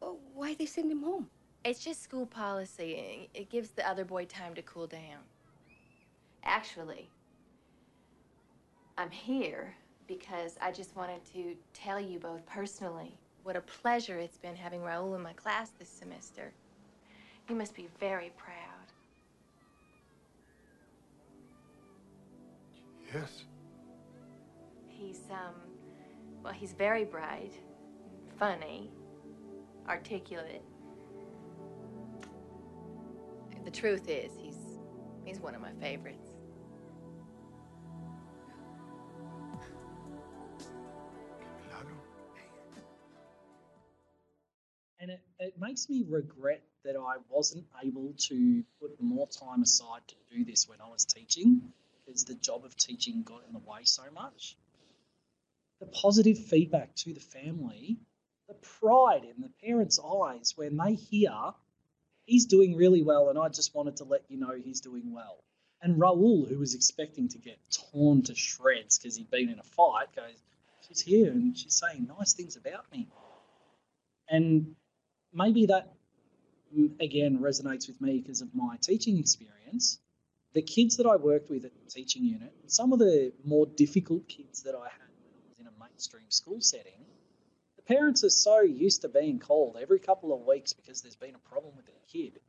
Oh, 0.00 0.18
why 0.34 0.54
they 0.54 0.66
send 0.66 0.90
him 0.90 1.02
home? 1.02 1.28
It's 1.66 1.82
just 1.82 2.00
school 2.00 2.26
policy. 2.26 3.28
It 3.34 3.50
gives 3.50 3.70
the 3.70 3.84
other 3.88 4.04
boy 4.04 4.26
time 4.26 4.54
to 4.54 4.62
cool 4.62 4.86
down. 4.86 5.18
Actually, 6.44 7.10
I'm 8.96 9.10
here 9.10 9.74
because 10.06 10.56
I 10.62 10.70
just 10.70 10.94
wanted 10.94 11.24
to 11.32 11.56
tell 11.74 11.98
you 11.98 12.20
both 12.20 12.46
personally 12.46 13.18
what 13.42 13.56
a 13.56 13.60
pleasure 13.62 14.16
it's 14.16 14.38
been 14.38 14.54
having 14.54 14.78
Raul 14.78 15.16
in 15.16 15.22
my 15.22 15.32
class 15.32 15.70
this 15.76 15.88
semester. 15.88 16.52
You 17.48 17.56
must 17.56 17.74
be 17.74 17.88
very 17.98 18.30
proud. 18.36 18.54
Yes. 23.12 23.42
He's, 24.86 25.22
um, 25.32 25.56
well, 26.44 26.52
he's 26.52 26.74
very 26.74 27.04
bright, 27.04 27.54
funny, 28.38 28.88
articulate. 29.88 30.62
The 33.66 33.72
truth 33.72 34.08
is, 34.08 34.30
he's, 34.40 34.78
he's 35.24 35.40
one 35.40 35.56
of 35.56 35.60
my 35.60 35.72
favorites. 35.80 36.30
And 45.00 45.10
it, 45.10 45.20
it 45.40 45.54
makes 45.60 45.88
me 45.88 46.04
regret 46.08 46.62
that 46.84 46.94
I 46.94 47.16
wasn't 47.28 47.64
able 47.84 48.14
to 48.28 48.62
put 48.80 49.02
more 49.02 49.26
time 49.26 49.62
aside 49.62 50.02
to 50.06 50.14
do 50.30 50.44
this 50.44 50.68
when 50.68 50.80
I 50.80 50.88
was 50.88 51.04
teaching, 51.04 51.60
because 52.06 52.24
the 52.24 52.36
job 52.36 52.64
of 52.64 52.76
teaching 52.76 53.24
got 53.24 53.42
in 53.48 53.52
the 53.52 53.58
way 53.58 53.80
so 53.82 54.04
much. 54.14 54.56
The 55.80 55.86
positive 55.86 56.38
feedback 56.38 56.94
to 56.98 57.12
the 57.12 57.20
family, 57.20 57.96
the 58.46 58.54
pride 58.54 59.24
in 59.24 59.42
the 59.42 59.50
parents' 59.66 59.98
eyes 59.98 60.52
when 60.54 60.76
they 60.76 60.94
hear 60.94 61.32
he's 62.26 62.46
doing 62.46 62.76
really 62.76 63.02
well, 63.02 63.30
and 63.30 63.38
I 63.38 63.48
just 63.48 63.74
wanted 63.74 63.96
to 63.96 64.04
let 64.04 64.22
you 64.28 64.38
know 64.38 64.52
he's 64.62 64.80
doing 64.80 65.12
well. 65.12 65.42
And 65.82 65.96
Raul, 65.96 66.48
who 66.48 66.58
was 66.58 66.74
expecting 66.74 67.28
to 67.28 67.38
get 67.38 67.58
torn 67.92 68.22
to 68.24 68.34
shreds 68.34 68.98
because 68.98 69.16
he'd 69.16 69.30
been 69.30 69.48
in 69.48 69.58
a 69.58 69.62
fight, 69.62 70.14
goes, 70.14 70.42
She's 70.88 71.00
here 71.00 71.32
and 71.32 71.56
she's 71.56 71.74
saying 71.74 72.08
nice 72.18 72.32
things 72.34 72.56
about 72.56 72.90
me. 72.92 73.08
And 74.28 74.76
maybe 75.32 75.66
that, 75.66 75.94
mm, 76.76 77.00
again, 77.00 77.38
resonates 77.38 77.88
with 77.88 78.00
me 78.00 78.20
because 78.20 78.40
of 78.40 78.54
my 78.54 78.76
teaching 78.80 79.18
experience. 79.18 79.98
The 80.52 80.62
kids 80.62 80.96
that 80.96 81.06
I 81.06 81.16
worked 81.16 81.50
with 81.50 81.64
at 81.64 81.72
the 81.74 81.90
teaching 81.90 82.24
unit, 82.24 82.52
some 82.66 82.92
of 82.92 82.98
the 82.98 83.32
more 83.44 83.66
difficult 83.66 84.28
kids 84.28 84.62
that 84.62 84.74
I 84.74 84.84
had 84.88 85.10
when 85.22 85.32
I 85.34 85.48
was 85.48 85.58
in 85.58 85.66
a 85.66 85.72
mainstream 85.78 86.30
school 86.30 86.60
setting, 86.60 87.04
parents 87.86 88.24
are 88.24 88.30
so 88.30 88.60
used 88.60 89.02
to 89.02 89.08
being 89.08 89.38
called 89.38 89.76
every 89.80 89.98
couple 89.98 90.34
of 90.34 90.46
weeks 90.46 90.72
because 90.72 91.02
there's 91.02 91.16
been 91.16 91.34
a 91.34 91.50
problem 91.50 91.74
with 91.76 91.86
their 91.86 91.94
kid. 92.12 92.40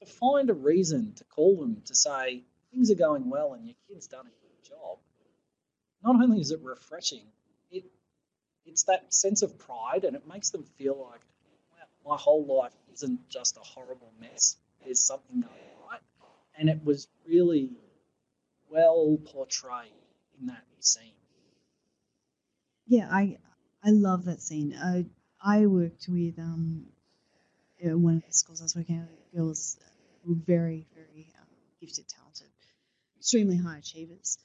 To 0.00 0.06
find 0.06 0.50
a 0.50 0.54
reason 0.54 1.14
to 1.16 1.24
call 1.24 1.60
them 1.60 1.82
to 1.86 1.94
say 1.94 2.42
things 2.70 2.90
are 2.90 2.96
going 2.96 3.30
well 3.30 3.54
and 3.54 3.64
your 3.64 3.76
kid's 3.88 4.06
done 4.06 4.26
a 4.26 4.40
good 4.42 4.64
job, 4.68 4.98
not 6.02 6.22
only 6.22 6.40
is 6.40 6.50
it 6.50 6.60
refreshing, 6.62 7.24
it 7.70 7.84
it's 8.66 8.84
that 8.84 9.12
sense 9.14 9.42
of 9.42 9.58
pride 9.58 10.04
and 10.04 10.16
it 10.16 10.28
makes 10.28 10.50
them 10.50 10.64
feel 10.76 11.08
like 11.10 11.20
wow, 11.70 12.12
my 12.12 12.16
whole 12.18 12.44
life 12.44 12.74
isn't 12.92 13.28
just 13.30 13.56
a 13.56 13.60
horrible 13.60 14.12
mess. 14.20 14.56
There's 14.84 15.00
something 15.00 15.40
going 15.40 15.54
right. 15.88 16.00
And 16.58 16.68
it 16.68 16.84
was 16.84 17.08
really 17.26 17.70
well 18.70 19.18
portrayed 19.24 19.92
in 20.38 20.46
that 20.46 20.64
scene. 20.80 21.12
Yeah, 22.86 23.08
I 23.10 23.38
I 23.86 23.90
love 23.90 24.24
that 24.24 24.42
scene. 24.42 24.74
I 24.74 25.06
I 25.40 25.66
worked 25.66 26.06
with 26.08 26.38
um 26.40 26.86
uh, 27.84 27.96
one 27.96 28.16
of 28.16 28.26
the 28.26 28.32
schools 28.32 28.60
I 28.60 28.64
was 28.64 28.74
working 28.74 28.96
at. 28.96 29.32
Girls 29.32 29.78
were 30.24 30.34
very 30.34 30.86
very 30.92 31.32
um, 31.40 31.46
gifted, 31.80 32.08
talented, 32.08 32.48
extremely 33.18 33.56
high 33.56 33.78
achievers. 33.78 34.38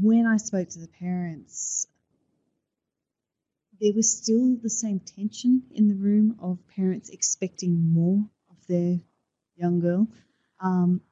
When 0.00 0.26
I 0.26 0.38
spoke 0.38 0.70
to 0.70 0.78
the 0.78 0.88
parents, 0.88 1.86
there 3.78 3.92
was 3.94 4.10
still 4.22 4.56
the 4.56 4.70
same 4.70 5.00
tension 5.00 5.64
in 5.74 5.88
the 5.88 5.96
room 5.96 6.36
of 6.40 6.58
parents 6.74 7.10
expecting 7.10 7.92
more 7.92 8.24
of 8.50 8.66
their 8.68 9.00
young 9.56 9.80
girl. 9.80 10.08
Um, 10.60 11.02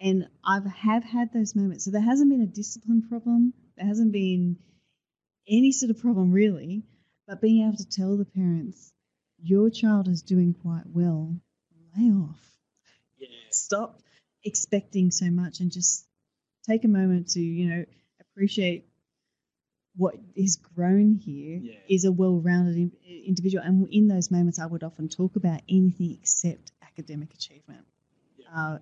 and 0.00 0.28
I 0.44 0.58
have 0.68 1.04
had 1.04 1.32
those 1.32 1.54
moments. 1.54 1.84
So 1.84 1.92
there 1.92 2.02
hasn't 2.02 2.28
been 2.28 2.42
a 2.42 2.46
discipline 2.46 3.02
problem. 3.08 3.54
There 3.76 3.86
hasn't 3.86 4.10
been 4.12 4.58
any 5.48 5.72
sort 5.72 5.90
of 5.90 6.00
problem 6.00 6.32
really. 6.32 6.82
But 7.26 7.40
being 7.40 7.66
able 7.66 7.76
to 7.76 7.88
tell 7.88 8.16
the 8.16 8.24
parents, 8.24 8.92
your 9.42 9.70
child 9.70 10.08
is 10.08 10.22
doing 10.22 10.54
quite 10.54 10.86
well, 10.86 11.36
lay 11.96 12.10
off. 12.10 12.40
Yeah. 13.18 13.28
Stop 13.50 14.00
expecting 14.44 15.10
so 15.10 15.30
much 15.30 15.60
and 15.60 15.70
just 15.70 16.06
take 16.66 16.84
a 16.84 16.88
moment 16.88 17.28
to, 17.30 17.40
you 17.40 17.68
know, 17.68 17.84
appreciate 18.20 18.86
what 19.96 20.16
is 20.34 20.56
grown 20.56 21.14
here 21.14 21.60
is 21.88 22.04
Yeah. 22.04 22.10
a 22.10 22.12
well-rounded 22.12 22.92
individual. 23.04 23.62
And 23.62 23.86
in 23.90 24.08
those 24.08 24.30
moments, 24.30 24.58
I 24.58 24.66
would 24.66 24.82
often 24.82 25.08
talk 25.08 25.36
about 25.36 25.60
anything 25.68 26.12
except 26.20 26.72
academic 26.82 27.34
achievement, 27.34 27.86
uh, 28.52 28.78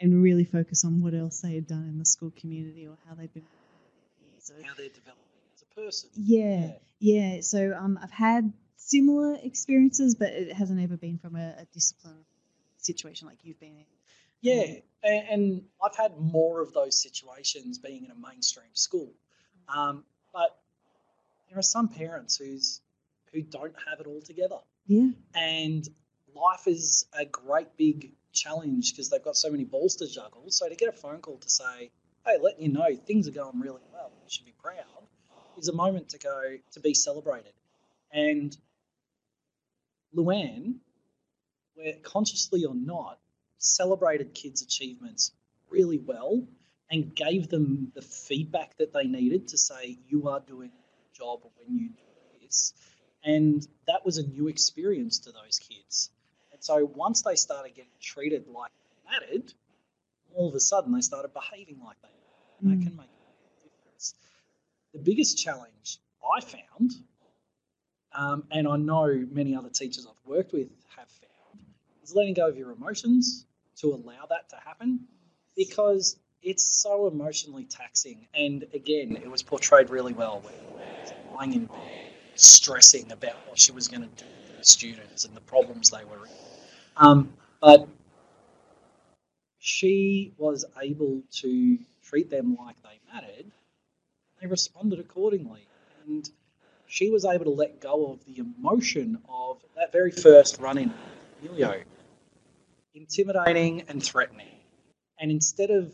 and 0.00 0.22
really 0.22 0.44
focus 0.44 0.84
on 0.84 1.00
what 1.00 1.14
else 1.14 1.40
they 1.40 1.54
had 1.54 1.66
done 1.66 1.88
in 1.88 1.98
the 1.98 2.04
school 2.04 2.30
community 2.36 2.86
or 2.86 2.96
how 3.06 3.14
they've 3.14 3.32
been. 3.32 3.46
So, 4.38 4.54
How 4.62 4.74
they're 4.74 4.88
developing 4.88 5.24
a 5.24 5.25
person. 5.76 6.10
yeah, 6.14 6.72
yeah. 6.98 7.40
So 7.42 7.72
um, 7.78 7.98
I've 8.02 8.10
had 8.10 8.52
similar 8.76 9.36
experiences, 9.42 10.14
but 10.14 10.28
it 10.30 10.52
hasn't 10.52 10.80
ever 10.80 10.96
been 10.96 11.18
from 11.18 11.36
a, 11.36 11.54
a 11.58 11.66
discipline 11.72 12.24
situation 12.78 13.28
like 13.28 13.38
you've 13.42 13.60
been 13.60 13.76
in. 13.76 13.84
Yeah, 14.42 14.64
and, 15.02 15.28
and 15.28 15.62
I've 15.82 15.96
had 15.96 16.12
more 16.18 16.60
of 16.60 16.72
those 16.72 17.00
situations 17.00 17.78
being 17.78 18.04
in 18.04 18.10
a 18.10 18.14
mainstream 18.14 18.70
school. 18.74 19.12
Um, 19.74 20.04
but 20.32 20.56
there 21.48 21.58
are 21.58 21.62
some 21.62 21.88
parents 21.88 22.36
who's 22.36 22.80
who 23.32 23.42
don't 23.42 23.74
have 23.88 24.00
it 24.00 24.06
all 24.06 24.20
together, 24.20 24.58
Yeah. 24.86 25.08
and 25.34 25.86
life 26.34 26.66
is 26.66 27.06
a 27.18 27.24
great 27.24 27.76
big 27.76 28.12
challenge 28.32 28.92
because 28.92 29.08
they've 29.10 29.24
got 29.24 29.36
so 29.36 29.50
many 29.50 29.64
balls 29.64 29.96
to 29.96 30.06
juggle. 30.06 30.44
So 30.50 30.68
to 30.68 30.76
get 30.76 30.88
a 30.88 30.92
phone 30.92 31.20
call 31.20 31.38
to 31.38 31.50
say, 31.50 31.90
"Hey, 32.24 32.36
letting 32.40 32.62
you 32.62 32.68
know 32.72 32.94
things 32.94 33.26
are 33.26 33.32
going 33.32 33.58
really 33.58 33.82
well, 33.92 34.12
you 34.22 34.28
should 34.30 34.44
be 34.46 34.54
proud," 34.62 35.08
is 35.58 35.68
a 35.68 35.74
moment 35.74 36.10
to 36.10 36.18
go 36.18 36.56
to 36.72 36.80
be 36.80 36.94
celebrated. 36.94 37.52
And 38.12 38.56
LouAnne, 40.14 40.76
where 41.74 41.94
consciously 42.02 42.64
or 42.64 42.74
not, 42.74 43.18
celebrated 43.58 44.34
kids' 44.34 44.62
achievements 44.62 45.32
really 45.70 45.98
well 45.98 46.46
and 46.90 47.14
gave 47.14 47.48
them 47.48 47.92
the 47.94 48.02
feedback 48.02 48.76
that 48.78 48.92
they 48.92 49.04
needed 49.04 49.48
to 49.48 49.58
say, 49.58 49.98
you 50.08 50.28
are 50.28 50.40
doing 50.40 50.68
a 50.68 50.70
good 50.70 51.14
job 51.14 51.40
when 51.56 51.76
you 51.76 51.88
do 51.88 52.02
this. 52.40 52.72
And 53.24 53.66
that 53.86 54.04
was 54.04 54.18
a 54.18 54.26
new 54.26 54.48
experience 54.48 55.18
to 55.20 55.32
those 55.32 55.58
kids. 55.58 56.10
And 56.52 56.62
so 56.62 56.90
once 56.94 57.22
they 57.22 57.34
started 57.34 57.74
getting 57.74 57.90
treated 58.00 58.46
like 58.46 58.70
they 58.70 59.10
mattered, 59.10 59.52
all 60.34 60.48
of 60.48 60.54
a 60.54 60.60
sudden 60.60 60.92
they 60.92 61.00
started 61.00 61.32
behaving 61.34 61.80
like 61.84 61.96
they 62.02 62.08
mattered. 62.08 62.60
And 62.60 62.70
that 62.70 62.84
mm. 62.84 62.88
can 62.88 62.96
make 62.96 63.06
a 63.06 63.08
big 63.08 63.08
difference. 63.08 63.15
The 64.96 65.02
biggest 65.02 65.36
challenge 65.36 65.98
I 66.24 66.40
found, 66.40 66.92
um, 68.14 68.44
and 68.50 68.66
I 68.66 68.78
know 68.78 69.26
many 69.30 69.54
other 69.54 69.68
teachers 69.68 70.06
I've 70.08 70.26
worked 70.26 70.54
with 70.54 70.70
have 70.96 71.08
found, 71.08 71.62
is 72.02 72.14
letting 72.14 72.32
go 72.32 72.48
of 72.48 72.56
your 72.56 72.72
emotions 72.72 73.44
to 73.80 73.88
allow 73.88 74.24
that 74.30 74.48
to 74.48 74.56
happen 74.56 75.00
because 75.54 76.16
it's 76.42 76.64
so 76.64 77.08
emotionally 77.08 77.64
taxing. 77.64 78.26
And 78.32 78.64
again, 78.72 79.18
it 79.22 79.30
was 79.30 79.42
portrayed 79.42 79.90
really 79.90 80.14
well 80.14 80.40
when 80.42 81.34
lying 81.34 81.52
in 81.52 81.66
bed, 81.66 82.12
stressing 82.36 83.12
about 83.12 83.36
what 83.48 83.58
she 83.58 83.72
was 83.72 83.88
going 83.88 84.00
to 84.00 84.24
do 84.24 84.24
with 84.48 84.58
the 84.58 84.64
students 84.64 85.26
and 85.26 85.36
the 85.36 85.42
problems 85.42 85.90
they 85.90 86.06
were 86.06 86.24
in. 86.24 86.32
Um, 86.96 87.34
but 87.60 87.86
she 89.58 90.32
was 90.38 90.64
able 90.80 91.22
to 91.32 91.78
treat 92.02 92.30
them 92.30 92.56
like 92.58 92.76
they 92.82 92.98
mattered. 93.12 93.52
They 94.40 94.46
responded 94.46 95.00
accordingly. 95.00 95.66
And 96.06 96.28
she 96.86 97.10
was 97.10 97.24
able 97.24 97.44
to 97.44 97.50
let 97.50 97.80
go 97.80 98.12
of 98.12 98.24
the 98.24 98.38
emotion 98.38 99.18
of 99.28 99.58
that 99.76 99.92
very 99.92 100.10
first 100.10 100.60
run 100.60 100.78
in 100.78 100.94
Emilio, 101.42 101.82
intimidating 102.94 103.82
and 103.88 104.02
threatening. 104.02 104.48
And 105.18 105.30
instead 105.30 105.70
of 105.70 105.92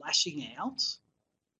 lashing 0.00 0.46
out 0.58 0.82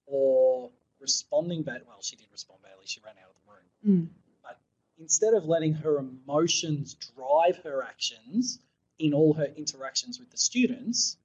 or 0.07 0.71
responding 1.01 1.63
bad, 1.63 1.83
well, 1.87 1.99
she 2.03 2.17
did 2.17 2.27
respond 2.33 2.63
badly, 2.63 2.85
she 2.87 3.01
ran 3.05 3.15
out 3.23 3.31
of 3.31 3.37
the 3.45 3.53
room. 3.89 4.01
Mm. 4.03 4.09
But 4.43 4.59
instead 4.99 5.35
of 5.35 5.45
letting 5.45 5.75
her 5.75 5.99
emotions 5.99 6.97
drive 7.17 7.59
her 7.65 7.83
actions 7.83 8.59
in 8.99 9.15
all 9.15 9.35
her 9.35 9.49
interactions 9.57 10.19
with 10.19 10.31
the 10.31 10.39
students, 10.39 11.17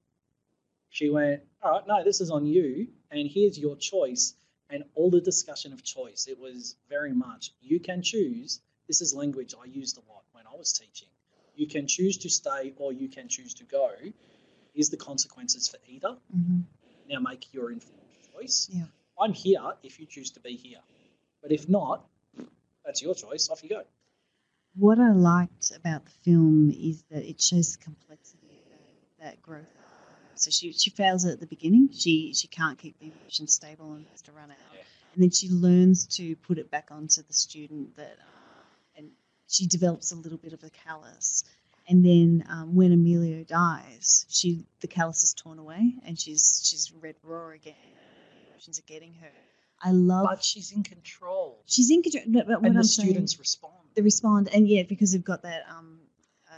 she 0.89 1.09
went, 1.09 1.41
All 1.63 1.71
right, 1.71 1.87
no, 1.87 2.03
this 2.03 2.21
is 2.21 2.29
on 2.29 2.45
you, 2.45 2.87
and 3.09 3.29
here's 3.29 3.57
your 3.57 3.75
choice. 3.77 4.35
And 4.71 4.85
all 4.95 5.09
the 5.09 5.19
discussion 5.19 5.73
of 5.73 5.83
choice, 5.83 6.27
it 6.27 6.39
was 6.39 6.77
very 6.89 7.11
much 7.11 7.51
you 7.61 7.79
can 7.79 8.01
choose. 8.01 8.61
This 8.87 9.01
is 9.01 9.13
language 9.13 9.53
I 9.61 9.65
used 9.65 9.97
a 9.97 10.11
lot 10.11 10.23
when 10.31 10.45
I 10.47 10.55
was 10.57 10.71
teaching. 10.71 11.09
You 11.55 11.67
can 11.67 11.87
choose 11.87 12.17
to 12.19 12.29
stay 12.29 12.73
or 12.77 12.93
you 12.93 13.09
can 13.09 13.27
choose 13.27 13.53
to 13.55 13.65
go. 13.65 13.91
Here's 14.73 14.89
the 14.89 14.97
consequences 14.97 15.67
for 15.67 15.77
either. 15.87 16.17
Mhm. 16.33 16.63
Now 17.09 17.19
make 17.19 17.53
your 17.53 17.71
informed 17.71 18.07
choice. 18.33 18.69
Yeah. 18.71 18.85
I'm 19.19 19.33
here 19.33 19.73
if 19.83 19.99
you 19.99 20.05
choose 20.05 20.31
to 20.31 20.39
be 20.39 20.55
here. 20.55 20.81
But 21.41 21.51
if 21.51 21.67
not, 21.67 22.07
that's 22.85 23.01
your 23.01 23.13
choice. 23.13 23.49
Off 23.49 23.63
you 23.63 23.69
go. 23.69 23.85
What 24.75 24.99
I 24.99 25.11
liked 25.11 25.71
about 25.75 26.05
the 26.05 26.11
film 26.11 26.71
is 26.71 27.03
that 27.11 27.29
it 27.29 27.41
shows 27.41 27.75
the 27.75 27.83
complexity 27.83 28.47
of 28.47 28.69
that, 28.69 29.25
that 29.25 29.41
growth. 29.41 29.67
So 30.41 30.49
she, 30.49 30.71
she 30.73 30.89
fails 30.89 31.23
at 31.25 31.39
the 31.39 31.45
beginning. 31.45 31.89
She 31.93 32.33
she 32.33 32.47
can't 32.47 32.77
keep 32.79 32.97
the 32.99 33.11
emotion 33.11 33.47
stable 33.47 33.93
and 33.93 34.05
has 34.11 34.21
to 34.23 34.31
run 34.31 34.49
out. 34.49 34.57
And 35.13 35.21
then 35.23 35.29
she 35.29 35.49
learns 35.49 36.07
to 36.17 36.35
put 36.37 36.57
it 36.57 36.71
back 36.71 36.87
onto 36.89 37.21
the 37.21 37.33
student 37.33 37.95
that, 37.97 38.17
uh, 38.19 38.63
and 38.97 39.09
she 39.47 39.67
develops 39.67 40.11
a 40.11 40.15
little 40.15 40.37
bit 40.39 40.53
of 40.53 40.63
a 40.63 40.69
callus. 40.69 41.43
And 41.87 42.03
then 42.03 42.43
um, 42.49 42.75
when 42.75 42.91
Emilio 42.91 43.43
dies, 43.43 44.25
she 44.29 44.65
the 44.79 44.87
callus 44.87 45.23
is 45.23 45.33
torn 45.33 45.59
away 45.59 45.93
and 46.05 46.17
she's 46.19 46.61
she's 46.67 46.91
red 47.01 47.15
raw 47.23 47.49
again. 47.49 47.75
Emotions 48.49 48.79
are 48.79 48.87
getting 48.93 49.13
her. 49.21 49.31
I 49.83 49.91
love. 49.91 50.25
But 50.29 50.43
she's 50.43 50.71
in 50.71 50.81
control. 50.83 51.61
She's 51.67 51.91
in 51.91 52.01
control. 52.01 52.23
But, 52.27 52.47
but 52.47 52.63
and 52.63 52.75
the 52.75 52.79
I'm 52.79 52.83
saying- 52.83 53.09
students 53.09 53.37
respond. 53.37 53.73
they 53.95 54.01
respond, 54.01 54.49
and 54.53 54.67
yeah, 54.67 54.83
because 54.83 55.11
they've 55.11 55.23
got 55.23 55.43
that 55.43 55.63
um, 55.69 55.99
uh, 56.49 56.53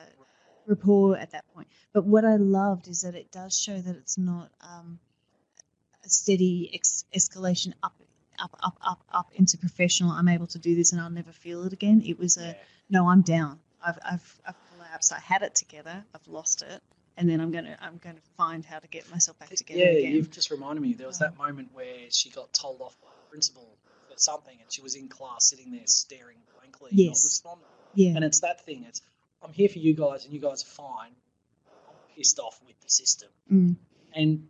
rapport 0.67 1.17
at 1.17 1.31
that 1.31 1.45
point. 1.53 1.67
But 1.93 2.05
what 2.05 2.25
I 2.25 2.35
loved 2.37 2.87
is 2.87 3.01
that 3.01 3.15
it 3.15 3.31
does 3.31 3.57
show 3.57 3.79
that 3.79 3.95
it's 3.95 4.17
not 4.17 4.49
um, 4.61 4.99
a 6.03 6.09
steady 6.09 6.71
ex- 6.73 7.05
escalation 7.15 7.73
up, 7.83 7.93
up, 8.39 8.55
up, 8.63 8.77
up, 8.81 9.03
up 9.11 9.31
into 9.35 9.57
professional. 9.57 10.11
I'm 10.11 10.27
able 10.27 10.47
to 10.47 10.59
do 10.59 10.75
this, 10.75 10.91
and 10.91 10.99
I'll 10.99 11.11
never 11.11 11.31
feel 11.31 11.63
it 11.65 11.73
again. 11.73 12.01
It 12.05 12.17
was 12.19 12.37
a 12.37 12.55
no, 12.89 13.07
I'm 13.07 13.21
down. 13.21 13.59
I've, 13.85 13.99
I've, 14.03 14.41
I've 14.47 14.55
collapsed. 14.71 15.13
I 15.13 15.19
had 15.19 15.43
it 15.43 15.55
together. 15.55 16.03
I've 16.15 16.27
lost 16.27 16.63
it, 16.63 16.81
and 17.17 17.29
then 17.29 17.39
I'm 17.39 17.51
gonna, 17.51 17.77
I'm 17.79 17.97
gonna 18.03 18.21
find 18.37 18.65
how 18.65 18.79
to 18.79 18.87
get 18.87 19.09
myself 19.11 19.37
back 19.39 19.49
together 19.49 19.79
Yeah, 19.81 19.99
again. 19.99 20.13
you've 20.13 20.31
just 20.31 20.49
reminded 20.51 20.81
me. 20.81 20.93
There 20.93 21.07
was 21.07 21.19
that 21.19 21.37
moment 21.37 21.69
where 21.73 22.09
she 22.09 22.29
got 22.31 22.51
told 22.53 22.81
off 22.81 22.99
by 23.01 23.09
the 23.09 23.29
principal 23.29 23.67
for 24.09 24.17
something, 24.17 24.57
and 24.59 24.71
she 24.71 24.81
was 24.81 24.95
in 24.95 25.09
class 25.09 25.45
sitting 25.45 25.71
there 25.71 25.81
staring 25.85 26.37
blankly, 26.57 26.89
not 26.93 27.03
Yes. 27.09 27.23
responding. 27.23 27.67
Yeah. 27.93 28.13
And 28.15 28.23
it's 28.25 28.39
that 28.39 28.65
thing. 28.65 28.83
It's 28.87 29.01
I'm 29.43 29.53
here 29.53 29.69
for 29.69 29.79
you 29.79 29.93
guys, 29.93 30.25
and 30.25 30.33
you 30.33 30.39
guys 30.39 30.63
are 30.63 30.67
fine. 30.67 31.11
Pissed 32.15 32.39
off 32.39 32.59
with 32.65 32.79
the 32.81 32.89
system. 32.89 33.29
Mm. 33.51 33.75
And 34.13 34.47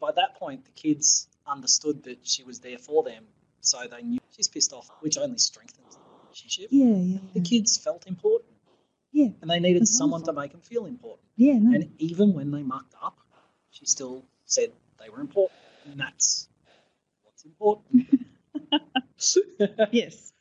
by 0.00 0.12
that 0.12 0.36
point, 0.36 0.64
the 0.64 0.70
kids 0.72 1.28
understood 1.46 2.04
that 2.04 2.18
she 2.22 2.44
was 2.44 2.60
there 2.60 2.78
for 2.78 3.02
them, 3.02 3.24
so 3.60 3.78
they 3.90 4.02
knew 4.02 4.20
she's 4.36 4.46
pissed 4.48 4.72
off, 4.72 4.88
which 5.00 5.18
only 5.18 5.38
strengthens 5.38 5.96
the 5.96 6.00
relationship. 6.24 6.68
Yeah, 6.70 6.94
yeah, 6.94 7.18
The 7.34 7.40
kids 7.40 7.76
felt 7.78 8.06
important, 8.06 8.52
yeah, 9.12 9.28
and 9.40 9.50
they 9.50 9.58
needed 9.58 9.88
someone 9.88 10.20
wonderful. 10.20 10.34
to 10.34 10.40
make 10.40 10.52
them 10.52 10.60
feel 10.60 10.86
important. 10.86 11.26
yeah. 11.36 11.58
No. 11.58 11.74
And 11.74 11.90
even 11.98 12.32
when 12.34 12.50
they 12.52 12.62
mucked 12.62 12.94
up, 13.02 13.18
she 13.70 13.86
still 13.86 14.24
said 14.44 14.70
they 15.02 15.08
were 15.08 15.20
important. 15.20 15.58
And 15.86 15.98
that's 15.98 16.48
what's 17.24 17.44
important. 17.44 18.06
yes. 19.92 20.32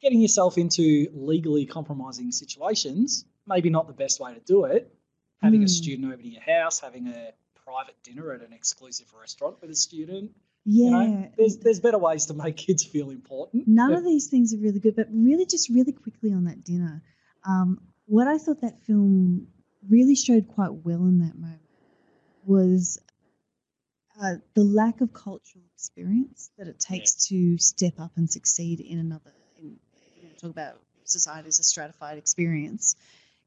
Getting 0.00 0.20
yourself 0.20 0.58
into 0.58 1.08
legally 1.12 1.66
compromising 1.66 2.30
situations, 2.30 3.24
maybe 3.46 3.70
not 3.70 3.86
the 3.88 3.92
best 3.92 4.20
way 4.20 4.34
to 4.34 4.40
do 4.40 4.64
it. 4.64 4.94
Having 5.42 5.62
a 5.62 5.66
Mm. 5.66 5.70
student 5.70 6.12
over 6.12 6.22
to 6.22 6.28
your 6.28 6.42
house, 6.42 6.80
having 6.80 7.06
a 7.06 7.32
private 7.64 7.96
dinner 8.02 8.32
at 8.32 8.42
an 8.42 8.52
exclusive 8.52 9.12
restaurant 9.18 9.60
with 9.60 9.70
a 9.70 9.74
student. 9.74 10.32
yeah. 10.64 10.84
You 10.84 10.90
know, 10.90 11.30
there's 11.36 11.58
there's 11.58 11.80
better 11.80 11.98
ways 11.98 12.26
to 12.26 12.34
make 12.34 12.56
kids 12.56 12.84
feel 12.84 13.10
important. 13.10 13.66
None 13.68 13.90
But 13.90 13.98
of 13.98 14.04
these 14.04 14.26
things 14.28 14.52
are 14.54 14.58
really 14.58 14.80
good, 14.80 14.96
but 14.96 15.08
really, 15.12 15.46
just 15.46 15.68
really 15.68 15.92
quickly 15.92 16.32
on 16.32 16.44
that 16.44 16.64
dinner, 16.64 17.02
um, 17.44 17.80
what 18.06 18.26
I 18.26 18.38
thought 18.38 18.60
that 18.62 18.82
film 18.84 19.48
really 19.88 20.14
showed 20.16 20.48
quite 20.48 20.72
well 20.72 21.04
in 21.04 21.20
that 21.20 21.36
moment 21.38 21.60
was 22.44 22.98
uh, 24.20 24.34
the 24.54 24.64
lack 24.64 25.00
of 25.00 25.12
cultural 25.12 25.64
experience 25.74 26.50
that 26.58 26.66
it 26.66 26.80
takes 26.80 27.28
to 27.28 27.56
step 27.58 28.00
up 28.00 28.12
and 28.16 28.28
succeed 28.28 28.80
in 28.80 28.98
another. 28.98 29.32
In, 29.58 29.76
you 30.16 30.24
know, 30.24 30.34
talk 30.40 30.50
about 30.50 30.80
society 31.04 31.48
as 31.48 31.58
a 31.60 31.62
stratified 31.62 32.18
experience. 32.18 32.96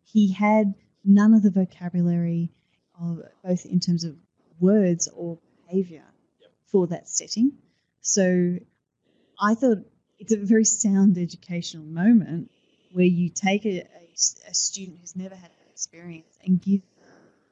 He 0.03 0.31
had 0.31 0.73
none 1.03 1.33
of 1.33 1.43
the 1.43 1.51
vocabulary 1.51 2.51
of 2.99 3.21
both 3.43 3.65
in 3.65 3.79
terms 3.79 4.03
of 4.03 4.15
words 4.59 5.07
or 5.15 5.37
behavior 5.67 6.03
for 6.67 6.87
that 6.87 7.09
setting. 7.09 7.53
So 8.01 8.57
I 9.39 9.55
thought 9.55 9.79
it's 10.19 10.33
a 10.33 10.37
very 10.37 10.65
sound 10.65 11.17
educational 11.17 11.83
moment 11.83 12.51
where 12.91 13.05
you 13.05 13.29
take 13.29 13.65
a 13.65 13.87
a 14.47 14.53
student 14.53 14.99
who's 14.99 15.15
never 15.15 15.35
had 15.35 15.49
that 15.49 15.71
experience 15.71 16.37
and 16.45 16.61
give 16.61 16.81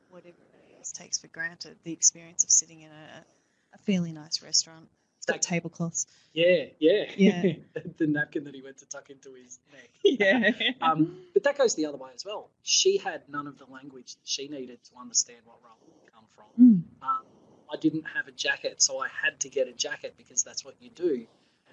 whatever 0.09 0.35
else 0.77 0.91
takes 0.91 1.17
for 1.17 1.27
granted 1.27 1.77
the 1.84 1.91
experience 1.91 2.43
of 2.43 2.51
sitting 2.51 2.81
in 2.81 2.91
a, 2.91 3.26
a 3.73 3.77
fairly 3.80 4.11
nice 4.11 4.43
restaurant. 4.43 4.88
Got 5.27 5.41
tablecloths. 5.41 6.07
Yeah, 6.33 6.65
yeah, 6.79 7.05
Yeah. 7.17 7.53
the 7.97 8.07
napkin 8.07 8.43
that 8.45 8.55
he 8.55 8.61
went 8.61 8.77
to 8.79 8.85
tuck 8.85 9.09
into 9.09 9.33
his 9.33 9.59
neck. 9.71 9.89
Yeah. 10.03 10.51
um, 10.81 11.19
but 11.33 11.43
that 11.43 11.57
goes 11.57 11.75
the 11.75 11.85
other 11.85 11.97
way 11.97 12.11
as 12.15 12.25
well. 12.25 12.49
She 12.63 12.97
had 12.97 13.23
none 13.29 13.47
of 13.47 13.57
the 13.57 13.65
language 13.65 14.15
that 14.15 14.27
she 14.27 14.47
needed 14.47 14.83
to 14.85 14.91
understand 14.99 15.39
what 15.45 15.57
Raoul 15.63 15.77
had 16.03 16.13
come 16.13 16.23
from. 16.35 16.45
Mm. 16.57 17.07
Um, 17.07 17.23
I 17.71 17.77
didn't 17.77 18.05
have 18.15 18.27
a 18.27 18.31
jacket, 18.31 18.81
so 18.81 18.99
I 18.99 19.07
had 19.09 19.39
to 19.41 19.49
get 19.49 19.67
a 19.67 19.73
jacket 19.73 20.15
because 20.17 20.43
that's 20.43 20.63
what 20.65 20.75
you 20.79 20.89
do. 20.89 21.27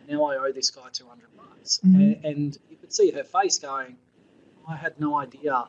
Now 0.08 0.24
I 0.24 0.36
owe 0.36 0.52
this 0.52 0.70
guy 0.70 0.88
two 0.92 1.06
hundred 1.06 1.34
bucks, 1.36 1.80
Mhm. 1.84 1.94
and, 1.94 2.24
and 2.24 2.58
you 2.70 2.76
could 2.76 2.92
see 2.92 3.10
her 3.12 3.24
face 3.24 3.58
going, 3.58 3.96
"I 4.68 4.76
had 4.76 5.00
no 5.00 5.16
idea 5.16 5.64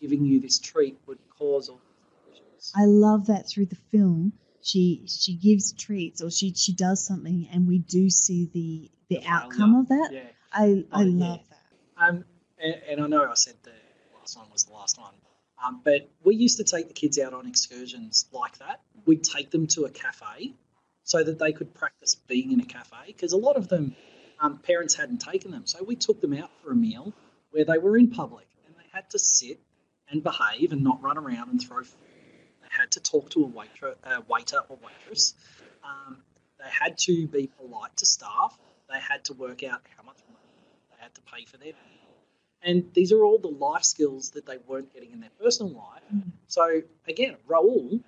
giving 0.00 0.24
you 0.24 0.40
this 0.40 0.58
treat 0.58 0.98
would 1.06 1.18
cause 1.38 1.68
all." 1.68 1.80
I 2.74 2.86
love 2.86 3.26
that 3.26 3.48
through 3.48 3.66
the 3.66 3.76
film. 3.76 4.32
She 4.62 5.04
she 5.08 5.34
gives 5.34 5.72
treats 5.72 6.22
or 6.22 6.30
she 6.30 6.54
she 6.54 6.72
does 6.72 7.04
something 7.04 7.48
and 7.52 7.66
we 7.66 7.78
do 7.78 8.08
see 8.10 8.48
the 8.52 8.90
the 9.08 9.26
outcome 9.26 9.74
of 9.74 9.88
that. 9.88 10.10
Yeah. 10.12 10.20
I 10.52 10.84
I 10.92 11.02
Oh, 11.02 11.04
yeah. 11.04 11.24
love 11.26 11.40
that. 11.50 12.04
Um, 12.08 12.24
and, 12.58 12.74
and 12.88 13.00
I 13.00 13.06
know 13.08 13.28
I 13.28 13.34
said 13.34 13.54
the 13.62 13.72
last 14.18 14.36
one 14.36 14.46
was 14.52 14.64
the 14.64 14.72
last 14.72 14.98
one, 14.98 15.14
um, 15.64 15.80
but 15.84 16.08
we 16.24 16.36
used 16.36 16.58
to 16.58 16.64
take 16.64 16.88
the 16.88 16.94
kids 16.94 17.18
out 17.18 17.34
on 17.34 17.46
excursions 17.46 18.26
like 18.32 18.58
that. 18.58 18.80
We'd 19.04 19.24
take 19.24 19.50
them 19.50 19.66
to 19.68 19.84
a 19.84 19.90
cafe 19.90 20.54
so 21.04 21.22
that 21.24 21.38
they 21.40 21.52
could 21.52 21.74
practice 21.74 22.14
being 22.14 22.52
in 22.52 22.60
a 22.60 22.64
cafe 22.64 22.96
because 23.08 23.32
a 23.32 23.36
lot 23.36 23.56
of 23.56 23.66
them, 23.68 23.96
um, 24.38 24.58
parents 24.58 24.94
hadn't 24.94 25.18
taken 25.18 25.50
them. 25.50 25.66
So 25.66 25.82
we 25.82 25.96
took 25.96 26.20
them 26.20 26.34
out 26.34 26.50
for 26.62 26.70
a 26.70 26.76
meal 26.76 27.12
where 27.50 27.64
they 27.64 27.78
were 27.78 27.98
in 27.98 28.10
public 28.10 28.46
and 28.66 28.74
they 28.76 28.86
had 28.92 29.10
to 29.10 29.18
sit 29.18 29.58
and 30.08 30.22
behave 30.22 30.70
and 30.72 30.82
not 30.84 31.02
run 31.02 31.18
around 31.18 31.50
and 31.50 31.60
throw 31.60 31.82
food. 31.82 31.98
Had 32.72 32.90
to 32.92 33.00
talk 33.00 33.30
to 33.30 33.44
a 33.44 33.46
waiter, 33.46 33.94
uh, 34.02 34.22
waiter 34.26 34.60
or 34.68 34.78
waitress. 34.82 35.34
Um, 35.84 36.16
they 36.58 36.70
had 36.70 36.96
to 36.98 37.26
be 37.26 37.48
polite 37.58 37.94
to 37.98 38.06
staff. 38.06 38.58
They 38.90 38.98
had 38.98 39.24
to 39.26 39.34
work 39.34 39.62
out 39.62 39.82
how 39.96 40.04
much 40.04 40.18
money 40.28 40.48
they 40.90 40.96
had 40.98 41.14
to 41.14 41.20
pay 41.22 41.44
for 41.44 41.58
their 41.58 41.74
meal. 41.74 42.02
And 42.62 42.90
these 42.94 43.12
are 43.12 43.22
all 43.24 43.38
the 43.38 43.48
life 43.48 43.84
skills 43.84 44.30
that 44.30 44.46
they 44.46 44.58
weren't 44.66 44.92
getting 44.94 45.12
in 45.12 45.20
their 45.20 45.30
personal 45.40 45.72
life. 45.72 46.02
So 46.46 46.80
again, 47.08 47.36
Raoul 47.46 48.00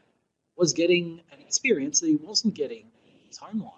was 0.57 0.73
getting 0.73 1.20
an 1.32 1.41
experience 1.41 2.01
that 2.01 2.07
he 2.07 2.16
wasn't 2.16 2.55
getting 2.55 2.86
in 3.07 3.27
his 3.27 3.36
home 3.36 3.62
life. 3.62 3.73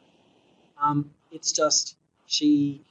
Um, 0.80 1.10
it's 1.32 1.52
just 1.52 1.96
she 2.26 2.82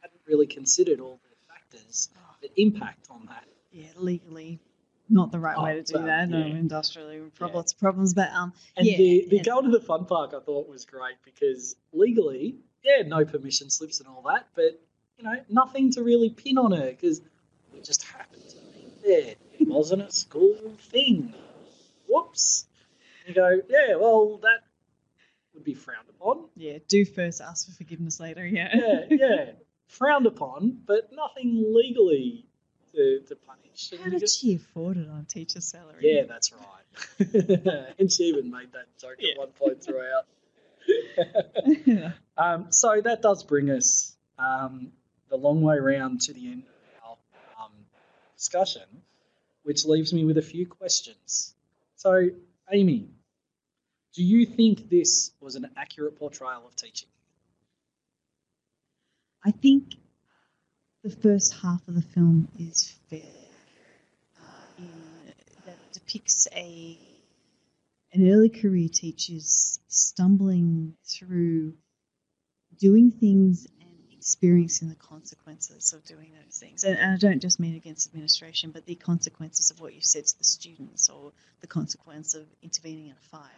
hadn't 0.00 0.20
really 0.26 0.46
considered 0.46 1.00
all 1.00 1.18
the 1.22 1.52
factors 1.52 2.10
that 2.42 2.50
impact 2.56 3.08
on 3.10 3.26
that. 3.26 3.44
Yeah, 3.72 3.88
legally 3.96 4.60
not 5.10 5.32
the 5.32 5.38
right 5.40 5.56
Oh, 5.58 5.64
way 5.64 5.82
to 5.82 5.82
do 5.82 6.04
that. 6.04 6.28
No, 6.28 6.38
yeah. 6.38 6.54
industrially, 6.56 7.20
prob- 7.34 7.54
lots 7.54 7.72
of 7.72 7.78
problems. 7.78 8.14
But 8.14 8.30
um, 8.30 8.52
And 8.76 8.86
yeah, 8.86 8.96
the, 8.96 9.26
the 9.30 9.36
and- 9.38 9.46
go 9.46 9.60
to 9.60 9.68
the 9.70 9.80
fun 9.80 10.04
park 10.06 10.32
I 10.34 10.40
thought 10.40 10.68
was 10.68 10.84
great 10.84 11.16
because 11.24 11.76
legally, 11.92 12.56
yeah, 12.84 13.02
no 13.06 13.24
permission 13.24 13.68
slips 13.70 14.00
and 14.00 14.08
all 14.08 14.22
that, 14.28 14.48
but 14.54 14.80
you 15.18 15.24
know, 15.24 15.36
nothing 15.50 15.92
to 15.92 16.02
really 16.02 16.30
pin 16.30 16.56
on 16.56 16.72
her 16.72 16.90
because 16.90 17.20
it 17.76 17.84
just 17.84 18.02
happened 18.04 18.42
to 18.48 18.56
be 18.56 18.86
there. 19.04 19.34
It 19.58 19.68
wasn't 19.68 20.02
a 20.02 20.10
school 20.10 20.56
thing. 20.90 21.34
Whoops. 22.08 22.66
You 23.26 23.34
go, 23.34 23.60
yeah, 23.68 23.96
well, 23.96 24.38
that 24.38 24.60
would 25.54 25.62
be 25.64 25.74
frowned 25.74 26.08
upon. 26.08 26.46
Yeah, 26.56 26.78
do 26.88 27.04
first, 27.04 27.40
ask 27.40 27.66
for 27.66 27.72
forgiveness 27.72 28.18
later. 28.18 28.46
Yeah. 28.46 28.68
Yeah, 28.74 29.00
yeah, 29.10 29.44
frowned 29.88 30.26
upon, 30.26 30.78
but 30.86 31.10
nothing 31.12 31.72
legally 31.74 32.46
to, 32.94 33.20
to 33.28 33.36
punish. 33.36 33.69
And 33.92 34.00
How 34.00 34.06
you 34.06 34.10
did 34.12 34.20
go, 34.20 34.26
she 34.26 34.54
afford 34.54 34.96
it 34.96 35.08
on 35.08 35.24
teacher 35.26 35.60
salary? 35.60 35.98
Yeah, 36.00 36.22
that's 36.28 36.52
right. 36.52 37.94
and 37.98 38.10
she 38.10 38.24
even 38.24 38.50
made 38.50 38.72
that 38.72 38.86
joke 39.00 39.18
at 39.22 39.38
one 39.38 39.50
point 39.50 39.82
throughout. 39.82 40.26
um, 42.36 42.72
so 42.72 43.00
that 43.00 43.22
does 43.22 43.44
bring 43.44 43.70
us 43.70 44.16
um, 44.38 44.92
the 45.28 45.36
long 45.36 45.62
way 45.62 45.78
round 45.78 46.20
to 46.22 46.32
the 46.32 46.50
end 46.50 46.64
of 47.04 47.18
our 47.58 47.64
um, 47.64 47.72
discussion, 48.36 48.82
which 49.62 49.84
leaves 49.84 50.12
me 50.12 50.24
with 50.24 50.38
a 50.38 50.42
few 50.42 50.66
questions. 50.66 51.54
So, 51.96 52.30
Amy, 52.72 53.08
do 54.14 54.24
you 54.24 54.46
think 54.46 54.88
this 54.88 55.32
was 55.40 55.54
an 55.54 55.70
accurate 55.76 56.18
portrayal 56.18 56.66
of 56.66 56.74
teaching? 56.74 57.08
I 59.44 59.52
think 59.52 59.94
the 61.02 61.10
first 61.10 61.54
half 61.62 61.86
of 61.88 61.94
the 61.94 62.02
film 62.02 62.48
is 62.58 62.94
fair. 63.08 63.39
Depicts 66.10 66.48
a 66.56 66.98
an 68.12 68.28
early 68.32 68.48
career 68.48 68.88
teacher's 68.92 69.78
stumbling 69.86 70.94
through 71.04 71.74
doing 72.80 73.12
things 73.12 73.68
and 73.80 74.12
experiencing 74.12 74.88
the 74.88 74.96
consequences 74.96 75.92
of 75.92 76.04
doing 76.04 76.32
those 76.32 76.58
things. 76.58 76.82
And, 76.82 76.98
and 76.98 77.12
I 77.12 77.16
don't 77.16 77.40
just 77.40 77.60
mean 77.60 77.76
against 77.76 78.08
administration, 78.08 78.72
but 78.72 78.86
the 78.86 78.96
consequences 78.96 79.70
of 79.70 79.80
what 79.80 79.94
you 79.94 80.00
said 80.00 80.26
to 80.26 80.38
the 80.38 80.44
students, 80.44 81.08
or 81.08 81.30
the 81.60 81.68
consequence 81.68 82.34
of 82.34 82.44
intervening 82.60 83.06
in 83.06 83.12
a 83.12 83.28
fire, 83.30 83.48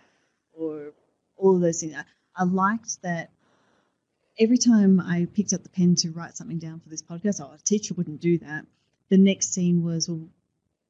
or 0.53 0.93
all 1.39 1.57
of 1.57 1.63
those 1.63 1.81
things. 1.81 1.95
I, 1.95 2.05
I 2.37 2.45
liked 2.45 3.01
that 3.03 3.31
every 4.39 4.59
time 4.59 5.01
I 5.01 5.27
picked 5.33 5.55
up 5.55 5.63
the 5.63 5.71
pen 5.71 5.95
to 5.97 6.11
write 6.11 6.37
something 6.37 6.59
down 6.59 6.81
for 6.81 6.91
this 6.91 7.03
podcast, 7.03 7.41
oh, 7.41 7.55
a 7.55 7.59
teacher 7.65 7.95
wouldn't 7.95 8.21
do 8.21 8.37
that. 8.39 8.67
The 9.09 9.17
next 9.17 9.55
scene 9.55 9.83
was, 9.83 10.07
well, 10.07 10.29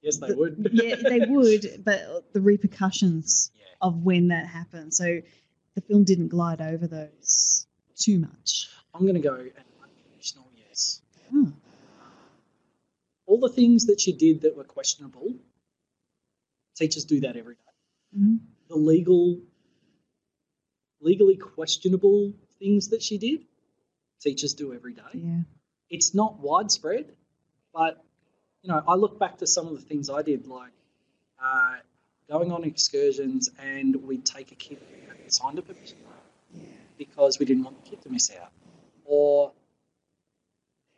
Yes, 0.03 0.19
they 0.19 0.35
would. 0.35 0.71
yeah, 0.73 0.97
they 0.97 1.21
would, 1.21 1.83
but 1.85 2.33
the 2.33 2.41
repercussions 2.41 3.51
of 3.81 4.03
when 4.03 4.29
that 4.29 4.47
happened. 4.47 4.93
So 4.93 5.21
the 5.75 5.81
film 5.81 6.05
didn't 6.05 6.29
glide 6.29 6.61
over 6.61 6.87
those 6.87 7.67
too 7.97 8.19
much. 8.19 8.69
I'm 8.95 9.03
going 9.03 9.15
to 9.15 9.21
go 9.21 9.35
an 9.35 9.53
unconditional 9.83 10.51
yes. 10.57 11.01
Hmm. 11.31 11.51
All 13.27 13.39
the 13.39 13.49
things 13.49 13.87
that 13.87 14.01
she 14.01 14.13
did 14.13 14.43
that 14.43 14.57
were 14.57 14.65
questionable, 14.65 15.35
teachers 16.77 17.05
do 17.05 17.21
that 17.21 17.37
every 17.37 17.55
day. 17.55 18.19
Mhm. 18.19 18.41
The 18.69 18.77
legal, 18.77 19.41
legally 21.01 21.37
questionable 21.37 22.35
things 22.59 22.89
that 22.89 23.03
she 23.03 23.19
did, 23.19 23.47
teachers 24.21 24.55
do 24.55 24.75
every 24.75 24.95
day. 24.95 25.03
Yeah. 25.15 25.43
It's 25.89 26.15
not 26.15 26.41
widespread, 26.41 27.15
but 27.73 28.05
you 28.63 28.69
know, 28.73 28.83
I 28.87 28.95
look 28.95 29.19
back 29.19 29.39
to 29.39 29.47
some 29.47 29.67
of 29.67 29.75
the 29.75 29.81
things 29.81 30.09
I 30.09 30.23
did, 30.23 30.47
like 30.47 30.73
uh, 31.43 31.77
going 32.31 32.53
on 32.53 32.65
excursions, 32.65 33.51
and 33.59 33.97
we'd 33.97 34.25
take 34.25 34.53
a 34.53 34.55
kid 34.55 34.79
who 34.79 35.09
hadn't 35.09 35.33
signed 35.33 35.59
a 35.59 35.63
permission 35.63 35.99
because 36.97 37.39
we 37.39 37.47
didn't 37.47 37.65
want 37.65 37.83
the 37.83 37.91
kid 37.91 38.03
to 38.03 38.11
miss 38.11 38.31
out, 38.31 38.53
or 39.05 39.53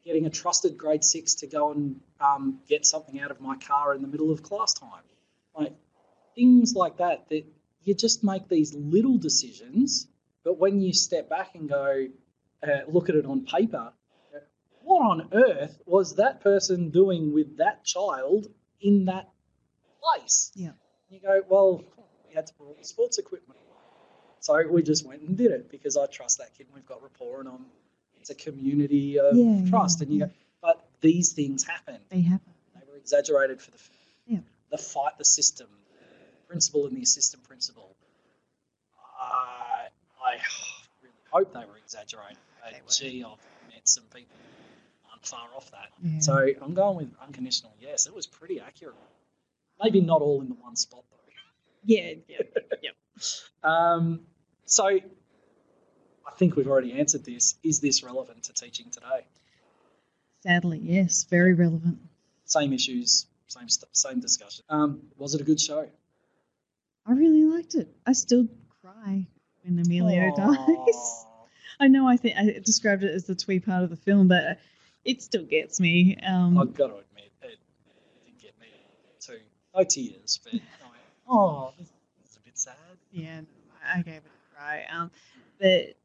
getting 0.05 0.27
a 0.27 0.31
trusted 0.31 0.77
grade 0.77 1.03
six 1.03 1.36
to 1.36 1.47
go 1.47 1.73
and 1.73 1.99
um, 2.20 2.61
get 2.69 2.85
something 2.85 3.19
out 3.20 3.31
of 3.31 3.41
my 3.41 3.57
car 3.57 3.95
in 3.95 4.03
the 4.03 4.09
middle 4.09 4.31
of 4.31 4.43
class 4.43 4.74
time, 4.74 5.03
like 5.57 5.73
things 6.35 6.74
like 6.74 6.99
that. 6.99 7.28
That 7.31 7.45
you 7.85 7.95
just 7.95 8.23
make 8.23 8.49
these 8.49 8.74
little 8.74 9.16
decisions, 9.16 10.07
but 10.45 10.59
when 10.59 10.82
you 10.82 10.93
step 10.93 11.31
back 11.31 11.55
and 11.55 11.66
go, 11.66 12.09
uh, 12.62 12.81
look 12.89 13.09
at 13.09 13.15
it 13.15 13.24
on 13.24 13.47
paper, 13.47 13.93
what 14.85 15.02
on 15.02 15.28
earth 15.32 15.78
was 15.86 16.16
that 16.16 16.40
person 16.43 16.90
doing 16.90 17.32
with 17.32 17.56
that 17.59 17.85
child 17.85 18.47
in 18.81 19.06
that 19.06 19.31
place? 20.02 20.52
Yeah. 20.55 20.70
You 21.11 21.20
go, 21.20 21.43
well, 21.48 21.85
we 22.28 22.35
had 22.35 22.47
to 22.47 22.55
put 22.55 22.66
all 22.66 22.77
the 22.78 22.85
sports 22.86 23.19
equipment. 23.19 23.59
So 24.40 24.66
we 24.69 24.82
just 24.82 25.06
went 25.06 25.23
and 25.23 25.36
did 25.36 25.52
it 25.52 25.70
because 25.70 25.97
I 25.97 26.06
trust 26.06 26.39
that 26.39 26.52
kid 26.56 26.66
and 26.66 26.74
we've 26.74 26.86
got 26.86 27.02
rapport 27.02 27.40
and 27.40 27.48
I'm, 27.48 27.65
it's 28.20 28.31
a 28.31 28.35
community 28.35 29.19
of 29.19 29.35
Yeah, 29.36 29.44
yeah, 29.65 29.70
trust. 29.70 30.02
and 30.02 30.12
you 30.12 30.20
go, 30.20 30.31
but 30.61 30.85
these 31.01 31.32
things 31.32 31.65
happen. 31.65 31.98
They 32.11 32.20
happen. 32.20 32.52
They 32.74 32.81
were 32.90 32.98
exaggerated 32.98 33.61
for 33.62 33.70
the. 33.70 33.78
Yeah. 34.27 34.39
The 34.70 34.78
fight, 34.78 35.16
the 35.19 35.24
system, 35.24 35.69
the 36.01 36.47
principal 36.48 36.86
and 36.86 36.97
the 36.97 37.02
assistant 37.02 37.44
principal. 37.44 37.94
I, 39.20 39.86
I 40.24 40.32
really 41.02 41.15
hope 41.31 41.52
they 41.52 41.61
were 41.61 41.78
exaggerated. 41.82 42.39
Gee, 42.90 43.23
I've 43.24 43.39
met 43.73 43.86
some 43.89 44.05
people 44.15 44.36
far 45.27 45.47
off 45.57 45.71
that. 45.71 45.89
Yeah. 46.03 46.19
So 46.21 46.47
I'm 46.63 46.75
going 46.75 46.97
with 46.97 47.11
unconditional 47.23 47.75
yes. 47.81 48.07
It 48.07 48.15
was 48.15 48.27
pretty 48.27 48.61
accurate. 48.61 48.95
Maybe 49.83 50.01
not 50.01 50.21
all 50.23 50.41
in 50.41 50.49
the 50.49 50.55
one 50.55 50.77
spot 50.77 51.05
though. 51.11 51.17
Yeah, 51.85 52.15
yeah, 52.29 52.39
yeah. 52.83 52.91
Um, 53.63 54.21
so 54.67 54.87
I 54.87 55.01
think 56.37 56.57
we've 56.57 56.67
already 56.67 56.93
answered 56.93 57.25
this. 57.25 57.55
Is 57.63 57.81
this 57.81 58.03
relevant 58.03 58.43
to 58.45 58.53
teaching 58.53 58.91
today? 58.91 59.25
Sadly, 60.43 60.81
yes, 60.83 61.25
very 61.31 61.55
relevant. 61.55 61.99
Same 62.45 62.73
issues, 62.73 63.27
same 63.47 63.69
st- 63.69 63.97
same 63.97 64.21
discussion. 64.21 64.65
Um, 64.69 65.01
was 65.17 65.35
it 65.35 65.41
a 65.41 65.45
good 65.45 65.61
show? 65.61 65.89
I 67.07 67.13
really 67.13 67.45
liked 67.45 67.75
it. 67.75 67.89
I 68.05 68.13
still 68.13 68.49
cry 68.83 69.27
when 69.63 69.79
Emilio 69.79 70.31
Aw. 70.31 70.37
dies. 70.87 71.25
I 71.81 71.89
know 71.89 72.07
I 72.07 72.17
think 72.17 72.37
I 72.37 72.59
described 72.65 73.05
it 73.05 73.15
as 73.15 73.25
the 73.25 73.35
twee 73.35 73.61
part 73.61 73.85
of 73.85 73.91
the 73.91 73.97
film, 73.97 74.29
but 74.29 74.59
it 75.05 75.23
still 75.23 75.45
gets 75.45 75.81
me. 75.81 76.17
Um, 76.27 76.59
I've 76.59 76.75
got 76.75 76.89
to 76.89 76.95
admit, 76.95 77.31
it, 77.43 77.49
it 77.49 77.59
did 78.27 78.43
get 78.43 78.53
me 78.61 78.67
too. 79.21 79.39
No 79.77 79.85
tears, 79.85 80.41
but 80.43 80.55
I 80.55 80.57
went, 80.89 81.03
oh, 81.29 81.73
this 81.79 81.89
is 82.31 82.37
a 82.37 82.41
bit 82.45 82.59
sad. 82.59 82.75
yeah, 83.13 83.41
no, 83.41 83.47
I 83.87 83.97
gave 84.03 84.15
it 84.17 84.23
a 84.25 84.55
cry. 84.57 84.85
Um, 84.93 85.11
but 85.61 85.97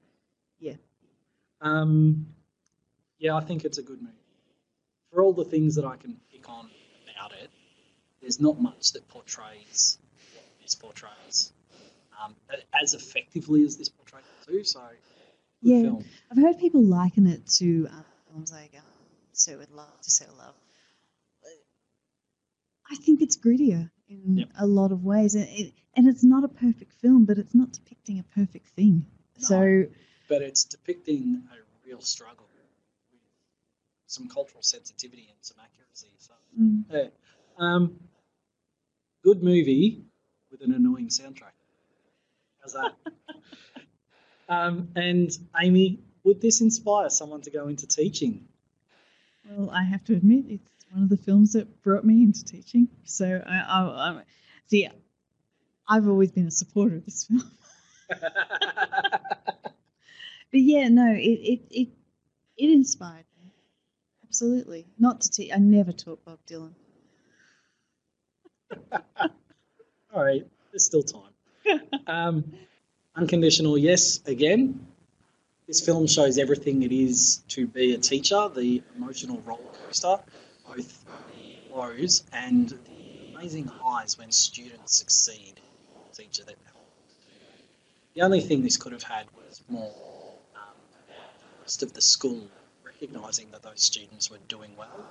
yeah, 0.59 0.73
Um, 1.61 2.27
yeah, 3.17 3.35
I 3.35 3.41
think 3.41 3.65
it's 3.65 3.77
a 3.77 3.83
good 3.83 4.01
movie. 4.01 4.13
For 5.11 5.21
all 5.21 5.33
the 5.33 5.45
things 5.45 5.75
that 5.75 5.85
I 5.85 5.95
can 5.97 6.17
pick 6.31 6.47
on 6.49 6.69
about 7.15 7.31
it, 7.33 7.49
there's 8.21 8.39
not 8.39 8.61
much 8.61 8.93
that 8.93 9.07
portrays 9.07 9.97
what 10.35 10.43
this 10.61 10.75
portrays 10.75 11.51
um, 12.23 12.35
as 12.79 12.93
effectively 12.93 13.63
as 13.63 13.77
this 13.77 13.89
portrays 13.89 14.23
it 14.41 14.51
too. 14.51 14.63
So, 14.63 14.81
yeah. 15.61 15.81
film. 15.81 16.05
I've 16.31 16.37
heard 16.37 16.59
people 16.59 16.83
liken 16.83 17.27
it 17.27 17.47
to 17.57 17.87
um, 17.91 18.05
films 18.29 18.51
like 18.51 18.71
um, 18.77 18.83
So 19.33 19.57
With 19.57 19.71
Love, 19.71 19.99
To 20.03 20.09
So 20.11 20.25
Love. 20.37 20.53
I 22.91 22.95
think 22.95 23.21
it's 23.21 23.37
grittier 23.37 23.91
in 24.09 24.47
a 24.59 24.65
lot 24.65 24.91
of 24.91 25.03
ways, 25.03 25.35
and, 25.35 25.47
it, 25.49 25.73
and 25.95 26.07
it's 26.07 26.23
not 26.23 26.43
a 26.43 26.47
perfect 26.47 26.93
film, 26.93 27.25
but 27.25 27.37
it's 27.37 27.53
not 27.53 27.71
depicting 27.71 28.17
a 28.19 28.23
perfect 28.23 28.69
thing. 28.69 29.05
So 29.37 29.85
But 30.27 30.41
it's 30.41 30.63
depicting 30.63 31.43
a 31.51 31.87
real 31.87 32.01
struggle 32.01 32.47
with 32.55 32.65
some 34.07 34.27
cultural 34.27 34.63
sensitivity 34.63 35.27
and 35.29 35.37
some 35.41 35.57
accuracy. 35.63 36.07
So, 36.17 36.33
Mm. 36.59 36.85
yeah. 36.89 37.09
Um, 37.59 37.99
good 39.23 39.43
movie 39.43 40.03
with 40.49 40.61
an 40.61 40.73
annoying 40.73 41.09
soundtrack. 41.09 41.53
How's 42.61 42.73
that? 42.73 42.95
um, 44.49 44.89
and 44.95 45.29
Amy, 45.61 45.99
would 46.23 46.41
this 46.41 46.61
inspire 46.61 47.09
someone 47.09 47.41
to 47.41 47.51
go 47.51 47.67
into 47.67 47.87
teaching? 47.87 48.47
Well, 49.49 49.69
I 49.71 49.83
have 49.83 50.03
to 50.05 50.13
admit, 50.13 50.45
it's 50.49 50.85
one 50.91 51.03
of 51.03 51.09
the 51.09 51.17
films 51.17 51.53
that 51.53 51.81
brought 51.81 52.03
me 52.03 52.23
into 52.23 52.43
teaching. 52.43 52.87
So 53.03 53.41
I, 53.45 53.55
I, 53.55 53.81
I 53.81 54.21
see, 54.67 54.87
I've 55.87 56.07
always 56.07 56.31
been 56.31 56.47
a 56.47 56.51
supporter 56.51 56.97
of 56.97 57.05
this 57.05 57.25
film. 57.25 57.51
but 58.09 58.21
yeah, 60.51 60.87
no, 60.89 61.13
it 61.13 61.19
it 61.19 61.61
it, 61.69 61.87
it 62.57 62.69
inspired 62.71 63.25
me 63.37 63.51
absolutely. 64.29 64.85
Not 64.97 65.21
to 65.21 65.31
teach. 65.31 65.51
I 65.53 65.57
never 65.57 65.91
taught 65.91 66.23
Bob 66.23 66.39
Dylan. 66.47 66.73
All 70.13 70.23
right, 70.23 70.45
there's 70.71 70.85
still 70.85 71.03
time. 71.03 71.81
um, 72.07 72.53
unconditional 73.15 73.77
yes 73.77 74.21
again. 74.25 74.87
This 75.69 75.85
film 75.85 76.07
shows 76.07 76.39
everything 76.39 76.81
it 76.81 76.91
is 76.91 77.43
to 77.49 77.67
be 77.67 77.93
a 77.93 77.97
teacher, 77.99 78.49
the 78.49 78.81
emotional 78.95 79.39
roller 79.45 79.61
coaster, 79.85 80.17
both 80.67 81.05
the 81.05 81.75
lows 81.75 82.23
and 82.33 82.69
the 82.69 83.35
amazing 83.35 83.67
highs 83.67 84.17
when 84.17 84.31
students 84.31 84.97
succeed. 84.97 85.61
Teacher 86.11 86.43
that 86.45 86.55
the 88.15 88.21
only 88.23 88.41
thing 88.41 88.63
this 88.63 88.77
could 88.77 88.93
have 88.93 89.03
had 89.03 89.27
was 89.37 89.61
more 89.69 89.93
um, 90.55 90.73
the 91.07 91.61
rest 91.61 91.83
of 91.83 91.93
the 91.93 92.01
school 92.01 92.47
recognising 92.83 93.51
that 93.51 93.61
those 93.61 93.83
students 93.83 94.31
were 94.31 94.39
doing 94.47 94.71
well 94.75 95.05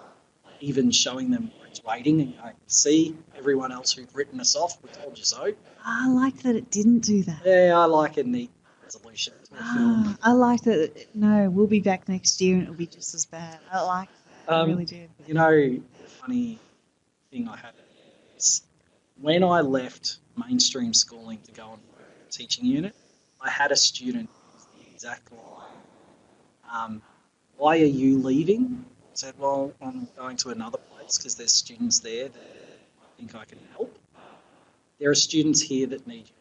even 0.60 0.90
showing 0.90 1.30
them 1.30 1.52
graduating 1.60 2.20
and 2.20 2.36
going, 2.36 2.54
see, 2.66 3.16
everyone 3.36 3.70
else 3.70 3.92
who'd 3.92 4.12
written 4.12 4.40
us 4.40 4.56
off, 4.56 4.76
we 4.82 4.88
told 4.88 5.16
you 5.16 5.22
so. 5.22 5.52
I 5.84 6.08
like 6.08 6.42
that 6.42 6.56
it 6.56 6.68
didn't 6.68 6.98
do 6.98 7.22
that. 7.22 7.42
Yeah, 7.44 7.78
I 7.78 7.84
like 7.84 8.16
a 8.16 8.24
neat 8.24 8.50
resolution 8.82 9.34
film. 9.56 10.04
Ah, 10.06 10.18
I 10.22 10.32
like 10.32 10.62
that. 10.62 11.06
No, 11.14 11.48
we'll 11.50 11.66
be 11.66 11.80
back 11.80 12.08
next 12.08 12.40
year 12.40 12.54
and 12.54 12.62
it'll 12.64 12.74
be 12.74 12.86
just 12.86 13.14
as 13.14 13.26
bad. 13.26 13.58
I 13.72 13.82
like 13.82 14.08
that. 14.46 14.52
I 14.52 14.60
Um, 14.60 14.70
really 14.70 14.84
do. 14.84 15.06
You 15.26 15.34
know, 15.34 15.50
the 15.50 15.80
funny 16.20 16.58
thing 17.30 17.48
I 17.48 17.56
had 17.56 17.72
is 18.36 18.62
when 19.20 19.42
I 19.44 19.60
left 19.60 20.18
mainstream 20.36 20.94
schooling 20.94 21.38
to 21.44 21.52
go 21.52 21.64
on 21.64 21.78
a 21.98 22.30
teaching 22.30 22.64
unit, 22.64 22.94
I 23.40 23.50
had 23.50 23.72
a 23.72 23.76
student 23.76 24.28
who 24.32 24.54
was 24.56 24.66
the 24.78 24.92
exact 24.92 25.30
line. 25.32 25.66
Um, 26.72 27.02
why 27.56 27.78
are 27.80 27.84
you 27.84 28.18
leaving? 28.18 28.84
I 29.02 29.14
said, 29.14 29.34
well, 29.38 29.72
I'm 29.82 30.08
going 30.16 30.36
to 30.38 30.50
another 30.50 30.78
place 30.78 31.18
because 31.18 31.34
there's 31.34 31.54
students 31.54 31.98
there 31.98 32.28
that 32.28 32.40
I 33.02 33.16
think 33.18 33.34
I 33.34 33.44
can 33.44 33.58
help. 33.72 33.98
There 35.00 35.10
are 35.10 35.14
students 35.14 35.60
here 35.60 35.86
that 35.88 36.06
need 36.06 36.26
you. 36.28 36.34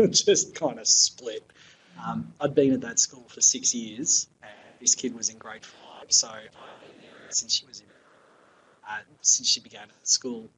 Jeez, 0.00 0.06
my 0.06 0.06
heart 0.06 0.12
just 0.12 0.54
kind 0.54 0.78
of 0.78 0.86
split. 0.86 1.44
Um, 2.06 2.32
I'd 2.40 2.54
been 2.54 2.72
at 2.72 2.80
that 2.82 2.98
school 2.98 3.24
for 3.28 3.40
six 3.40 3.74
years, 3.74 4.28
and 4.42 4.52
this 4.80 4.94
kid 4.94 5.14
was 5.14 5.28
in 5.28 5.38
grade 5.38 5.64
five, 5.64 6.10
so 6.10 6.28
I'd 6.28 6.40
been 6.42 7.00
there 7.02 7.30
since 7.30 7.54
she 7.54 7.66
was 7.66 7.80
in, 7.80 7.86
uh, 8.88 8.98
since 9.20 9.48
she 9.48 9.60
began 9.60 9.82
at 9.82 10.08
school. 10.08 10.48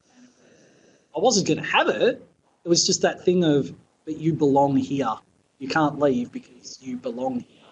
I 1.16 1.20
wasn't 1.20 1.46
going 1.46 1.58
to 1.58 1.64
have 1.70 1.88
it. 1.88 2.26
It 2.64 2.68
was 2.68 2.86
just 2.86 3.02
that 3.02 3.24
thing 3.24 3.44
of, 3.44 3.74
but 4.04 4.16
you 4.16 4.32
belong 4.32 4.76
here. 4.76 5.14
You 5.58 5.68
can't 5.68 5.98
leave 5.98 6.32
because 6.32 6.78
you 6.80 6.96
belong 6.96 7.40
here. 7.40 7.66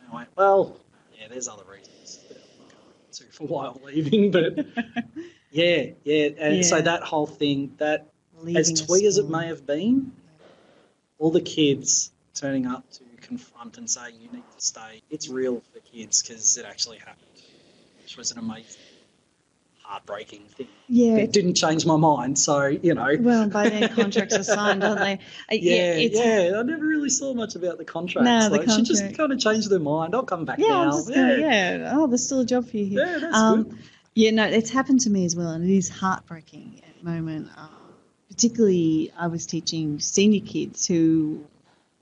And 0.00 0.12
I 0.12 0.16
went, 0.16 0.28
well, 0.36 0.76
yeah, 1.18 1.28
there's 1.28 1.48
other 1.48 1.64
reasons 1.70 2.20
that 2.28 2.36
I'm 2.36 2.58
not 2.58 2.68
going 2.70 2.94
into 3.06 3.24
for 3.32 3.46
why 3.46 3.66
I'm 3.66 3.82
leaving, 3.84 4.30
but 4.30 4.66
yeah, 5.50 5.90
yeah. 6.04 6.28
And 6.38 6.64
so 6.64 6.80
that 6.80 7.02
whole 7.02 7.26
thing, 7.26 7.74
that 7.78 8.08
as 8.38 8.44
Leaving 8.44 8.72
a 8.72 8.86
twee 8.86 9.06
as 9.06 9.18
it 9.18 9.28
may 9.28 9.46
have 9.46 9.66
been, 9.66 10.12
all 11.18 11.30
the 11.30 11.40
kids 11.40 12.12
turning 12.34 12.66
up 12.66 12.90
to 12.92 13.02
confront 13.20 13.78
and 13.78 13.90
say 13.90 14.10
you 14.12 14.30
need 14.32 14.44
to 14.56 14.64
stay. 14.64 15.02
It's 15.10 15.28
real 15.28 15.62
for 15.72 15.80
kids 15.80 16.22
because 16.22 16.56
it 16.56 16.64
actually 16.64 16.98
happened, 16.98 17.26
which 18.02 18.16
was 18.16 18.30
an 18.30 18.38
amazing, 18.38 18.80
heartbreaking 19.82 20.44
thing. 20.48 20.68
Yeah. 20.88 21.16
It 21.16 21.32
didn't 21.32 21.54
change 21.54 21.84
my 21.84 21.96
mind, 21.96 22.38
so 22.38 22.66
you 22.66 22.94
know. 22.94 23.16
Well, 23.18 23.48
by 23.48 23.68
then 23.68 23.88
contracts 23.94 24.36
are 24.36 24.42
signed, 24.44 24.84
aren't 24.84 25.00
they? 25.00 25.14
Uh, 25.14 25.58
Yeah, 25.60 25.94
it's, 25.94 26.18
yeah. 26.18 26.58
I 26.58 26.62
never 26.62 26.84
really 26.84 27.10
saw 27.10 27.34
much 27.34 27.54
about 27.54 27.78
the 27.78 27.84
contracts. 27.84 28.24
No, 28.24 28.48
the 28.48 28.58
like, 28.58 28.70
She 28.70 28.82
just 28.82 29.16
kind 29.16 29.32
of 29.32 29.38
changed 29.38 29.68
their 29.70 29.78
mind. 29.78 30.14
I'll 30.14 30.22
come 30.22 30.44
back 30.44 30.58
Yeah, 30.58 30.68
now. 30.68 31.02
Gonna, 31.02 31.36
yeah. 31.38 31.92
Oh, 31.94 32.06
there's 32.06 32.24
still 32.24 32.40
a 32.40 32.46
job 32.46 32.68
for 32.68 32.76
you 32.76 32.84
here. 32.86 33.06
Yeah, 33.06 33.18
that's 33.18 33.36
um, 33.36 33.64
good. 33.64 33.78
Yeah, 34.14 34.30
no, 34.32 34.44
it's 34.46 34.70
happened 34.70 35.00
to 35.00 35.10
me 35.10 35.24
as 35.24 35.36
well, 35.36 35.50
and 35.50 35.68
it 35.68 35.76
is 35.76 35.88
heartbreaking 35.88 36.82
at 36.88 36.98
the 36.98 37.08
moment. 37.08 37.48
Um, 37.56 37.68
particularly, 38.28 39.12
I 39.16 39.26
was 39.28 39.46
teaching 39.46 40.00
senior 40.00 40.40
kids 40.40 40.86
who, 40.86 41.44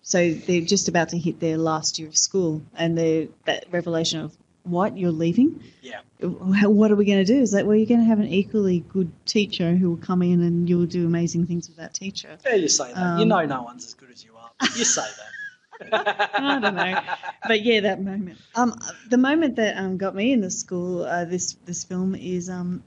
so 0.02 0.32
they're 0.32 0.60
just 0.60 0.88
about 0.88 1.10
to 1.10 1.18
hit 1.18 1.40
their 1.40 1.56
last 1.58 1.98
year 1.98 2.08
of 2.08 2.16
school, 2.16 2.62
and 2.76 2.96
they 2.96 3.28
that 3.44 3.66
revelation 3.70 4.20
of 4.20 4.36
what 4.64 4.96
you're 4.98 5.12
leaving. 5.12 5.62
Yeah. 5.82 6.00
What 6.20 6.90
are 6.90 6.96
we 6.96 7.04
going 7.04 7.24
to 7.24 7.32
do? 7.32 7.40
Is 7.40 7.52
that 7.52 7.66
well, 7.66 7.76
you're 7.76 7.86
going 7.86 8.00
to 8.00 8.06
have 8.06 8.18
an 8.18 8.26
equally 8.26 8.80
good 8.80 9.12
teacher 9.26 9.76
who 9.76 9.90
will 9.90 9.96
come 9.98 10.22
in 10.22 10.42
and 10.42 10.68
you'll 10.68 10.86
do 10.86 11.06
amazing 11.06 11.46
things 11.46 11.68
with 11.68 11.76
that 11.76 11.94
teacher. 11.94 12.36
Yeah, 12.44 12.54
you 12.56 12.68
say 12.68 12.92
that. 12.92 13.16
you 13.18 13.22
Um, 13.22 13.28
know 13.28 13.44
no 13.46 13.62
one's 13.62 13.84
as 13.84 13.94
good 13.94 14.10
as 14.10 14.24
you 14.24 14.32
are. 14.36 14.50
You 14.74 14.84
say 14.84 15.02
that. 15.02 15.32
I 16.34 16.58
don't 16.58 16.74
know, 16.74 17.00
but 17.46 17.62
yeah, 17.62 17.80
that 17.80 18.02
moment. 18.02 18.38
Um, 18.54 18.80
the 19.10 19.18
moment 19.18 19.56
that 19.56 19.76
um 19.76 19.98
got 19.98 20.14
me 20.14 20.32
in 20.32 20.40
the 20.40 20.50
school, 20.50 21.04
uh, 21.04 21.26
this 21.26 21.52
this 21.66 21.84
film 21.84 22.14
is 22.14 22.48
um. 22.48 22.82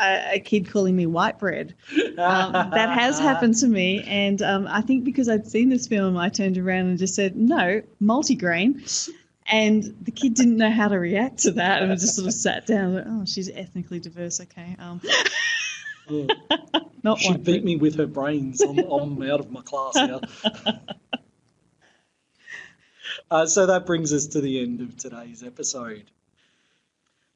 A, 0.00 0.34
a 0.34 0.40
kid 0.40 0.70
calling 0.70 0.96
me 0.96 1.06
white 1.06 1.38
bread. 1.38 1.74
Um, 2.18 2.52
that 2.52 2.90
has 2.98 3.18
happened 3.28 3.56
to 3.58 3.66
me, 3.66 4.02
and 4.06 4.40
um, 4.42 4.66
I 4.68 4.80
think 4.80 5.04
because 5.04 5.28
I'd 5.28 5.46
seen 5.46 5.68
this 5.68 5.86
film, 5.86 6.16
I 6.16 6.28
turned 6.28 6.58
around 6.58 6.86
and 6.86 6.98
just 6.98 7.14
said, 7.14 7.36
"No, 7.36 7.82
multigrain," 8.02 9.10
and 9.46 9.82
the 10.02 10.10
kid 10.10 10.34
didn't 10.34 10.56
know 10.56 10.70
how 10.70 10.88
to 10.88 10.98
react 10.98 11.40
to 11.40 11.52
that, 11.52 11.82
and 11.82 11.98
just 11.98 12.16
sort 12.16 12.28
of 12.28 12.34
sat 12.34 12.66
down. 12.66 12.94
Like, 12.94 13.04
oh, 13.06 13.24
she's 13.24 13.48
ethnically 13.48 14.00
diverse. 14.00 14.40
Okay, 14.40 14.76
um, 14.78 15.00
not 17.02 17.18
she 17.18 17.36
beat 17.36 17.64
me 17.64 17.76
with 17.76 17.96
her 17.96 18.06
brains. 18.06 18.60
I'm, 18.60 18.78
I'm 18.78 19.22
out 19.22 19.40
of 19.40 19.50
my 19.50 19.62
class 19.62 19.94
now. 19.96 20.20
Uh, 23.30 23.46
so 23.46 23.66
that 23.66 23.86
brings 23.86 24.12
us 24.12 24.26
to 24.26 24.40
the 24.40 24.60
end 24.60 24.80
of 24.80 24.96
today's 24.96 25.44
episode. 25.44 26.10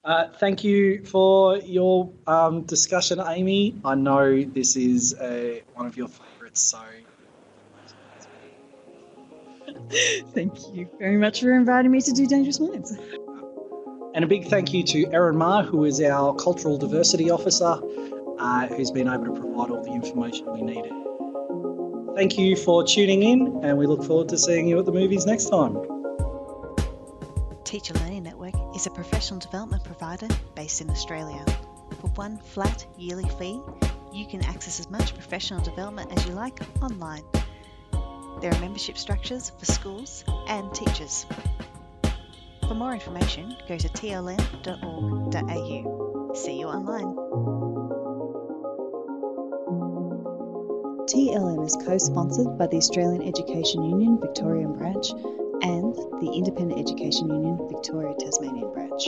Uh, 0.04 0.28
thank 0.38 0.62
you 0.62 1.02
for 1.04 1.56
your 1.58 2.12
um, 2.26 2.62
discussion, 2.62 3.20
Amy. 3.26 3.74
I 3.84 3.94
know 3.94 4.42
this 4.44 4.76
is 4.76 5.14
uh, 5.14 5.60
one 5.72 5.86
of 5.86 5.96
your 5.96 6.08
favourites, 6.08 6.60
so 6.60 6.78
Thank 10.34 10.58
you 10.72 10.88
very 10.98 11.16
much 11.16 11.40
for 11.40 11.54
inviting 11.54 11.90
me 11.90 12.00
to 12.02 12.12
do 12.12 12.26
Dangerous 12.26 12.60
Minds. 12.60 12.96
And 14.14 14.24
a 14.24 14.26
big 14.26 14.46
thank 14.46 14.72
you 14.72 14.82
to 14.84 15.10
Erin 15.12 15.36
Ma, 15.36 15.62
who 15.62 15.84
is 15.84 16.00
our 16.00 16.34
Cultural 16.34 16.76
Diversity 16.78 17.30
Officer, 17.30 17.80
uh, 18.38 18.66
who's 18.68 18.90
been 18.90 19.08
able 19.08 19.24
to 19.24 19.32
provide 19.32 19.70
all 19.70 19.82
the 19.82 19.92
information 19.92 20.52
we 20.52 20.62
needed. 20.62 20.92
Thank 22.14 22.38
you 22.38 22.56
for 22.56 22.84
tuning 22.84 23.22
in, 23.22 23.60
and 23.64 23.78
we 23.78 23.86
look 23.86 24.04
forward 24.04 24.28
to 24.28 24.38
seeing 24.38 24.68
you 24.68 24.78
at 24.78 24.84
the 24.84 24.92
movies 24.92 25.26
next 25.26 25.46
time. 25.46 25.74
Teacher 27.64 27.94
Learning 27.94 28.22
Network 28.22 28.43
is 28.74 28.86
a 28.86 28.90
professional 28.90 29.38
development 29.38 29.84
provider 29.84 30.28
based 30.54 30.80
in 30.80 30.90
Australia. 30.90 31.44
For 32.00 32.08
one 32.08 32.38
flat 32.38 32.86
yearly 32.98 33.28
fee, 33.38 33.60
you 34.12 34.26
can 34.26 34.42
access 34.44 34.80
as 34.80 34.90
much 34.90 35.14
professional 35.14 35.60
development 35.60 36.12
as 36.16 36.26
you 36.26 36.32
like 36.32 36.60
online. 36.82 37.22
There 38.40 38.52
are 38.52 38.60
membership 38.60 38.98
structures 38.98 39.50
for 39.58 39.64
schools 39.64 40.24
and 40.48 40.74
teachers. 40.74 41.26
For 42.68 42.74
more 42.74 42.92
information, 42.94 43.56
go 43.68 43.78
to 43.78 43.88
tln.org.au. 43.88 44.34
See 46.34 46.58
you 46.58 46.66
online. 46.66 47.14
TLN 51.06 51.64
is 51.64 51.76
co 51.86 51.98
sponsored 51.98 52.58
by 52.58 52.66
the 52.66 52.76
Australian 52.78 53.22
Education 53.22 53.84
Union 53.84 54.18
Victorian 54.20 54.72
Branch 54.72 55.12
and 55.62 55.94
the 56.20 56.32
Independent 56.34 56.80
Education 56.80 57.28
Union 57.28 57.58
Victoria 57.70 58.14
Tasmanian 58.18 58.72
Branch. 58.72 59.04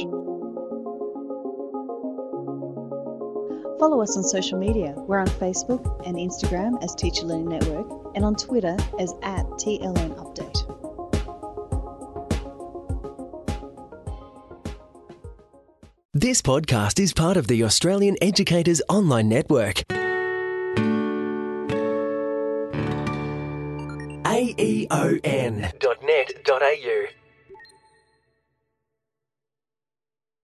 Follow 3.78 4.00
us 4.02 4.16
on 4.16 4.22
social 4.22 4.58
media. 4.58 4.94
We're 4.96 5.18
on 5.18 5.26
Facebook 5.26 6.06
and 6.06 6.16
Instagram 6.16 6.82
as 6.82 6.94
Teacher 6.94 7.24
Learning 7.24 7.48
Network 7.48 7.86
and 8.14 8.24
on 8.24 8.34
Twitter 8.34 8.76
as 8.98 9.12
at 9.22 9.44
TLN 9.60 10.16
Update. 10.16 10.76
This 16.14 16.40
podcast 16.40 16.98
is 16.98 17.12
part 17.12 17.36
of 17.36 17.46
the 17.46 17.62
Australian 17.64 18.16
Educators 18.22 18.80
Online 18.88 19.28
Network. 19.28 19.82
E 24.58 24.86
aeon.net.au 24.90 25.66